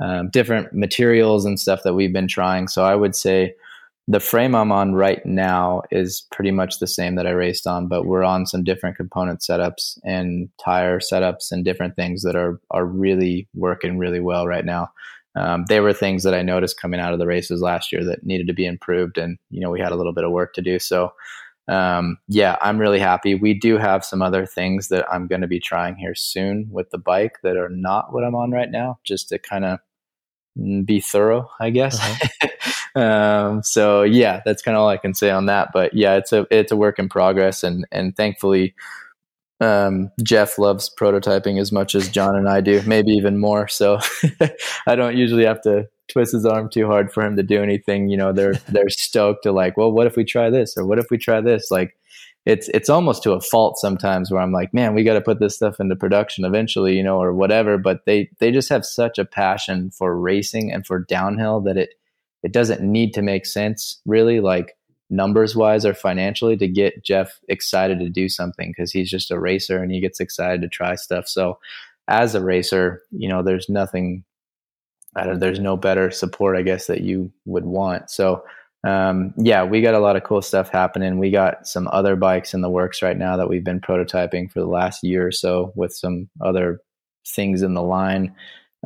um, 0.00 0.30
different 0.30 0.72
materials 0.72 1.44
and 1.44 1.60
stuff 1.60 1.84
that 1.84 1.94
we've 1.94 2.12
been 2.12 2.28
trying. 2.28 2.66
So 2.66 2.84
I 2.84 2.96
would 2.96 3.14
say 3.14 3.54
the 4.06 4.20
frame 4.20 4.54
I'm 4.54 4.70
on 4.70 4.94
right 4.94 5.24
now 5.24 5.82
is 5.90 6.26
pretty 6.30 6.50
much 6.50 6.78
the 6.78 6.86
same 6.86 7.14
that 7.14 7.26
I 7.26 7.30
raced 7.30 7.66
on, 7.66 7.88
but 7.88 8.04
we're 8.04 8.22
on 8.22 8.46
some 8.46 8.62
different 8.62 8.96
component 8.96 9.40
setups 9.40 9.98
and 10.04 10.50
tire 10.62 11.00
setups 11.00 11.50
and 11.50 11.64
different 11.64 11.96
things 11.96 12.22
that 12.22 12.36
are 12.36 12.60
are 12.70 12.84
really 12.84 13.48
working 13.54 13.96
really 13.96 14.20
well 14.20 14.46
right 14.46 14.64
now. 14.64 14.90
Um, 15.36 15.64
they 15.68 15.80
were 15.80 15.92
things 15.92 16.22
that 16.22 16.34
I 16.34 16.42
noticed 16.42 16.80
coming 16.80 17.00
out 17.00 17.12
of 17.12 17.18
the 17.18 17.26
races 17.26 17.60
last 17.60 17.92
year 17.92 18.04
that 18.04 18.24
needed 18.24 18.46
to 18.48 18.52
be 18.52 18.66
improved, 18.66 19.16
and 19.16 19.38
you 19.50 19.60
know 19.60 19.70
we 19.70 19.80
had 19.80 19.92
a 19.92 19.96
little 19.96 20.12
bit 20.12 20.24
of 20.24 20.32
work 20.32 20.52
to 20.54 20.62
do. 20.62 20.78
So 20.78 21.12
um, 21.66 22.18
yeah, 22.28 22.56
I'm 22.60 22.78
really 22.78 22.98
happy. 22.98 23.34
We 23.34 23.54
do 23.54 23.78
have 23.78 24.04
some 24.04 24.20
other 24.20 24.44
things 24.44 24.88
that 24.88 25.06
I'm 25.10 25.26
going 25.26 25.40
to 25.40 25.46
be 25.46 25.60
trying 25.60 25.96
here 25.96 26.14
soon 26.14 26.68
with 26.70 26.90
the 26.90 26.98
bike 26.98 27.38
that 27.42 27.56
are 27.56 27.70
not 27.70 28.12
what 28.12 28.22
I'm 28.22 28.34
on 28.34 28.50
right 28.50 28.70
now, 28.70 28.98
just 29.02 29.30
to 29.30 29.38
kind 29.38 29.64
of 29.64 29.78
be 30.84 31.00
thorough, 31.00 31.50
I 31.60 31.70
guess. 31.70 31.98
Uh-huh. 32.00 32.48
um, 33.00 33.62
so 33.62 34.02
yeah, 34.02 34.40
that's 34.44 34.62
kind 34.62 34.76
of 34.76 34.82
all 34.82 34.88
I 34.88 34.96
can 34.96 35.14
say 35.14 35.30
on 35.30 35.46
that. 35.46 35.70
But 35.72 35.94
yeah, 35.94 36.16
it's 36.16 36.32
a 36.32 36.46
it's 36.50 36.72
a 36.72 36.76
work 36.76 36.98
in 36.98 37.08
progress, 37.08 37.62
and 37.62 37.86
and 37.90 38.16
thankfully, 38.16 38.74
um, 39.60 40.10
Jeff 40.22 40.58
loves 40.58 40.90
prototyping 40.98 41.60
as 41.60 41.72
much 41.72 41.94
as 41.94 42.08
John 42.08 42.36
and 42.36 42.48
I 42.48 42.60
do, 42.60 42.82
maybe 42.86 43.12
even 43.12 43.38
more. 43.38 43.68
So 43.68 43.98
I 44.86 44.96
don't 44.96 45.16
usually 45.16 45.44
have 45.44 45.62
to 45.62 45.88
twist 46.08 46.32
his 46.32 46.44
arm 46.44 46.68
too 46.68 46.86
hard 46.86 47.12
for 47.12 47.24
him 47.24 47.36
to 47.36 47.42
do 47.42 47.62
anything. 47.62 48.08
You 48.08 48.16
know, 48.16 48.32
they're 48.32 48.54
they're 48.68 48.90
stoked 48.90 49.44
to 49.44 49.52
like, 49.52 49.76
well, 49.76 49.92
what 49.92 50.06
if 50.06 50.16
we 50.16 50.24
try 50.24 50.50
this, 50.50 50.76
or 50.76 50.86
what 50.86 50.98
if 50.98 51.06
we 51.10 51.18
try 51.18 51.40
this, 51.40 51.70
like 51.70 51.96
it's 52.46 52.68
it's 52.68 52.90
almost 52.90 53.22
to 53.22 53.32
a 53.32 53.40
fault 53.40 53.78
sometimes 53.78 54.30
where 54.30 54.40
I'm 54.40 54.52
like, 54.52 54.74
man, 54.74 54.94
we 54.94 55.02
got 55.02 55.14
to 55.14 55.20
put 55.20 55.40
this 55.40 55.56
stuff 55.56 55.80
into 55.80 55.96
production 55.96 56.44
eventually, 56.44 56.96
you 56.96 57.02
know, 57.02 57.20
or 57.20 57.32
whatever. 57.32 57.78
But 57.78 58.04
they 58.04 58.30
they 58.38 58.50
just 58.50 58.68
have 58.68 58.84
such 58.84 59.18
a 59.18 59.24
passion 59.24 59.90
for 59.90 60.18
racing 60.18 60.70
and 60.70 60.86
for 60.86 60.98
downhill 60.98 61.60
that 61.62 61.76
it 61.76 61.94
it 62.42 62.52
doesn't 62.52 62.82
need 62.82 63.14
to 63.14 63.22
make 63.22 63.46
sense 63.46 64.00
really, 64.04 64.40
like 64.40 64.76
numbers 65.08 65.56
wise 65.56 65.86
or 65.86 65.94
financially, 65.94 66.56
to 66.58 66.68
get 66.68 67.02
Jeff 67.02 67.40
excited 67.48 67.98
to 68.00 68.10
do 68.10 68.28
something 68.28 68.70
because 68.70 68.92
he's 68.92 69.10
just 69.10 69.30
a 69.30 69.40
racer 69.40 69.82
and 69.82 69.90
he 69.90 70.00
gets 70.00 70.20
excited 70.20 70.60
to 70.60 70.68
try 70.68 70.94
stuff. 70.96 71.26
So 71.26 71.58
as 72.08 72.34
a 72.34 72.44
racer, 72.44 73.02
you 73.10 73.28
know, 73.28 73.42
there's 73.42 73.70
nothing. 73.70 74.24
I 75.16 75.24
don't, 75.24 75.38
there's 75.38 75.60
no 75.60 75.76
better 75.76 76.10
support, 76.10 76.56
I 76.56 76.62
guess, 76.62 76.88
that 76.88 77.02
you 77.02 77.32
would 77.46 77.64
want. 77.64 78.10
So 78.10 78.42
um, 78.84 79.32
yeah, 79.38 79.64
we 79.64 79.80
got 79.80 79.94
a 79.94 79.98
lot 79.98 80.16
of 80.16 80.24
cool 80.24 80.42
stuff 80.42 80.68
happening. 80.68 81.18
We 81.18 81.30
got 81.30 81.66
some 81.66 81.88
other 81.90 82.16
bikes 82.16 82.52
in 82.52 82.60
the 82.60 82.70
works 82.70 83.00
right 83.02 83.16
now 83.16 83.36
that 83.36 83.48
we've 83.48 83.64
been 83.64 83.80
prototyping 83.80 84.50
for 84.52 84.60
the 84.60 84.66
last 84.66 85.02
year 85.02 85.26
or 85.26 85.32
so 85.32 85.72
with 85.74 85.94
some 85.94 86.28
other 86.44 86.80
things 87.26 87.62
in 87.62 87.74
the 87.74 87.82
line. 87.82 88.34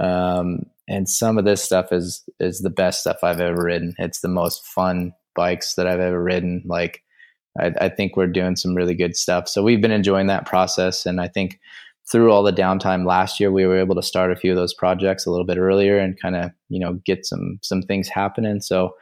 Um, 0.00 0.60
and 0.88 1.08
some 1.08 1.36
of 1.36 1.44
this 1.44 1.62
stuff 1.62 1.92
is 1.92 2.22
is 2.38 2.60
the 2.60 2.70
best 2.70 3.00
stuff 3.00 3.18
I've 3.22 3.40
ever 3.40 3.62
ridden. 3.62 3.94
It's 3.98 4.20
the 4.20 4.28
most 4.28 4.64
fun 4.64 5.12
bikes 5.34 5.74
that 5.74 5.86
I've 5.86 6.00
ever 6.00 6.22
ridden. 6.22 6.62
Like 6.64 7.02
I, 7.58 7.72
I 7.80 7.88
think 7.88 8.16
we're 8.16 8.28
doing 8.28 8.54
some 8.54 8.74
really 8.74 8.94
good 8.94 9.16
stuff. 9.16 9.48
So 9.48 9.62
we've 9.62 9.82
been 9.82 9.90
enjoying 9.90 10.28
that 10.28 10.46
process, 10.46 11.06
and 11.06 11.20
I 11.20 11.26
think 11.26 11.58
through 12.10 12.30
all 12.30 12.42
the 12.42 12.52
downtime 12.52 13.04
last 13.04 13.38
year, 13.38 13.52
we 13.52 13.66
were 13.66 13.78
able 13.78 13.96
to 13.96 14.02
start 14.02 14.32
a 14.32 14.36
few 14.36 14.50
of 14.50 14.56
those 14.56 14.72
projects 14.72 15.26
a 15.26 15.30
little 15.30 15.44
bit 15.44 15.58
earlier 15.58 15.98
and 15.98 16.18
kind 16.20 16.36
of 16.36 16.52
you 16.68 16.78
know 16.78 16.94
get 17.04 17.26
some 17.26 17.58
some 17.62 17.82
things 17.82 18.08
happening. 18.08 18.60
So 18.60 18.94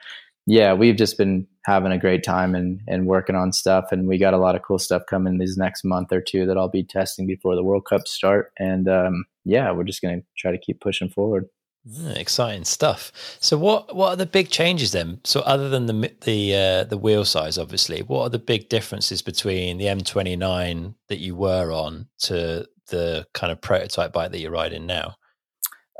yeah, 0.47 0.73
we've 0.73 0.97
just 0.97 1.19
been 1.19 1.47
having 1.65 1.91
a 1.91 1.99
great 1.99 2.23
time 2.23 2.55
and, 2.55 2.81
and 2.87 3.07
working 3.07 3.35
on 3.35 3.53
stuff. 3.53 3.87
And 3.91 4.07
we 4.07 4.17
got 4.17 4.35
a 4.35 4.39
lot 4.39 4.55
of 4.55 4.63
cool 4.63 4.79
stuff 4.79 5.03
coming 5.11 5.39
these 5.39 5.57
next 5.57 5.85
month 5.85 6.13
or 6.13 6.21
two 6.21 6.47
that 6.47 6.57
I'll 6.57 6.69
be 6.69 6.85
testing 6.85 7.27
before 7.27 7.57
the 7.57 7.65
World 7.65 7.87
Cup 7.87 8.07
start. 8.07 8.53
And 8.59 8.89
um, 8.89 9.25
yeah, 9.45 9.73
we're 9.73 9.85
just 9.85 10.01
going 10.01 10.21
to 10.21 10.27
try 10.39 10.53
to 10.53 10.59
keep 10.59 10.81
pushing 10.81 11.09
forward. 11.09 11.47
Mm, 11.89 12.17
exciting 12.17 12.65
stuff. 12.65 13.13
So, 13.41 13.57
what 13.57 13.95
what 13.95 14.09
are 14.09 14.17
the 14.17 14.27
big 14.27 14.51
changes 14.51 14.91
then? 14.91 15.21
So, 15.23 15.41
other 15.41 15.69
than 15.69 15.87
the 15.87 16.13
the 16.23 16.55
uh, 16.55 16.85
the 16.85 16.99
wheel 16.99 17.25
size, 17.25 17.59
obviously, 17.59 18.01
what 18.01 18.23
are 18.23 18.29
the 18.29 18.41
big 18.41 18.69
differences 18.69 19.23
between 19.23 19.79
the 19.79 19.85
M29 19.85 20.95
that 21.09 21.19
you 21.19 21.37
were 21.37 21.71
on 21.71 22.09
to 22.23 22.67
the 22.89 23.25
kind 23.35 23.53
of 23.53 23.61
prototype 23.61 24.13
bike 24.13 24.33
that 24.33 24.41
you're 24.41 24.51
riding 24.51 24.85
now? 24.85 25.15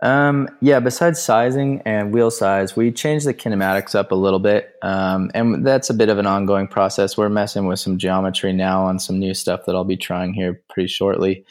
Um, 0.03 0.49
yeah, 0.61 0.81
besides 0.81 1.23
sizing 1.23 1.81
and 1.87 2.13
wheel 2.13 2.31
size, 2.31 2.77
we 2.77 2.93
changed 2.93 3.27
the 3.27 3.35
kinematics 3.35 3.95
up 3.95 4.13
a 4.13 4.15
little 4.15 4.39
bit. 4.39 4.75
Um, 4.83 5.31
and 5.35 5.67
that's 5.67 5.89
a 5.89 5.95
bit 5.95 6.09
of 6.09 6.19
an 6.19 6.27
ongoing 6.27 6.69
process. 6.69 7.17
We're 7.17 7.29
messing 7.29 7.67
with 7.67 7.79
some 7.79 7.99
geometry 7.99 8.53
now 8.53 8.85
on 8.85 8.99
some 8.99 9.19
new 9.19 9.35
stuff 9.35 9.65
that 9.67 9.75
I'll 9.75 9.85
be 9.85 9.97
trying 9.97 10.35
here 10.35 10.61
pretty 10.69 10.89
shortly. 10.89 11.45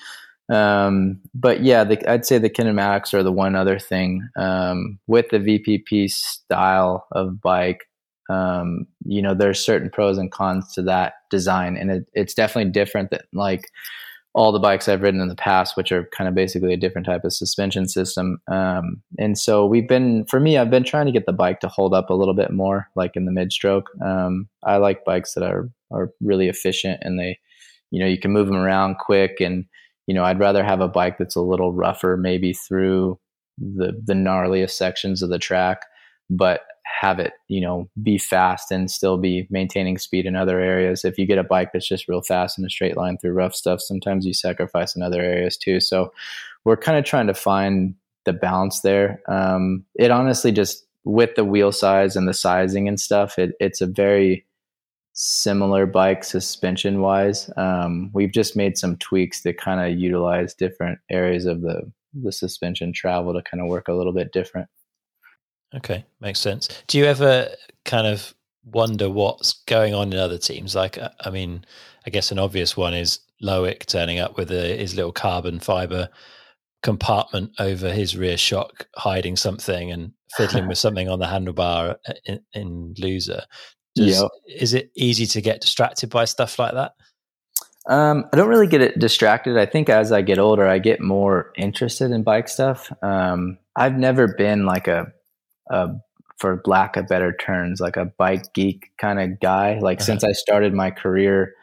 Um, 0.50 1.22
but 1.34 1.64
yeah, 1.64 1.84
the, 1.84 2.10
I'd 2.10 2.26
say 2.26 2.38
the 2.38 2.50
kinematics 2.50 3.14
are 3.14 3.24
the 3.24 3.32
one 3.32 3.56
other 3.56 3.80
thing 3.80 4.28
um, 4.36 5.00
with 5.08 5.30
the 5.30 5.40
VPP 5.40 6.12
style 6.12 7.08
of 7.12 7.42
bike. 7.42 7.86
Um, 8.30 8.88
you 9.06 9.22
know, 9.22 9.34
there's 9.34 9.64
certain 9.64 9.90
pros 9.90 10.18
and 10.18 10.32
cons 10.32 10.74
to 10.74 10.82
that 10.84 11.14
design, 11.30 11.78
and 11.78 11.92
it, 11.92 12.08
it's 12.14 12.34
definitely 12.34 12.72
different 12.72 13.12
than 13.12 13.22
like 13.34 13.70
all 14.36 14.52
the 14.52 14.60
bikes 14.60 14.90
I've 14.90 15.02
ridden 15.02 15.22
in 15.22 15.30
the 15.30 15.36
past, 15.36 15.78
which 15.78 15.94
are 15.94 16.10
kind 16.16 16.28
of 16.28 16.36
basically 16.36 16.74
a 16.74 16.78
different 16.78 17.08
type 17.08 17.24
of 17.24 17.32
suspension 17.32 17.88
system. 17.88 18.38
Um, 18.52 19.02
and 19.18 19.38
so 19.38 19.66
we've 19.66 19.88
been, 19.88 20.26
for 20.26 20.42
me, 20.42 20.58
I've 20.58 20.70
been 20.70 20.84
trying 20.84 21.06
to 21.06 21.12
get 21.14 21.26
the 21.26 21.32
bike 21.32 21.62
to 21.62 21.70
hold 21.70 21.94
up 21.94 22.10
a 22.10 22.14
little 22.14 22.34
bit 22.34 22.52
more, 22.52 22.90
like 22.98 23.16
in 23.16 23.24
the 23.24 23.32
mid 23.32 23.54
stroke. 23.54 23.90
Um, 24.06 24.50
I 24.62 24.76
like 24.76 25.06
bikes 25.06 25.34
that 25.34 25.44
are 25.44 25.70
are 25.92 26.12
really 26.20 26.50
efficient 26.50 27.00
and 27.04 27.18
they, 27.18 27.40
you 27.92 28.00
know, 28.02 28.08
you 28.08 28.20
can 28.20 28.32
move 28.32 28.48
them 28.48 28.58
around 28.58 28.98
quick. 29.00 29.40
And 29.40 29.66
you 30.06 30.14
know, 30.14 30.26
I'd 30.26 30.40
rather 30.40 30.66
have 30.66 30.82
a 30.82 30.90
bike 30.90 31.18
that's 31.18 31.38
a 31.38 31.42
little 31.42 31.72
rougher, 31.72 32.18
maybe 32.18 32.52
through 32.52 33.18
the 33.58 33.94
the 34.04 34.14
gnarliest 34.14 34.72
sections 34.72 35.22
of 35.22 35.30
the 35.30 35.40
track, 35.40 35.84
but 36.30 36.62
have 37.02 37.20
it, 37.20 37.34
you 37.48 37.60
know, 37.60 37.90
be 38.02 38.18
fast 38.18 38.72
and 38.72 38.90
still 38.90 39.18
be 39.18 39.48
maintaining 39.50 39.98
speed 39.98 40.26
in 40.26 40.36
other 40.36 40.60
areas. 40.60 41.04
If 41.04 41.18
you 41.18 41.26
get 41.26 41.38
a 41.38 41.44
bike 41.44 41.72
that's 41.74 41.88
just 41.88 42.08
real 42.08 42.22
fast 42.22 42.58
in 42.58 42.66
a 42.66 42.70
straight 42.70 42.96
line 42.96 43.18
through 43.18 43.34
rough 43.34 43.56
stuff, 43.56 43.82
sometimes 43.82 44.26
you 44.26 44.34
sacrifice 44.34 44.96
in 44.96 45.02
other 45.02 45.22
areas 45.22 45.58
too. 45.58 45.80
So 45.80 46.14
we're 46.64 46.78
kind 46.78 46.98
of 46.98 47.04
trying 47.04 47.28
to 47.28 47.34
find 47.34 47.96
the 48.26 48.34
balance 48.34 48.82
there. 48.82 49.22
Um, 49.28 49.84
it 49.96 50.12
honestly 50.12 50.52
just 50.52 50.86
with 51.04 51.36
the 51.36 51.46
wheel 51.46 51.72
size 51.72 52.16
and 52.16 52.28
the 52.28 52.34
sizing 52.34 52.88
and 52.88 53.00
stuff, 53.00 53.38
it, 53.38 53.54
it's 53.60 53.82
a 53.82 53.88
very 53.88 54.46
similar 55.14 55.86
bike 55.86 56.24
suspension 56.24 57.02
wise. 57.02 57.50
Um, 57.58 58.10
we've 58.14 58.32
just 58.32 58.56
made 58.56 58.78
some 58.78 58.98
tweaks 58.98 59.42
that 59.42 59.58
kind 59.58 59.80
of 59.80 59.98
utilize 59.98 60.54
different 60.54 61.00
areas 61.10 61.46
of 61.46 61.62
the 61.62 61.92
the 62.24 62.32
suspension 62.32 62.94
travel 62.94 63.34
to 63.34 63.42
kind 63.42 63.62
of 63.62 63.68
work 63.68 63.90
a 63.90 63.94
little 63.94 64.14
bit 64.14 64.32
different. 64.32 64.70
Okay, 65.76 66.06
makes 66.22 66.40
sense. 66.40 66.70
Do 66.88 66.98
you 66.98 67.06
ever 67.06 67.50
kind 67.84 68.08
of 68.08 68.34
wonder 68.64 69.10
what's 69.10 69.54
going 69.66 69.94
on 69.94 70.14
in 70.14 70.20
other 70.20 70.38
teams? 70.38 70.76
Like, 70.76 70.98
uh, 70.98 71.10
I 71.22 71.30
mean, 71.30 71.66
I 72.06 72.10
guess 72.10 72.32
an 72.32 72.40
obvious 72.40 72.78
one 72.78 72.94
is 72.94 73.20
Loic 73.44 73.86
turning 73.86 74.20
up 74.20 74.38
with 74.38 74.52
a, 74.52 74.78
his 74.78 74.96
little 74.96 75.12
carbon 75.12 75.60
fiber 75.60 76.10
compartment 76.84 77.52
over 77.60 77.92
his 77.92 78.16
rear 78.16 78.38
shock, 78.38 78.88
hiding 78.96 79.36
something 79.36 79.92
and 79.92 80.12
fiddling 80.38 80.68
with 80.68 80.78
something 80.86 81.10
on 81.10 81.20
the 81.20 81.26
handlebar 81.26 81.96
uh, 82.08 82.14
in, 82.26 82.40
in 82.54 82.94
Lousã. 82.96 83.44
Does, 83.96 84.22
yep. 84.22 84.32
Is 84.48 84.74
it 84.74 84.92
easy 84.96 85.26
to 85.26 85.42
get 85.42 85.62
distracted 85.62 86.10
by 86.10 86.26
stuff 86.26 86.60
like 86.60 86.74
that? 86.74 86.94
Um, 87.88 88.26
I 88.34 88.38
don't 88.38 88.50
really 88.50 88.68
get 88.68 88.82
it 88.82 89.00
distracted. 89.00 89.58
I 89.58 89.66
think 89.66 89.90
as 89.90 90.12
I 90.12 90.22
get 90.22 90.40
older, 90.40 90.68
I 90.68 90.80
get 90.80 91.02
more 91.02 91.52
interested 91.56 92.12
in 92.12 92.24
bike 92.24 92.50
stuff. 92.50 92.92
Um, 93.04 93.58
I've 93.76 93.98
never 93.98 94.28
been 94.28 94.66
like 94.66 94.88
a 94.88 95.12
uh, 95.70 95.90
for 96.38 96.62
lack 96.66 96.98
of 96.98 97.08
better 97.08 97.34
terms, 97.34 97.80
like 97.80 97.98
a 97.98 98.06
bike 98.06 98.54
geek 98.54 98.92
kind 98.98 99.20
of 99.20 99.40
guy. 99.40 99.80
Like 99.80 100.00
uh-huh. 100.00 100.06
since 100.06 100.24
I 100.24 100.34
started 100.34 100.74
my 100.74 100.92
career, 100.92 101.56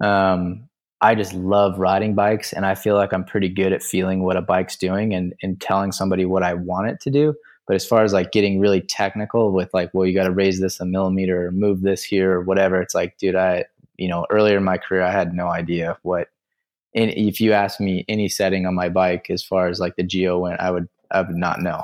um, 0.00 0.68
I 1.00 1.14
just 1.14 1.32
love 1.32 1.78
riding 1.78 2.14
bikes, 2.14 2.52
and 2.52 2.66
I 2.66 2.74
feel 2.74 2.94
like 2.94 3.12
I'm 3.12 3.24
pretty 3.24 3.48
good 3.48 3.72
at 3.72 3.82
feeling 3.82 4.22
what 4.22 4.36
a 4.36 4.42
bike's 4.42 4.76
doing 4.76 5.14
and 5.14 5.34
and 5.42 5.60
telling 5.60 5.92
somebody 5.92 6.24
what 6.24 6.42
I 6.42 6.54
want 6.54 6.88
it 6.88 7.00
to 7.00 7.10
do. 7.10 7.34
But 7.66 7.76
as 7.76 7.86
far 7.86 8.02
as 8.02 8.12
like 8.12 8.32
getting 8.32 8.58
really 8.58 8.80
technical 8.80 9.52
with 9.52 9.72
like, 9.72 9.90
well, 9.94 10.04
you 10.04 10.14
got 10.14 10.24
to 10.24 10.32
raise 10.32 10.60
this 10.60 10.80
a 10.80 10.84
millimeter 10.84 11.46
or 11.46 11.52
move 11.52 11.82
this 11.82 12.02
here 12.02 12.32
or 12.32 12.42
whatever, 12.42 12.82
it's 12.82 12.94
like, 12.94 13.16
dude, 13.18 13.36
I 13.36 13.64
you 13.96 14.08
know 14.08 14.26
earlier 14.30 14.58
in 14.58 14.64
my 14.64 14.78
career 14.78 15.02
I 15.02 15.12
had 15.12 15.34
no 15.34 15.48
idea 15.48 15.96
what. 16.02 16.28
And 16.94 17.10
if 17.12 17.40
you 17.40 17.52
ask 17.52 17.78
me 17.78 18.04
any 18.08 18.28
setting 18.28 18.66
on 18.66 18.74
my 18.74 18.88
bike 18.88 19.30
as 19.30 19.44
far 19.44 19.68
as 19.68 19.78
like 19.78 19.94
the 19.94 20.02
geo 20.02 20.38
went, 20.38 20.60
I 20.60 20.72
would 20.72 20.88
I 21.10 21.22
would 21.22 21.36
not 21.36 21.60
know. 21.60 21.82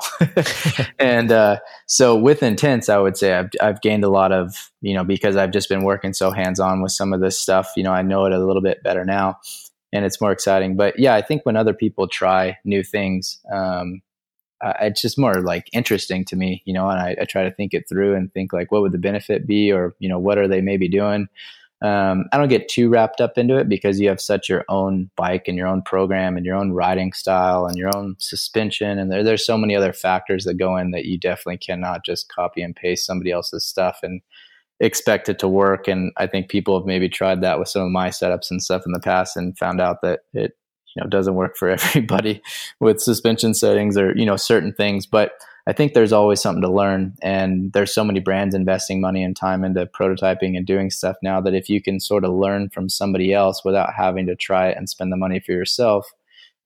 and 0.99 1.31
uh, 1.31 1.59
so 1.85 2.15
with 2.15 2.43
Intense, 2.43 2.89
I 2.89 2.97
would 2.97 3.17
say 3.17 3.33
I've, 3.33 3.49
I've 3.61 3.81
gained 3.81 4.03
a 4.03 4.09
lot 4.09 4.31
of, 4.31 4.71
you 4.81 4.93
know, 4.93 5.03
because 5.03 5.35
I've 5.35 5.51
just 5.51 5.69
been 5.69 5.83
working 5.83 6.13
so 6.13 6.31
hands 6.31 6.59
on 6.59 6.81
with 6.81 6.91
some 6.91 7.13
of 7.13 7.21
this 7.21 7.39
stuff, 7.39 7.71
you 7.75 7.83
know, 7.83 7.91
I 7.91 8.01
know 8.01 8.25
it 8.25 8.33
a 8.33 8.39
little 8.39 8.61
bit 8.61 8.83
better 8.83 9.05
now 9.05 9.39
and 9.93 10.05
it's 10.05 10.21
more 10.21 10.31
exciting. 10.31 10.75
But 10.75 10.99
yeah, 10.99 11.15
I 11.15 11.21
think 11.21 11.45
when 11.45 11.55
other 11.55 11.73
people 11.73 12.07
try 12.07 12.57
new 12.63 12.83
things, 12.83 13.39
um, 13.51 14.01
uh, 14.61 14.73
it's 14.81 15.01
just 15.01 15.19
more 15.19 15.35
like 15.41 15.69
interesting 15.71 16.25
to 16.25 16.35
me, 16.35 16.63
you 16.65 16.73
know, 16.73 16.89
and 16.89 16.99
I, 16.99 17.15
I, 17.21 17.25
try 17.25 17.43
to 17.43 17.51
think 17.51 17.75
it 17.75 17.87
through 17.87 18.15
and 18.15 18.33
think 18.33 18.53
like, 18.53 18.71
what 18.71 18.81
would 18.81 18.91
the 18.91 18.97
benefit 18.97 19.45
be? 19.45 19.71
Or, 19.71 19.95
you 19.99 20.09
know, 20.09 20.17
what 20.17 20.39
are 20.39 20.47
they 20.47 20.61
maybe 20.61 20.89
doing? 20.89 21.27
Um, 21.81 22.25
I 22.31 22.37
don't 22.37 22.47
get 22.47 22.69
too 22.69 22.89
wrapped 22.89 23.21
up 23.21 23.37
into 23.37 23.55
it 23.57 23.69
because 23.69 23.99
you 23.99 24.09
have 24.09 24.19
such 24.19 24.49
your 24.49 24.65
own 24.67 25.11
bike 25.15 25.47
and 25.47 25.55
your 25.55 25.67
own 25.67 25.83
program 25.83 26.35
and 26.35 26.45
your 26.45 26.55
own 26.55 26.71
riding 26.71 27.13
style 27.13 27.67
and 27.67 27.77
your 27.77 27.95
own 27.95 28.15
suspension. 28.17 28.97
And 28.97 29.11
there, 29.11 29.23
there's 29.23 29.45
so 29.45 29.57
many 29.57 29.75
other 29.75 29.93
factors 29.93 30.43
that 30.45 30.55
go 30.55 30.75
in 30.75 30.91
that 30.91 31.05
you 31.05 31.19
definitely 31.19 31.57
cannot 31.57 32.03
just 32.03 32.29
copy 32.29 32.63
and 32.63 32.75
paste 32.75 33.05
somebody 33.05 33.31
else's 33.31 33.63
stuff 33.63 33.99
and 34.01 34.21
expect 34.79 35.29
it 35.29 35.37
to 35.39 35.47
work. 35.47 35.87
And 35.87 36.11
I 36.17 36.25
think 36.25 36.49
people 36.49 36.79
have 36.79 36.87
maybe 36.87 37.09
tried 37.09 37.41
that 37.41 37.59
with 37.59 37.69
some 37.69 37.83
of 37.83 37.91
my 37.91 38.09
setups 38.09 38.49
and 38.49 38.61
stuff 38.61 38.83
in 38.85 38.91
the 38.91 38.99
past 38.99 39.37
and 39.37 39.57
found 39.57 39.79
out 39.79 40.01
that 40.01 40.21
it, 40.33 40.53
you 40.95 41.03
know, 41.03 41.09
doesn't 41.09 41.35
work 41.35 41.57
for 41.57 41.69
everybody 41.69 42.41
with 42.79 42.99
suspension 42.99 43.53
settings 43.53 43.97
or, 43.97 44.17
you 44.17 44.25
know, 44.25 44.35
certain 44.35 44.73
things. 44.73 45.05
But 45.05 45.33
I 45.67 45.73
think 45.73 45.93
there's 45.93 46.13
always 46.13 46.41
something 46.41 46.61
to 46.61 46.71
learn. 46.71 47.13
And 47.21 47.73
there's 47.73 47.93
so 47.93 48.05
many 48.05 48.21
brands 48.21 48.55
investing 48.55 49.01
money 49.01 49.21
and 49.21 49.35
time 49.35 49.65
into 49.65 49.85
prototyping 49.85 50.55
and 50.55 50.65
doing 50.65 50.89
stuff 50.89 51.17
now 51.21 51.41
that 51.41 51.53
if 51.53 51.69
you 51.69 51.81
can 51.81 51.99
sort 51.99 52.23
of 52.23 52.33
learn 52.33 52.69
from 52.69 52.87
somebody 52.87 53.33
else 53.33 53.65
without 53.65 53.93
having 53.93 54.25
to 54.27 54.35
try 54.35 54.69
it 54.69 54.77
and 54.77 54.89
spend 54.89 55.11
the 55.11 55.17
money 55.17 55.41
for 55.41 55.51
yourself, 55.51 56.09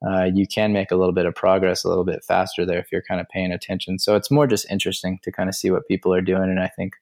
uh, 0.07 0.25
you 0.31 0.45
can 0.45 0.71
make 0.71 0.91
a 0.91 0.95
little 0.95 1.13
bit 1.13 1.25
of 1.25 1.33
progress 1.33 1.83
a 1.83 1.89
little 1.89 2.03
bit 2.03 2.23
faster 2.23 2.63
there 2.63 2.77
if 2.77 2.91
you're 2.91 3.01
kind 3.01 3.19
of 3.19 3.27
paying 3.29 3.51
attention. 3.51 3.97
So 3.97 4.15
it's 4.15 4.29
more 4.29 4.45
just 4.45 4.69
interesting 4.69 5.19
to 5.23 5.31
kind 5.31 5.49
of 5.49 5.55
see 5.55 5.71
what 5.71 5.87
people 5.87 6.13
are 6.13 6.21
doing. 6.21 6.43
And 6.43 6.59
I 6.59 6.67
think, 6.67 6.93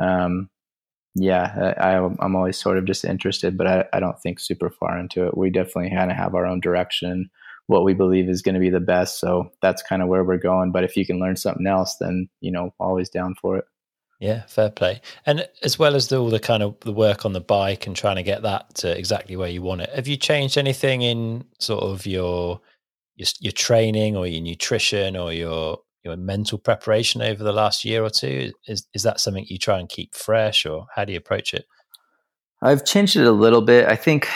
um, 0.00 0.48
yeah, 1.16 1.74
I, 1.78 1.94
am 1.94 2.36
always 2.36 2.58
sort 2.58 2.78
of 2.78 2.84
just 2.84 3.04
interested, 3.04 3.58
but 3.58 3.66
I, 3.66 3.84
I 3.92 3.98
don't 3.98 4.20
think 4.20 4.38
super 4.38 4.70
far 4.70 4.96
into 4.96 5.26
it. 5.26 5.36
We 5.36 5.50
definitely 5.50 5.90
kind 5.90 6.12
of 6.12 6.16
have 6.16 6.36
our 6.36 6.46
own 6.46 6.60
direction 6.60 7.28
what 7.70 7.84
we 7.84 7.94
believe 7.94 8.28
is 8.28 8.42
going 8.42 8.56
to 8.56 8.60
be 8.60 8.68
the 8.68 8.80
best. 8.80 9.20
So 9.20 9.48
that's 9.62 9.80
kind 9.80 10.02
of 10.02 10.08
where 10.08 10.24
we're 10.24 10.38
going. 10.38 10.72
But 10.72 10.82
if 10.82 10.96
you 10.96 11.06
can 11.06 11.20
learn 11.20 11.36
something 11.36 11.68
else, 11.68 11.96
then 12.00 12.28
you 12.40 12.50
know, 12.50 12.74
always 12.80 13.08
down 13.08 13.36
for 13.40 13.58
it. 13.58 13.64
Yeah, 14.18 14.42
fair 14.48 14.70
play. 14.70 15.00
And 15.24 15.48
as 15.62 15.78
well 15.78 15.94
as 15.94 16.08
the, 16.08 16.18
all 16.18 16.28
the 16.28 16.40
kind 16.40 16.64
of 16.64 16.78
the 16.80 16.92
work 16.92 17.24
on 17.24 17.32
the 17.32 17.40
bike 17.40 17.86
and 17.86 17.94
trying 17.94 18.16
to 18.16 18.24
get 18.24 18.42
that 18.42 18.74
to 18.76 18.98
exactly 18.98 19.36
where 19.36 19.48
you 19.48 19.62
want 19.62 19.82
it, 19.82 19.90
have 19.94 20.08
you 20.08 20.16
changed 20.16 20.58
anything 20.58 21.02
in 21.02 21.44
sort 21.60 21.84
of 21.84 22.06
your 22.06 22.60
your, 23.14 23.28
your 23.38 23.52
training 23.52 24.16
or 24.16 24.26
your 24.26 24.42
nutrition 24.42 25.16
or 25.16 25.32
your 25.32 25.78
your 26.02 26.16
mental 26.16 26.58
preparation 26.58 27.22
over 27.22 27.44
the 27.44 27.52
last 27.52 27.84
year 27.84 28.02
or 28.02 28.10
two? 28.10 28.52
Is 28.66 28.84
is 28.94 29.04
that 29.04 29.20
something 29.20 29.46
you 29.48 29.58
try 29.58 29.78
and 29.78 29.88
keep 29.88 30.16
fresh, 30.16 30.66
or 30.66 30.86
how 30.94 31.04
do 31.04 31.12
you 31.12 31.18
approach 31.18 31.54
it? 31.54 31.64
I've 32.62 32.84
changed 32.84 33.16
it 33.16 33.26
a 33.26 33.32
little 33.32 33.62
bit. 33.62 33.86
I 33.86 33.94
think 33.96 34.28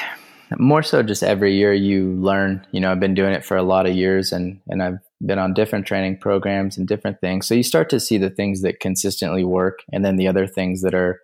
more 0.58 0.82
so 0.82 1.02
just 1.02 1.22
every 1.22 1.56
year 1.56 1.72
you 1.72 2.12
learn 2.14 2.64
you 2.70 2.80
know 2.80 2.92
i've 2.92 3.00
been 3.00 3.14
doing 3.14 3.32
it 3.32 3.44
for 3.44 3.56
a 3.56 3.62
lot 3.62 3.86
of 3.86 3.94
years 3.94 4.32
and 4.32 4.60
and 4.68 4.82
i've 4.82 4.98
been 5.26 5.38
on 5.38 5.54
different 5.54 5.86
training 5.86 6.18
programs 6.18 6.76
and 6.76 6.86
different 6.86 7.20
things. 7.20 7.46
So 7.46 7.54
you 7.54 7.62
start 7.62 7.88
to 7.90 8.00
see 8.00 8.18
the 8.18 8.30
things 8.30 8.62
that 8.62 8.80
consistently 8.80 9.44
work 9.44 9.80
and 9.92 10.04
then 10.04 10.16
the 10.16 10.28
other 10.28 10.46
things 10.46 10.82
that 10.82 10.94
are 10.94 11.20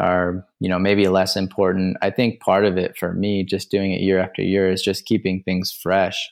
are 0.00 0.46
you 0.58 0.68
know 0.68 0.78
maybe 0.78 1.06
less 1.08 1.36
important. 1.36 1.96
I 2.02 2.10
think 2.10 2.40
part 2.40 2.64
of 2.64 2.78
it 2.78 2.96
for 2.96 3.12
me 3.12 3.44
just 3.44 3.70
doing 3.70 3.92
it 3.92 4.00
year 4.00 4.18
after 4.18 4.42
year 4.42 4.70
is 4.70 4.82
just 4.82 5.04
keeping 5.04 5.42
things 5.42 5.72
fresh 5.72 6.30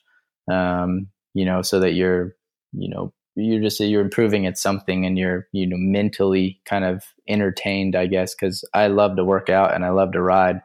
um, 0.50 1.08
you 1.34 1.44
know 1.44 1.62
so 1.62 1.80
that 1.80 1.92
you're 1.92 2.34
you 2.72 2.88
know 2.88 3.12
you're 3.36 3.62
just 3.62 3.80
you're 3.80 4.00
improving 4.02 4.46
at 4.46 4.58
something 4.58 5.04
and 5.04 5.18
you're 5.18 5.46
you 5.52 5.66
know 5.66 5.76
mentally 5.78 6.60
kind 6.64 6.84
of 6.84 7.04
entertained 7.28 7.94
i 7.94 8.04
guess 8.06 8.34
because 8.34 8.64
i 8.74 8.88
love 8.88 9.16
to 9.16 9.24
work 9.24 9.48
out 9.48 9.72
and 9.72 9.84
i 9.84 9.88
love 9.88 10.12
to 10.12 10.20
ride 10.20 10.60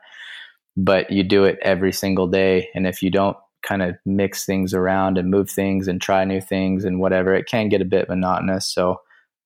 but 0.77 1.11
you 1.11 1.23
do 1.23 1.43
it 1.43 1.57
every 1.61 1.91
single 1.91 2.27
day. 2.27 2.69
And 2.75 2.85
if 2.85 3.01
you 3.01 3.09
don't 3.09 3.37
kind 3.65 3.81
of 3.81 3.95
mix 4.05 4.45
things 4.45 4.73
around 4.73 5.17
and 5.17 5.31
move 5.31 5.49
things 5.49 5.87
and 5.87 6.01
try 6.01 6.23
new 6.23 6.41
things 6.41 6.85
and 6.85 6.99
whatever, 6.99 7.33
it 7.33 7.47
can 7.47 7.69
get 7.69 7.81
a 7.81 7.85
bit 7.85 8.09
monotonous. 8.09 8.71
So, 8.71 9.01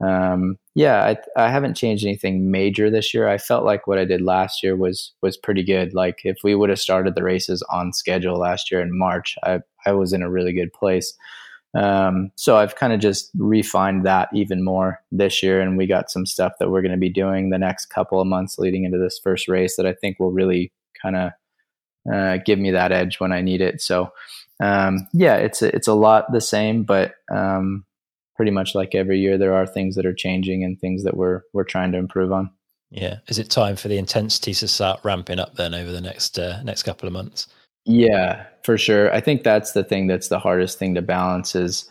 um, 0.06 0.58
yeah, 0.76 1.04
I, 1.04 1.46
I 1.46 1.50
haven't 1.50 1.76
changed 1.76 2.06
anything 2.06 2.52
major 2.52 2.90
this 2.90 3.14
year. 3.14 3.28
I 3.28 3.38
felt 3.38 3.66
like 3.66 3.86
what 3.86 4.00
I 4.00 4.06
did 4.06 4.22
last 4.22 4.64
year 4.64 4.76
was 4.76 5.12
was 5.22 5.38
pretty 5.38 5.64
good. 5.64 5.94
Like 5.94 6.22
if 6.24 6.38
we 6.44 6.56
would 6.56 6.70
have 6.70 6.80
started 6.80 7.16
the 7.16 7.24
races 7.24 7.64
on 7.72 7.94
schedule 7.94 8.38
last 8.38 8.72
year 8.72 8.82
in 8.82 8.98
March, 8.98 9.36
I 9.44 9.60
I 9.86 9.92
was 9.94 10.14
in 10.14 10.22
a 10.22 10.30
really 10.30 10.54
good 10.54 10.74
place. 10.74 11.14
Um, 11.76 12.32
so 12.36 12.58
I've 12.58 12.76
kind 12.76 12.94
of 12.94 13.00
just 13.00 13.30
refined 13.38 14.06
that 14.06 14.30
even 14.34 14.64
more 14.64 15.02
this 15.12 15.44
year, 15.44 15.62
and 15.62 15.78
we 15.78 15.86
got 15.86 16.10
some 16.10 16.26
stuff 16.26 16.54
that 16.60 16.70
we're 16.70 16.82
going 16.82 16.94
to 16.94 16.98
be 16.98 17.10
doing 17.12 17.50
the 17.50 17.60
next 17.60 17.88
couple 17.88 18.20
of 18.20 18.28
months 18.28 18.58
leading 18.58 18.86
into 18.86 18.98
this 18.98 19.20
first 19.24 19.48
race 19.48 19.76
that 19.76 19.86
I 19.86 19.94
think 19.94 20.20
will 20.20 20.32
really 20.32 20.72
kind 21.02 21.16
of 21.16 21.32
uh, 22.12 22.38
give 22.46 22.60
me 22.60 22.72
that 22.72 22.92
edge 22.92 23.20
when 23.20 23.32
I 23.32 23.42
need 23.42 23.62
it. 23.62 23.82
So 23.82 24.12
um, 24.62 25.08
yeah, 25.14 25.36
it's 25.36 25.62
a, 25.62 25.74
it's 25.76 25.88
a 25.88 25.94
lot 25.94 26.32
the 26.32 26.42
same, 26.42 26.84
but 26.84 27.14
um, 27.32 27.86
pretty 28.36 28.52
much 28.52 28.76
like 28.76 28.96
every 28.96 29.20
year, 29.20 29.38
there 29.38 29.54
are 29.54 29.66
things 29.66 29.96
that 29.96 30.06
are 30.06 30.14
changing 30.14 30.64
and 30.64 30.80
things 30.80 31.04
that 31.04 31.16
we're 31.16 31.42
we're 31.54 31.64
trying 31.64 31.92
to 31.94 31.98
improve 31.98 32.32
on. 32.32 32.52
Yeah, 32.92 33.18
is 33.28 33.38
it 33.38 33.50
time 33.50 33.76
for 33.76 33.88
the 33.88 33.98
intensity 33.98 34.54
to 34.56 34.68
start 34.68 35.00
ramping 35.04 35.40
up 35.40 35.56
then 35.56 35.74
over 35.74 35.92
the 35.92 36.02
next 36.02 36.40
uh, 36.40 36.62
next 36.64 36.84
couple 36.84 37.08
of 37.08 37.14
months? 37.14 37.48
Yeah, 37.86 38.46
for 38.64 38.78
sure. 38.78 39.14
I 39.14 39.22
think 39.22 39.44
that's 39.44 39.72
the 39.72 39.84
thing 39.84 40.08
that's 40.08 40.28
the 40.28 40.40
hardest 40.40 40.78
thing 40.78 40.96
to 40.96 41.02
balance 41.02 41.56
is 41.56 41.90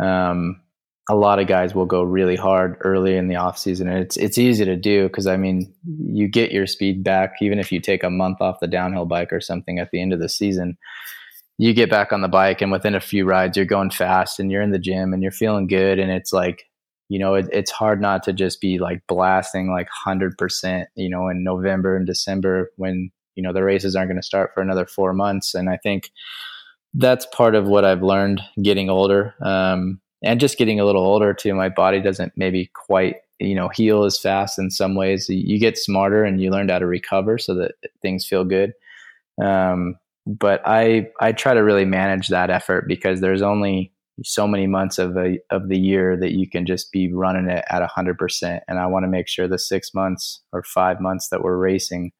um, 0.00 0.60
a 1.08 1.16
lot 1.16 1.38
of 1.38 1.46
guys 1.46 1.74
will 1.74 1.86
go 1.86 2.02
really 2.02 2.36
hard 2.36 2.76
early 2.80 3.16
in 3.16 3.28
the 3.28 3.36
off 3.36 3.58
season 3.58 3.88
and 3.88 3.98
it's 3.98 4.16
it's 4.18 4.38
easy 4.38 4.64
to 4.64 4.76
do 4.76 5.08
because 5.08 5.26
I 5.26 5.36
mean 5.36 5.72
you 5.86 6.28
get 6.28 6.52
your 6.52 6.66
speed 6.66 7.02
back 7.02 7.36
even 7.40 7.58
if 7.58 7.72
you 7.72 7.80
take 7.80 8.02
a 8.02 8.10
month 8.10 8.40
off 8.40 8.60
the 8.60 8.66
downhill 8.66 9.06
bike 9.06 9.32
or 9.32 9.40
something 9.40 9.78
at 9.78 9.90
the 9.90 10.02
end 10.02 10.12
of 10.12 10.20
the 10.20 10.28
season 10.28 10.76
you 11.56 11.72
get 11.72 11.90
back 11.90 12.12
on 12.12 12.20
the 12.20 12.28
bike 12.28 12.60
and 12.60 12.70
within 12.70 12.94
a 12.94 13.00
few 13.00 13.24
rides 13.24 13.56
you're 13.56 13.66
going 13.66 13.90
fast 13.90 14.38
and 14.38 14.52
you're 14.52 14.62
in 14.62 14.70
the 14.70 14.78
gym 14.78 15.12
and 15.12 15.22
you're 15.22 15.32
feeling 15.32 15.66
good 15.66 15.98
and 15.98 16.10
it's 16.10 16.32
like 16.32 16.64
you 17.08 17.18
know 17.18 17.34
it, 17.34 17.46
it's 17.52 17.70
hard 17.70 18.00
not 18.00 18.22
to 18.22 18.32
just 18.32 18.60
be 18.60 18.78
like 18.78 19.02
blasting 19.08 19.70
like 19.70 19.88
100% 20.06 20.86
you 20.94 21.08
know 21.08 21.28
in 21.28 21.42
november 21.42 21.96
and 21.96 22.06
december 22.06 22.70
when 22.76 23.10
you 23.34 23.42
know 23.42 23.52
the 23.52 23.64
races 23.64 23.96
aren't 23.96 24.10
going 24.10 24.20
to 24.20 24.26
start 24.26 24.50
for 24.52 24.62
another 24.62 24.84
four 24.84 25.14
months 25.14 25.54
and 25.54 25.70
i 25.70 25.76
think 25.78 26.10
that's 26.94 27.26
part 27.26 27.54
of 27.54 27.66
what 27.66 27.84
i've 27.84 28.02
learned 28.02 28.42
getting 28.62 28.90
older 28.90 29.34
um, 29.40 30.00
and 30.22 30.40
just 30.40 30.58
getting 30.58 30.80
a 30.80 30.84
little 30.84 31.04
older 31.04 31.32
too 31.32 31.54
my 31.54 31.68
body 31.68 32.00
doesn't 32.00 32.32
maybe 32.36 32.70
quite 32.74 33.16
you 33.38 33.54
know 33.54 33.68
heal 33.68 34.04
as 34.04 34.18
fast 34.18 34.58
in 34.58 34.70
some 34.70 34.94
ways 34.94 35.28
you 35.28 35.58
get 35.58 35.78
smarter 35.78 36.24
and 36.24 36.40
you 36.40 36.50
learn 36.50 36.68
how 36.68 36.78
to 36.78 36.86
recover 36.86 37.38
so 37.38 37.54
that 37.54 37.72
things 38.02 38.26
feel 38.26 38.44
good 38.44 38.72
um, 39.42 39.96
but 40.26 40.60
I 40.66 41.08
I 41.20 41.32
try 41.32 41.54
to 41.54 41.64
really 41.64 41.84
manage 41.84 42.28
that 42.28 42.50
effort 42.50 42.86
because 42.86 43.20
there's 43.20 43.42
only 43.42 43.92
so 44.24 44.46
many 44.46 44.66
months 44.66 44.98
of 44.98 45.16
a 45.16 45.38
of 45.50 45.68
the 45.68 45.78
year 45.78 46.16
that 46.18 46.32
you 46.32 46.48
can 46.48 46.66
just 46.66 46.92
be 46.92 47.12
running 47.12 47.48
it 47.48 47.64
at 47.70 47.82
hundred 47.88 48.18
percent, 48.18 48.62
and 48.68 48.78
I 48.78 48.86
want 48.86 49.04
to 49.04 49.08
make 49.08 49.28
sure 49.28 49.48
the 49.48 49.58
six 49.58 49.94
months 49.94 50.42
or 50.52 50.62
five 50.62 51.00
months 51.00 51.28
that 51.30 51.42
we're 51.42 51.56
racing 51.56 52.12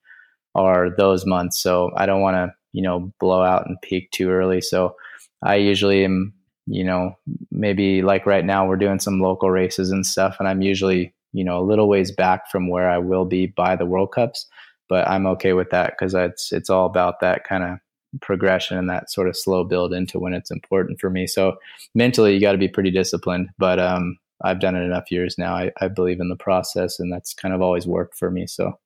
are 0.55 0.89
those 0.97 1.27
months. 1.27 1.61
So 1.61 1.91
I 1.97 2.07
don't 2.07 2.23
want 2.23 2.37
to 2.37 2.55
you 2.73 2.83
know 2.83 3.13
blow 3.21 3.43
out 3.43 3.67
and 3.67 3.77
peak 3.83 4.11
too 4.11 4.31
early. 4.31 4.61
So 4.61 4.95
I 5.43 5.57
usually 5.57 6.05
am 6.05 6.33
you 6.69 6.85
know 6.85 7.17
maybe 7.51 8.03
like 8.03 8.27
right 8.27 8.45
now 8.45 8.67
we're 8.67 8.77
doing 8.77 9.01
some 9.01 9.21
local 9.21 9.51
races 9.51 9.91
and 9.91 10.07
stuff, 10.07 10.37
and 10.39 10.49
I'm 10.49 10.63
usually 10.63 11.15
you 11.33 11.45
know 11.45 11.59
a 11.59 11.65
little 11.65 11.89
ways 11.89 12.13
back 12.13 12.51
from 12.51 12.69
where 12.69 12.91
I 12.91 12.99
will 12.99 13.25
be 13.25 13.47
by 13.47 13.77
the 13.77 13.87
World 13.87 14.13
Cups. 14.13 14.47
But 14.89 15.07
I'm 15.07 15.27
okay 15.27 15.53
with 15.53 15.71
that 15.71 15.95
because 15.99 16.15
it's 16.15 16.53
it's 16.53 16.71
all 16.71 16.87
about 16.87 17.21
that 17.21 17.45
kind 17.45 17.65
of 17.65 17.79
progression 18.21 18.79
and 18.79 18.89
that 18.89 19.11
sort 19.11 19.29
of 19.29 19.37
slow 19.37 19.65
build 19.65 19.93
into 19.93 20.19
when 20.19 20.33
it's 20.33 20.51
important 20.51 21.01
for 21.01 21.11
me. 21.11 21.27
So 21.27 21.57
mentally, 21.95 22.35
you 22.35 22.41
got 22.41 22.53
to 22.53 22.59
be 22.59 22.69
pretty 22.69 22.91
disciplined. 22.91 23.51
But 23.59 23.79
um, 23.79 24.19
I've 24.43 24.61
done 24.61 24.77
it 24.77 24.83
enough 24.83 25.11
years 25.11 25.37
now. 25.37 25.55
I, 25.55 25.73
I, 25.81 25.89
believe 25.89 26.21
in 26.21 26.29
the 26.29 26.37
process, 26.37 26.99
and 26.99 27.13
that's 27.13 27.35
kind 27.35 27.55
of 27.55 27.61
always 27.61 27.87
worked 27.87 28.17
for 28.17 28.31
me. 28.31 28.47
So 28.47 28.79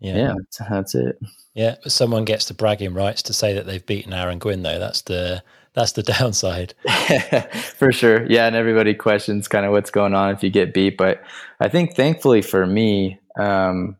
yeah, 0.00 0.16
yeah 0.16 0.34
that's, 0.36 0.58
that's 0.68 0.94
it. 0.94 1.18
Yeah, 1.54 1.76
but 1.82 1.92
someone 1.92 2.24
gets 2.24 2.46
the 2.46 2.54
bragging 2.54 2.94
rights 2.94 3.22
to 3.24 3.32
say 3.32 3.52
that 3.54 3.66
they've 3.66 3.84
beaten 3.84 4.12
Aaron 4.12 4.38
Gwin, 4.38 4.62
though. 4.62 4.78
That's 4.78 5.02
the 5.02 5.42
that's 5.74 5.92
the 5.92 6.02
downside. 6.18 6.74
for 7.76 7.92
sure. 7.92 8.26
Yeah, 8.30 8.46
and 8.46 8.56
everybody 8.56 8.94
questions 8.94 9.48
kind 9.48 9.66
of 9.66 9.72
what's 9.72 9.90
going 9.90 10.14
on 10.14 10.30
if 10.34 10.42
you 10.42 10.50
get 10.50 10.74
beat. 10.74 10.96
But 10.96 11.22
I 11.60 11.68
think 11.68 11.96
thankfully 11.96 12.42
for 12.42 12.66
me, 12.66 13.20
um, 13.38 13.96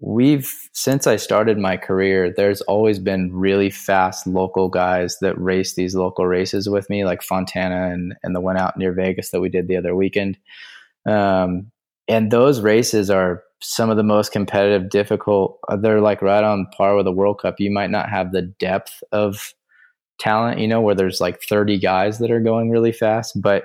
we've 0.00 0.50
since 0.72 1.06
I 1.06 1.16
started 1.16 1.58
my 1.58 1.76
career, 1.76 2.32
there's 2.36 2.60
always 2.62 2.98
been 2.98 3.32
really 3.32 3.70
fast 3.70 4.26
local 4.26 4.68
guys 4.68 5.18
that 5.20 5.38
race 5.40 5.74
these 5.74 5.94
local 5.94 6.26
races 6.26 6.68
with 6.68 6.88
me, 6.90 7.04
like 7.04 7.22
Fontana 7.22 7.92
and 7.92 8.14
and 8.22 8.34
the 8.34 8.40
one 8.40 8.56
out 8.56 8.76
near 8.76 8.92
Vegas 8.92 9.30
that 9.30 9.40
we 9.40 9.48
did 9.48 9.68
the 9.68 9.76
other 9.76 9.96
weekend. 9.96 10.38
Um, 11.06 11.70
and 12.06 12.30
those 12.30 12.60
races 12.60 13.08
are 13.10 13.42
some 13.60 13.88
of 13.88 13.96
the 13.96 14.02
most 14.02 14.30
competitive, 14.30 14.90
difficult. 14.90 15.58
Uh, 15.68 15.76
they're 15.76 16.02
like 16.02 16.20
right 16.20 16.44
on 16.44 16.66
par 16.76 16.96
with 16.96 17.06
the 17.06 17.12
World 17.12 17.40
Cup. 17.40 17.58
You 17.58 17.70
might 17.70 17.90
not 17.90 18.10
have 18.10 18.32
the 18.32 18.42
depth 18.42 19.02
of 19.10 19.54
talent, 20.18 20.60
you 20.60 20.68
know, 20.68 20.80
where 20.80 20.94
there's 20.94 21.20
like 21.20 21.42
30 21.42 21.78
guys 21.78 22.18
that 22.18 22.30
are 22.30 22.40
going 22.40 22.70
really 22.70 22.92
fast, 22.92 23.40
but 23.40 23.64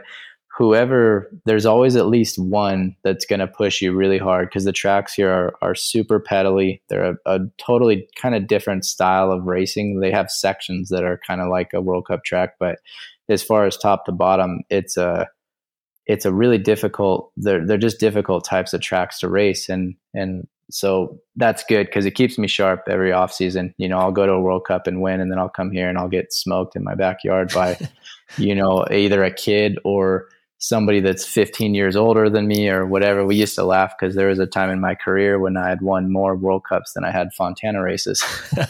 whoever 0.58 1.32
there's 1.46 1.66
always 1.66 1.96
at 1.96 2.08
least 2.08 2.38
one 2.38 2.94
that's 3.04 3.26
going 3.26 3.40
to 3.40 3.48
push 3.48 3.82
you 3.82 3.94
really 3.94 4.18
hard 4.18 4.50
because 4.50 4.66
the 4.66 4.74
tracks 4.74 5.14
here 5.14 5.30
are, 5.30 5.54
are 5.62 5.76
super 5.76 6.20
pedally. 6.20 6.82
They're 6.90 7.12
a, 7.12 7.16
a 7.26 7.40
totally 7.58 8.10
kind 8.18 8.36
of 8.36 8.48
different 8.48 8.84
style 8.84 9.32
of 9.32 9.46
racing. 9.46 10.02
They 10.02 10.12
have 10.12 10.30
sections 10.30 10.90
that 10.90 11.04
are 11.04 11.22
kind 11.26 11.40
of 11.40 11.50
like 11.50 11.72
a 11.74 11.82
world 11.82 12.08
cup 12.08 12.26
track 12.26 12.56
but 12.60 12.80
as 13.30 13.44
far 13.44 13.66
as 13.66 13.78
top 13.78 14.06
to 14.06 14.12
bottom 14.12 14.62
it's 14.70 14.98
a 14.98 15.28
it's 16.08 16.26
a 16.26 16.34
really 16.34 16.58
difficult 16.58 17.32
they're, 17.38 17.66
they're 17.66 17.78
just 17.78 18.00
difficult 18.00 18.44
types 18.44 18.74
of 18.74 18.82
tracks 18.82 19.20
to 19.20 19.30
race 19.30 19.70
and 19.70 19.96
and 20.14 20.48
so 20.70 21.20
that's 21.36 21.64
good 21.64 21.88
because 21.88 22.06
it 22.06 22.12
keeps 22.12 22.38
me 22.38 22.48
sharp 22.48 22.84
every 22.88 23.12
off 23.12 23.32
season. 23.32 23.74
You 23.78 23.88
know, 23.88 23.98
I'll 23.98 24.12
go 24.12 24.26
to 24.26 24.34
a 24.34 24.42
World 24.42 24.66
Cup 24.66 24.88
and 24.88 25.02
win, 25.02 25.20
and 25.20 25.32
then 25.32 25.40
I'll 25.40 25.50
come 25.50 25.72
here 25.72 25.90
and 25.90 25.98
I'll 25.98 26.10
get 26.10 26.34
smoked 26.34 26.76
in 26.76 26.84
my 26.84 26.96
backyard 26.96 27.52
by, 27.54 27.78
you 28.38 28.56
know, 28.56 28.86
either 28.92 29.24
a 29.24 29.34
kid 29.34 29.80
or 29.84 30.28
somebody 30.62 31.00
that's 31.00 31.26
15 31.26 31.74
years 31.74 31.96
older 31.96 32.30
than 32.30 32.46
me 32.46 32.70
or 32.70 32.86
whatever. 32.86 33.26
We 33.26 33.38
used 33.38 33.56
to 33.56 33.64
laugh 33.64 33.94
because 33.98 34.16
there 34.16 34.28
was 34.28 34.40
a 34.40 34.46
time 34.46 34.70
in 34.70 34.82
my 34.82 34.94
career 34.94 35.40
when 35.40 35.56
I 35.56 35.70
had 35.70 35.82
won 35.82 36.12
more 36.12 36.36
World 36.36 36.66
Cups 36.66 36.94
than 36.94 37.06
I 37.06 37.12
had 37.12 37.34
Fontana 37.34 37.82
races. 37.82 38.24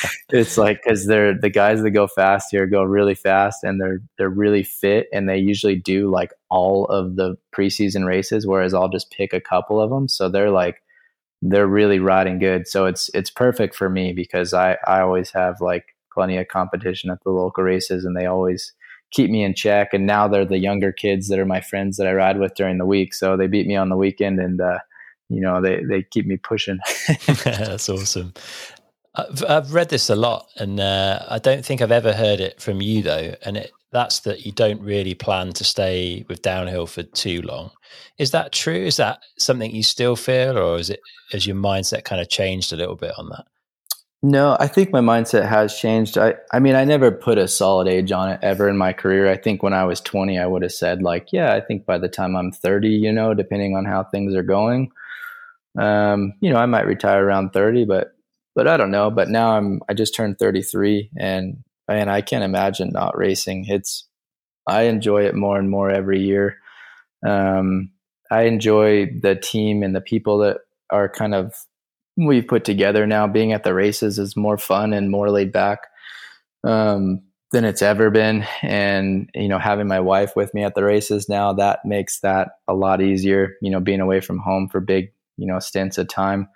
it's 0.28 0.58
like 0.58 0.82
because 0.82 1.06
they're 1.06 1.36
the 1.36 1.48
guys 1.48 1.82
that 1.82 1.90
go 1.90 2.06
fast 2.06 2.48
here 2.50 2.66
go 2.66 2.82
really 2.82 3.14
fast 3.14 3.64
and 3.64 3.80
they're 3.80 4.00
they're 4.18 4.28
really 4.28 4.62
fit 4.62 5.08
and 5.10 5.26
they 5.26 5.38
usually 5.38 5.74
do 5.74 6.10
like 6.10 6.32
all 6.50 6.84
of 6.86 7.16
the 7.16 7.36
preseason 7.56 8.06
races, 8.06 8.46
whereas 8.46 8.74
I'll 8.74 8.90
just 8.90 9.10
pick 9.10 9.32
a 9.32 9.40
couple 9.40 9.80
of 9.80 9.88
them. 9.88 10.06
So 10.06 10.28
they're 10.28 10.50
like 10.50 10.82
they're 11.42 11.66
really 11.66 11.98
riding 11.98 12.38
good. 12.38 12.66
So 12.66 12.86
it's 12.86 13.10
it's 13.14 13.30
perfect 13.30 13.74
for 13.74 13.88
me 13.88 14.12
because 14.12 14.54
I 14.54 14.76
I 14.86 15.00
always 15.00 15.30
have 15.30 15.60
like 15.60 15.94
plenty 16.12 16.36
of 16.36 16.48
competition 16.48 17.10
at 17.10 17.22
the 17.22 17.30
local 17.30 17.62
races 17.62 18.04
and 18.04 18.16
they 18.16 18.26
always 18.26 18.72
keep 19.10 19.30
me 19.30 19.42
in 19.42 19.54
check. 19.54 19.94
And 19.94 20.06
now 20.06 20.28
they're 20.28 20.44
the 20.44 20.58
younger 20.58 20.92
kids 20.92 21.28
that 21.28 21.38
are 21.38 21.46
my 21.46 21.60
friends 21.60 21.96
that 21.96 22.06
I 22.06 22.12
ride 22.12 22.38
with 22.38 22.54
during 22.54 22.78
the 22.78 22.86
week. 22.86 23.14
So 23.14 23.36
they 23.36 23.46
beat 23.46 23.66
me 23.66 23.76
on 23.76 23.88
the 23.88 23.96
weekend 23.96 24.38
and, 24.38 24.60
uh, 24.60 24.78
you 25.28 25.40
know, 25.40 25.60
they, 25.60 25.82
they 25.84 26.02
keep 26.02 26.26
me 26.26 26.36
pushing. 26.36 26.78
That's 27.44 27.88
awesome. 27.88 28.34
I've, 29.14 29.44
I've, 29.48 29.74
read 29.74 29.88
this 29.88 30.10
a 30.10 30.16
lot 30.16 30.48
and 30.56 30.78
uh, 30.78 31.24
I 31.28 31.38
don't 31.38 31.64
think 31.64 31.80
I've 31.80 31.92
ever 31.92 32.12
heard 32.12 32.40
it 32.40 32.60
from 32.60 32.82
you 32.82 33.02
though. 33.02 33.34
And 33.44 33.56
it, 33.56 33.72
that's 33.90 34.20
that 34.20 34.44
you 34.44 34.52
don't 34.52 34.80
really 34.82 35.14
plan 35.14 35.52
to 35.52 35.64
stay 35.64 36.24
with 36.28 36.42
downhill 36.42 36.86
for 36.86 37.02
too 37.02 37.40
long. 37.42 37.70
Is 38.18 38.32
that 38.32 38.52
true? 38.52 38.74
Is 38.74 38.96
that 38.98 39.20
something 39.38 39.74
you 39.74 39.82
still 39.82 40.16
feel 40.16 40.58
or 40.58 40.76
is 40.78 40.90
it, 40.90 41.00
has 41.32 41.46
your 41.46 41.56
mindset 41.56 42.04
kind 42.04 42.20
of 42.20 42.28
changed 42.28 42.72
a 42.72 42.76
little 42.76 42.96
bit 42.96 43.12
on 43.16 43.30
that? 43.30 43.46
No, 44.20 44.56
I 44.58 44.66
think 44.66 44.90
my 44.90 45.00
mindset 45.00 45.48
has 45.48 45.78
changed. 45.78 46.18
I, 46.18 46.34
I 46.52 46.58
mean, 46.58 46.74
I 46.74 46.84
never 46.84 47.12
put 47.12 47.38
a 47.38 47.46
solid 47.46 47.86
age 47.86 48.10
on 48.10 48.30
it 48.30 48.40
ever 48.42 48.68
in 48.68 48.76
my 48.76 48.92
career. 48.92 49.30
I 49.30 49.36
think 49.36 49.62
when 49.62 49.72
I 49.72 49.84
was 49.84 50.00
20, 50.00 50.38
I 50.38 50.46
would 50.46 50.62
have 50.62 50.72
said, 50.72 51.02
like, 51.02 51.32
yeah, 51.32 51.54
I 51.54 51.60
think 51.60 51.86
by 51.86 51.98
the 51.98 52.08
time 52.08 52.34
I'm 52.36 52.50
30, 52.50 52.88
you 52.88 53.12
know, 53.12 53.32
depending 53.32 53.76
on 53.76 53.84
how 53.84 54.02
things 54.02 54.34
are 54.34 54.42
going, 54.42 54.90
um, 55.78 56.32
you 56.40 56.52
know, 56.52 56.58
I 56.58 56.66
might 56.66 56.86
retire 56.86 57.24
around 57.24 57.50
30, 57.50 57.84
but, 57.84 58.12
but 58.56 58.66
I 58.66 58.76
don't 58.76 58.90
know. 58.90 59.08
But 59.08 59.28
now 59.28 59.52
I'm, 59.52 59.80
I 59.88 59.94
just 59.94 60.16
turned 60.16 60.38
33 60.40 61.10
and, 61.16 61.62
and 61.88 62.10
I 62.10 62.20
can't 62.20 62.44
imagine 62.44 62.90
not 62.92 63.16
racing. 63.16 63.66
It's, 63.68 64.06
I 64.66 64.82
enjoy 64.82 65.24
it 65.24 65.34
more 65.34 65.58
and 65.58 65.70
more 65.70 65.90
every 65.90 66.20
year. 66.20 66.58
Um, 67.26 67.90
I 68.30 68.42
enjoy 68.42 69.06
the 69.06 69.34
team 69.34 69.82
and 69.82 69.94
the 69.94 70.00
people 70.00 70.38
that 70.38 70.58
are 70.90 71.08
kind 71.08 71.34
of 71.34 71.54
we've 72.16 72.46
put 72.46 72.64
together 72.64 73.06
now. 73.06 73.26
Being 73.26 73.52
at 73.52 73.64
the 73.64 73.74
races 73.74 74.18
is 74.18 74.36
more 74.36 74.58
fun 74.58 74.92
and 74.92 75.10
more 75.10 75.30
laid 75.30 75.52
back 75.52 75.80
um, 76.64 77.22
than 77.52 77.64
it's 77.64 77.82
ever 77.82 78.10
been. 78.10 78.46
And, 78.62 79.30
you 79.34 79.48
know, 79.48 79.58
having 79.58 79.86
my 79.86 80.00
wife 80.00 80.36
with 80.36 80.52
me 80.52 80.64
at 80.64 80.74
the 80.74 80.84
races 80.84 81.28
now, 81.28 81.52
that 81.54 81.84
makes 81.84 82.20
that 82.20 82.50
a 82.66 82.74
lot 82.74 83.00
easier, 83.00 83.56
you 83.62 83.70
know, 83.70 83.80
being 83.80 84.00
away 84.00 84.20
from 84.20 84.38
home 84.38 84.68
for 84.68 84.80
big, 84.80 85.12
you 85.36 85.46
know, 85.46 85.58
stints 85.58 85.96
of 85.96 86.08
time. 86.08 86.48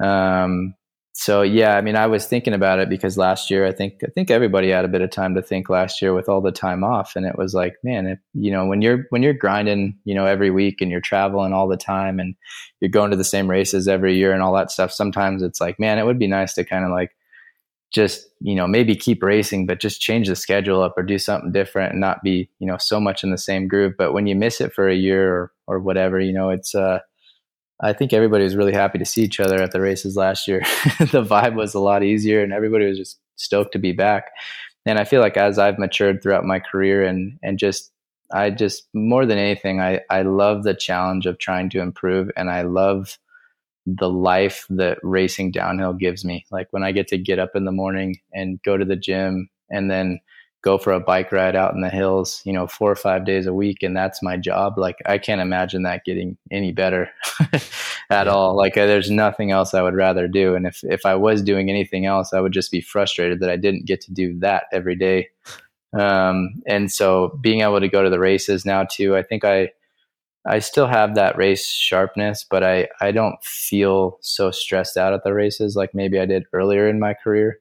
Um, 0.00 0.74
so 1.20 1.42
yeah, 1.42 1.76
I 1.76 1.80
mean, 1.80 1.96
I 1.96 2.06
was 2.06 2.26
thinking 2.26 2.54
about 2.54 2.78
it 2.78 2.88
because 2.88 3.18
last 3.18 3.50
year, 3.50 3.66
I 3.66 3.72
think 3.72 3.94
I 4.04 4.06
think 4.06 4.30
everybody 4.30 4.70
had 4.70 4.84
a 4.84 4.88
bit 4.88 5.00
of 5.00 5.10
time 5.10 5.34
to 5.34 5.42
think 5.42 5.68
last 5.68 6.00
year 6.00 6.14
with 6.14 6.28
all 6.28 6.40
the 6.40 6.52
time 6.52 6.84
off, 6.84 7.16
and 7.16 7.26
it 7.26 7.36
was 7.36 7.54
like, 7.54 7.74
man, 7.82 8.06
if, 8.06 8.20
you 8.34 8.52
know, 8.52 8.66
when 8.66 8.82
you're 8.82 9.04
when 9.10 9.24
you're 9.24 9.34
grinding, 9.34 9.98
you 10.04 10.14
know, 10.14 10.26
every 10.26 10.52
week 10.52 10.80
and 10.80 10.92
you're 10.92 11.00
traveling 11.00 11.52
all 11.52 11.66
the 11.66 11.76
time 11.76 12.20
and 12.20 12.36
you're 12.78 12.88
going 12.88 13.10
to 13.10 13.16
the 13.16 13.24
same 13.24 13.50
races 13.50 13.88
every 13.88 14.16
year 14.16 14.32
and 14.32 14.44
all 14.44 14.54
that 14.54 14.70
stuff, 14.70 14.92
sometimes 14.92 15.42
it's 15.42 15.60
like, 15.60 15.80
man, 15.80 15.98
it 15.98 16.06
would 16.06 16.20
be 16.20 16.28
nice 16.28 16.54
to 16.54 16.64
kind 16.64 16.84
of 16.84 16.92
like 16.92 17.16
just 17.90 18.28
you 18.40 18.54
know 18.54 18.68
maybe 18.68 18.94
keep 18.94 19.20
racing, 19.20 19.66
but 19.66 19.80
just 19.80 20.00
change 20.00 20.28
the 20.28 20.36
schedule 20.36 20.82
up 20.82 20.94
or 20.96 21.02
do 21.02 21.18
something 21.18 21.50
different 21.50 21.90
and 21.90 22.00
not 22.00 22.22
be 22.22 22.48
you 22.60 22.66
know 22.68 22.76
so 22.78 23.00
much 23.00 23.24
in 23.24 23.32
the 23.32 23.38
same 23.38 23.66
group. 23.66 23.96
But 23.98 24.12
when 24.12 24.28
you 24.28 24.36
miss 24.36 24.60
it 24.60 24.72
for 24.72 24.88
a 24.88 24.94
year 24.94 25.34
or 25.34 25.52
or 25.66 25.80
whatever, 25.80 26.20
you 26.20 26.32
know, 26.32 26.50
it's 26.50 26.76
uh 26.76 27.00
I 27.80 27.92
think 27.92 28.12
everybody 28.12 28.44
was 28.44 28.56
really 28.56 28.72
happy 28.72 28.98
to 28.98 29.04
see 29.04 29.22
each 29.22 29.38
other 29.38 29.62
at 29.62 29.70
the 29.70 29.80
races 29.80 30.16
last 30.16 30.48
year. 30.48 30.60
the 30.98 31.24
vibe 31.24 31.54
was 31.54 31.74
a 31.74 31.80
lot 31.80 32.02
easier 32.02 32.42
and 32.42 32.52
everybody 32.52 32.86
was 32.86 32.98
just 32.98 33.18
stoked 33.36 33.72
to 33.72 33.78
be 33.78 33.92
back. 33.92 34.30
And 34.84 34.98
I 34.98 35.04
feel 35.04 35.20
like 35.20 35.36
as 35.36 35.58
I've 35.58 35.78
matured 35.78 36.22
throughout 36.22 36.44
my 36.44 36.58
career 36.58 37.04
and 37.04 37.38
and 37.42 37.58
just 37.58 37.92
I 38.32 38.50
just 38.50 38.88
more 38.94 39.26
than 39.26 39.38
anything 39.38 39.80
I 39.80 40.00
I 40.10 40.22
love 40.22 40.64
the 40.64 40.74
challenge 40.74 41.26
of 41.26 41.38
trying 41.38 41.70
to 41.70 41.80
improve 41.80 42.30
and 42.36 42.50
I 42.50 42.62
love 42.62 43.18
the 43.86 44.08
life 44.10 44.66
that 44.70 44.98
racing 45.02 45.52
downhill 45.52 45.94
gives 45.94 46.24
me. 46.24 46.44
Like 46.50 46.68
when 46.72 46.82
I 46.82 46.92
get 46.92 47.08
to 47.08 47.18
get 47.18 47.38
up 47.38 47.50
in 47.54 47.64
the 47.64 47.72
morning 47.72 48.20
and 48.34 48.62
go 48.62 48.76
to 48.76 48.84
the 48.84 48.96
gym 48.96 49.48
and 49.70 49.90
then 49.90 50.20
go 50.62 50.76
for 50.76 50.92
a 50.92 51.00
bike 51.00 51.30
ride 51.30 51.54
out 51.54 51.74
in 51.74 51.80
the 51.80 51.88
hills, 51.88 52.42
you 52.44 52.52
know, 52.52 52.66
four 52.66 52.90
or 52.90 52.96
five 52.96 53.24
days 53.24 53.46
a 53.46 53.54
week. 53.54 53.82
And 53.82 53.96
that's 53.96 54.22
my 54.22 54.36
job. 54.36 54.76
Like, 54.76 54.96
I 55.06 55.18
can't 55.18 55.40
imagine 55.40 55.82
that 55.84 56.04
getting 56.04 56.36
any 56.50 56.72
better 56.72 57.10
at 58.10 58.26
all. 58.26 58.56
Like, 58.56 58.76
uh, 58.76 58.86
there's 58.86 59.10
nothing 59.10 59.52
else 59.52 59.72
I 59.72 59.82
would 59.82 59.94
rather 59.94 60.26
do. 60.26 60.56
And 60.56 60.66
if, 60.66 60.82
if 60.82 61.06
I 61.06 61.14
was 61.14 61.42
doing 61.42 61.70
anything 61.70 62.06
else, 62.06 62.32
I 62.32 62.40
would 62.40 62.52
just 62.52 62.72
be 62.72 62.80
frustrated 62.80 63.40
that 63.40 63.50
I 63.50 63.56
didn't 63.56 63.86
get 63.86 64.00
to 64.02 64.12
do 64.12 64.38
that 64.40 64.64
every 64.72 64.96
day. 64.96 65.28
Um, 65.96 66.54
and 66.66 66.90
so 66.90 67.38
being 67.40 67.60
able 67.60 67.80
to 67.80 67.88
go 67.88 68.02
to 68.02 68.10
the 68.10 68.18
races 68.18 68.66
now 68.66 68.84
too, 68.84 69.16
I 69.16 69.22
think 69.22 69.44
I, 69.44 69.70
I 70.44 70.58
still 70.58 70.86
have 70.86 71.14
that 71.14 71.36
race 71.36 71.68
sharpness, 71.68 72.44
but 72.48 72.64
I, 72.64 72.88
I 73.00 73.12
don't 73.12 73.36
feel 73.42 74.18
so 74.22 74.50
stressed 74.50 74.96
out 74.96 75.12
at 75.12 75.22
the 75.22 75.34
races 75.34 75.76
like 75.76 75.94
maybe 75.94 76.18
I 76.18 76.26
did 76.26 76.44
earlier 76.52 76.88
in 76.88 76.98
my 76.98 77.14
career. 77.14 77.58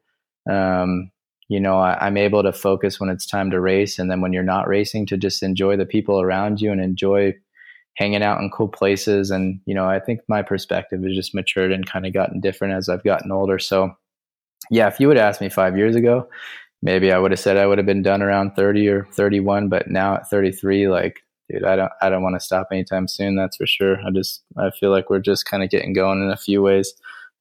Um, 0.49 1.11
you 1.49 1.59
know, 1.59 1.77
I, 1.77 2.05
I'm 2.05 2.17
able 2.17 2.43
to 2.43 2.51
focus 2.51 2.99
when 2.99 3.09
it's 3.09 3.25
time 3.25 3.51
to 3.51 3.59
race, 3.59 3.99
and 3.99 4.11
then 4.11 4.21
when 4.21 4.33
you're 4.33 4.43
not 4.43 4.67
racing, 4.67 5.05
to 5.07 5.17
just 5.17 5.43
enjoy 5.43 5.77
the 5.77 5.85
people 5.85 6.21
around 6.21 6.61
you 6.61 6.71
and 6.71 6.81
enjoy 6.81 7.33
hanging 7.95 8.23
out 8.23 8.39
in 8.39 8.49
cool 8.49 8.67
places. 8.67 9.31
And 9.31 9.59
you 9.65 9.73
know, 9.73 9.85
I 9.85 9.99
think 9.99 10.21
my 10.27 10.41
perspective 10.41 11.03
has 11.03 11.15
just 11.15 11.33
matured 11.33 11.71
and 11.71 11.89
kind 11.89 12.05
of 12.05 12.13
gotten 12.13 12.39
different 12.39 12.73
as 12.75 12.89
I've 12.89 13.03
gotten 13.03 13.31
older. 13.31 13.59
So, 13.59 13.91
yeah, 14.69 14.87
if 14.87 14.99
you 14.99 15.07
would 15.07 15.17
ask 15.17 15.41
me 15.41 15.49
five 15.49 15.77
years 15.77 15.95
ago, 15.95 16.27
maybe 16.81 17.11
I 17.11 17.17
would 17.17 17.31
have 17.31 17.39
said 17.39 17.57
I 17.57 17.65
would 17.65 17.77
have 17.77 17.87
been 17.87 18.03
done 18.03 18.21
around 18.21 18.55
30 18.55 18.87
or 18.89 19.07
31, 19.13 19.69
but 19.69 19.89
now 19.89 20.15
at 20.15 20.29
33, 20.29 20.89
like, 20.89 21.19
dude, 21.49 21.63
I 21.63 21.75
don't, 21.75 21.91
I 22.01 22.09
don't 22.09 22.23
want 22.23 22.35
to 22.35 22.45
stop 22.45 22.67
anytime 22.71 23.07
soon. 23.07 23.35
That's 23.35 23.57
for 23.57 23.65
sure. 23.65 23.97
I 24.05 24.11
just, 24.13 24.43
I 24.57 24.69
feel 24.71 24.91
like 24.91 25.09
we're 25.09 25.19
just 25.19 25.45
kind 25.45 25.63
of 25.63 25.69
getting 25.69 25.93
going 25.93 26.21
in 26.21 26.29
a 26.29 26.37
few 26.37 26.61
ways. 26.61 26.93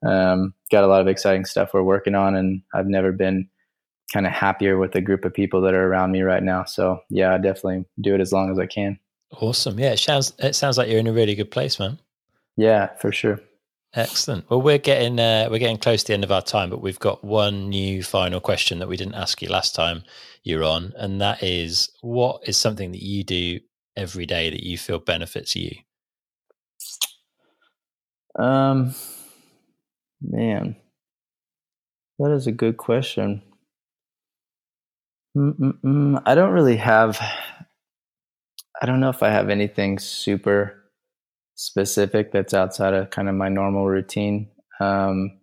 Um, 0.07 0.55
got 0.71 0.85
a 0.85 0.89
lot 0.89 1.01
of 1.01 1.09
exciting 1.09 1.45
stuff 1.45 1.71
we're 1.73 1.83
working 1.83 2.15
on, 2.15 2.35
and 2.35 2.63
I've 2.75 2.87
never 2.87 3.13
been 3.13 3.49
kind 4.13 4.27
of 4.27 4.33
happier 4.33 4.79
with 4.79 4.93
the 4.93 5.01
group 5.01 5.25
of 5.25 5.35
people 5.35 5.61
that 5.63 5.75
are 5.75 5.89
around 5.89 6.13
me 6.13 6.23
right 6.23 6.43
now. 6.43 6.65
So 6.65 7.01
yeah, 7.11 7.35
I 7.35 7.39
definitely 7.39 7.85
do 8.01 8.15
it 8.15 8.21
as 8.21 8.33
long 8.33 8.51
as 8.51 8.59
I 8.59 8.67
can. 8.67 8.99
Awesome. 9.33 9.79
Yeah, 9.79 9.93
it 9.93 9.99
sounds 9.99 10.33
it 10.39 10.55
sounds 10.55 10.79
like 10.79 10.89
you're 10.89 11.01
in 11.01 11.07
a 11.07 11.13
really 11.13 11.35
good 11.35 11.51
place, 11.51 11.79
man. 11.79 11.99
Yeah, 12.57 12.95
for 12.97 13.13
sure. 13.13 13.41
Excellent. 13.95 14.49
Well, 14.51 14.61
we're 14.61 14.79
getting 14.79 15.19
uh, 15.19 15.49
we're 15.51 15.59
getting 15.59 15.79
close 15.79 16.03
to 16.03 16.09
the 16.09 16.15
end 16.15 16.25
of 16.25 16.31
our 16.31 16.43
time, 16.43 16.69
but 16.69 16.83
we've 16.83 16.99
got 16.99 17.25
one 17.25 17.71
new 17.71 18.03
final 18.03 18.41
question 18.41 18.79
that 18.79 18.89
we 18.89 18.97
didn't 18.97 19.15
ask 19.15 19.41
you 19.41 19.49
last 19.49 19.75
time 19.75 20.03
you're 20.43 20.65
on, 20.65 20.93
and 20.97 21.21
that 21.21 21.43
is, 21.43 21.91
what 22.03 22.47
is 22.47 22.57
something 22.57 22.93
that 22.93 23.03
you 23.03 23.25
do 23.25 23.59
every 23.97 24.27
day 24.27 24.51
that 24.51 24.63
you 24.63 24.77
feel 24.77 24.99
benefits 24.99 25.57
you? 25.57 25.71
Um, 28.39 28.95
man, 30.21 30.77
that 32.19 32.33
is 32.33 32.47
a 32.47 32.53
good 32.53 32.77
question. 32.77 33.43
Mm-mm-mm. 35.37 36.23
I 36.25 36.35
don't 36.35 36.53
really 36.53 36.77
have. 36.77 37.21
I 38.81 38.87
don't 38.87 39.01
know 39.01 39.11
if 39.11 39.23
I 39.23 39.31
have 39.31 39.51
anything 39.51 39.99
super 39.99 40.83
specific 41.55 42.33
that's 42.33 42.55
outside 42.55 42.95
of 42.95 43.11
kind 43.11 43.29
of 43.29 43.35
my 43.35 43.49
normal 43.49 43.87
routine. 43.87 44.49
Um, 44.81 45.39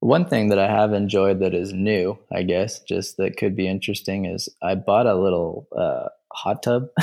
one 0.00 0.26
thing 0.26 0.48
that 0.48 0.58
I 0.58 0.68
have 0.68 0.92
enjoyed 0.92 1.40
that 1.40 1.54
is 1.54 1.72
new, 1.72 2.18
I 2.32 2.42
guess, 2.42 2.80
just 2.80 3.16
that 3.16 3.36
could 3.36 3.56
be 3.56 3.66
interesting 3.68 4.26
is 4.26 4.48
I 4.62 4.76
bought 4.76 5.06
a 5.06 5.14
little 5.14 5.66
uh, 5.76 6.08
hot 6.32 6.62
tub 6.62 6.88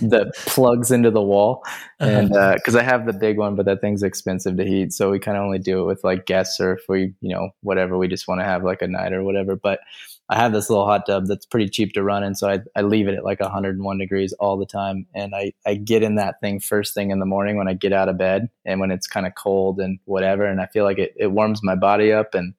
that 0.00 0.32
plugs 0.46 0.90
into 0.90 1.10
the 1.10 1.22
wall, 1.22 1.62
and 2.00 2.30
because 2.30 2.74
uh, 2.74 2.80
I 2.80 2.82
have 2.82 3.06
the 3.06 3.12
big 3.12 3.36
one, 3.36 3.56
but 3.56 3.66
that 3.66 3.80
thing's 3.80 4.02
expensive 4.02 4.56
to 4.56 4.64
heat, 4.64 4.92
so 4.92 5.10
we 5.10 5.18
kind 5.18 5.36
of 5.36 5.44
only 5.44 5.58
do 5.58 5.82
it 5.82 5.86
with 5.86 6.02
like 6.02 6.26
guests 6.26 6.58
or 6.60 6.74
if 6.74 6.84
we, 6.88 7.14
you 7.20 7.34
know, 7.34 7.50
whatever 7.62 7.98
we 7.98 8.08
just 8.08 8.26
want 8.26 8.40
to 8.40 8.44
have 8.46 8.64
like 8.64 8.82
a 8.82 8.88
night 8.88 9.12
or 9.12 9.22
whatever. 9.22 9.54
But 9.54 9.80
I 10.30 10.36
have 10.36 10.52
this 10.52 10.68
little 10.68 10.84
hot 10.84 11.06
tub 11.06 11.26
that's 11.26 11.46
pretty 11.46 11.68
cheap 11.68 11.92
to 11.94 12.02
run, 12.02 12.22
and 12.22 12.36
so 12.36 12.50
I, 12.50 12.60
I 12.76 12.82
leave 12.82 13.08
it 13.08 13.14
at 13.14 13.24
like 13.24 13.40
101 13.40 13.98
degrees 13.98 14.32
all 14.34 14.58
the 14.58 14.66
time. 14.66 15.06
And 15.14 15.34
I, 15.34 15.52
I 15.66 15.74
get 15.74 16.02
in 16.02 16.16
that 16.16 16.40
thing 16.40 16.60
first 16.60 16.94
thing 16.94 17.10
in 17.10 17.18
the 17.18 17.26
morning 17.26 17.56
when 17.56 17.68
I 17.68 17.74
get 17.74 17.92
out 17.92 18.08
of 18.08 18.18
bed 18.18 18.50
and 18.66 18.78
when 18.78 18.90
it's 18.90 19.06
kind 19.06 19.26
of 19.26 19.34
cold 19.34 19.80
and 19.80 19.98
whatever. 20.04 20.44
And 20.44 20.60
I 20.60 20.66
feel 20.66 20.84
like 20.84 20.98
it, 20.98 21.14
it 21.16 21.28
warms 21.28 21.62
my 21.62 21.74
body 21.74 22.12
up. 22.12 22.34
And 22.34 22.54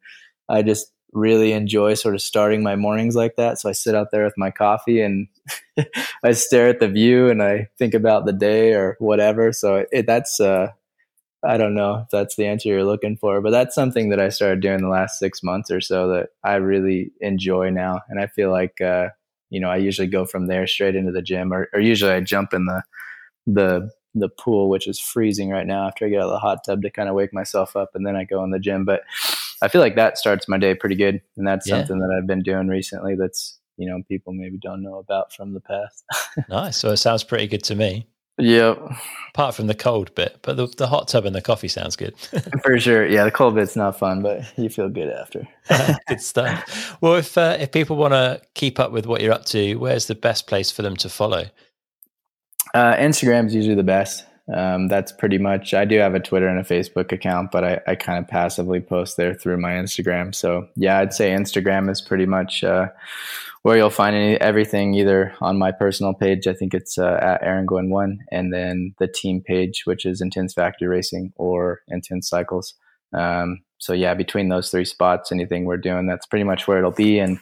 I 0.47 0.63
just 0.63 0.91
really 1.13 1.53
enjoy 1.53 1.93
sort 1.93 2.15
of 2.15 2.21
starting 2.21 2.63
my 2.63 2.75
mornings 2.75 3.15
like 3.15 3.35
that. 3.35 3.59
So 3.59 3.69
I 3.69 3.73
sit 3.73 3.95
out 3.95 4.11
there 4.11 4.23
with 4.23 4.37
my 4.37 4.51
coffee 4.51 5.01
and 5.01 5.27
I 6.23 6.31
stare 6.31 6.69
at 6.69 6.79
the 6.79 6.87
view 6.87 7.29
and 7.29 7.41
I 7.41 7.67
think 7.77 7.93
about 7.93 8.25
the 8.25 8.33
day 8.33 8.73
or 8.73 8.95
whatever. 8.99 9.51
So 9.53 9.85
it, 9.91 10.05
that's, 10.05 10.39
uh, 10.39 10.69
I 11.43 11.57
don't 11.57 11.73
know 11.73 12.01
if 12.03 12.09
that's 12.11 12.35
the 12.35 12.45
answer 12.45 12.69
you're 12.69 12.83
looking 12.83 13.15
for, 13.15 13.41
but 13.41 13.51
that's 13.51 13.73
something 13.73 14.09
that 14.09 14.19
I 14.19 14.29
started 14.29 14.59
doing 14.59 14.81
the 14.81 14.89
last 14.89 15.19
six 15.19 15.41
months 15.41 15.71
or 15.71 15.79
so 15.79 16.07
that 16.09 16.29
I 16.43 16.55
really 16.55 17.11
enjoy 17.21 17.69
now. 17.69 18.01
And 18.09 18.19
I 18.19 18.27
feel 18.27 18.51
like, 18.51 18.81
uh, 18.81 19.09
you 19.49 19.59
know, 19.59 19.69
I 19.69 19.77
usually 19.77 20.07
go 20.07 20.25
from 20.25 20.47
there 20.47 20.67
straight 20.67 20.95
into 20.95 21.11
the 21.11 21.21
gym 21.21 21.53
or, 21.53 21.69
or 21.73 21.79
usually 21.79 22.11
I 22.11 22.19
jump 22.19 22.53
in 22.53 22.65
the, 22.65 22.83
the, 23.47 23.89
the 24.15 24.29
pool, 24.29 24.69
which 24.69 24.87
is 24.87 24.99
freezing 24.99 25.49
right 25.49 25.65
now 25.65 25.87
after 25.87 26.05
I 26.05 26.09
get 26.09 26.19
out 26.19 26.25
of 26.25 26.31
the 26.31 26.39
hot 26.39 26.63
tub 26.65 26.81
to 26.81 26.89
kind 26.89 27.07
of 27.07 27.15
wake 27.15 27.33
myself 27.33 27.75
up 27.75 27.91
and 27.93 28.05
then 28.05 28.17
I 28.17 28.25
go 28.25 28.43
in 28.43 28.51
the 28.51 28.59
gym. 28.59 28.83
But 28.83 29.03
I 29.61 29.69
feel 29.69 29.81
like 29.81 29.95
that 29.95 30.17
starts 30.17 30.49
my 30.49 30.57
day 30.57 30.75
pretty 30.75 30.95
good. 30.95 31.21
And 31.37 31.47
that's 31.47 31.67
yeah. 31.67 31.77
something 31.77 31.99
that 31.99 32.15
I've 32.15 32.27
been 32.27 32.43
doing 32.43 32.67
recently 32.67 33.15
that's, 33.15 33.57
you 33.77 33.89
know, 33.89 34.01
people 34.09 34.33
maybe 34.33 34.57
don't 34.57 34.83
know 34.83 34.97
about 34.97 35.31
from 35.31 35.53
the 35.53 35.61
past. 35.61 36.03
nice. 36.49 36.75
So 36.75 36.91
it 36.91 36.97
sounds 36.97 37.23
pretty 37.23 37.47
good 37.47 37.63
to 37.65 37.75
me. 37.75 38.07
Yep. 38.39 38.91
Apart 39.29 39.55
from 39.55 39.67
the 39.67 39.75
cold 39.75 40.13
bit, 40.15 40.39
but 40.41 40.57
the, 40.57 40.67
the 40.77 40.87
hot 40.87 41.07
tub 41.07 41.25
and 41.25 41.35
the 41.35 41.41
coffee 41.41 41.67
sounds 41.67 41.95
good. 41.95 42.17
For 42.63 42.79
sure. 42.79 43.05
Yeah, 43.05 43.25
the 43.25 43.31
cold 43.31 43.55
bit's 43.55 43.75
not 43.75 43.99
fun, 43.99 44.21
but 44.21 44.41
you 44.57 44.69
feel 44.69 44.89
good 44.89 45.09
after. 45.09 45.47
good 46.07 46.21
stuff. 46.21 46.97
Well, 47.01 47.15
if 47.15 47.37
uh, 47.37 47.57
if 47.59 47.71
people 47.71 47.95
want 47.95 48.13
to 48.13 48.41
keep 48.55 48.79
up 48.79 48.91
with 48.91 49.05
what 49.05 49.21
you're 49.21 49.33
up 49.33 49.45
to, 49.45 49.75
where's 49.75 50.07
the 50.07 50.15
best 50.15 50.47
place 50.47 50.71
for 50.71 50.81
them 50.81 50.95
to 50.97 51.09
follow? 51.09 51.45
Uh, 52.73 52.95
Instagram 52.95 53.47
is 53.47 53.55
usually 53.55 53.75
the 53.75 53.83
best. 53.83 54.25
Um, 54.53 54.87
that's 54.87 55.11
pretty 55.11 55.37
much. 55.37 55.73
I 55.73 55.85
do 55.85 55.99
have 55.99 56.15
a 56.15 56.19
Twitter 56.19 56.47
and 56.47 56.59
a 56.59 56.63
Facebook 56.63 57.11
account, 57.11 57.51
but 57.51 57.63
I, 57.63 57.81
I 57.85 57.95
kind 57.95 58.17
of 58.17 58.27
passively 58.27 58.79
post 58.79 59.15
there 59.15 59.35
through 59.35 59.57
my 59.57 59.73
Instagram. 59.73 60.33
So 60.33 60.67
yeah, 60.75 60.99
I'd 60.99 61.13
say 61.13 61.31
Instagram 61.31 61.89
is 61.89 62.01
pretty 62.01 62.25
much. 62.25 62.63
Uh, 62.63 62.87
where 63.63 63.77
you'll 63.77 63.89
find 63.89 64.15
any, 64.15 64.39
everything 64.39 64.93
either 64.93 65.33
on 65.41 65.57
my 65.57 65.71
personal 65.71 66.13
page. 66.13 66.47
I 66.47 66.53
think 66.53 66.73
it's 66.73 66.97
uh, 66.97 67.19
at 67.21 67.43
Aaron 67.43 67.65
Gwin 67.65 67.89
one, 67.89 68.19
and 68.31 68.53
then 68.53 68.93
the 68.99 69.07
team 69.07 69.41
page, 69.41 69.83
which 69.85 70.05
is 70.05 70.21
Intense 70.21 70.53
Factory 70.53 70.87
Racing 70.87 71.33
or 71.35 71.81
Intense 71.87 72.29
Cycles. 72.29 72.73
Um, 73.13 73.61
so 73.79 73.93
yeah, 73.93 74.13
between 74.13 74.49
those 74.49 74.69
three 74.69 74.85
spots, 74.85 75.31
anything 75.31 75.65
we're 75.65 75.77
doing, 75.77 76.05
that's 76.05 76.25
pretty 76.25 76.43
much 76.43 76.67
where 76.67 76.77
it'll 76.77 76.91
be. 76.91 77.19
And 77.19 77.39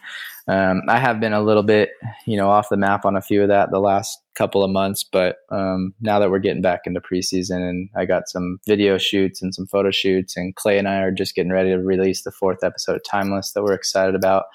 um, 0.48 0.84
I 0.88 0.99
have 0.99 1.19
been 1.19 1.34
a 1.34 1.41
little 1.41 1.64
bit, 1.64 1.89
you 2.26 2.38
know, 2.38 2.49
off 2.49 2.69
the 2.69 2.77
map 2.77 3.06
on 3.06 3.18
a 3.18 3.22
few 3.22 3.41
of 3.41 3.49
that 3.49 3.69
the 3.72 3.80
last 3.80 4.18
couple 4.35 4.64
of 4.64 4.72
months, 4.72 5.03
but 5.03 5.38
um, 5.52 5.94
now 5.99 6.19
that 6.19 6.30
we're 6.30 6.39
getting 6.39 6.61
back 6.61 6.81
into 6.85 7.02
preseason, 7.02 7.68
and 7.68 7.89
I 7.98 8.06
got 8.06 8.30
some 8.30 8.60
video 8.65 8.98
shoots 8.98 9.41
and 9.41 9.53
some 9.53 9.68
photo 9.68 9.91
shoots, 9.91 10.38
and 10.38 10.56
Clay 10.56 10.77
and 10.77 10.88
I 10.88 10.98
are 10.99 11.11
just 11.11 11.35
getting 11.35 11.52
ready 11.52 11.72
to 11.72 11.77
release 11.77 12.23
the 12.23 12.31
fourth 12.31 12.64
episode 12.64 12.95
of 12.95 13.03
Timeless 13.03 13.52
that 13.53 13.64
we're 13.64 13.73
excited 13.73 14.15
about 14.15 14.45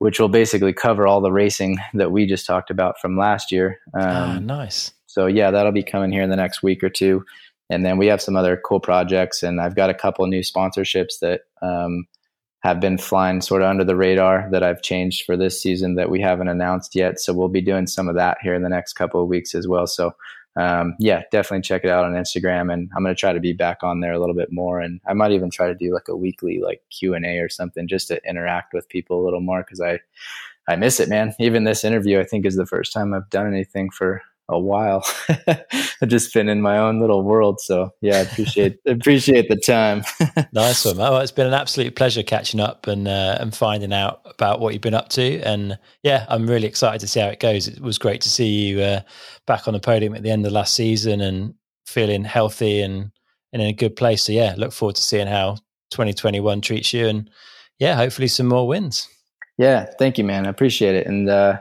which 0.00 0.18
will 0.18 0.28
basically 0.28 0.72
cover 0.72 1.06
all 1.06 1.20
the 1.20 1.30
racing 1.30 1.76
that 1.92 2.10
we 2.10 2.26
just 2.26 2.46
talked 2.46 2.70
about 2.70 2.98
from 2.98 3.18
last 3.18 3.52
year. 3.52 3.78
Um, 3.94 4.06
oh, 4.08 4.38
nice. 4.38 4.92
So 5.06 5.26
yeah, 5.26 5.50
that'll 5.50 5.72
be 5.72 5.82
coming 5.82 6.10
here 6.10 6.22
in 6.22 6.30
the 6.30 6.36
next 6.36 6.62
week 6.62 6.82
or 6.82 6.88
two, 6.88 7.24
and 7.68 7.84
then 7.84 7.98
we 7.98 8.06
have 8.06 8.22
some 8.22 8.34
other 8.34 8.60
cool 8.64 8.80
projects, 8.80 9.42
and 9.42 9.60
I've 9.60 9.76
got 9.76 9.90
a 9.90 9.94
couple 9.94 10.26
new 10.26 10.40
sponsorships 10.40 11.18
that 11.20 11.42
um, 11.60 12.06
have 12.62 12.80
been 12.80 12.96
flying 12.96 13.42
sort 13.42 13.60
of 13.60 13.68
under 13.68 13.84
the 13.84 13.96
radar 13.96 14.48
that 14.52 14.62
I've 14.62 14.82
changed 14.82 15.24
for 15.26 15.36
this 15.36 15.60
season 15.60 15.96
that 15.96 16.10
we 16.10 16.20
haven't 16.20 16.48
announced 16.48 16.94
yet. 16.94 17.20
So 17.20 17.34
we'll 17.34 17.48
be 17.48 17.60
doing 17.60 17.86
some 17.86 18.08
of 18.08 18.14
that 18.16 18.38
here 18.40 18.54
in 18.54 18.62
the 18.62 18.68
next 18.70 18.94
couple 18.94 19.22
of 19.22 19.28
weeks 19.28 19.54
as 19.54 19.68
well. 19.68 19.86
So 19.86 20.12
um, 20.56 20.96
yeah, 20.98 21.22
definitely 21.30 21.62
check 21.62 21.84
it 21.84 21.90
out 21.90 22.04
on 22.04 22.12
Instagram, 22.12 22.72
and 22.72 22.90
I'm 22.96 23.02
going 23.02 23.14
to 23.14 23.18
try 23.18 23.32
to 23.32 23.40
be 23.40 23.52
back 23.52 23.82
on 23.82 24.00
there 24.00 24.12
a 24.12 24.18
little 24.18 24.34
bit 24.34 24.50
more, 24.50 24.80
and 24.80 25.00
I 25.06 25.14
might 25.14 25.32
even 25.32 25.50
try 25.50 25.68
to 25.68 25.74
do 25.74 25.94
like 25.94 26.08
a 26.08 26.16
weekly 26.16 26.60
like 26.60 26.82
Q 26.90 27.14
and 27.14 27.24
A 27.24 27.38
or 27.38 27.48
something 27.48 27.86
just 27.86 28.08
to 28.08 28.20
interact 28.28 28.74
with 28.74 28.88
people 28.88 29.22
a 29.22 29.24
little 29.24 29.40
more 29.40 29.62
because 29.62 29.80
I 29.80 30.00
I 30.68 30.76
miss 30.76 31.00
it, 31.00 31.08
man. 31.08 31.34
Even 31.38 31.64
this 31.64 31.84
interview, 31.84 32.20
I 32.20 32.24
think, 32.24 32.46
is 32.46 32.56
the 32.56 32.66
first 32.66 32.92
time 32.92 33.14
I've 33.14 33.30
done 33.30 33.46
anything 33.46 33.90
for 33.90 34.22
a 34.50 34.58
while. 34.58 35.04
I've 35.48 36.08
just 36.08 36.32
been 36.34 36.48
in 36.48 36.60
my 36.60 36.78
own 36.78 37.00
little 37.00 37.22
world. 37.22 37.60
So 37.60 37.90
yeah, 38.00 38.16
I 38.16 38.20
appreciate 38.20 38.78
appreciate 38.86 39.48
the 39.48 39.56
time. 39.56 40.02
nice 40.52 40.84
one. 40.84 40.96
Well, 40.96 41.18
it's 41.18 41.32
been 41.32 41.46
an 41.46 41.54
absolute 41.54 41.96
pleasure 41.96 42.22
catching 42.22 42.60
up 42.60 42.86
and 42.86 43.08
uh, 43.08 43.38
and 43.40 43.54
finding 43.54 43.92
out 43.92 44.20
about 44.24 44.60
what 44.60 44.72
you've 44.72 44.82
been 44.82 44.94
up 44.94 45.08
to. 45.10 45.40
And 45.40 45.78
yeah, 46.02 46.26
I'm 46.28 46.46
really 46.46 46.66
excited 46.66 47.00
to 47.00 47.08
see 47.08 47.20
how 47.20 47.28
it 47.28 47.40
goes. 47.40 47.68
It 47.68 47.80
was 47.80 47.98
great 47.98 48.20
to 48.22 48.28
see 48.28 48.46
you 48.46 48.80
uh, 48.80 49.00
back 49.46 49.68
on 49.68 49.74
the 49.74 49.80
podium 49.80 50.14
at 50.14 50.22
the 50.22 50.30
end 50.30 50.46
of 50.46 50.52
last 50.52 50.74
season 50.74 51.20
and 51.20 51.54
feeling 51.86 52.24
healthy 52.24 52.82
and, 52.82 53.10
and 53.52 53.62
in 53.62 53.68
a 53.68 53.72
good 53.72 53.96
place. 53.96 54.22
So 54.22 54.32
yeah, 54.32 54.54
look 54.56 54.72
forward 54.72 54.96
to 54.96 55.02
seeing 55.02 55.26
how 55.26 55.56
2021 55.90 56.60
treats 56.60 56.92
you 56.92 57.08
and 57.08 57.28
yeah, 57.78 57.96
hopefully 57.96 58.28
some 58.28 58.46
more 58.46 58.68
wins. 58.68 59.08
Yeah, 59.58 59.86
thank 59.98 60.18
you, 60.18 60.24
man. 60.24 60.46
I 60.46 60.50
appreciate 60.50 60.94
it. 60.94 61.06
And 61.06 61.28
uh, 61.28 61.58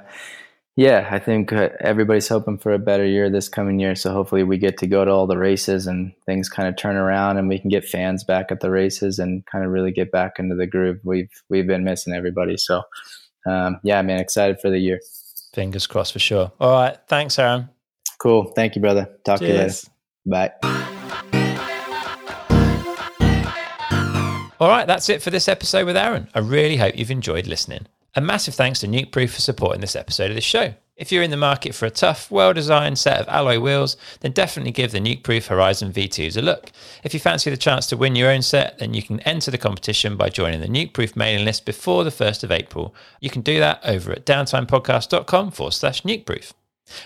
yeah, 0.79 1.09
I 1.11 1.19
think 1.19 1.51
uh, 1.51 1.67
everybody's 1.81 2.29
hoping 2.29 2.57
for 2.57 2.71
a 2.71 2.79
better 2.79 3.05
year 3.05 3.29
this 3.29 3.49
coming 3.49 3.81
year. 3.81 3.95
So 3.95 4.13
hopefully 4.13 4.43
we 4.43 4.57
get 4.57 4.77
to 4.77 4.87
go 4.87 5.03
to 5.03 5.11
all 5.11 5.27
the 5.27 5.37
races 5.37 5.87
and 5.87 6.13
things 6.25 6.47
kind 6.47 6.69
of 6.69 6.77
turn 6.77 6.95
around 6.95 7.35
and 7.35 7.49
we 7.49 7.59
can 7.59 7.69
get 7.69 7.83
fans 7.83 8.23
back 8.23 8.49
at 8.49 8.61
the 8.61 8.71
races 8.71 9.19
and 9.19 9.45
kind 9.45 9.65
of 9.65 9.71
really 9.71 9.91
get 9.91 10.09
back 10.09 10.39
into 10.39 10.55
the 10.55 10.65
groove. 10.65 11.01
We've 11.03 11.29
we've 11.49 11.67
been 11.67 11.83
missing 11.83 12.13
everybody. 12.13 12.55
So 12.55 12.83
um, 13.45 13.81
yeah, 13.83 14.01
man, 14.01 14.21
excited 14.21 14.61
for 14.61 14.69
the 14.69 14.79
year. 14.79 15.01
Fingers 15.53 15.85
crossed 15.85 16.13
for 16.13 16.19
sure. 16.19 16.53
All 16.61 16.71
right. 16.71 16.97
Thanks, 17.09 17.37
Aaron. 17.37 17.67
Cool. 18.17 18.45
Thank 18.55 18.75
you, 18.75 18.81
brother. 18.81 19.09
Talk 19.25 19.39
Cheers. 19.39 19.81
to 19.81 19.89
you 20.23 20.31
later. 20.31 20.53
Bye. 20.61 20.99
All 24.61 24.69
right, 24.69 24.87
that's 24.87 25.09
it 25.09 25.21
for 25.21 25.29
this 25.29 25.49
episode 25.49 25.85
with 25.85 25.97
Aaron. 25.97 26.29
I 26.33 26.39
really 26.39 26.77
hope 26.77 26.97
you've 26.97 27.11
enjoyed 27.11 27.47
listening. 27.47 27.87
A 28.15 28.21
massive 28.21 28.55
thanks 28.55 28.79
to 28.79 28.87
Nukeproof 28.87 29.29
for 29.29 29.41
supporting 29.41 29.81
this 29.81 29.95
episode 29.95 30.31
of 30.31 30.35
the 30.35 30.41
show. 30.41 30.73
If 30.95 31.11
you're 31.11 31.23
in 31.23 31.31
the 31.31 31.37
market 31.37 31.73
for 31.73 31.85
a 31.85 31.91
tough, 31.91 32.29
well 32.29 32.53
designed 32.53 32.99
set 32.99 33.21
of 33.21 33.29
alloy 33.29 33.59
wheels, 33.59 33.95
then 34.19 34.33
definitely 34.33 34.71
give 34.71 34.91
the 34.91 34.99
Nukeproof 34.99 35.47
Horizon 35.47 35.93
V2s 35.93 36.35
a 36.35 36.41
look. 36.41 36.71
If 37.03 37.13
you 37.13 37.21
fancy 37.21 37.49
the 37.49 37.55
chance 37.55 37.87
to 37.87 37.97
win 37.97 38.17
your 38.17 38.31
own 38.31 38.41
set, 38.41 38.79
then 38.79 38.93
you 38.93 39.03
can 39.03 39.19
enter 39.21 39.51
the 39.51 39.57
competition 39.57 40.17
by 40.17 40.29
joining 40.29 40.59
the 40.59 40.67
Nukeproof 40.67 41.15
mailing 41.15 41.45
list 41.45 41.65
before 41.65 42.03
the 42.03 42.09
1st 42.09 42.43
of 42.43 42.51
April. 42.51 42.93
You 43.21 43.29
can 43.29 43.43
do 43.43 43.59
that 43.59 43.79
over 43.85 44.11
at 44.11 44.25
downtimepodcast.com 44.25 45.51
forward 45.51 45.71
slash 45.71 46.01
nukeproof. 46.01 46.51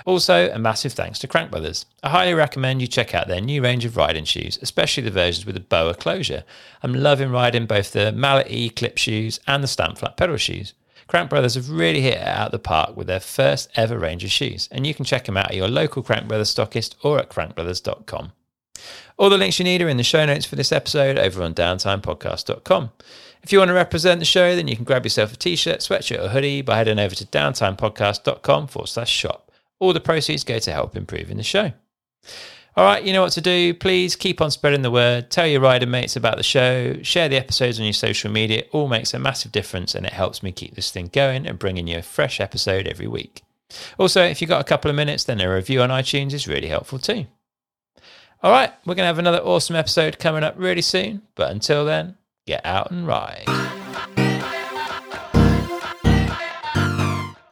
Also, 0.05 0.49
a 0.51 0.57
massive 0.57 0.93
thanks 0.93 1.19
to 1.19 1.27
Crank 1.27 1.51
Brothers. 1.51 1.85
I 2.01 2.09
highly 2.09 2.33
recommend 2.33 2.81
you 2.81 2.87
check 2.87 3.13
out 3.13 3.27
their 3.27 3.41
new 3.41 3.61
range 3.61 3.85
of 3.85 3.97
riding 3.97 4.25
shoes, 4.25 4.57
especially 4.61 5.03
the 5.03 5.11
versions 5.11 5.45
with 5.45 5.57
a 5.57 5.59
BOA 5.59 5.95
closure. 5.95 6.45
I'm 6.81 6.93
loving 6.93 7.29
riding 7.29 7.65
both 7.65 7.91
the 7.91 8.11
Mallet 8.11 8.49
E 8.49 8.69
clip 8.69 8.97
shoes 8.97 9.39
and 9.45 9.61
the 9.61 9.67
Stamp 9.67 9.97
Flat 9.97 10.17
pedal 10.17 10.37
shoes. 10.37 10.73
Crank 11.07 11.29
Brothers 11.29 11.55
have 11.55 11.69
really 11.69 12.01
hit 12.01 12.15
it 12.15 12.27
out 12.27 12.47
of 12.47 12.51
the 12.51 12.59
park 12.59 12.95
with 12.95 13.07
their 13.07 13.19
first 13.19 13.69
ever 13.75 13.97
range 13.97 14.23
of 14.23 14.31
shoes, 14.31 14.69
and 14.71 14.87
you 14.87 14.93
can 14.93 15.05
check 15.05 15.25
them 15.25 15.37
out 15.37 15.49
at 15.49 15.55
your 15.55 15.67
local 15.67 16.03
Crank 16.03 16.27
Brothers 16.27 16.53
stockist 16.53 16.95
or 17.03 17.19
at 17.19 17.29
crankbrothers.com. 17.29 18.31
All 19.17 19.29
the 19.29 19.37
links 19.37 19.59
you 19.59 19.65
need 19.65 19.81
are 19.81 19.89
in 19.89 19.97
the 19.97 20.03
show 20.03 20.25
notes 20.25 20.45
for 20.45 20.55
this 20.55 20.71
episode 20.71 21.17
over 21.17 21.43
on 21.43 21.53
downtimepodcast.com. 21.53 22.91
If 23.43 23.51
you 23.51 23.59
want 23.59 23.69
to 23.69 23.73
represent 23.73 24.19
the 24.19 24.25
show, 24.25 24.55
then 24.55 24.67
you 24.67 24.75
can 24.75 24.85
grab 24.85 25.05
yourself 25.05 25.33
a 25.33 25.35
t 25.35 25.55
shirt, 25.55 25.79
sweatshirt, 25.79 26.23
or 26.23 26.29
hoodie 26.29 26.61
by 26.61 26.77
heading 26.77 26.99
over 26.99 27.13
to 27.13 27.25
downtimepodcast.com 27.25 28.67
forward 28.67 28.87
slash 28.87 29.11
shop. 29.11 29.51
All 29.79 29.93
the 29.93 29.99
proceeds 29.99 30.43
go 30.43 30.59
to 30.59 30.71
help 30.71 30.95
improving 30.95 31.37
the 31.37 31.43
show. 31.43 31.73
All 32.75 32.83
right, 32.83 33.03
you 33.03 33.13
know 33.13 33.21
what 33.21 33.33
to 33.33 33.41
do. 33.41 33.73
Please 33.75 34.15
keep 34.15 34.41
on 34.41 34.49
spreading 34.49 34.81
the 34.81 34.89
word. 34.89 35.29
Tell 35.29 35.45
your 35.45 35.61
rider 35.61 35.85
mates 35.85 36.15
about 36.15 36.37
the 36.37 36.43
show. 36.43 36.97
Share 37.03 37.29
the 37.29 37.37
episodes 37.37 37.79
on 37.79 37.85
your 37.85 37.93
social 37.93 38.31
media. 38.31 38.59
It 38.59 38.69
all 38.71 38.87
makes 38.87 39.13
a 39.13 39.19
massive 39.19 39.51
difference 39.51 39.93
and 39.93 40.05
it 40.07 40.13
helps 40.13 40.41
me 40.41 40.51
keep 40.51 40.73
this 40.73 40.89
thing 40.89 41.11
going 41.13 41.45
and 41.45 41.59
bringing 41.59 41.87
you 41.87 41.99
a 41.99 42.01
fresh 42.01 42.39
episode 42.39 42.87
every 42.87 43.07
week. 43.07 43.43
Also, 43.99 44.23
if 44.23 44.41
you've 44.41 44.49
got 44.49 44.61
a 44.61 44.65
couple 44.67 44.89
of 44.89 44.95
minutes, 44.95 45.23
then 45.23 45.39
a 45.39 45.53
review 45.53 45.81
on 45.81 45.89
iTunes 45.89 46.33
is 46.33 46.47
really 46.47 46.67
helpful 46.67 46.97
too. 46.97 47.27
All 48.41 48.51
right, 48.51 48.71
we're 48.85 48.95
going 48.95 49.03
to 49.03 49.07
have 49.07 49.19
another 49.19 49.39
awesome 49.39 49.75
episode 49.75 50.17
coming 50.19 50.43
up 50.43 50.55
really 50.57 50.81
soon. 50.81 51.21
But 51.35 51.51
until 51.51 51.85
then, 51.85 52.17
get 52.45 52.65
out 52.65 52.89
and 52.89 53.07
ride. 53.07 53.45